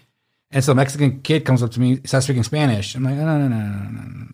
and 0.53 0.63
some 0.63 0.77
Mexican 0.77 1.21
kid 1.21 1.45
comes 1.45 1.63
up 1.63 1.71
to 1.71 1.79
me, 1.79 1.99
starts 2.05 2.27
speaking 2.27 2.43
Spanish. 2.43 2.95
I'm 2.95 3.03
like, 3.03 3.15
no, 3.15 3.25
no, 3.25 3.37
no, 3.39 3.47
no, 3.47 3.57
no, 3.57 3.89
no. 3.91 4.27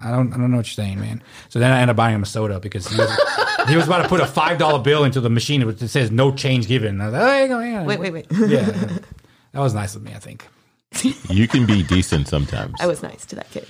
I 0.00 0.10
don't, 0.10 0.32
I 0.32 0.36
don't 0.36 0.50
know 0.50 0.56
what 0.58 0.66
you're 0.66 0.84
saying, 0.84 1.00
man. 1.00 1.22
So 1.48 1.58
then 1.58 1.70
I 1.70 1.80
end 1.80 1.90
up 1.90 1.96
buying 1.96 2.14
him 2.14 2.22
a 2.22 2.26
soda 2.26 2.60
because 2.60 2.86
he 2.88 2.96
was, 2.98 3.10
he 3.68 3.76
was 3.76 3.86
about 3.86 4.02
to 4.02 4.08
put 4.08 4.20
a 4.20 4.26
five 4.26 4.58
dollar 4.58 4.82
bill 4.82 5.04
into 5.04 5.20
the 5.20 5.30
machine. 5.30 5.62
It 5.62 5.78
says 5.88 6.10
no 6.10 6.32
change 6.32 6.66
given. 6.68 7.00
I 7.00 7.06
was 7.06 7.12
like, 7.14 7.22
oh, 7.22 7.26
there 7.26 7.42
you 7.42 7.48
go, 7.48 7.60
yeah. 7.60 7.84
Wait, 7.84 8.00
wait, 8.00 8.12
wait. 8.12 8.26
yeah, 8.48 8.64
that 9.52 9.60
was 9.60 9.74
nice 9.74 9.94
of 9.94 10.02
me, 10.02 10.12
I 10.14 10.18
think. 10.18 10.46
You 11.30 11.48
can 11.48 11.64
be 11.64 11.82
decent 11.82 12.28
sometimes. 12.28 12.74
I 12.80 12.86
was 12.86 13.02
nice 13.02 13.24
to 13.26 13.36
that 13.36 13.50
kid. 13.50 13.66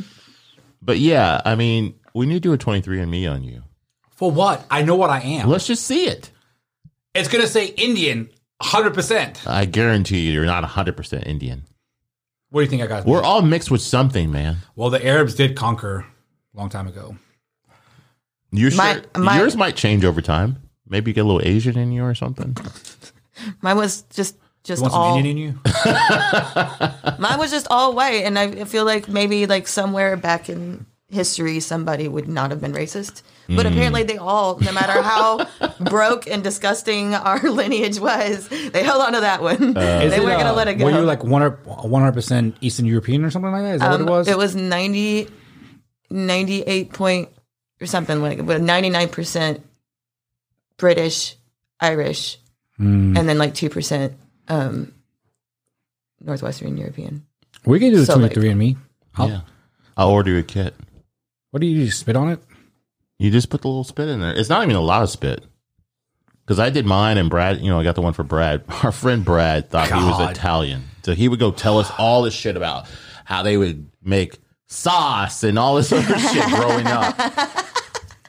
But 0.80 0.98
yeah, 0.98 1.40
I 1.44 1.54
mean, 1.54 1.94
we 2.14 2.26
need 2.26 2.34
to 2.34 2.40
do 2.40 2.52
a 2.52 2.58
23andMe 2.58 3.30
on 3.30 3.44
you. 3.44 3.62
For 4.10 4.30
what? 4.30 4.66
I 4.70 4.82
know 4.82 4.96
what 4.96 5.10
I 5.10 5.20
am. 5.20 5.48
Let's 5.48 5.66
just 5.66 5.84
see 5.84 6.06
it. 6.06 6.30
It's 7.14 7.28
gonna 7.28 7.46
say 7.46 7.66
Indian, 7.66 8.30
hundred 8.60 8.94
percent. 8.94 9.46
I 9.46 9.66
guarantee 9.66 10.20
you, 10.20 10.32
you're 10.32 10.46
not 10.46 10.64
100% 10.64 11.26
Indian. 11.26 11.64
What 12.52 12.60
do 12.60 12.64
you 12.64 12.70
think 12.70 12.82
I 12.82 12.86
got? 12.86 13.06
We're 13.06 13.22
all 13.22 13.40
mixed 13.42 13.70
with 13.70 13.80
something, 13.80 14.30
man. 14.30 14.58
well, 14.76 14.90
the 14.90 15.04
Arabs 15.04 15.34
did 15.34 15.56
conquer 15.56 16.04
a 16.54 16.58
long 16.58 16.68
time 16.68 16.86
ago. 16.86 17.16
You're 18.50 18.74
My- 18.76 18.92
sure, 18.94 19.02
my- 19.16 19.38
yours 19.38 19.56
might 19.56 19.74
change 19.74 20.04
over 20.04 20.20
time. 20.20 20.58
Maybe 20.86 21.10
you 21.10 21.14
get 21.14 21.22
a 21.22 21.24
little 21.24 21.40
Asian 21.42 21.78
in 21.78 21.90
you 21.92 22.04
or 22.04 22.14
something. 22.14 22.54
Mine 23.62 23.76
was 23.78 24.02
just 24.10 24.36
just 24.64 24.80
You 24.80 24.82
want 24.82 24.92
some 24.92 25.00
all 25.02 25.16
Indian 25.16 25.36
in 25.38 25.42
you? 25.42 25.60
mine 27.18 27.38
was 27.38 27.50
just 27.50 27.66
all 27.70 27.94
white, 27.94 28.22
and 28.24 28.38
I 28.38 28.64
feel 28.64 28.84
like 28.84 29.08
maybe 29.08 29.46
like 29.46 29.66
somewhere 29.66 30.16
back 30.16 30.48
in 30.48 30.86
history 31.08 31.58
somebody 31.60 32.06
would 32.08 32.28
not 32.28 32.50
have 32.50 32.60
been 32.60 32.72
racist. 32.72 33.22
But 33.48 33.66
Hmm. 33.66 33.72
apparently 33.72 34.02
they 34.04 34.16
all, 34.18 34.58
no 34.60 34.72
matter 34.72 35.02
how 35.02 35.46
broke 35.80 36.26
and 36.28 36.42
disgusting 36.44 37.14
our 37.14 37.40
lineage 37.50 37.98
was, 37.98 38.48
they 38.48 38.82
held 38.84 39.02
on 39.02 39.12
to 39.14 39.20
that 39.20 39.42
one. 39.42 39.74
they 39.74 40.20
weren't 40.20 40.32
uh, 40.34 40.38
gonna 40.38 40.52
let 40.52 40.68
it 40.68 40.74
go. 40.76 40.84
Were 40.86 40.92
you 40.92 41.00
like 41.00 41.24
one 41.24 41.42
hundred 41.42 42.12
percent 42.14 42.56
Eastern 42.60 42.86
European 42.86 43.24
or 43.24 43.30
something 43.30 43.50
like 43.50 43.62
that? 43.62 43.74
Is 43.74 43.80
that 43.80 43.92
Um, 43.92 44.00
what 44.06 44.08
it 44.08 44.10
was? 44.10 44.28
It 44.28 44.38
was 44.38 44.54
90, 44.56 45.28
98 46.10 46.92
point 46.92 47.28
or 47.80 47.86
something 47.86 48.22
like, 48.22 48.46
but 48.46 48.60
ninety 48.60 48.90
nine 48.90 49.08
percent 49.08 49.60
British, 50.78 51.36
Irish, 51.80 52.38
Hmm. 52.76 53.16
and 53.16 53.28
then 53.28 53.38
like 53.38 53.54
two 53.54 53.68
percent 53.68 54.14
um, 54.48 54.92
Northwestern 56.20 56.76
European. 56.76 57.26
we 57.64 57.78
can 57.80 57.90
do 57.90 57.98
the 57.98 58.06
so, 58.06 58.14
twenty 58.14 58.28
like- 58.28 58.34
three 58.34 58.48
and 58.50 58.58
me. 58.58 58.76
I'll- 59.16 59.28
yeah. 59.28 59.40
I'll 59.96 60.08
order 60.10 60.30
you 60.30 60.38
a 60.38 60.42
kit. 60.42 60.74
What 61.50 61.60
do 61.60 61.66
you 61.66 61.84
do? 61.84 61.90
Spit 61.90 62.16
on 62.16 62.30
it? 62.30 62.38
You 63.22 63.30
just 63.30 63.50
put 63.50 63.62
the 63.62 63.68
little 63.68 63.84
spit 63.84 64.08
in 64.08 64.20
there. 64.20 64.34
It's 64.34 64.48
not 64.48 64.64
even 64.64 64.74
a 64.74 64.80
lot 64.80 65.02
of 65.04 65.08
spit. 65.10 65.44
Because 66.44 66.58
I 66.58 66.70
did 66.70 66.84
mine 66.86 67.18
and 67.18 67.30
Brad, 67.30 67.60
you 67.60 67.70
know, 67.70 67.78
I 67.78 67.84
got 67.84 67.94
the 67.94 68.00
one 68.00 68.14
for 68.14 68.24
Brad. 68.24 68.64
Our 68.82 68.90
friend 68.90 69.24
Brad 69.24 69.70
thought 69.70 69.86
he 69.86 69.94
was 69.94 70.18
God. 70.18 70.32
Italian. 70.32 70.82
So 71.04 71.14
he 71.14 71.28
would 71.28 71.38
go 71.38 71.52
tell 71.52 71.78
us 71.78 71.88
all 71.98 72.22
this 72.22 72.34
shit 72.34 72.56
about 72.56 72.88
how 73.24 73.44
they 73.44 73.56
would 73.56 73.88
make 74.02 74.38
sauce 74.66 75.44
and 75.44 75.56
all 75.56 75.76
this 75.76 75.92
other 75.92 76.18
shit 76.18 76.44
growing 76.46 76.88
up. 76.88 77.16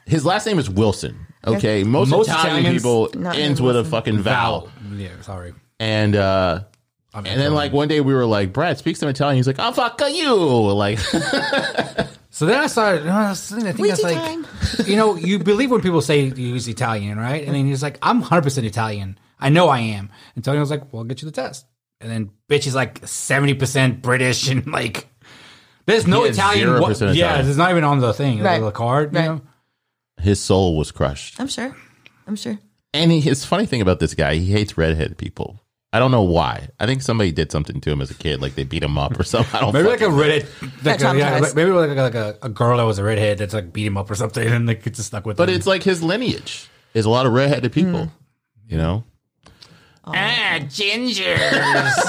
His 0.06 0.24
last 0.24 0.46
name 0.46 0.60
is 0.60 0.70
Wilson. 0.70 1.26
Okay. 1.44 1.82
Most, 1.82 2.10
Most 2.10 2.28
Italian 2.28 2.58
Italians- 2.58 2.82
people 2.82 3.10
Not 3.20 3.36
ends 3.36 3.60
with 3.60 3.76
a 3.76 3.84
fucking 3.84 4.20
vowel. 4.20 4.70
Yeah, 4.94 5.08
sorry. 5.22 5.54
And 5.80 6.14
uh 6.14 6.60
I 7.12 7.20
mean, 7.20 7.32
and 7.32 7.40
then 7.40 7.52
like 7.52 7.72
one 7.72 7.88
day 7.88 8.00
we 8.00 8.14
were 8.14 8.26
like, 8.26 8.52
Brad 8.52 8.78
speaks 8.78 9.00
some 9.00 9.08
Italian. 9.08 9.36
He's 9.38 9.46
like, 9.48 9.56
oh 9.58 9.72
fuck 9.72 10.00
you. 10.08 10.34
Like 10.34 11.00
so 12.34 12.46
then 12.46 12.60
I 12.60 12.66
started. 12.66 13.06
uh, 13.06 13.30
I 13.30 13.34
think 13.34 13.78
We 13.78 13.88
that's 13.88 14.00
do 14.00 14.08
like, 14.08 14.16
time. 14.18 14.46
you 14.86 14.96
know, 14.96 15.14
you 15.16 15.38
believe 15.38 15.70
when 15.70 15.80
people 15.80 16.00
say 16.02 16.24
you 16.24 16.34
use 16.54 16.66
Italian, 16.68 17.18
right? 17.18 17.44
And 17.46 17.54
then 17.54 17.66
he's 17.66 17.82
like, 17.82 17.98
I'm 18.02 18.20
hundred 18.20 18.42
percent 18.42 18.66
Italian. 18.66 19.18
I 19.38 19.48
know 19.50 19.68
I 19.68 19.78
am. 19.80 20.10
And 20.34 20.44
Tony 20.44 20.58
was 20.58 20.70
like, 20.70 20.92
Well, 20.92 21.00
I'll 21.02 21.04
get 21.04 21.22
you 21.22 21.26
the 21.26 21.32
test. 21.32 21.66
And 22.00 22.10
then 22.10 22.30
bitch 22.48 22.66
is 22.66 22.74
like 22.74 23.06
seventy 23.06 23.54
percent 23.54 24.02
British 24.02 24.48
and 24.52 24.66
like. 24.66 25.08
There's 25.86 26.06
no 26.06 26.22
He 26.24 26.30
is 26.30 26.38
Italian. 26.38 26.68
0% 26.68 26.80
wa- 26.80 26.88
Italian. 26.88 27.16
Yeah, 27.16 27.46
it's 27.46 27.58
not 27.58 27.70
even 27.70 27.84
on 27.84 28.00
the 28.00 28.14
thing, 28.14 28.40
Right. 28.42 28.58
the 28.60 28.70
card. 28.70 29.14
Right. 29.14 29.24
You 29.24 29.28
know, 29.28 29.40
his 30.18 30.40
soul 30.40 30.76
was 30.78 30.90
crushed. 30.90 31.38
I'm 31.38 31.48
sure. 31.48 31.76
I'm 32.26 32.36
sure. 32.36 32.58
And 32.94 33.12
he, 33.12 33.20
his 33.20 33.44
funny 33.44 33.66
thing 33.66 33.82
about 33.82 34.00
this 34.00 34.14
guy, 34.14 34.36
he 34.36 34.46
hates 34.52 34.78
redheaded 34.78 35.18
people. 35.18 35.60
I 35.94 36.00
don't 36.00 36.10
know 36.10 36.22
why. 36.22 36.68
I 36.80 36.86
think 36.86 37.02
somebody 37.02 37.30
did 37.30 37.52
something 37.52 37.80
to 37.80 37.90
him 37.92 38.00
as 38.00 38.10
a 38.10 38.14
kid, 38.14 38.42
like 38.42 38.56
they 38.56 38.64
beat 38.64 38.82
him 38.82 38.98
up 38.98 39.16
or 39.18 39.22
something. 39.22 39.54
I 39.54 39.60
don't 39.60 39.72
maybe 39.72 39.86
like 39.88 40.00
a 40.00 40.06
fucking- 40.06 40.18
redhead, 40.18 40.48
like 40.82 40.98
Got 40.98 41.16
yeah, 41.16 41.38
traumatized. 41.38 41.54
maybe 41.54 41.70
like, 41.70 41.90
a, 41.90 42.02
like 42.02 42.14
a, 42.16 42.36
a 42.42 42.48
girl 42.48 42.78
that 42.78 42.82
was 42.82 42.98
a 42.98 43.04
redhead 43.04 43.38
that's 43.38 43.54
like 43.54 43.72
beat 43.72 43.86
him 43.86 43.96
up 43.96 44.10
or 44.10 44.16
something, 44.16 44.44
and 44.52 44.66
like 44.66 44.84
it's 44.88 44.98
just 44.98 45.06
stuck 45.10 45.24
with. 45.24 45.36
But 45.36 45.48
him. 45.48 45.54
it's 45.54 45.68
like 45.68 45.84
his 45.84 46.02
lineage 46.02 46.68
is 46.94 47.04
a 47.04 47.10
lot 47.10 47.26
of 47.26 47.32
redheaded 47.32 47.72
people. 47.72 48.10
You 48.66 48.76
know, 48.78 49.04
Ah, 50.06 50.58
gingers. 50.62 51.10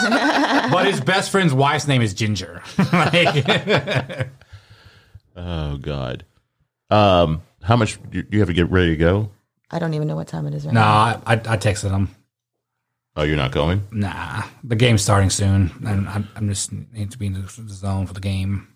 but 0.71 0.85
his 0.87 0.99
best 0.99 1.29
friend's 1.29 1.53
wife's 1.53 1.87
name 1.87 2.01
is 2.01 2.13
Ginger. 2.13 2.63
like, 2.91 4.29
oh 5.35 5.77
god. 5.77 6.25
Um, 6.89 7.41
how 7.61 7.75
much 7.75 7.99
do 8.09 8.23
you 8.31 8.39
have 8.39 8.47
to 8.47 8.53
get 8.53 8.69
ready 8.71 8.89
to 8.91 8.97
go? 8.97 9.29
I 9.71 9.79
don't 9.79 9.93
even 9.93 10.07
know 10.07 10.15
what 10.15 10.27
time 10.27 10.45
it 10.47 10.53
is 10.53 10.65
right 10.65 10.73
nah, 10.73 11.11
now. 11.11 11.21
I, 11.25 11.33
I, 11.33 11.35
I 11.35 11.57
texted 11.57 11.91
him. 11.91 12.09
Oh, 13.17 13.23
you're 13.23 13.37
not 13.37 13.51
going. 13.51 13.83
Nah, 13.91 14.43
the 14.63 14.75
game's 14.75 15.01
starting 15.01 15.29
soon, 15.29 15.71
and 15.85 16.07
I'm, 16.09 16.27
I'm 16.35 16.49
just 16.49 16.71
need 16.71 17.11
to 17.11 17.17
be 17.17 17.27
in 17.27 17.33
the 17.33 17.47
zone 17.67 18.07
for 18.07 18.13
the 18.13 18.19
game. 18.19 18.67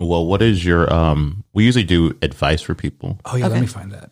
Well, 0.00 0.26
what 0.26 0.42
is 0.42 0.64
your 0.64 0.92
um? 0.92 1.44
We 1.52 1.64
usually 1.64 1.84
do 1.84 2.16
advice 2.22 2.60
for 2.60 2.74
people. 2.74 3.20
Oh 3.24 3.36
yeah, 3.36 3.46
let 3.46 3.60
me 3.60 3.68
find 3.68 3.92
that. 3.92 4.10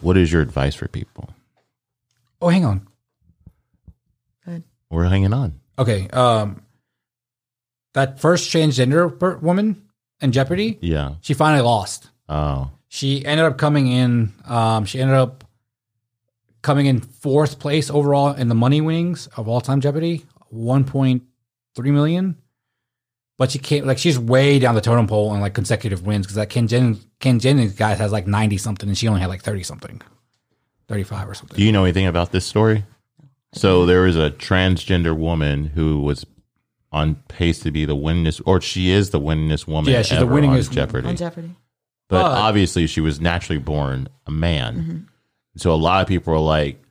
What 0.00 0.16
is 0.16 0.32
your 0.32 0.40
advice 0.40 0.74
for 0.74 0.88
people? 0.88 1.28
Oh, 2.40 2.48
hang 2.48 2.64
on. 2.64 2.86
We're 4.88 5.04
hanging 5.08 5.32
on. 5.34 5.60
Okay, 5.78 6.08
um, 6.12 6.62
that 7.94 8.20
first 8.20 8.50
transgender 8.52 9.18
per- 9.18 9.36
woman 9.38 9.82
in 10.20 10.30
Jeopardy, 10.32 10.78
Yeah. 10.80 11.16
she 11.20 11.34
finally 11.34 11.62
lost. 11.62 12.08
Oh. 12.28 12.70
She 12.88 13.24
ended 13.26 13.44
up 13.46 13.58
coming 13.58 13.88
in. 13.88 14.32
Um, 14.46 14.84
she 14.84 15.00
ended 15.00 15.16
up 15.16 15.42
coming 16.66 16.86
in 16.86 16.98
fourth 17.00 17.60
place 17.60 17.90
overall 17.90 18.32
in 18.34 18.48
the 18.48 18.54
money 18.54 18.80
winnings 18.80 19.28
of 19.36 19.46
all 19.46 19.60
time 19.60 19.80
Jeopardy, 19.80 20.24
one 20.48 20.82
point 20.84 21.22
three 21.76 21.92
million. 21.92 22.36
But 23.38 23.52
she 23.52 23.60
came 23.60 23.86
like 23.86 23.98
she's 23.98 24.18
way 24.18 24.58
down 24.58 24.74
the 24.74 24.80
totem 24.80 25.06
pole 25.06 25.32
in 25.32 25.40
like 25.40 25.54
consecutive 25.54 26.04
wins 26.04 26.26
because 26.26 26.34
that 26.34 26.50
Ken 26.50 26.66
Jennings, 26.66 27.06
Ken 27.20 27.38
Jennings 27.38 27.74
guy 27.74 27.94
has 27.94 28.10
like 28.10 28.26
ninety 28.26 28.58
something 28.58 28.88
and 28.88 28.98
she 28.98 29.06
only 29.06 29.20
had 29.20 29.28
like 29.28 29.42
thirty 29.42 29.62
something, 29.62 30.02
thirty 30.88 31.04
five 31.04 31.28
or 31.28 31.34
something. 31.34 31.56
Do 31.56 31.62
you 31.62 31.70
know 31.70 31.84
anything 31.84 32.06
about 32.06 32.32
this 32.32 32.44
story? 32.44 32.82
So 33.52 33.86
there 33.86 34.02
was 34.02 34.16
a 34.16 34.30
transgender 34.30 35.16
woman 35.16 35.66
who 35.66 36.00
was 36.00 36.26
on 36.90 37.14
pace 37.28 37.60
to 37.60 37.70
be 37.70 37.84
the 37.84 37.94
winningest, 37.96 38.42
or 38.44 38.60
she 38.60 38.90
is 38.90 39.10
the 39.10 39.20
winningest 39.20 39.68
woman. 39.68 39.92
Yeah, 39.92 40.02
she's 40.02 40.18
the 40.18 40.24
ever 40.26 40.34
on 40.34 40.42
winningest- 40.42 40.72
Jeopardy. 40.72 41.06
On 41.08 41.14
Jeopardy. 41.16 41.50
but 42.08 42.22
But- 42.22 42.38
obviously, 42.38 42.88
she 42.88 43.00
was 43.00 43.20
naturally 43.20 43.58
born 43.60 44.08
a 44.26 44.32
man. 44.32 44.74
Mm-hmm. 44.76 44.98
So 45.56 45.72
a 45.72 45.76
lot 45.76 46.02
of 46.02 46.08
people 46.08 46.34
are 46.34 46.38
like, 46.38 46.82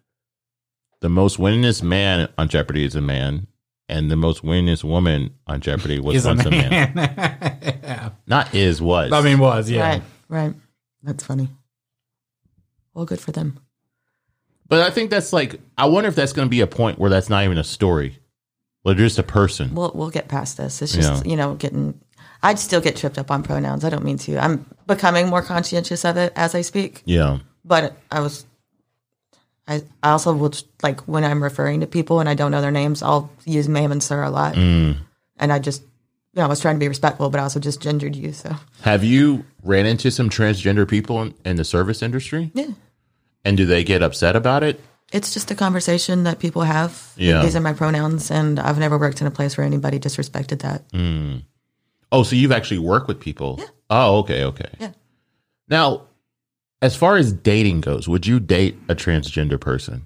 the 1.01 1.09
most 1.09 1.37
winningest 1.37 1.83
man 1.83 2.29
on 2.37 2.49
Jeopardy 2.49 2.83
is 2.83 2.95
a 2.95 3.01
man, 3.01 3.47
and 3.87 4.09
the 4.09 4.15
most 4.15 4.43
winningest 4.43 4.83
woman 4.83 5.35
on 5.45 5.61
Jeopardy 5.61 5.99
was 5.99 6.15
He's 6.15 6.25
a 6.25 6.29
once 6.29 6.45
a 6.45 6.49
man. 6.49 6.93
man. 6.95 7.15
yeah. 7.83 8.09
Not 8.27 8.55
is 8.55 8.81
was. 8.81 9.11
I 9.11 9.21
mean, 9.21 9.37
was 9.39 9.69
yeah. 9.69 9.87
Right. 9.87 10.01
Right. 10.29 10.53
That's 11.03 11.23
funny. 11.23 11.49
Well, 12.93 13.05
good 13.05 13.19
for 13.19 13.31
them. 13.31 13.59
but 14.67 14.81
I 14.81 14.89
think 14.89 15.11
that's 15.11 15.31
like, 15.33 15.59
I 15.77 15.85
wonder 15.85 16.07
if 16.07 16.15
that's 16.15 16.33
going 16.33 16.47
to 16.47 16.49
be 16.49 16.61
a 16.61 16.67
point 16.67 16.97
where 16.97 17.09
that's 17.09 17.29
not 17.29 17.43
even 17.43 17.57
a 17.57 17.63
story, 17.63 18.17
but 18.83 18.97
just 18.97 19.19
a 19.19 19.23
person. 19.23 19.75
We'll 19.75 19.91
we'll 19.93 20.09
get 20.09 20.27
past 20.27 20.57
this. 20.57 20.81
It's 20.81 20.93
just 20.93 21.25
Yeah. 21.25 21.29
you 21.31 21.37
know 21.37 21.55
getting. 21.55 21.99
I'd 22.41 22.57
still 22.59 22.81
get 22.81 22.95
tripped 22.95 23.17
up 23.17 23.29
on 23.31 23.43
pronouns. 23.43 23.83
I 23.83 23.89
don't 23.89 24.03
mean 24.03 24.17
to. 24.19 24.37
I'm 24.37 24.65
becoming 24.87 25.27
more 25.27 25.41
conscientious 25.41 26.05
of 26.05 26.17
it 26.17 26.33
as 26.35 26.55
I 26.55 26.61
speak. 26.61 27.03
yeah. 27.05 27.39
But 27.63 27.95
I 28.09 28.21
was. 28.21 28.45
I, 29.67 29.81
I 30.03 30.11
also 30.11 30.33
will 30.33 30.49
just, 30.49 30.67
like 30.83 31.01
when 31.01 31.23
I'm 31.23 31.41
referring 31.41 31.79
to 31.79 31.87
people 31.87 32.19
and 32.19 32.29
I 32.29 32.33
don't 32.35 32.51
know 32.51 32.61
their 32.61 32.71
names, 32.71 33.01
I'll 33.01 33.31
use 33.45 33.67
ma'am 33.67 33.91
and 33.91 34.01
sir 34.03 34.21
a 34.23 34.29
lot. 34.29 34.53
Mm. 34.55 34.97
And 35.37 35.51
I 35.51 35.59
just, 35.59 35.81
you 35.81 35.87
know, 36.41 36.43
I 36.43 36.47
was 36.47 36.59
trying 36.59 36.75
to 36.75 36.79
be 36.79 36.87
respectful, 36.87 37.29
but 37.29 37.39
I 37.39 37.43
also 37.43 37.59
just 37.59 37.81
gendered 37.81 38.15
you. 38.15 38.31
So 38.31 38.55
Have 38.81 39.03
you 39.03 39.43
ran 39.63 39.85
into 39.85 40.11
some 40.11 40.29
transgender 40.29 40.87
people 40.87 41.21
in, 41.21 41.33
in 41.43 41.55
the 41.55 41.63
service 41.65 42.01
industry? 42.03 42.51
yeah, 42.53 42.71
And 43.43 43.57
do 43.57 43.65
they 43.65 43.83
get 43.83 44.03
upset 44.03 44.35
about 44.35 44.63
it? 44.63 44.79
it's 45.13 45.33
just 45.33 45.51
a 45.51 45.55
conversation 45.55 46.23
that 46.23 46.39
people 46.39 46.63
have. 46.63 47.13
Yeah. 47.15 47.41
These 47.43 47.55
are 47.55 47.61
my 47.61 47.73
pronouns, 47.73 48.31
and 48.31 48.59
I've 48.59 48.79
never 48.79 48.97
worked 48.97 49.21
in 49.21 49.27
a 49.27 49.31
place 49.31 49.55
where 49.55 49.65
anybody 49.65 49.99
disrespected 49.99 50.59
that. 50.61 50.81
Oh, 52.11 52.23
so 52.23 52.35
you've 52.35 52.51
actually 52.51 52.79
worked 52.79 53.07
with 53.07 53.19
people? 53.19 53.57
Yeah. 53.59 53.65
Oh, 53.89 54.17
okay, 54.19 54.43
okay. 54.45 54.69
Yeah. 54.79 54.91
Now, 55.69 56.07
as 56.81 56.95
far 56.95 57.17
as 57.17 57.31
dating 57.33 57.81
goes, 57.81 58.07
would 58.07 58.25
you 58.27 58.39
date 58.39 58.77
a 58.89 58.95
transgender 58.95 59.59
person 59.59 60.05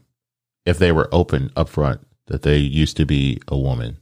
if 0.65 0.77
they 0.77 0.91
were 0.91 1.09
open 1.11 1.51
up 1.55 1.69
front 1.69 2.01
that 2.27 2.43
they 2.43 2.57
used 2.57 2.95
to 2.97 3.05
be 3.05 3.41
a 3.47 3.57
woman, 3.57 3.97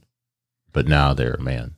but 0.72 0.86
now 0.86 1.14
they're 1.14 1.34
a 1.34 1.42
man? 1.42 1.74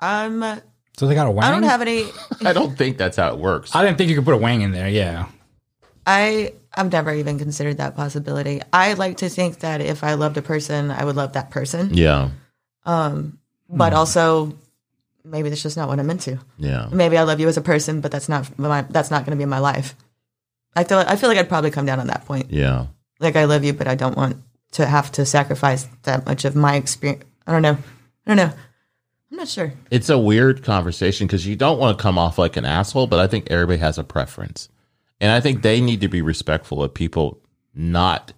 I'm. 0.00 0.42
uh, 0.42 0.58
So 0.96 1.06
they 1.06 1.14
got 1.14 1.26
a 1.26 1.30
wang. 1.30 1.44
I 1.46 1.50
don't 1.50 1.62
have 1.64 1.82
any. 1.82 2.06
I 2.44 2.52
don't 2.52 2.76
think 2.76 2.98
that's 2.98 3.16
how 3.16 3.32
it 3.32 3.38
works. 3.38 3.74
I 3.74 3.84
didn't 3.84 3.98
think 3.98 4.10
you 4.10 4.16
could 4.16 4.24
put 4.24 4.34
a 4.34 4.38
wang 4.38 4.62
in 4.62 4.72
there. 4.72 4.88
Yeah. 4.88 5.26
I 6.06 6.52
I've 6.76 6.90
never 6.92 7.12
even 7.14 7.38
considered 7.38 7.78
that 7.78 7.96
possibility. 7.96 8.60
I 8.72 8.94
like 8.94 9.18
to 9.18 9.28
think 9.28 9.60
that 9.60 9.80
if 9.80 10.02
I 10.04 10.14
loved 10.14 10.36
a 10.36 10.42
person, 10.42 10.90
I 10.90 11.04
would 11.04 11.16
love 11.16 11.32
that 11.34 11.50
person. 11.50 11.90
yeah, 11.94 12.30
Um, 12.84 13.38
but 13.70 13.92
also 13.94 14.58
maybe 15.24 15.48
that's 15.48 15.62
just 15.62 15.76
not 15.76 15.88
what 15.88 15.98
I'm 16.00 16.10
into. 16.10 16.38
yeah. 16.58 16.88
Maybe 16.92 17.16
I 17.16 17.22
love 17.22 17.40
you 17.40 17.48
as 17.48 17.56
a 17.56 17.62
person, 17.62 18.00
but 18.02 18.10
that's 18.12 18.28
not 18.28 18.58
my 18.58 18.82
that's 18.82 19.10
not 19.10 19.24
going 19.24 19.36
to 19.38 19.42
be 19.42 19.48
my 19.48 19.60
life. 19.60 19.94
I 20.76 20.84
feel 20.84 20.98
I 20.98 21.16
feel 21.16 21.28
like 21.28 21.38
I'd 21.38 21.48
probably 21.48 21.70
come 21.70 21.86
down 21.86 22.00
on 22.00 22.08
that 22.08 22.24
point. 22.24 22.50
Yeah. 22.50 22.86
Like 23.20 23.36
I 23.36 23.44
love 23.44 23.64
you, 23.64 23.72
but 23.72 23.86
I 23.86 23.94
don't 23.94 24.16
want 24.16 24.36
to 24.72 24.86
have 24.86 25.12
to 25.12 25.24
sacrifice 25.26 25.86
that 26.02 26.26
much 26.26 26.44
of 26.44 26.56
my 26.56 26.76
experience. 26.76 27.24
I 27.46 27.52
don't 27.52 27.62
know. 27.62 27.76
I 28.26 28.34
don't 28.34 28.36
know. 28.36 28.52
I'm 29.30 29.36
not 29.38 29.48
sure. 29.48 29.72
It's 29.90 30.08
a 30.08 30.18
weird 30.18 30.62
conversation 30.64 31.26
because 31.26 31.46
you 31.46 31.56
don't 31.56 31.78
want 31.78 31.96
to 31.96 32.02
come 32.02 32.18
off 32.18 32.38
like 32.38 32.56
an 32.56 32.64
asshole, 32.64 33.06
but 33.06 33.18
I 33.20 33.26
think 33.26 33.50
everybody 33.50 33.78
has 33.80 33.98
a 33.98 34.04
preference. 34.04 34.68
And 35.20 35.30
I 35.30 35.40
think 35.40 35.62
they 35.62 35.80
need 35.80 36.00
to 36.02 36.08
be 36.08 36.22
respectful 36.22 36.82
of 36.82 36.92
people 36.94 37.40
not 37.74 38.32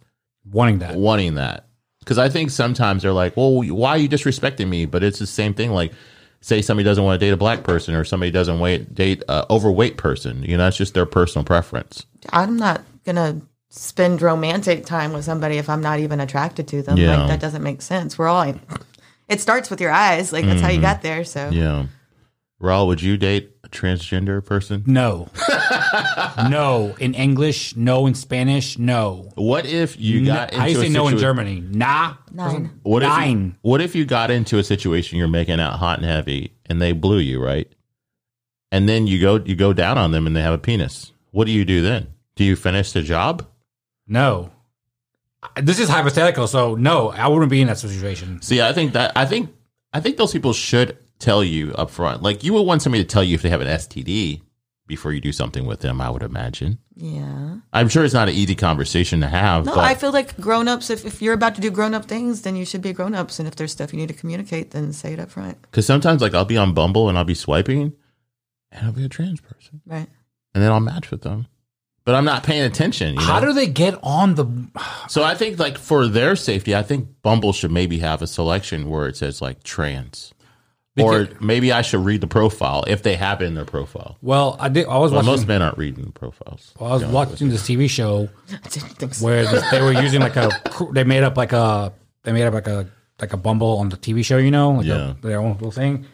Wanting 0.50 0.78
that. 0.78 0.94
wanting 0.94 1.34
that. 1.34 1.66
Because 2.00 2.18
I 2.18 2.28
think 2.28 2.50
sometimes 2.50 3.02
they're 3.02 3.12
like, 3.12 3.36
well, 3.36 3.62
why 3.74 3.90
are 3.90 3.98
you 3.98 4.08
disrespecting 4.08 4.68
me? 4.68 4.86
But 4.86 5.02
it's 5.02 5.18
the 5.18 5.26
same 5.26 5.54
thing. 5.54 5.72
Like, 5.72 5.92
say 6.46 6.62
somebody 6.62 6.84
doesn't 6.84 7.02
want 7.02 7.18
to 7.18 7.26
date 7.26 7.32
a 7.32 7.36
black 7.36 7.64
person 7.64 7.92
or 7.96 8.04
somebody 8.04 8.30
doesn't 8.30 8.60
wait, 8.60 8.94
date 8.94 9.20
a 9.28 9.44
overweight 9.50 9.96
person. 9.96 10.44
You 10.44 10.56
know, 10.56 10.68
it's 10.68 10.76
just 10.76 10.94
their 10.94 11.04
personal 11.04 11.44
preference. 11.44 12.06
I'm 12.30 12.56
not 12.56 12.84
gonna 13.04 13.40
spend 13.68 14.22
romantic 14.22 14.86
time 14.86 15.12
with 15.12 15.24
somebody 15.24 15.56
if 15.56 15.68
I'm 15.68 15.80
not 15.80 15.98
even 15.98 16.20
attracted 16.20 16.68
to 16.68 16.82
them. 16.82 16.98
Yeah. 16.98 17.18
Like 17.18 17.28
that 17.30 17.40
doesn't 17.40 17.64
make 17.64 17.82
sense. 17.82 18.16
We're 18.16 18.28
all. 18.28 18.54
It 19.28 19.40
starts 19.40 19.70
with 19.70 19.80
your 19.80 19.90
eyes. 19.90 20.32
Like 20.32 20.44
that's 20.44 20.60
how 20.60 20.68
you 20.68 20.74
mm-hmm. 20.74 20.82
got 20.82 21.02
there. 21.02 21.24
So 21.24 21.50
Yeah. 21.50 21.86
Raul, 22.62 22.86
would 22.86 23.02
you 23.02 23.16
date 23.16 23.50
a 23.64 23.68
transgender 23.68 24.42
person? 24.44 24.84
No. 24.86 25.28
no. 26.50 26.94
In 26.98 27.14
English, 27.14 27.76
no. 27.76 28.06
In 28.06 28.14
Spanish, 28.14 28.78
no. 28.78 29.30
What 29.34 29.66
if 29.66 29.98
you 29.98 30.24
got 30.26 30.52
into 30.52 30.62
I 30.62 30.72
say 30.72 30.86
a 30.86 30.90
no 30.90 31.08
in 31.08 31.14
situa- 31.16 31.20
Germany. 31.20 31.60
Nah. 31.60 32.14
nein. 32.32 32.78
What 32.82 33.02
if, 33.02 33.08
you, 33.08 33.14
Nein. 33.16 33.56
what 33.62 33.80
if 33.80 33.94
you 33.94 34.04
got 34.04 34.30
into 34.30 34.58
a 34.58 34.64
situation 34.64 35.18
you're 35.18 35.28
making 35.28 35.60
out 35.60 35.78
hot 35.78 35.98
and 35.98 36.06
heavy 36.06 36.52
and 36.66 36.80
they 36.80 36.92
blew 36.92 37.18
you, 37.18 37.42
right? 37.42 37.70
And 38.72 38.88
then 38.88 39.06
you 39.06 39.20
go 39.20 39.36
you 39.36 39.54
go 39.56 39.72
down 39.72 39.98
on 39.98 40.10
them 40.10 40.26
and 40.26 40.34
they 40.36 40.42
have 40.42 40.54
a 40.54 40.58
penis. 40.58 41.12
What 41.30 41.46
do 41.46 41.52
you 41.52 41.64
do 41.64 41.82
then? 41.82 42.08
Do 42.34 42.44
you 42.44 42.56
finish 42.56 42.92
the 42.92 43.02
job? 43.02 43.46
No. 44.06 44.50
This 45.62 45.78
is 45.78 45.88
hypothetical, 45.88 46.46
so 46.48 46.74
no, 46.74 47.10
I 47.10 47.28
wouldn't 47.28 47.50
be 47.50 47.60
in 47.60 47.68
that 47.68 47.78
situation. 47.78 48.42
See, 48.42 48.60
I 48.60 48.72
think 48.72 48.92
that 48.94 49.12
I 49.16 49.24
think 49.26 49.54
I 49.92 50.00
think 50.00 50.16
those 50.16 50.32
people 50.32 50.52
should 50.52 50.98
tell 51.18 51.42
you 51.44 51.72
up 51.74 51.90
front. 51.90 52.22
Like 52.22 52.42
you 52.44 52.52
would 52.52 52.62
want 52.62 52.82
somebody 52.82 53.04
to 53.04 53.08
tell 53.08 53.22
you 53.24 53.34
if 53.34 53.42
they 53.42 53.48
have 53.48 53.60
an 53.60 53.68
STD 53.68 54.42
before 54.86 55.12
you 55.12 55.20
do 55.20 55.32
something 55.32 55.66
with 55.66 55.80
them, 55.80 56.00
I 56.00 56.10
would 56.10 56.22
imagine. 56.22 56.78
Yeah. 56.94 57.56
I'm 57.72 57.88
sure 57.88 58.04
it's 58.04 58.14
not 58.14 58.28
an 58.28 58.34
easy 58.34 58.54
conversation 58.54 59.20
to 59.20 59.26
have, 59.26 59.66
No, 59.66 59.74
but 59.74 59.84
I 59.84 59.94
feel 59.94 60.12
like 60.12 60.36
grown 60.40 60.68
ups. 60.68 60.90
If, 60.90 61.04
if 61.04 61.20
you're 61.20 61.34
about 61.34 61.54
to 61.56 61.60
do 61.60 61.70
grown 61.70 61.92
up 61.94 62.04
things, 62.06 62.42
then 62.42 62.56
you 62.56 62.64
should 62.64 62.82
be 62.82 62.92
grown 62.92 63.14
ups. 63.14 63.38
And 63.38 63.48
if 63.48 63.56
there's 63.56 63.72
stuff 63.72 63.92
you 63.92 63.98
need 63.98 64.08
to 64.08 64.14
communicate, 64.14 64.70
then 64.70 64.92
say 64.92 65.12
it 65.12 65.20
up 65.20 65.30
front. 65.30 65.60
because 65.62 65.86
sometimes 65.86 66.22
like 66.22 66.34
I'll 66.34 66.44
be 66.44 66.56
on 66.56 66.72
Bumble 66.72 67.08
and 67.08 67.18
I'll 67.18 67.24
be 67.24 67.34
swiping 67.34 67.92
and 68.72 68.86
I'll 68.86 68.92
be 68.92 69.04
a 69.04 69.08
trans 69.08 69.40
person. 69.40 69.80
Right. 69.84 70.08
And 70.54 70.62
then 70.62 70.70
I'll 70.72 70.80
match 70.80 71.10
with 71.10 71.22
them. 71.22 71.46
But 72.04 72.14
I'm 72.14 72.24
not 72.24 72.44
paying 72.44 72.62
attention. 72.62 73.14
You 73.14 73.14
know? 73.16 73.26
How 73.26 73.40
do 73.40 73.52
they 73.52 73.66
get 73.66 73.98
on 74.02 74.36
the 74.36 74.46
So 75.08 75.24
I 75.24 75.34
think 75.34 75.58
like 75.58 75.76
for 75.76 76.06
their 76.06 76.36
safety, 76.36 76.74
I 76.74 76.82
think 76.84 77.08
Bumble 77.22 77.52
should 77.52 77.72
maybe 77.72 77.98
have 77.98 78.22
a 78.22 78.26
selection 78.28 78.88
where 78.88 79.08
it 79.08 79.16
says 79.16 79.42
like 79.42 79.64
trans. 79.64 80.32
Or 81.04 81.28
maybe 81.40 81.72
I 81.72 81.82
should 81.82 82.04
read 82.04 82.20
the 82.20 82.26
profile 82.26 82.84
if 82.86 83.02
they 83.02 83.16
have 83.16 83.42
it 83.42 83.46
in 83.46 83.54
their 83.54 83.64
profile. 83.64 84.16
Well, 84.22 84.56
I 84.60 84.68
did 84.68 84.86
I 84.86 84.98
was 84.98 85.10
Well, 85.12 85.20
watching 85.20 85.30
most 85.32 85.46
men 85.48 85.62
aren't 85.62 85.78
reading 85.78 86.04
the 86.04 86.12
profiles. 86.12 86.72
well, 86.78 86.90
I 86.90 86.94
was 86.94 87.04
watching 87.04 87.48
this 87.50 87.62
TV 87.62 87.88
show 87.88 88.28
I 88.50 88.68
didn't 88.68 88.88
think 88.90 89.14
so. 89.14 89.24
where 89.24 89.44
this, 89.46 89.70
they 89.70 89.82
were 89.82 89.92
using 89.92 90.20
like 90.20 90.36
a 90.36 90.50
they 90.92 91.04
made 91.04 91.22
up 91.22 91.36
like 91.36 91.52
a 91.52 91.92
they 92.22 92.32
made 92.32 92.44
up 92.44 92.54
like 92.54 92.66
a 92.68 92.88
like 93.20 93.32
a 93.32 93.36
bumble 93.36 93.78
on 93.78 93.88
the 93.88 93.96
TV 93.96 94.24
show, 94.24 94.36
you 94.38 94.50
know, 94.50 94.72
like 94.72 94.86
Yeah. 94.86 95.10
a, 95.10 95.14
their 95.22 95.40
own 95.40 95.52
little 95.54 95.70
thing. 95.70 96.06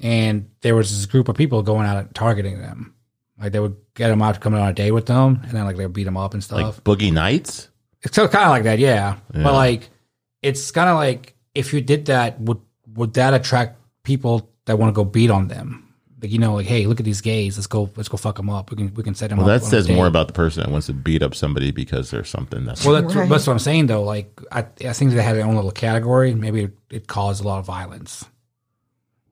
And 0.00 0.48
there 0.62 0.74
was 0.74 0.90
this 0.90 1.06
group 1.06 1.28
of 1.28 1.36
people 1.36 1.62
going 1.62 1.86
out 1.86 1.96
and 1.98 2.14
targeting 2.14 2.58
them. 2.58 2.94
Like 3.40 3.52
they 3.52 3.60
would 3.60 3.76
get 3.94 4.08
them 4.08 4.22
out 4.22 4.34
to 4.34 4.40
come 4.40 4.54
on 4.54 4.68
a 4.68 4.72
date 4.72 4.90
with 4.92 5.06
them, 5.06 5.40
and 5.44 5.52
then 5.52 5.64
like 5.64 5.76
they 5.76 5.84
would 5.86 5.92
beat 5.94 6.04
them 6.04 6.16
up 6.16 6.34
and 6.34 6.42
stuff. 6.44 6.60
Like 6.60 6.84
Boogie 6.84 7.12
Nights? 7.12 7.68
It's 8.02 8.16
kind 8.16 8.28
of 8.34 8.50
like 8.50 8.64
that, 8.64 8.78
yeah. 8.78 9.16
But 9.32 9.52
like, 9.54 9.88
it's 10.42 10.70
kind 10.70 10.88
of 10.90 10.96
like 10.96 11.34
if 11.54 11.72
you 11.72 11.80
did 11.80 12.06
that, 12.06 12.40
would 12.40 12.58
would 12.94 13.14
that 13.14 13.32
attract 13.34 13.78
people 14.02 14.50
that 14.66 14.78
want 14.78 14.88
to 14.90 14.94
go 14.94 15.04
beat 15.04 15.30
on 15.30 15.48
them? 15.48 15.86
Like 16.22 16.30
you 16.30 16.38
know, 16.38 16.54
like 16.56 16.66
hey, 16.66 16.86
look 16.86 17.00
at 17.00 17.06
these 17.06 17.22
gays. 17.22 17.56
Let's 17.56 17.66
go, 17.66 17.88
let's 17.96 18.08
go 18.10 18.18
fuck 18.18 18.36
them 18.36 18.50
up. 18.50 18.70
We 18.70 18.76
can 18.76 18.92
we 18.94 19.02
can 19.02 19.14
set 19.14 19.30
them 19.30 19.38
Well, 19.38 19.48
up. 19.48 19.62
that 19.62 19.66
says 19.66 19.88
more 19.88 20.06
about 20.06 20.26
the 20.26 20.34
person 20.34 20.62
that 20.62 20.70
wants 20.70 20.86
to 20.88 20.92
beat 20.92 21.22
up 21.22 21.34
somebody 21.34 21.70
because 21.70 22.10
there's 22.10 22.28
something 22.28 22.64
that's. 22.66 22.84
Well, 22.84 23.00
that's, 23.00 23.14
Right. 23.14 23.28
that's 23.28 23.46
what 23.46 23.54
I'm 23.54 23.58
saying 23.58 23.86
though. 23.86 24.02
Like 24.02 24.38
I, 24.52 24.60
I 24.86 24.92
think 24.92 25.12
they 25.12 25.22
had 25.22 25.34
their 25.36 25.46
own 25.46 25.54
little 25.54 25.70
category. 25.70 26.34
Maybe 26.34 26.64
it, 26.64 26.76
it 26.90 27.06
caused 27.06 27.42
a 27.42 27.48
lot 27.48 27.58
of 27.58 27.64
violence. 27.64 28.26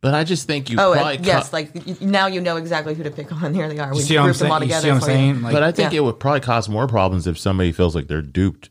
but 0.01 0.15
I 0.15 0.25
just 0.25 0.47
think 0.47 0.71
you 0.71 0.79
Oh, 0.81 0.95
probably. 0.95 1.17
and 1.17 1.27
yes. 1.27 1.53
Like 1.53 2.01
now 2.01 2.27
you 2.27 2.41
know 2.41 2.57
exactly 2.57 2.95
who 2.95 3.03
to 3.03 3.11
pick 3.11 3.31
on. 3.33 3.53
Here 3.59 3.69
they 3.69 3.79
are. 3.79 3.91
We 3.93 3.99
You 3.99 4.03
see 4.05 4.15
what 4.17 4.21
I'm 4.21 4.27
grouped 4.29 4.39
them 4.41 4.51
all 4.53 4.59
saying? 4.61 4.71
You 4.71 4.75
together 4.77 4.83
see 4.83 4.89
what 4.91 4.95
I'm 4.97 5.01
saying? 5.03 5.43
Like, 5.43 5.53
but 5.53 5.63
I 5.63 5.73
think 5.73 5.93
Yeah. 5.93 5.99
it 5.99 6.05
would 6.05 6.19
probably 6.21 6.41
cause 6.41 6.71
more 6.71 6.87
problems 6.87 7.27
if 7.27 7.39
somebody 7.39 7.73
feels 7.73 7.95
like 7.95 8.09
they're 8.09 8.23
duped. 8.23 8.71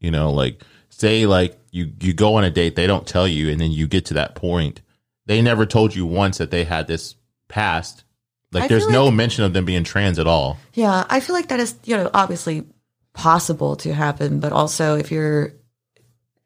You 0.00 0.10
know, 0.10 0.32
like 0.32 0.62
say 0.88 1.26
like 1.26 1.56
you 1.70 1.92
you 2.00 2.12
go 2.12 2.34
on 2.34 2.42
a 2.44 2.50
date, 2.50 2.74
they 2.74 2.88
don't 2.88 3.06
tell 3.06 3.28
you, 3.28 3.50
and 3.50 3.60
then 3.60 3.70
you 3.70 3.86
get 3.86 4.04
to 4.06 4.14
that 4.14 4.34
point, 4.34 4.80
they 5.26 5.42
never 5.42 5.66
told 5.66 5.94
you 5.94 6.06
once 6.06 6.38
that 6.38 6.50
they 6.50 6.64
had 6.64 6.86
this 6.86 7.14
past. 7.48 8.04
Like 8.52 8.64
I 8.64 8.68
there's 8.68 8.88
no 8.88 9.06
like- 9.06 9.14
mention 9.14 9.44
of 9.44 9.52
them 9.52 9.64
being 9.64 9.84
trans 9.84 10.18
at 10.18 10.26
all. 10.26 10.58
Yeah, 10.74 11.04
I 11.10 11.20
feel 11.20 11.34
like 11.34 11.48
that 11.48 11.60
is, 11.60 11.74
you 11.84 11.96
know, 11.96 12.10
obviously 12.14 12.64
possible 13.12 13.76
to 13.76 13.92
happen, 13.94 14.40
but 14.40 14.52
also 14.52 14.96
if 14.96 15.10
you're 15.10 15.52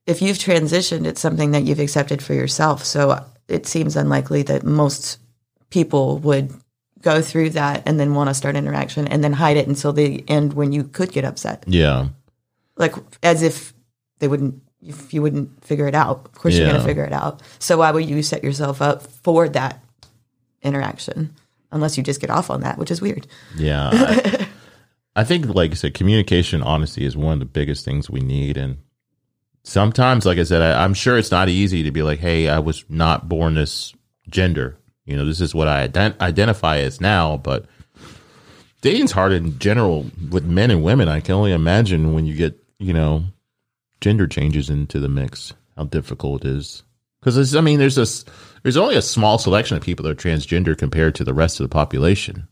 if 0.07 0.23
you've 0.23 0.39
transitioned, 0.39 1.07
it's 1.07 1.20
something 1.20 1.52
that 1.52 1.65
you've 1.65 1.78
accepted 1.78 2.23
for 2.23 2.35
yourself. 2.35 2.85
So 2.85 3.24
it 3.48 3.66
seems 3.66 3.97
unlikely 3.97 4.43
that 4.44 4.65
most 4.65 5.19
people 5.69 6.19
would 6.19 6.52
go 7.02 7.23
through 7.23 7.51
that 7.51 7.82
and 7.86 8.01
then 8.01 8.15
want 8.15 8.28
to 8.28 8.35
start 8.35 8.57
interaction 8.57 9.07
and 9.07 9.23
then 9.23 9.32
hide 9.32 9.57
it 9.57 9.69
until 9.69 9.93
the 9.93 10.24
end 10.28 10.55
when 10.55 10.73
you 10.73 10.85
could 10.85 11.12
get 11.12 11.24
upset. 11.24 11.65
Yeah, 11.66 12.09
Like 12.77 12.94
as 13.23 13.43
if 13.43 13.73
they 14.19 14.28
wouldn't 14.28 14.62
if 14.82 15.12
you 15.12 15.23
wouldn't 15.23 15.65
figure 15.65 15.86
it 15.86 15.94
out. 15.94 16.27
Of 16.27 16.32
course 16.35 16.57
you're 16.57 16.66
gonna 16.66 16.85
figure 16.85 17.05
it 17.05 17.12
out. 17.12 17.43
So 17.59 17.78
why 17.78 17.90
would 17.90 18.09
you 18.09 18.23
set 18.23 18.43
yourself 18.43 18.81
up 18.81 19.02
for 19.02 19.48
that 19.51 19.82
interaction? 20.62 21.35
Unless 21.73 21.97
you 21.97 22.02
just 22.02 22.20
get 22.20 22.31
off 22.31 22.51
on 22.51 22.62
that, 22.62 22.78
which 22.78 22.90
is 22.90 23.01
weird. 23.01 23.27
yeah. 23.57 23.90
I, 23.93 24.47
I 25.16 25.24
think, 25.24 25.47
like 25.47 25.73
I 25.73 25.74
said, 25.74 25.94
communication, 25.94 26.62
honesty 26.62 27.05
is 27.05 27.16
one 27.16 27.35
of 27.35 27.39
the 27.40 27.44
biggest 27.44 27.85
things 27.85 28.09
we 28.09 28.20
need, 28.20 28.57
and 28.57 28.78
sometimes, 29.65 30.24
like 30.24 30.39
I 30.39 30.44
said, 30.44 30.62
I, 30.62 30.82
I'm 30.85 30.94
sure 30.94 31.19
it's 31.19 31.31
not 31.31 31.48
easy 31.48 31.82
to 31.82 31.90
be 31.90 32.02
like, 32.02 32.20
"Hey, 32.20 32.48
I 32.48 32.61
was 32.61 32.85
not 32.89 33.28
born 33.28 33.55
this 33.55 33.93
gender." 34.28 34.78
You 35.05 35.16
know, 35.16 35.24
this 35.24 35.40
is 35.40 35.55
what 35.55 35.69
I 35.69 35.89
ident- 35.89 36.20
identify 36.20 36.78
as 36.78 37.01
now, 37.01 37.36
but 37.36 37.66
dating's 38.81 39.12
hard 39.12 39.32
in 39.32 39.59
general 39.59 40.07
with 40.31 40.44
men 40.44 40.70
and 40.70 40.82
women. 40.82 41.09
I 41.09 41.20
can 41.20 41.35
only 41.35 41.52
imagine 41.52 42.15
when 42.15 42.27
you 42.27 42.35
get, 42.35 42.57
you 42.78 42.93
know, 42.93 43.24
gender 44.01 44.27
changes 44.27 44.70
into 44.70 44.98
the 45.01 45.09
mix, 45.09 45.52
how 45.77 45.85
difficult 45.85 46.44
it 46.44 46.48
is. 46.51 46.82
Because 47.20 47.55
I 47.55 47.60
mean, 47.60 47.78
there's 47.78 47.97
this, 47.97 48.24
there's 48.62 48.77
only 48.78 48.97
a 48.97 49.02
small 49.02 49.39
selection 49.39 49.77
of 49.77 49.82
people 49.82 50.05
that 50.05 50.10
are 50.12 50.14
transgender 50.31 50.77
compared 50.77 51.14
to 51.16 51.24
the 51.24 51.35
rest 51.35 51.60
of 51.60 51.64
the 51.64 51.72
population. 51.72 52.48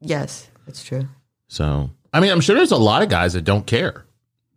Yes, 0.00 0.48
it's 0.66 0.84
true. 0.84 1.08
So, 1.48 1.90
I 2.12 2.20
mean, 2.20 2.30
I'm 2.30 2.40
sure 2.42 2.54
there's 2.54 2.70
a 2.70 2.76
lot 2.76 3.02
of 3.02 3.08
guys 3.08 3.32
that 3.32 3.42
don't 3.44 3.66
care. 3.66 4.04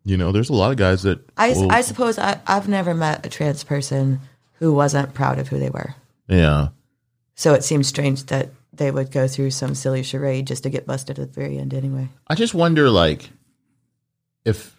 You 0.03 0.17
know, 0.17 0.31
there's 0.31 0.49
a 0.49 0.53
lot 0.53 0.71
of 0.71 0.77
guys 0.77 1.03
that. 1.03 1.19
I, 1.37 1.49
will- 1.53 1.71
I 1.71 1.81
suppose 1.81 2.17
I, 2.19 2.39
I've 2.45 2.67
never 2.67 2.93
met 2.93 3.25
a 3.25 3.29
trans 3.29 3.63
person 3.63 4.19
who 4.53 4.73
wasn't 4.73 5.13
proud 5.13 5.39
of 5.39 5.47
who 5.47 5.59
they 5.59 5.69
were. 5.69 5.95
yeah, 6.27 6.69
So 7.35 7.53
it 7.53 7.63
seems 7.63 7.87
strange 7.87 8.25
that 8.25 8.49
they 8.73 8.89
would 8.91 9.11
go 9.11 9.27
through 9.27 9.51
some 9.51 9.75
silly 9.75 10.03
charade 10.03 10.47
just 10.47 10.63
to 10.63 10.69
get 10.69 10.85
busted 10.85 11.19
at 11.19 11.33
the 11.33 11.39
very 11.41 11.57
end 11.57 11.73
anyway. 11.73 12.09
I 12.27 12.35
just 12.35 12.53
wonder, 12.53 12.89
like, 12.89 13.29
if 14.45 14.76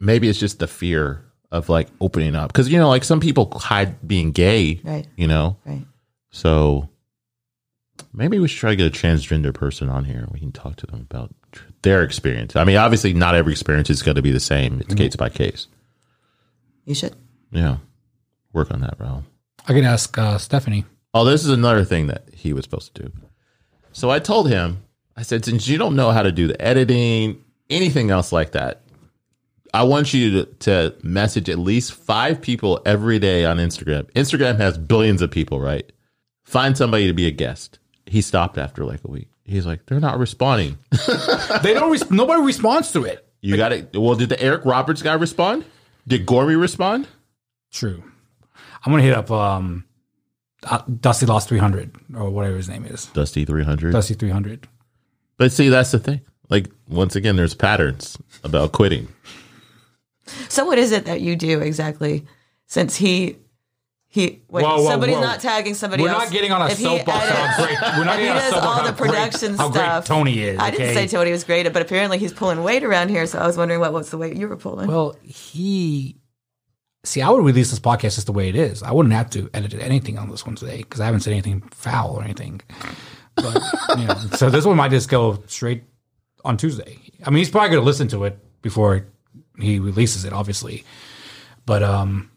maybe 0.00 0.28
it's 0.28 0.38
just 0.38 0.58
the 0.58 0.66
fear 0.68 1.24
of 1.50 1.68
like 1.68 1.88
opening 2.00 2.34
up 2.36 2.52
because 2.52 2.68
you 2.68 2.78
know, 2.78 2.88
like 2.88 3.04
some 3.04 3.20
people 3.20 3.50
hide 3.58 4.06
being 4.06 4.32
gay. 4.32 4.80
Right. 4.84 5.06
You 5.16 5.26
know, 5.28 5.56
Right. 5.64 5.84
so 6.30 6.88
maybe 8.12 8.38
we 8.38 8.48
should 8.48 8.58
try 8.60 8.70
to 8.70 8.76
get 8.76 8.86
a 8.86 8.90
transgender 8.98 9.52
person 9.54 9.88
on 9.88 10.04
here. 10.04 10.26
We 10.32 10.40
can 10.40 10.52
talk 10.52 10.76
to 10.76 10.86
them 10.86 11.06
about 11.10 11.34
their 11.82 12.02
experience. 12.02 12.56
I 12.56 12.64
mean, 12.64 12.76
obviously, 12.76 13.14
not 13.14 13.34
every 13.34 13.52
experience 13.52 13.88
is 13.90 14.02
going 14.02 14.16
to 14.16 14.22
be 14.22 14.30
the 14.32 14.40
same. 14.40 14.80
It's 14.80 14.94
case 14.94 15.16
by 15.16 15.28
case. 15.30 15.66
You 16.84 16.94
should. 16.94 17.14
Yeah, 17.50 17.78
work 18.52 18.70
on 18.70 18.80
that, 18.80 18.98
Raul. 18.98 19.24
I 19.66 19.72
can 19.72 19.84
ask 19.84 20.16
uh, 20.18 20.38
Stephanie. 20.38 20.84
Oh, 21.14 21.24
this 21.24 21.44
is 21.44 21.50
another 21.50 21.84
thing 21.84 22.06
that 22.08 22.24
he 22.32 22.52
was 22.52 22.64
supposed 22.64 22.94
to 22.94 23.02
do. 23.04 23.12
So 23.92 24.10
I 24.10 24.18
told 24.18 24.48
him, 24.48 24.82
I 25.16 25.22
said, 25.22 25.44
since 25.44 25.66
you 25.66 25.78
don't 25.78 25.96
know 25.96 26.10
how 26.10 26.22
to 26.22 26.30
do 26.30 26.46
the 26.46 26.60
editing, 26.60 27.42
anything 27.70 28.10
else 28.10 28.30
like 28.32 28.52
that, 28.52 28.82
I 29.74 29.82
want 29.84 30.14
you 30.14 30.30
to, 30.30 30.44
to 30.60 30.94
message 31.02 31.48
at 31.48 31.58
least 31.58 31.92
five 31.92 32.40
people 32.40 32.80
every 32.86 33.18
day 33.18 33.44
on 33.44 33.58
Instagram. 33.58 34.10
Instagram 34.12 34.56
has 34.58 34.78
billions 34.78 35.22
of 35.22 35.30
people, 35.30 35.60
right? 35.60 35.90
Find 36.44 36.76
somebody 36.76 37.06
to 37.06 37.12
be 37.12 37.26
a 37.26 37.30
guest. 37.30 37.78
He 38.06 38.20
stopped 38.22 38.56
after 38.58 38.84
like 38.84 39.00
a 39.04 39.10
week. 39.10 39.28
He's 39.44 39.66
like, 39.66 39.86
they're 39.86 40.00
not 40.00 40.18
responding. 40.18 40.78
They 41.62 41.74
don't. 41.74 41.90
Res- 41.90 42.10
nobody 42.10 42.42
responds 42.42 42.92
to 42.92 43.04
it. 43.04 43.26
You 43.40 43.56
got 43.56 43.72
it. 43.72 43.90
Well, 43.96 44.14
did 44.14 44.28
the 44.28 44.40
Eric 44.40 44.64
Roberts 44.64 45.02
guy 45.02 45.14
respond? 45.14 45.64
Did 46.06 46.26
Gormy 46.26 46.58
respond? 46.60 47.08
True. 47.72 48.02
I'm 48.84 48.92
gonna 48.92 49.02
hit 49.02 49.14
up 49.14 49.30
um, 49.30 49.84
uh, 50.64 50.82
Dusty 51.00 51.26
Lost 51.26 51.48
300 51.48 51.96
or 52.16 52.30
whatever 52.30 52.56
his 52.56 52.68
name 52.68 52.84
is. 52.84 53.06
Dusty 53.06 53.44
300. 53.44 53.92
Dusty 53.92 54.14
300. 54.14 54.68
But 55.36 55.52
see, 55.52 55.68
that's 55.68 55.90
the 55.90 55.98
thing. 55.98 56.20
Like, 56.48 56.68
once 56.88 57.14
again, 57.16 57.36
there's 57.36 57.54
patterns 57.54 58.16
about 58.42 58.72
quitting. 58.72 59.08
So 60.48 60.64
what 60.64 60.78
is 60.78 60.92
it 60.92 61.06
that 61.06 61.20
you 61.20 61.36
do 61.36 61.60
exactly? 61.60 62.24
Since 62.66 62.96
he 62.96 63.36
he 64.10 64.42
wait, 64.48 64.64
Whoa, 64.64 64.76
whoa, 64.82 64.88
somebody's 64.88 65.16
whoa. 65.16 65.20
not 65.22 65.40
tagging 65.40 65.74
somebody 65.74 66.02
We're 66.02 66.08
else. 66.08 66.24
not 66.24 66.32
getting 66.32 66.50
on 66.52 66.62
a 66.62 66.66
If 66.68 66.78
he 66.78 66.84
soapbox. 66.84 67.24
edits- 67.24 67.36
How 67.38 67.64
great. 67.66 67.78
We're 67.98 68.04
not 68.04 68.16
getting 68.16 68.30
on 68.30 68.36
a 68.36 68.40
does 68.40 68.50
soapbox. 68.50 68.66
all 68.66 68.72
how 68.74 68.86
the 68.90 68.92
great- 68.96 69.10
production 69.10 69.54
how 69.56 69.68
great 69.68 69.80
stuff. 69.82 70.04
Tony 70.06 70.38
is. 70.40 70.58
I 70.58 70.70
didn't 70.70 70.86
okay? 70.90 70.94
say 70.94 71.06
Tony 71.08 71.30
was 71.30 71.44
great, 71.44 71.70
but 71.72 71.82
apparently 71.82 72.18
he's 72.18 72.32
pulling 72.32 72.62
weight 72.62 72.84
around 72.84 73.10
here. 73.10 73.26
So 73.26 73.38
I 73.38 73.46
was 73.46 73.56
wondering 73.58 73.80
what 73.80 73.92
was 73.92 74.10
the 74.10 74.16
weight 74.18 74.36
you 74.36 74.48
were 74.48 74.56
pulling. 74.56 74.88
Well, 74.88 75.14
he. 75.22 76.16
See, 77.04 77.22
I 77.22 77.30
would 77.30 77.44
release 77.44 77.70
this 77.70 77.78
podcast 77.80 78.16
just 78.16 78.26
the 78.26 78.32
way 78.32 78.48
it 78.48 78.56
is. 78.56 78.82
I 78.82 78.90
wouldn't 78.92 79.14
have 79.14 79.30
to 79.30 79.48
edit 79.54 79.74
anything 79.74 80.18
on 80.18 80.30
this 80.30 80.44
one 80.44 80.56
today 80.56 80.78
because 80.78 81.00
I 81.00 81.04
haven't 81.06 81.20
said 81.20 81.32
anything 81.32 81.60
foul 81.70 82.14
or 82.16 82.24
anything. 82.24 82.60
But 83.36 83.62
you 83.98 84.04
know, 84.06 84.14
so 84.36 84.50
this 84.50 84.64
one 84.64 84.76
might 84.76 84.90
just 84.90 85.08
go 85.08 85.42
straight 85.46 85.84
on 86.44 86.56
Tuesday. 86.56 86.98
I 87.24 87.30
mean, 87.30 87.38
he's 87.38 87.50
probably 87.50 87.70
going 87.70 87.80
to 87.82 87.86
listen 87.86 88.08
to 88.08 88.24
it 88.24 88.38
before 88.62 89.06
he 89.60 89.78
releases 89.78 90.24
it, 90.24 90.32
obviously. 90.32 90.84
But 91.66 91.82
um, 91.82 92.30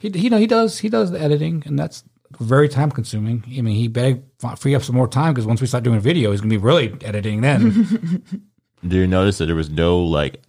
he 0.00 0.10
he 0.10 0.28
know 0.28 0.38
he 0.38 0.46
does 0.46 0.78
he 0.78 0.88
does 0.88 1.10
the 1.10 1.20
editing, 1.20 1.62
and 1.66 1.78
that's 1.78 2.04
very 2.40 2.68
time 2.68 2.90
consuming. 2.90 3.44
I 3.46 3.62
mean, 3.62 3.76
he 3.76 3.88
better 3.88 4.20
free 4.56 4.74
up 4.74 4.82
some 4.82 4.96
more 4.96 5.08
time 5.08 5.32
because 5.32 5.46
once 5.46 5.60
we 5.60 5.66
start 5.66 5.84
doing 5.84 6.00
video, 6.00 6.30
he's 6.32 6.40
going 6.40 6.50
to 6.50 6.58
be 6.58 6.62
really 6.62 6.94
editing 7.02 7.40
then. 7.40 8.22
Do 8.86 8.96
you 8.96 9.06
notice 9.06 9.38
that 9.38 9.46
there 9.46 9.56
was 9.56 9.70
no 9.70 10.00
like 10.00 10.42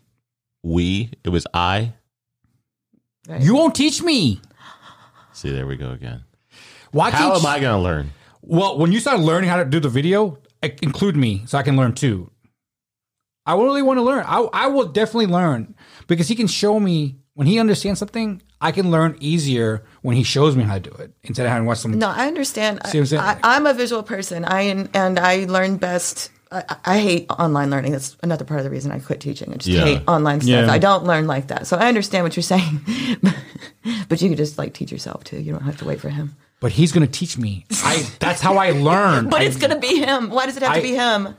we? 0.64 1.12
It 1.24 1.30
was 1.30 1.48
I. 1.54 1.94
you 3.40 3.56
won't 3.56 3.74
teach 3.76 4.02
me. 4.04 4.42
See, 5.34 5.52
there 5.52 5.68
we 5.68 5.78
go 5.78 5.92
again. 5.92 6.24
Why 6.92 7.10
How 7.12 7.34
teach? 7.34 7.44
am 7.44 7.46
I 7.46 7.60
going 7.60 7.78
to 7.78 7.84
learn? 7.84 8.12
Well, 8.42 8.78
when 8.78 8.92
you 8.92 9.00
start 9.00 9.20
learning 9.20 9.50
how 9.50 9.58
to 9.58 9.66
do 9.66 9.80
the 9.80 9.90
video, 9.90 10.40
include 10.82 11.16
me 11.16 11.44
so 11.46 11.58
I 11.58 11.64
can 11.64 11.76
learn 11.78 11.94
too. 11.94 12.32
I 13.48 13.54
really 13.56 13.82
want 13.82 13.98
to 13.98 14.04
learn. 14.04 14.24
I, 14.28 14.42
I 14.54 14.68
will 14.68 14.86
definitely 14.86 15.28
learn 15.28 15.74
because 16.08 16.28
he 16.28 16.36
can 16.36 16.48
show 16.48 16.80
me 16.80 17.16
when 17.34 17.48
he 17.48 17.60
understands 17.60 18.00
something. 18.00 18.42
I 18.60 18.72
can 18.72 18.90
learn 18.92 19.16
easier 19.20 19.84
when 20.02 20.16
he 20.16 20.24
shows 20.24 20.56
me 20.56 20.64
how 20.64 20.74
to 20.76 20.80
do 20.80 20.92
it 20.98 21.14
instead 21.24 21.46
of 21.46 21.52
having 21.52 21.66
to 21.66 21.68
watch 21.68 21.78
some. 21.78 21.92
No, 21.98 22.10
I 22.10 22.28
understand. 22.28 22.80
See 22.88 22.98
what 22.98 23.02
I'm 23.04 23.06
saying? 23.06 23.22
I, 23.22 23.40
I'm 23.44 23.66
a 23.68 23.74
visual 23.74 24.04
person. 24.04 24.46
I 24.46 24.62
and 24.94 25.20
I 25.20 25.46
learn 25.46 25.78
best. 25.78 26.32
I, 26.52 26.64
I 26.86 26.98
hate 27.00 27.28
online 27.30 27.70
learning. 27.70 27.92
That's 27.92 28.18
another 28.24 28.46
part 28.46 28.60
of 28.60 28.64
the 28.64 28.70
reason 28.72 28.92
I 28.92 29.00
quit 29.00 29.20
teaching. 29.22 29.54
I 29.54 29.58
just 29.58 29.68
Yeah. 29.68 29.84
hate 29.84 30.02
online 30.08 30.42
stuff. 30.42 30.66
Yeah. 30.66 30.72
I 30.72 30.78
don't 30.80 31.04
learn 31.06 31.28
like 31.28 31.48
that. 31.48 31.68
So 31.68 31.78
I 31.78 31.88
understand 31.88 32.24
what 32.24 32.36
you're 32.36 32.42
saying, 32.44 32.82
but 34.10 34.22
you 34.22 34.30
could 34.30 34.38
just 34.38 34.58
like 34.58 34.74
teach 34.74 34.92
yourself 34.92 35.24
too. 35.24 35.40
You 35.40 35.52
don't 35.52 35.64
have 35.64 35.78
to 35.78 35.86
wait 35.86 36.00
for 36.00 36.10
him. 36.10 36.36
But 36.60 36.72
he's 36.72 36.92
going 36.92 37.06
to 37.06 37.12
teach 37.12 37.38
me. 37.38 37.66
I 37.84 38.10
that's 38.20 38.42
how 38.42 38.58
I 38.58 38.72
learn. 38.72 39.30
But 39.30 39.44
it's 39.44 39.58
gonna 39.58 39.78
be 39.80 39.98
him. 40.00 40.32
Why 40.32 40.48
does 40.48 40.58
it 40.58 40.64
have 40.64 40.72
I- 40.72 40.78
to 40.78 40.82
be 40.82 40.96
him? 40.96 41.36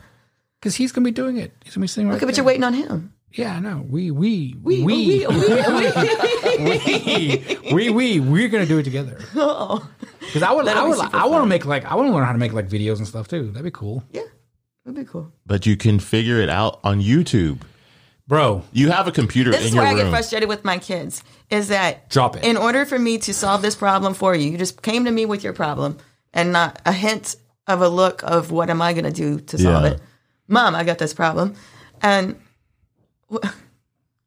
Because 0.61 0.75
he's 0.77 0.93
going 0.93 1.05
to 1.05 1.09
be 1.11 1.15
doing 1.15 1.37
it. 1.37 1.53
He's 1.65 1.75
going 1.75 1.81
to 1.81 1.85
be 1.85 1.87
sitting 1.89 2.09
right 2.09 2.17
Okay, 2.17 2.27
but 2.27 2.35
there. 2.35 2.43
you're 2.43 2.47
waiting 2.47 2.65
on 2.65 2.75
him. 2.75 3.13
Yeah, 3.33 3.57
I 3.57 3.61
know. 3.61 3.85
We 3.89 4.11
we 4.11 4.57
We, 4.63 4.83
we 4.83 5.27
we, 5.27 5.27
we, 5.27 6.59
we 6.59 7.59
we 7.75 7.91
we 7.91 8.21
we're 8.21 8.49
gonna 8.49 8.65
do 8.67 8.79
it 8.79 8.85
together. 8.85 9.19
Oh. 9.35 9.87
Because 10.21 10.43
I 10.43 10.51
would 10.53 10.67
That'll 10.67 10.85
I 10.85 10.89
would 10.89 11.15
I 11.15 11.27
want 11.27 11.43
to 11.43 11.47
make 11.47 11.65
like 11.67 11.85
I 11.85 11.95
want 11.95 12.09
to 12.09 12.13
learn 12.15 12.25
how 12.25 12.33
to 12.33 12.39
make 12.39 12.53
like 12.53 12.69
videos 12.69 12.99
and 12.99 13.07
stuff 13.07 13.29
too. 13.29 13.49
That'd 13.51 13.65
be 13.65 13.71
cool, 13.71 14.03
Yeah, 14.13 14.23
that'd 14.85 14.99
be 14.99 15.11
cool. 15.11 15.33
But 15.47 15.65
you 15.67 15.77
can 15.77 15.99
figure 16.01 16.37
it 16.41 16.49
out 16.49 16.81
on 16.85 17.01
YouTube. 17.01 17.61
bro. 18.27 18.63
You 18.73 18.91
have 18.91 19.09
a 19.09 19.13
computer 19.13 19.51
This 19.51 19.61
in 19.61 19.67
is 19.69 19.75
your 19.75 19.85
where 19.85 19.93
I 19.93 19.97
get 19.97 20.11
frustrated 20.11 20.49
with 20.49 20.65
my 20.65 20.79
kids. 20.79 21.23
Is 21.51 21.69
that 21.69 22.09
Drop 22.11 22.37
it. 22.37 22.45
In 22.45 22.57
order 22.57 22.85
for 22.87 22.99
me 22.99 23.19
to 23.19 23.33
solve 23.35 23.63
this 23.63 23.75
problem 23.77 24.13
for 24.15 24.35
you, 24.35 24.51
you 24.51 24.59
just 24.59 24.83
came 24.83 25.05
to 25.05 25.11
me 25.11 25.25
with 25.27 25.43
your 25.45 25.53
problem 25.55 25.99
and 26.35 26.53
not 26.53 26.81
a 26.85 26.93
hint 26.93 27.37
of 27.67 27.81
a 27.83 27.89
look 27.89 28.23
of 28.23 28.51
what 28.51 28.69
am 28.71 28.81
I 28.83 28.93
going 28.95 29.05
to 29.05 29.11
do 29.11 29.39
to 29.41 29.59
solve 29.59 29.85
Yeah. 29.85 29.91
it. 29.93 30.01
Mom, 30.49 30.75
I 30.75 30.83
got 30.85 30.99
this 30.99 31.13
problem, 31.15 31.55
and 32.03 32.41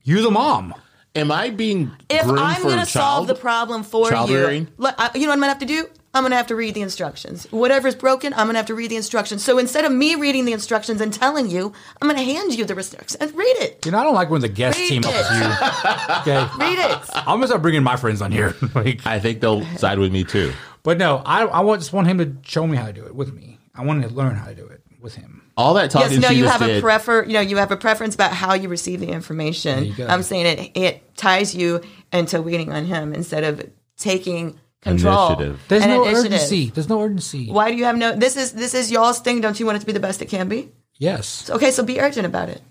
You're 0.03 0.21
the 0.21 0.31
mom. 0.31 0.73
Am 1.13 1.29
I 1.31 1.49
being 1.49 1.91
if 2.09 2.23
groomed 2.23 2.39
I'm 2.39 2.61
for 2.61 2.67
going 2.69 2.79
to 2.79 2.85
solve 2.85 3.25
child? 3.25 3.27
the 3.27 3.35
problem 3.35 3.83
for 3.83 4.09
child 4.09 4.29
you, 4.29 4.37
rearing? 4.37 4.67
look, 4.77 4.95
I- 4.97 5.11
you 5.13 5.21
know 5.21 5.27
what 5.27 5.33
I'm 5.33 5.39
going 5.39 5.41
to 5.41 5.47
have 5.49 5.59
to 5.59 5.65
do? 5.65 5.87
I'm 6.13 6.23
going 6.23 6.31
to 6.31 6.37
have 6.37 6.47
to 6.47 6.55
read 6.55 6.73
the 6.73 6.81
instructions. 6.81 7.47
Whatever's 7.51 7.95
broken, 7.95 8.33
I'm 8.33 8.45
going 8.47 8.53
to 8.53 8.59
have 8.59 8.65
to 8.67 8.75
read 8.75 8.91
the 8.91 8.95
instructions. 8.97 9.43
So 9.45 9.57
instead 9.57 9.85
of 9.85 9.91
me 9.93 10.15
reading 10.15 10.43
the 10.45 10.51
instructions 10.53 10.99
and 11.01 11.13
telling 11.13 11.49
you, 11.49 11.71
I'm 12.01 12.07
going 12.09 12.17
to 12.17 12.33
hand 12.33 12.53
you 12.53 12.65
the 12.65 12.75
instructions 12.75 13.15
and 13.15 13.33
read 13.33 13.55
it. 13.59 13.85
You 13.85 13.91
know, 13.91 13.99
I 13.99 14.03
don't 14.03 14.13
like 14.13 14.29
when 14.29 14.41
the 14.41 14.49
guests 14.49 14.79
Read 14.79 14.89
team 14.89 15.03
up 15.05 15.13
with 15.13 15.31
you. 15.31 16.33
Okay, 16.33 16.53
Read 16.59 16.79
it. 16.79 16.99
I'm 17.15 17.25
gonna 17.37 17.47
start 17.47 17.61
bringing 17.61 17.83
my 17.83 17.95
friends 17.97 18.21
on 18.21 18.31
here. 18.31 18.55
like, 18.75 19.05
I 19.05 19.19
think 19.19 19.39
they'll 19.41 19.65
side 19.77 19.99
with 19.99 20.11
me 20.11 20.23
too. 20.25 20.51
but 20.83 20.97
no, 20.97 21.21
I 21.25 21.43
I 21.45 21.59
want 21.61 21.79
just 21.81 21.93
want 21.93 22.07
him 22.07 22.17
to 22.19 22.35
show 22.49 22.67
me 22.67 22.75
how 22.77 22.87
to 22.87 22.93
do 22.93 23.05
it 23.05 23.15
with 23.15 23.33
me. 23.33 23.57
I 23.75 23.83
want 23.85 24.01
to 24.03 24.09
learn 24.09 24.35
how 24.35 24.45
to 24.47 24.55
do 24.55 24.65
it 24.65 24.81
with 24.99 25.15
him. 25.15 25.40
All 25.57 25.73
that 25.75 25.91
talking 25.91 26.11
Yes, 26.13 26.21
no, 26.21 26.27
she 26.29 26.35
you 26.35 26.43
just 26.45 26.53
have 26.59 26.61
a 26.67 26.73
did. 26.73 26.81
prefer. 26.83 27.23
You 27.25 27.33
know, 27.33 27.41
you 27.41 27.57
have 27.57 27.71
a 27.71 27.77
preference 27.77 28.15
about 28.15 28.31
how 28.31 28.53
you 28.53 28.69
receive 28.69 28.99
the 28.99 29.09
information. 29.09 29.93
I'm 30.07 30.23
saying 30.23 30.45
it 30.45 30.71
it 30.75 31.15
ties 31.17 31.53
you 31.53 31.81
into 32.11 32.41
waiting 32.41 32.71
on 32.71 32.85
him 32.85 33.13
instead 33.13 33.43
of 33.43 33.69
taking 33.97 34.57
control. 34.81 35.27
Initiative. 35.33 35.61
There's 35.67 35.85
no 35.85 36.03
initiative. 36.05 36.25
urgency. 36.33 36.69
There's 36.71 36.89
no 36.89 37.01
urgency. 37.01 37.49
Why 37.51 37.69
do 37.71 37.77
you 37.77 37.83
have 37.85 37.97
no? 37.97 38.15
This 38.15 38.37
is 38.37 38.53
this 38.53 38.73
is 38.73 38.89
y'all's 38.91 39.19
thing. 39.19 39.41
Don't 39.41 39.59
you 39.59 39.65
want 39.65 39.75
it 39.75 39.79
to 39.81 39.85
be 39.85 39.91
the 39.91 39.99
best 39.99 40.21
it 40.21 40.27
can 40.29 40.47
be? 40.47 40.69
Yes, 40.97 41.49
Okay, 41.49 41.71
so 41.71 41.83
be 41.83 41.99
urgent 41.99 42.25
about 42.27 42.47
it. 42.49 42.61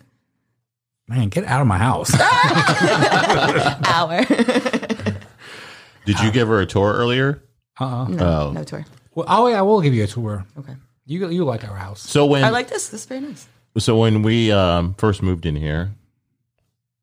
man, 1.08 1.28
get 1.30 1.44
out 1.44 1.60
of 1.60 1.66
my 1.66 1.78
house. 1.78 2.12
Hour. 3.88 4.24
Did 6.06 6.20
you 6.20 6.30
give 6.32 6.48
her 6.48 6.60
a 6.60 6.66
tour 6.66 6.92
earlier? 6.92 7.42
uh-uh. 7.80 8.06
Oh. 8.20 8.52
no 8.52 8.62
tour. 8.64 8.84
well, 9.14 9.26
oh 9.28 9.48
yeah, 9.48 9.58
I 9.58 9.62
will 9.62 9.80
give 9.80 9.94
you 9.94 10.04
a 10.04 10.06
tour. 10.06 10.44
Okay. 10.58 10.74
You 11.10 11.28
you 11.28 11.44
like 11.44 11.68
our 11.68 11.74
house? 11.74 12.00
So 12.02 12.24
when 12.24 12.44
I 12.44 12.50
like 12.50 12.68
this. 12.68 12.88
This 12.90 13.00
is 13.00 13.06
very 13.06 13.20
nice. 13.20 13.48
so 13.78 13.98
when 13.98 14.22
we 14.22 14.52
um, 14.52 14.94
first 14.94 15.24
moved 15.24 15.44
in 15.44 15.56
here, 15.56 15.90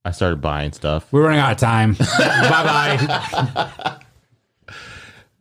I 0.06 0.12
started 0.12 0.40
buying 0.40 0.72
stuff. 0.72 1.12
We're 1.12 1.24
running 1.24 1.42
out 1.42 1.52
of 1.52 1.58
time. 1.58 1.94
bye 2.18 2.98
bye. 2.98 4.00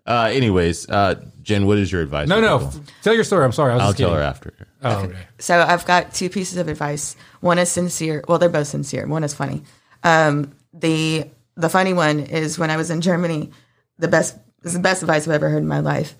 Uh, 0.08 0.30
anyways, 0.32 0.88
uh, 0.88 1.20
Jen, 1.42 1.66
what 1.66 1.78
is 1.78 1.90
your 1.90 2.00
advice? 2.00 2.28
No, 2.28 2.36
for 2.36 2.40
no, 2.40 2.58
people? 2.58 2.84
tell 3.02 3.12
your 3.12 3.24
story. 3.24 3.44
I'm 3.44 3.50
sorry. 3.50 3.72
I 3.72 3.74
was 3.74 3.82
I'll 3.82 3.88
just 3.88 3.98
tell 3.98 4.10
kidding. 4.10 4.22
her 4.22 4.24
after. 4.24 4.54
Oh, 4.80 4.98
okay. 4.98 5.18
So 5.40 5.60
I've 5.60 5.84
got 5.84 6.14
two 6.14 6.30
pieces 6.30 6.58
of 6.58 6.68
advice. 6.68 7.16
One 7.40 7.58
is 7.58 7.72
sincere. 7.72 8.22
Well, 8.28 8.38
they're 8.38 8.48
both 8.48 8.68
sincere. 8.68 9.08
One 9.08 9.24
is 9.24 9.34
funny. 9.34 9.64
Um, 10.04 10.54
the 10.72 11.28
the 11.56 11.68
funny 11.68 11.92
one 11.92 12.20
is 12.20 12.56
when 12.56 12.70
I 12.70 12.76
was 12.76 12.92
in 12.92 13.00
Germany. 13.00 13.50
The 13.98 14.06
best 14.06 14.36
this 14.62 14.70
is 14.70 14.74
the 14.74 14.78
best 14.82 15.02
advice 15.02 15.26
I've 15.26 15.34
ever 15.34 15.48
heard 15.48 15.58
in 15.58 15.66
my 15.66 15.80
life 15.80 16.14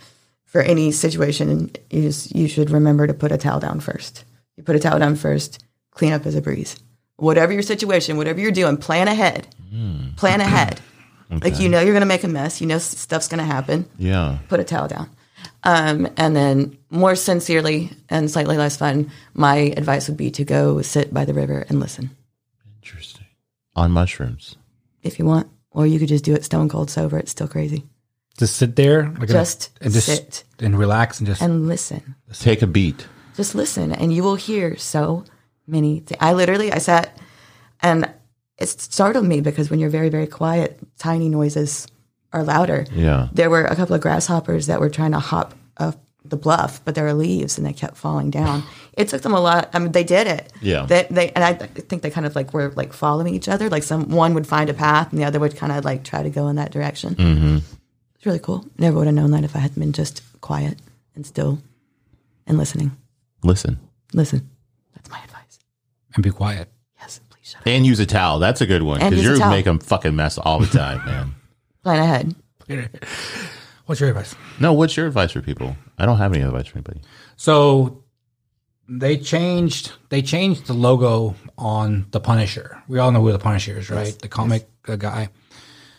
for 0.56 0.62
any 0.62 0.90
situation. 0.90 1.70
You 1.90 2.02
just 2.02 2.34
you 2.34 2.48
should 2.48 2.70
remember 2.70 3.06
to 3.06 3.12
put 3.14 3.30
a 3.32 3.36
towel 3.36 3.60
down 3.60 3.80
first. 3.80 4.24
You 4.56 4.62
put 4.62 4.74
a 4.76 4.78
towel 4.78 4.98
down 4.98 5.16
first. 5.16 5.62
Clean 5.90 6.12
up 6.14 6.24
as 6.24 6.34
a 6.34 6.40
breeze. 6.40 6.76
Whatever 7.16 7.52
your 7.52 7.62
situation, 7.62 8.16
whatever 8.16 8.40
you're 8.40 8.50
doing, 8.52 8.76
plan 8.78 9.06
ahead. 9.08 9.46
Plan 10.16 10.40
ahead. 10.40 10.80
Like 11.28 11.58
you 11.58 11.68
know 11.68 11.80
you're 11.80 11.92
gonna 11.92 12.06
make 12.06 12.22
a 12.22 12.28
mess. 12.28 12.60
You 12.60 12.68
know 12.68 12.78
stuff's 12.78 13.26
gonna 13.26 13.42
happen 13.44 13.84
Yeah. 13.98 14.38
put 14.48 14.60
a 14.60 14.64
towel 14.64 14.86
down. 14.86 15.10
Um, 15.64 16.08
and 16.16 16.36
then, 16.36 16.78
more 16.88 17.16
sincerely 17.16 17.90
and 18.08 18.30
slightly 18.30 18.56
less 18.56 18.76
fun, 18.76 19.10
my 19.34 19.56
advice 19.76 20.06
would 20.08 20.16
be 20.16 20.30
to 20.30 20.44
go 20.44 20.80
sit 20.82 21.12
by 21.12 21.24
the 21.24 21.34
river 21.34 21.66
and 21.68 21.80
listen 21.80 22.10
Interesting. 22.80 23.26
On 23.74 23.90
mushrooms. 23.90 24.54
if 25.02 25.18
you 25.18 25.24
want, 25.24 25.48
or 25.72 25.84
you 25.84 25.98
could 25.98 26.08
just 26.08 26.24
do 26.24 26.32
it 26.34 26.44
stone 26.44 26.68
cold 26.68 26.90
sober. 26.90 27.18
It's 27.18 27.32
still 27.32 27.48
crazy. 27.48 27.82
Just 28.36 28.56
sit 28.56 28.76
there, 28.76 29.12
like 29.18 29.28
Just 29.28 29.70
and 29.80 29.92
just 29.92 30.06
sit. 30.06 30.44
and 30.58 30.78
relax 30.78 31.20
and 31.20 31.26
just. 31.26 31.40
And 31.42 31.66
listen. 31.68 32.14
Take 32.34 32.62
a 32.62 32.66
beat. 32.66 33.06
Just 33.36 33.54
listen, 33.54 33.92
and 33.92 34.12
you 34.12 34.22
will 34.22 34.34
hear 34.36 34.76
so 34.76 35.24
many. 35.66 36.00
Th- 36.00 36.18
I 36.20 36.32
literally, 36.32 36.72
I 36.72 36.78
sat, 36.78 37.18
and 37.80 38.10
it 38.58 38.68
startled 38.68 39.26
me 39.26 39.40
because 39.40 39.68
when 39.70 39.78
you're 39.78 39.90
very, 39.90 40.08
very 40.08 40.26
quiet, 40.26 40.78
tiny 40.98 41.28
noises 41.28 41.86
are 42.32 42.42
louder. 42.42 42.86
Yeah. 42.92 43.28
there 43.32 43.50
were 43.50 43.64
a 43.64 43.76
couple 43.76 43.94
of 43.94 44.00
grasshoppers 44.00 44.66
that 44.66 44.80
were 44.80 44.90
trying 44.90 45.12
to 45.12 45.18
hop 45.18 45.54
up 45.76 46.02
the 46.24 46.36
bluff, 46.36 46.82
but 46.84 46.94
there 46.94 47.04
were 47.04 47.14
leaves 47.14 47.56
and 47.58 47.66
they 47.66 47.72
kept 47.72 47.96
falling 47.96 48.30
down. 48.30 48.62
It 48.96 49.08
took 49.08 49.20
them 49.20 49.34
a 49.34 49.40
lot. 49.40 49.68
I 49.74 49.78
mean, 49.78 49.92
they 49.92 50.04
did 50.04 50.26
it. 50.26 50.50
Yeah. 50.62 50.86
They, 50.86 51.06
they 51.10 51.30
and 51.32 51.44
I 51.44 51.52
think 51.52 52.00
they 52.00 52.08
kind 52.08 52.24
of 52.26 52.34
like 52.34 52.54
were 52.54 52.72
like 52.76 52.94
following 52.94 53.34
each 53.34 53.46
other. 53.46 53.68
Like 53.68 53.82
some 53.82 54.08
one 54.08 54.32
would 54.32 54.46
find 54.46 54.70
a 54.70 54.72
path 54.74 55.10
and 55.12 55.20
the 55.20 55.24
other 55.26 55.38
would 55.38 55.54
kind 55.54 55.70
of 55.70 55.84
like 55.84 56.02
try 56.02 56.22
to 56.22 56.30
go 56.30 56.48
in 56.48 56.56
that 56.56 56.72
direction. 56.72 57.14
Mm-hmm. 57.14 57.58
It's 58.16 58.26
really 58.26 58.38
cool. 58.38 58.64
Never 58.78 58.98
would 58.98 59.06
have 59.06 59.14
known 59.14 59.30
that 59.32 59.44
if 59.44 59.54
I 59.54 59.60
had 59.60 59.74
been 59.74 59.92
just 59.92 60.22
quiet 60.40 60.78
and 61.14 61.26
still 61.26 61.58
and 62.46 62.58
listening. 62.58 62.92
Listen. 63.42 63.78
Listen. 64.12 64.48
That's 64.94 65.10
my 65.10 65.20
advice. 65.22 65.58
And 66.14 66.22
be 66.24 66.30
quiet. 66.30 66.68
Yes, 67.00 67.20
please 67.30 67.50
shut 67.50 67.60
up. 67.60 67.66
And 67.66 67.84
use 67.84 68.00
a 68.00 68.06
towel. 68.06 68.38
That's 68.38 68.60
a 68.60 68.66
good 68.66 68.82
one. 68.82 69.00
Because 69.00 69.22
you're 69.22 69.38
making 69.48 69.76
a 69.76 69.78
fucking 69.80 70.16
mess 70.16 70.38
all 70.38 70.58
the 70.58 70.66
time, 70.66 71.04
man. 71.06 71.34
Plan 71.82 72.02
ahead. 72.68 72.96
What's 73.86 74.00
your 74.00 74.10
advice? 74.10 74.34
No, 74.58 74.72
what's 74.72 74.96
your 74.96 75.06
advice 75.06 75.30
for 75.30 75.40
people? 75.40 75.76
I 75.98 76.06
don't 76.06 76.18
have 76.18 76.32
any 76.32 76.42
advice 76.42 76.66
for 76.66 76.78
anybody. 76.78 77.00
So 77.36 78.02
they 78.88 79.16
changed 79.16 79.92
they 80.08 80.22
changed 80.22 80.66
the 80.66 80.74
logo 80.74 81.36
on 81.56 82.06
the 82.10 82.20
Punisher. 82.20 82.82
We 82.88 82.98
all 82.98 83.12
know 83.12 83.20
who 83.20 83.32
the 83.32 83.38
Punisher 83.38 83.78
is, 83.78 83.90
right? 83.90 84.18
The 84.18 84.28
comic 84.28 84.68
uh, 84.88 84.96
guy 84.96 85.28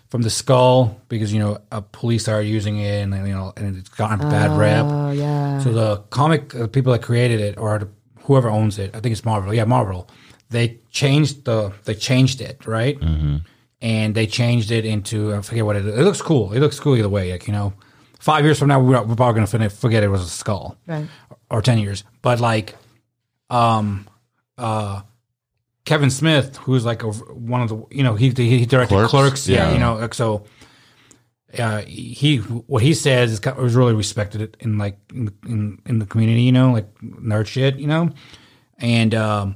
from 0.09 0.21
the 0.21 0.29
skull 0.29 0.99
because 1.09 1.33
you 1.33 1.39
know 1.39 1.57
a 1.71 1.81
police 1.81 2.27
are 2.27 2.41
using 2.41 2.79
it 2.79 3.01
and 3.03 3.13
you 3.27 3.33
know 3.33 3.53
and 3.57 3.77
it's 3.77 3.89
gotten 3.89 4.25
a 4.25 4.29
bad 4.29 4.57
rep. 4.57 4.85
Oh 4.85 5.11
yeah. 5.11 5.59
So 5.59 5.73
the 5.73 5.97
comic 6.09 6.53
uh, 6.55 6.67
people 6.67 6.91
that 6.93 7.01
created 7.01 7.39
it 7.41 7.57
or 7.57 7.79
the, 7.79 7.89
whoever 8.21 8.49
owns 8.49 8.79
it, 8.79 8.95
I 8.95 8.99
think 8.99 9.11
it's 9.13 9.25
Marvel. 9.25 9.53
Yeah, 9.53 9.65
Marvel. 9.65 10.09
They 10.49 10.79
changed 10.91 11.43
the 11.45 11.73
they 11.83 11.93
changed 11.93 12.39
it 12.41 12.65
right, 12.65 12.97
and 13.81 14.15
they 14.15 14.27
changed 14.27 14.71
it 14.71 14.85
into 14.85 15.33
I 15.35 15.41
forget 15.41 15.65
what 15.65 15.75
it. 15.75 15.85
It 15.85 16.03
looks 16.03 16.21
cool. 16.21 16.53
It 16.53 16.59
looks 16.61 16.79
cool 16.79 16.95
either 16.95 17.09
way. 17.09 17.31
Like 17.33 17.47
you 17.47 17.53
know, 17.53 17.73
five 18.19 18.45
years 18.45 18.57
from 18.59 18.69
now 18.69 18.79
we're, 18.79 19.01
we're 19.03 19.15
probably 19.15 19.41
gonna 19.45 19.69
forget 19.69 20.03
it 20.03 20.07
was 20.07 20.21
a 20.21 20.29
skull, 20.29 20.77
Right. 20.87 21.07
or 21.51 21.61
ten 21.61 21.79
years. 21.79 22.03
But 22.21 22.39
like, 22.39 22.75
um, 23.49 24.07
uh. 24.57 25.01
Kevin 25.87 26.09
Smith, 26.11 26.57
who's 26.57 26.83
like 26.85 27.01
a, 27.03 27.07
one 27.09 27.61
of 27.61 27.69
the, 27.69 27.81
you 27.91 28.03
know, 28.03 28.15
he 28.15 28.29
he 28.29 28.65
directed 28.65 28.93
Clerks? 28.93 29.09
Clerks, 29.11 29.47
yeah, 29.47 29.69
Yeah. 29.69 29.73
you 29.73 29.79
know, 29.79 29.95
like 29.95 30.13
so 30.13 30.43
uh, 31.57 31.81
he 31.83 32.37
what 32.37 32.83
he 32.83 32.93
says 32.93 33.31
is 33.31 33.39
kind- 33.39 33.57
was 33.57 33.73
really 33.73 33.93
respected 33.95 34.57
in 34.59 34.77
like 34.77 34.97
in 35.13 35.25
the, 35.25 35.33
in, 35.47 35.79
in 35.85 35.99
the 35.99 36.05
community, 36.05 36.41
you 36.41 36.51
know, 36.51 36.73
like 36.73 36.93
nerd 37.01 37.47
shit, 37.47 37.77
you 37.77 37.87
know, 37.87 38.09
and 38.77 39.15
um, 39.15 39.55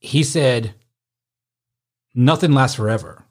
he 0.00 0.22
said 0.22 0.74
nothing 2.14 2.52
lasts 2.52 2.76
forever. 2.76 3.22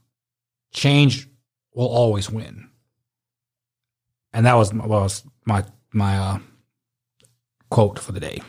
Change 0.72 1.28
will 1.74 1.88
always 1.88 2.30
win, 2.30 2.70
and 4.32 4.45
that 4.45 4.53
was 4.53 4.72
was 4.74 5.24
my 5.45 5.66
my 5.91 6.18
uh, 6.18 6.40
quote 7.72 7.98
for 7.98 8.11
the 8.11 8.20
day. 8.20 8.41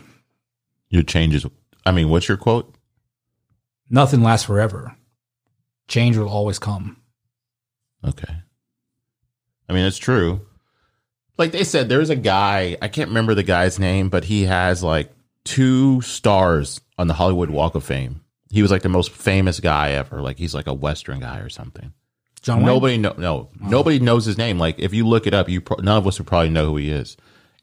Your 0.90 1.02
changes. 1.04 1.46
I 1.86 1.92
mean, 1.92 2.10
what's 2.10 2.28
your 2.28 2.36
quote? 2.36 2.74
Nothing 3.90 4.22
lasts 4.22 4.46
forever. 4.46 4.96
Change 5.88 6.16
will 6.16 6.28
always 6.28 6.60
come. 6.60 6.96
Okay. 8.06 8.32
I 9.68 9.72
mean, 9.72 9.84
it's 9.84 9.98
true. 9.98 10.46
Like 11.36 11.52
they 11.52 11.64
said, 11.64 11.88
there's 11.88 12.10
a 12.10 12.16
guy, 12.16 12.76
I 12.80 12.88
can't 12.88 13.08
remember 13.08 13.34
the 13.34 13.42
guy's 13.42 13.78
name, 13.78 14.08
but 14.08 14.24
he 14.24 14.44
has 14.44 14.82
like 14.82 15.10
two 15.44 16.00
stars 16.02 16.80
on 16.98 17.08
the 17.08 17.14
Hollywood 17.14 17.50
Walk 17.50 17.74
of 17.74 17.84
Fame. 17.84 18.20
He 18.50 18.62
was 18.62 18.70
like 18.70 18.82
the 18.82 18.88
most 18.88 19.10
famous 19.10 19.58
guy 19.60 19.92
ever. 19.92 20.20
Like 20.20 20.38
he's 20.38 20.54
like 20.54 20.66
a 20.66 20.74
Western 20.74 21.20
guy 21.20 21.38
or 21.38 21.48
something. 21.48 21.92
John 22.42 22.58
Wayne? 22.58 22.66
Nobody 22.66 22.96
know 22.98 23.14
no 23.16 23.34
oh. 23.34 23.48
nobody 23.60 23.98
knows 23.98 24.24
his 24.24 24.38
name. 24.38 24.58
Like 24.58 24.78
if 24.78 24.92
you 24.92 25.06
look 25.06 25.26
it 25.26 25.34
up, 25.34 25.48
you 25.48 25.60
pro- 25.60 25.82
none 25.82 25.98
of 25.98 26.06
us 26.06 26.18
would 26.18 26.26
probably 26.26 26.50
know 26.50 26.66
who 26.66 26.76
he 26.76 26.90
is. 26.90 27.16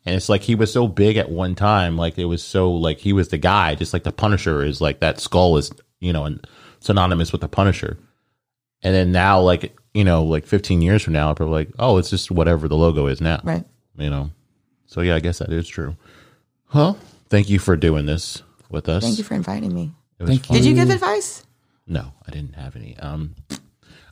And 0.05 0.15
it's 0.15 0.29
like 0.29 0.43
he 0.43 0.55
was 0.55 0.71
so 0.71 0.87
big 0.87 1.17
at 1.17 1.29
one 1.29 1.55
time, 1.55 1.97
like 1.97 2.17
it 2.17 2.25
was 2.25 2.41
so 2.41 2.71
like 2.71 2.99
he 2.99 3.11
was 3.11 3.29
the 3.29 3.37
guy, 3.37 3.75
just 3.75 3.91
like 3.91 4.03
the 4.03 4.11
Punisher 4.11 4.63
is 4.63 4.79
like 4.79 5.01
that 5.01 5.19
skull 5.19 5.57
is 5.57 5.71
you 5.99 6.13
know 6.13 6.25
and 6.25 6.45
synonymous 6.79 7.31
with 7.31 7.41
the 7.41 7.47
Punisher. 7.47 7.97
And 8.83 8.93
then 8.93 9.11
now, 9.11 9.39
like 9.41 9.75
you 9.93 10.03
know, 10.03 10.23
like 10.23 10.45
15 10.45 10.81
years 10.81 11.01
from 11.03 11.13
now, 11.13 11.33
people 11.33 11.47
are 11.47 11.49
like, 11.51 11.69
oh, 11.79 11.97
it's 11.97 12.09
just 12.11 12.29
whatever 12.29 12.67
the 12.67 12.75
logo 12.75 13.07
is 13.07 13.19
now, 13.21 13.41
Right. 13.43 13.65
You 13.97 14.09
know. 14.09 14.29
So 14.85 15.01
yeah, 15.01 15.15
I 15.15 15.19
guess 15.19 15.39
that 15.39 15.51
is 15.51 15.67
true. 15.67 15.95
Well, 16.73 16.97
thank 17.29 17.49
you 17.49 17.57
for 17.59 17.75
doing 17.75 18.05
this 18.05 18.43
with 18.69 18.87
us. 18.89 19.03
Thank 19.03 19.17
you 19.17 19.23
for 19.23 19.33
inviting 19.33 19.73
me. 19.73 19.91
It 20.19 20.23
was 20.23 20.29
Thank 20.29 20.45
fun. 20.45 20.57
Did 20.57 20.65
you 20.65 20.75
give 20.75 20.89
advice? 20.89 21.43
No, 21.87 22.13
I 22.27 22.31
didn't 22.31 22.53
have 22.55 22.75
any. 22.75 22.97
Um, 22.99 23.35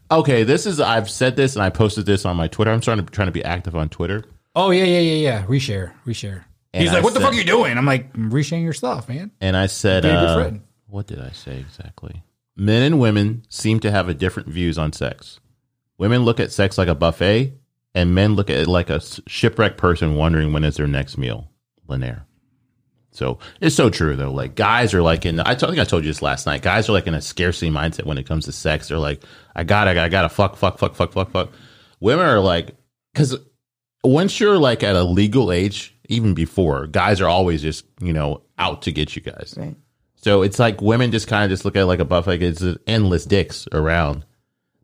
okay, 0.10 0.44
this 0.44 0.66
is 0.66 0.80
I've 0.80 1.10
said 1.10 1.36
this 1.36 1.56
and 1.56 1.64
I 1.64 1.70
posted 1.70 2.06
this 2.06 2.26
on 2.26 2.36
my 2.38 2.48
Twitter. 2.48 2.72
I'm 2.72 2.82
trying 2.82 2.98
to 2.98 3.12
trying 3.12 3.28
to 3.28 3.32
be 3.32 3.44
active 3.44 3.76
on 3.76 3.90
Twitter. 3.90 4.24
Oh 4.56 4.72
yeah, 4.72 4.84
yeah, 4.86 5.00
yeah, 5.00 5.16
yeah. 5.16 5.46
Reshare, 5.46 5.92
reshare. 6.06 6.46
And 6.74 6.84
He's 6.84 6.92
like, 6.92 7.02
I 7.02 7.04
"What 7.04 7.14
the 7.14 7.20
said- 7.20 7.26
fuck 7.26 7.34
are 7.34 7.38
you 7.38 7.44
doing?" 7.44 7.78
I'm 7.78 7.86
like, 7.86 8.10
"I'm 8.16 8.32
"Resharing 8.32 8.64
your 8.64 8.74
stuff, 8.74 9.08
man." 9.10 9.32
And 9.42 9.56
I 9.56 9.68
said, 9.68 10.04
Be 10.04 10.10
a 10.10 10.14
good 10.14 10.30
uh, 10.30 10.36
friend. 10.36 10.62
What 10.96 11.08
did 11.08 11.20
I 11.20 11.32
say 11.32 11.60
exactly? 11.60 12.24
Men 12.56 12.82
and 12.82 13.02
women 13.02 13.44
seem 13.50 13.82
to 13.82 13.92
have 13.92 14.08
a 14.08 14.14
different 14.14 14.48
views 14.48 14.78
on 14.78 14.94
sex. 14.94 15.42
Women 15.98 16.24
look 16.24 16.40
at 16.40 16.54
sex 16.54 16.78
like 16.78 16.88
a 16.88 16.96
buffet, 16.96 17.54
and 17.94 18.16
men 18.16 18.36
look 18.36 18.50
at 18.50 18.60
it 18.60 18.68
like 18.70 18.90
a 18.90 19.02
shipwrecked 19.28 19.78
person 19.78 20.16
wondering 20.16 20.54
when 20.54 20.64
is 20.64 20.78
their 20.78 20.88
next 20.88 21.18
meal. 21.18 21.52
Lanier. 21.86 22.26
So 23.12 23.40
it's 23.60 23.76
so 23.76 23.90
true 23.90 24.16
though. 24.16 24.32
Like 24.32 24.56
guys 24.56 24.94
are 24.94 25.02
like 25.02 25.26
in. 25.26 25.42
I 25.42 25.56
think 25.56 25.80
I 25.80 25.84
told 25.84 26.06
you 26.06 26.10
this 26.10 26.22
last 26.22 26.46
night. 26.46 26.62
Guys 26.62 26.88
are 26.88 26.94
like 26.94 27.08
in 27.08 27.14
a 27.14 27.22
scarcity 27.22 27.70
mindset 27.70 28.06
when 28.06 28.18
it 28.18 28.26
comes 28.26 28.46
to 28.46 28.54
sex. 28.54 28.88
They're 28.88 28.98
like, 28.98 29.22
I 29.54 29.66
got, 29.66 29.86
to 29.86 30.02
I 30.02 30.08
got 30.08 30.22
to 30.22 30.30
fuck, 30.30 30.56
fuck, 30.56 30.78
fuck, 30.78 30.96
fuck, 30.96 31.12
fuck, 31.12 31.32
fuck. 31.32 31.52
Women 32.00 32.26
are 32.26 32.40
like, 32.40 32.74
because 33.14 33.36
once 34.02 34.40
you're 34.40 34.58
like 34.58 34.82
at 34.82 34.96
a 34.96 35.04
legal 35.04 35.52
age, 35.52 35.94
even 36.08 36.34
before, 36.34 36.88
guys 36.88 37.20
are 37.20 37.28
always 37.28 37.62
just 37.62 37.84
you 38.00 38.14
know 38.14 38.44
out 38.58 38.84
to 38.84 38.94
get 38.94 39.18
you 39.18 39.22
guys. 39.22 39.56
Right. 39.58 39.76
So 40.26 40.42
it's 40.42 40.58
like 40.58 40.82
women 40.82 41.12
just 41.12 41.28
kind 41.28 41.44
of 41.44 41.52
just 41.52 41.66
look 41.66 41.76
at 41.76 41.84
it 41.84 41.86
like 41.86 42.00
a 42.00 42.04
buffet. 42.04 42.32
Like 42.32 42.42
it's 42.42 42.60
just 42.60 42.80
endless 42.88 43.26
dicks 43.26 43.68
around. 43.72 44.26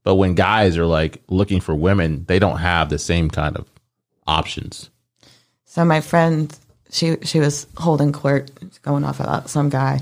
But 0.03 0.13
when 0.13 0.35
guys 0.35 0.77
are 0.77 0.85
like 0.85 1.23
looking 1.29 1.61
for 1.61 1.73
women, 1.73 2.25
they 2.27 2.37
don't 2.37 2.59
have 2.59 2.91
the 2.91 2.99
same 2.99 3.27
kind 3.27 3.57
of 3.57 3.67
options. 4.27 4.91
So 5.65 5.83
my 5.83 5.99
friend, 5.99 6.55
she 6.91 7.17
she 7.23 7.39
was 7.39 7.65
holding 7.75 8.11
court, 8.11 8.51
going 8.83 9.03
off 9.03 9.19
about 9.19 9.49
some 9.49 9.69
guy, 9.69 10.01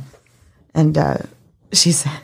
and 0.75 0.97
uh, 0.97 1.19
she 1.71 1.93
said 1.93 2.19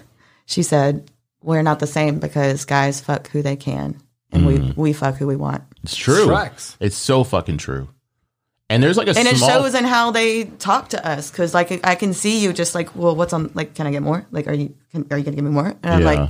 she 0.45 0.61
said 0.61 1.09
we're 1.41 1.63
not 1.63 1.79
the 1.79 1.87
same 1.87 2.19
because 2.19 2.65
guys 2.65 2.99
fuck 2.99 3.29
who 3.29 3.41
they 3.41 3.55
can, 3.55 3.95
and 4.33 4.45
we 4.45 4.73
we 4.75 4.91
fuck 4.91 5.15
who 5.15 5.27
we 5.27 5.37
want, 5.37 5.63
It's 5.83 5.95
true. 5.95 6.25
Tracks. 6.25 6.75
It's 6.81 6.97
so 6.97 7.23
fucking 7.23 7.59
true. 7.59 7.87
And 8.69 8.81
there's 8.81 8.97
like 8.97 9.07
a 9.07 9.11
and 9.17 9.27
it 9.27 9.37
shows 9.37 9.75
in 9.75 9.83
how 9.83 10.09
they 10.11 10.45
talk 10.45 10.89
to 10.89 11.07
us. 11.07 11.29
Because 11.29 11.53
like 11.53 11.85
I 11.85 11.93
can 11.95 12.13
see 12.13 12.39
you 12.41 12.51
just 12.51 12.73
like, 12.73 12.95
well, 12.95 13.15
what's 13.15 13.31
on? 13.33 13.51
Like, 13.53 13.75
can 13.75 13.85
I 13.85 13.91
get 13.91 14.01
more? 14.01 14.25
Like, 14.31 14.47
are 14.47 14.53
you 14.53 14.75
can, 14.91 15.05
are 15.11 15.17
you 15.17 15.23
gonna 15.23 15.35
give 15.35 15.45
me 15.45 15.51
more? 15.51 15.75
And 15.83 15.93
I'm 15.93 16.01
Yeah. 16.01 16.05
like, 16.05 16.29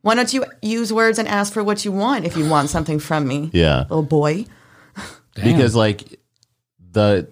why 0.00 0.14
don't 0.14 0.32
you 0.32 0.44
use 0.62 0.92
words 0.92 1.18
and 1.18 1.28
ask 1.28 1.52
for 1.52 1.62
what 1.62 1.84
you 1.84 1.92
want 1.92 2.24
if 2.24 2.36
you 2.36 2.48
want 2.48 2.70
something 2.70 2.98
from 2.98 3.26
me, 3.28 3.50
yeah. 3.52 3.80
little 3.82 4.02
boy? 4.02 4.46
because 5.34 5.74
like 5.74 6.18
the 6.92 7.28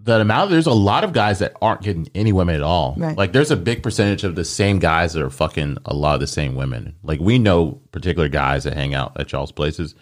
the 0.00 0.20
amount 0.20 0.50
there's 0.50 0.66
a 0.66 0.72
lot 0.72 1.02
of 1.02 1.12
guys 1.12 1.40
that 1.40 1.54
aren't 1.60 1.82
getting 1.82 2.08
any 2.14 2.32
women 2.32 2.54
at 2.54 2.62
all. 2.62 2.94
Right. 2.96 3.16
Like 3.16 3.32
there's 3.32 3.50
a 3.50 3.56
big 3.56 3.82
percentage 3.82 4.22
of 4.22 4.36
the 4.36 4.44
same 4.44 4.78
guys 4.78 5.12
that 5.14 5.22
are 5.22 5.28
fucking 5.30 5.78
a 5.84 5.92
lot 5.94 6.14
of 6.14 6.20
the 6.20 6.26
same 6.28 6.54
women. 6.54 6.94
Like 7.02 7.18
we 7.18 7.38
know 7.38 7.80
particular 7.90 8.28
guys 8.28 8.62
that 8.64 8.74
hang 8.74 8.94
out 8.94 9.18
at 9.20 9.32
y'all's 9.32 9.50
places. 9.52 9.96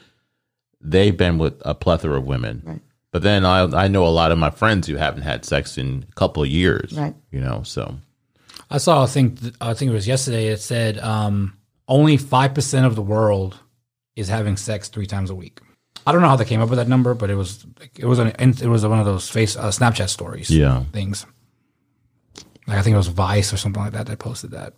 They've 0.82 1.16
been 1.16 1.38
with 1.38 1.54
a 1.64 1.74
plethora 1.74 2.18
of 2.18 2.26
women. 2.26 2.62
Right. 2.64 2.80
But 3.16 3.22
then 3.22 3.46
I 3.46 3.62
I 3.84 3.88
know 3.88 4.06
a 4.06 4.12
lot 4.12 4.30
of 4.30 4.36
my 4.36 4.50
friends 4.50 4.86
who 4.86 4.96
haven't 4.96 5.22
had 5.22 5.46
sex 5.46 5.78
in 5.78 6.04
a 6.06 6.14
couple 6.16 6.42
of 6.42 6.50
years. 6.50 6.92
Right. 6.92 7.14
You 7.30 7.40
know, 7.40 7.62
so 7.62 7.94
I 8.70 8.76
saw 8.76 9.04
a 9.04 9.06
thing. 9.06 9.38
I 9.58 9.72
think 9.72 9.90
it 9.90 9.94
was 9.94 10.06
yesterday. 10.06 10.48
It 10.48 10.60
said 10.60 10.98
um, 10.98 11.56
only 11.88 12.18
five 12.18 12.52
percent 12.52 12.84
of 12.84 12.94
the 12.94 13.00
world 13.00 13.58
is 14.16 14.28
having 14.28 14.58
sex 14.58 14.90
three 14.90 15.06
times 15.06 15.30
a 15.30 15.34
week. 15.34 15.60
I 16.06 16.12
don't 16.12 16.20
know 16.20 16.28
how 16.28 16.36
they 16.36 16.44
came 16.44 16.60
up 16.60 16.68
with 16.68 16.76
that 16.78 16.88
number, 16.88 17.14
but 17.14 17.30
it 17.30 17.36
was 17.36 17.64
it 17.96 18.04
was 18.04 18.18
an 18.18 18.32
it 18.38 18.66
was 18.66 18.84
one 18.86 18.98
of 18.98 19.06
those 19.06 19.30
face 19.30 19.56
uh, 19.56 19.68
Snapchat 19.68 20.10
stories. 20.10 20.50
Yeah. 20.50 20.84
things. 20.92 21.24
Like 22.66 22.76
I 22.76 22.82
think 22.82 22.92
it 22.92 22.98
was 22.98 23.08
Vice 23.08 23.50
or 23.50 23.56
something 23.56 23.82
like 23.82 23.92
that 23.92 24.08
that 24.08 24.18
posted 24.18 24.50
that. 24.50 24.74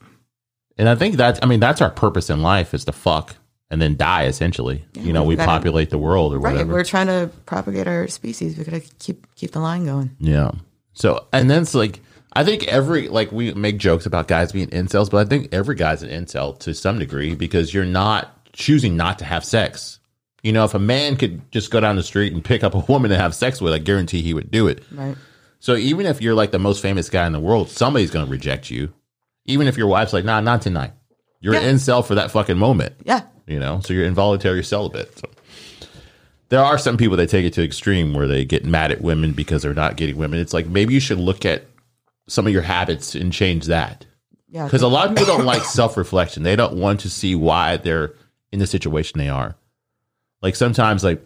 and 0.76 0.88
I 0.88 0.94
think 0.94 1.16
that's 1.16 1.40
I 1.42 1.46
mean 1.46 1.58
that's 1.58 1.80
our 1.82 1.90
purpose 1.90 2.30
in 2.30 2.40
life 2.40 2.72
is 2.72 2.84
to 2.84 2.92
fuck 2.92 3.34
and 3.70 3.80
then 3.82 3.96
die 3.96 4.24
essentially. 4.24 4.84
you 4.94 5.12
know, 5.12 5.22
we 5.24 5.36
gotta- 5.36 5.46
populate 5.48 5.90
the 5.90 5.98
world 5.98 6.32
or 6.34 6.38
Right. 6.38 6.52
whatever. 6.52 6.72
We're 6.72 6.84
trying 6.84 7.06
to 7.08 7.30
propagate 7.46 7.86
our 7.86 8.08
species. 8.08 8.56
We 8.56 8.64
gotta 8.64 8.82
keep 8.98 9.26
keep 9.36 9.52
the 9.52 9.60
line 9.60 9.84
going. 9.84 10.10
Yeah. 10.18 10.52
So 10.94 11.26
and 11.32 11.50
then 11.50 11.62
it's 11.62 11.74
like 11.74 12.00
I 12.34 12.44
think 12.44 12.64
every 12.68 13.08
like 13.08 13.32
we 13.32 13.52
make 13.54 13.78
jokes 13.78 14.06
about 14.06 14.28
guys 14.28 14.52
being 14.52 14.68
incels, 14.68 15.10
but 15.10 15.26
I 15.26 15.28
think 15.28 15.48
every 15.52 15.74
guy's 15.74 16.02
an 16.02 16.10
incel 16.10 16.58
to 16.60 16.74
some 16.74 16.98
degree 16.98 17.34
because 17.34 17.72
you're 17.74 17.84
not 17.84 18.34
choosing 18.52 18.96
not 18.96 19.18
to 19.20 19.24
have 19.24 19.44
sex. 19.44 19.98
You 20.42 20.52
know, 20.52 20.64
if 20.64 20.72
a 20.74 20.78
man 20.78 21.16
could 21.16 21.40
just 21.50 21.70
go 21.70 21.80
down 21.80 21.96
the 21.96 22.02
street 22.02 22.32
and 22.32 22.44
pick 22.44 22.62
up 22.62 22.74
a 22.74 22.78
woman 22.92 23.10
to 23.10 23.16
have 23.18 23.34
sex 23.34 23.60
with, 23.60 23.72
I 23.72 23.78
guarantee 23.78 24.22
he 24.22 24.34
would 24.34 24.50
do 24.50 24.68
it. 24.68 24.82
Right. 24.92 25.16
So 25.60 25.74
even 25.74 26.06
if 26.06 26.22
you're 26.22 26.34
like 26.34 26.52
the 26.52 26.58
most 26.60 26.80
famous 26.80 27.10
guy 27.10 27.26
in 27.26 27.32
the 27.32 27.40
world, 27.40 27.68
somebody's 27.70 28.10
going 28.12 28.24
to 28.24 28.30
reject 28.30 28.70
you. 28.70 28.92
Even 29.46 29.66
if 29.66 29.76
your 29.76 29.88
wife's 29.88 30.12
like, 30.12 30.24
"Nah, 30.24 30.40
not 30.40 30.62
tonight." 30.62 30.92
You're 31.40 31.54
Yeah. 31.54 31.60
an 31.60 31.76
incel 31.76 32.04
for 32.04 32.14
that 32.16 32.30
fucking 32.30 32.58
moment 32.58 32.94
Yeah. 33.04 33.22
you 33.46 33.58
know 33.60 33.80
so 33.84 33.92
you're 33.92 34.04
involuntary 34.06 34.62
celibate 34.64 35.16
so 35.18 35.28
there 36.48 36.60
are 36.64 36.78
some 36.78 36.96
people 36.96 37.16
that 37.18 37.28
take 37.28 37.44
it 37.44 37.52
to 37.54 37.62
extreme 37.64 38.14
where 38.14 38.26
they 38.26 38.44
get 38.44 38.64
mad 38.64 38.90
at 38.90 39.00
women 39.02 39.32
because 39.32 39.62
they're 39.62 39.74
not 39.74 39.96
getting 39.96 40.16
women 40.16 40.40
it's 40.40 40.54
like 40.54 40.66
maybe 40.66 40.94
you 40.94 41.00
should 41.00 41.18
look 41.18 41.44
at 41.44 41.64
some 42.26 42.46
of 42.46 42.52
your 42.52 42.62
habits 42.62 43.14
and 43.14 43.32
change 43.32 43.66
that 43.66 44.04
Yeah. 44.50 44.64
because 44.64 44.82
a 44.82 44.88
lot 44.88 45.08
of 45.10 45.16
people 45.16 45.36
don't 45.36 45.46
like 45.46 45.64
self-reflection 45.64 46.42
they 46.42 46.56
don't 46.56 46.74
want 46.74 47.00
to 47.00 47.10
see 47.10 47.34
why 47.34 47.76
they're 47.76 48.14
in 48.52 48.58
the 48.58 48.66
situation 48.66 49.18
they 49.18 49.28
are 49.28 49.56
Like 50.42 50.54
sometimes, 50.56 51.02
like 51.04 51.20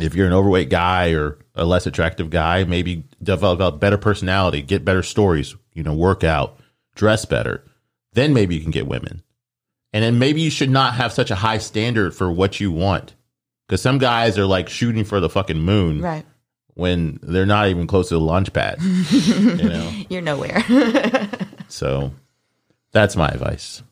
if 0.00 0.14
you're 0.14 0.28
an 0.28 0.32
overweight 0.32 0.70
guy 0.70 1.10
or 1.12 1.38
a 1.56 1.64
less 1.64 1.84
attractive 1.86 2.30
guy, 2.30 2.62
maybe 2.62 3.02
develop 3.20 3.58
a 3.60 3.72
better 3.76 3.98
personality, 3.98 4.62
get 4.62 4.84
better 4.84 5.02
stories, 5.02 5.56
you 5.74 5.82
know, 5.82 5.92
work 5.92 6.22
out, 6.22 6.56
dress 6.94 7.24
better. 7.24 7.64
Then 8.12 8.32
maybe 8.32 8.54
you 8.54 8.60
can 8.62 8.70
get 8.70 8.86
women. 8.86 9.22
And 9.92 10.04
then 10.04 10.18
maybe 10.18 10.40
you 10.40 10.50
should 10.50 10.70
not 10.70 10.94
have 10.94 11.12
such 11.12 11.30
a 11.30 11.34
high 11.34 11.58
standard 11.58 12.14
for 12.14 12.30
what 12.30 12.60
you 12.60 12.70
want. 12.72 13.14
Because 13.66 13.80
some 13.82 13.98
guys 13.98 14.38
are 14.38 14.46
like 14.46 14.68
shooting 14.68 15.04
for 15.04 15.20
the 15.20 15.28
fucking 15.28 15.58
moon 15.60 16.00
Right. 16.00 16.24
when 16.74 17.18
they're 17.22 17.46
not 17.46 17.68
even 17.68 17.86
close 17.86 18.08
to 18.08 18.14
the 18.14 18.20
launch 18.20 18.52
pad. 18.52 18.78
you 18.82 19.56
know? 19.56 19.92
You're 20.08 20.22
nowhere. 20.22 20.62
So 21.70 22.12
that's 22.92 23.14
my 23.14 23.28
advice. 23.28 23.82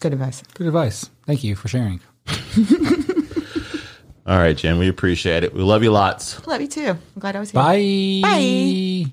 Good 0.00 0.14
advice. 0.14 0.42
Good 0.54 0.68
advice. 0.68 1.10
Thank 1.26 1.44
you 1.44 1.54
for 1.54 1.68
sharing. 1.68 2.00
All 4.26 4.38
right, 4.38 4.56
Jen, 4.56 4.78
we 4.78 4.88
appreciate 4.88 5.44
it. 5.44 5.52
We 5.52 5.60
love 5.62 5.82
you 5.82 5.90
lots. 5.90 6.46
Love 6.46 6.62
you 6.62 6.68
too. 6.68 6.86
I'm 6.90 6.98
glad 7.18 7.36
I 7.36 7.40
was 7.40 7.50
here. 7.50 7.60
Bye. 7.60 8.20
Bye. 8.22 9.06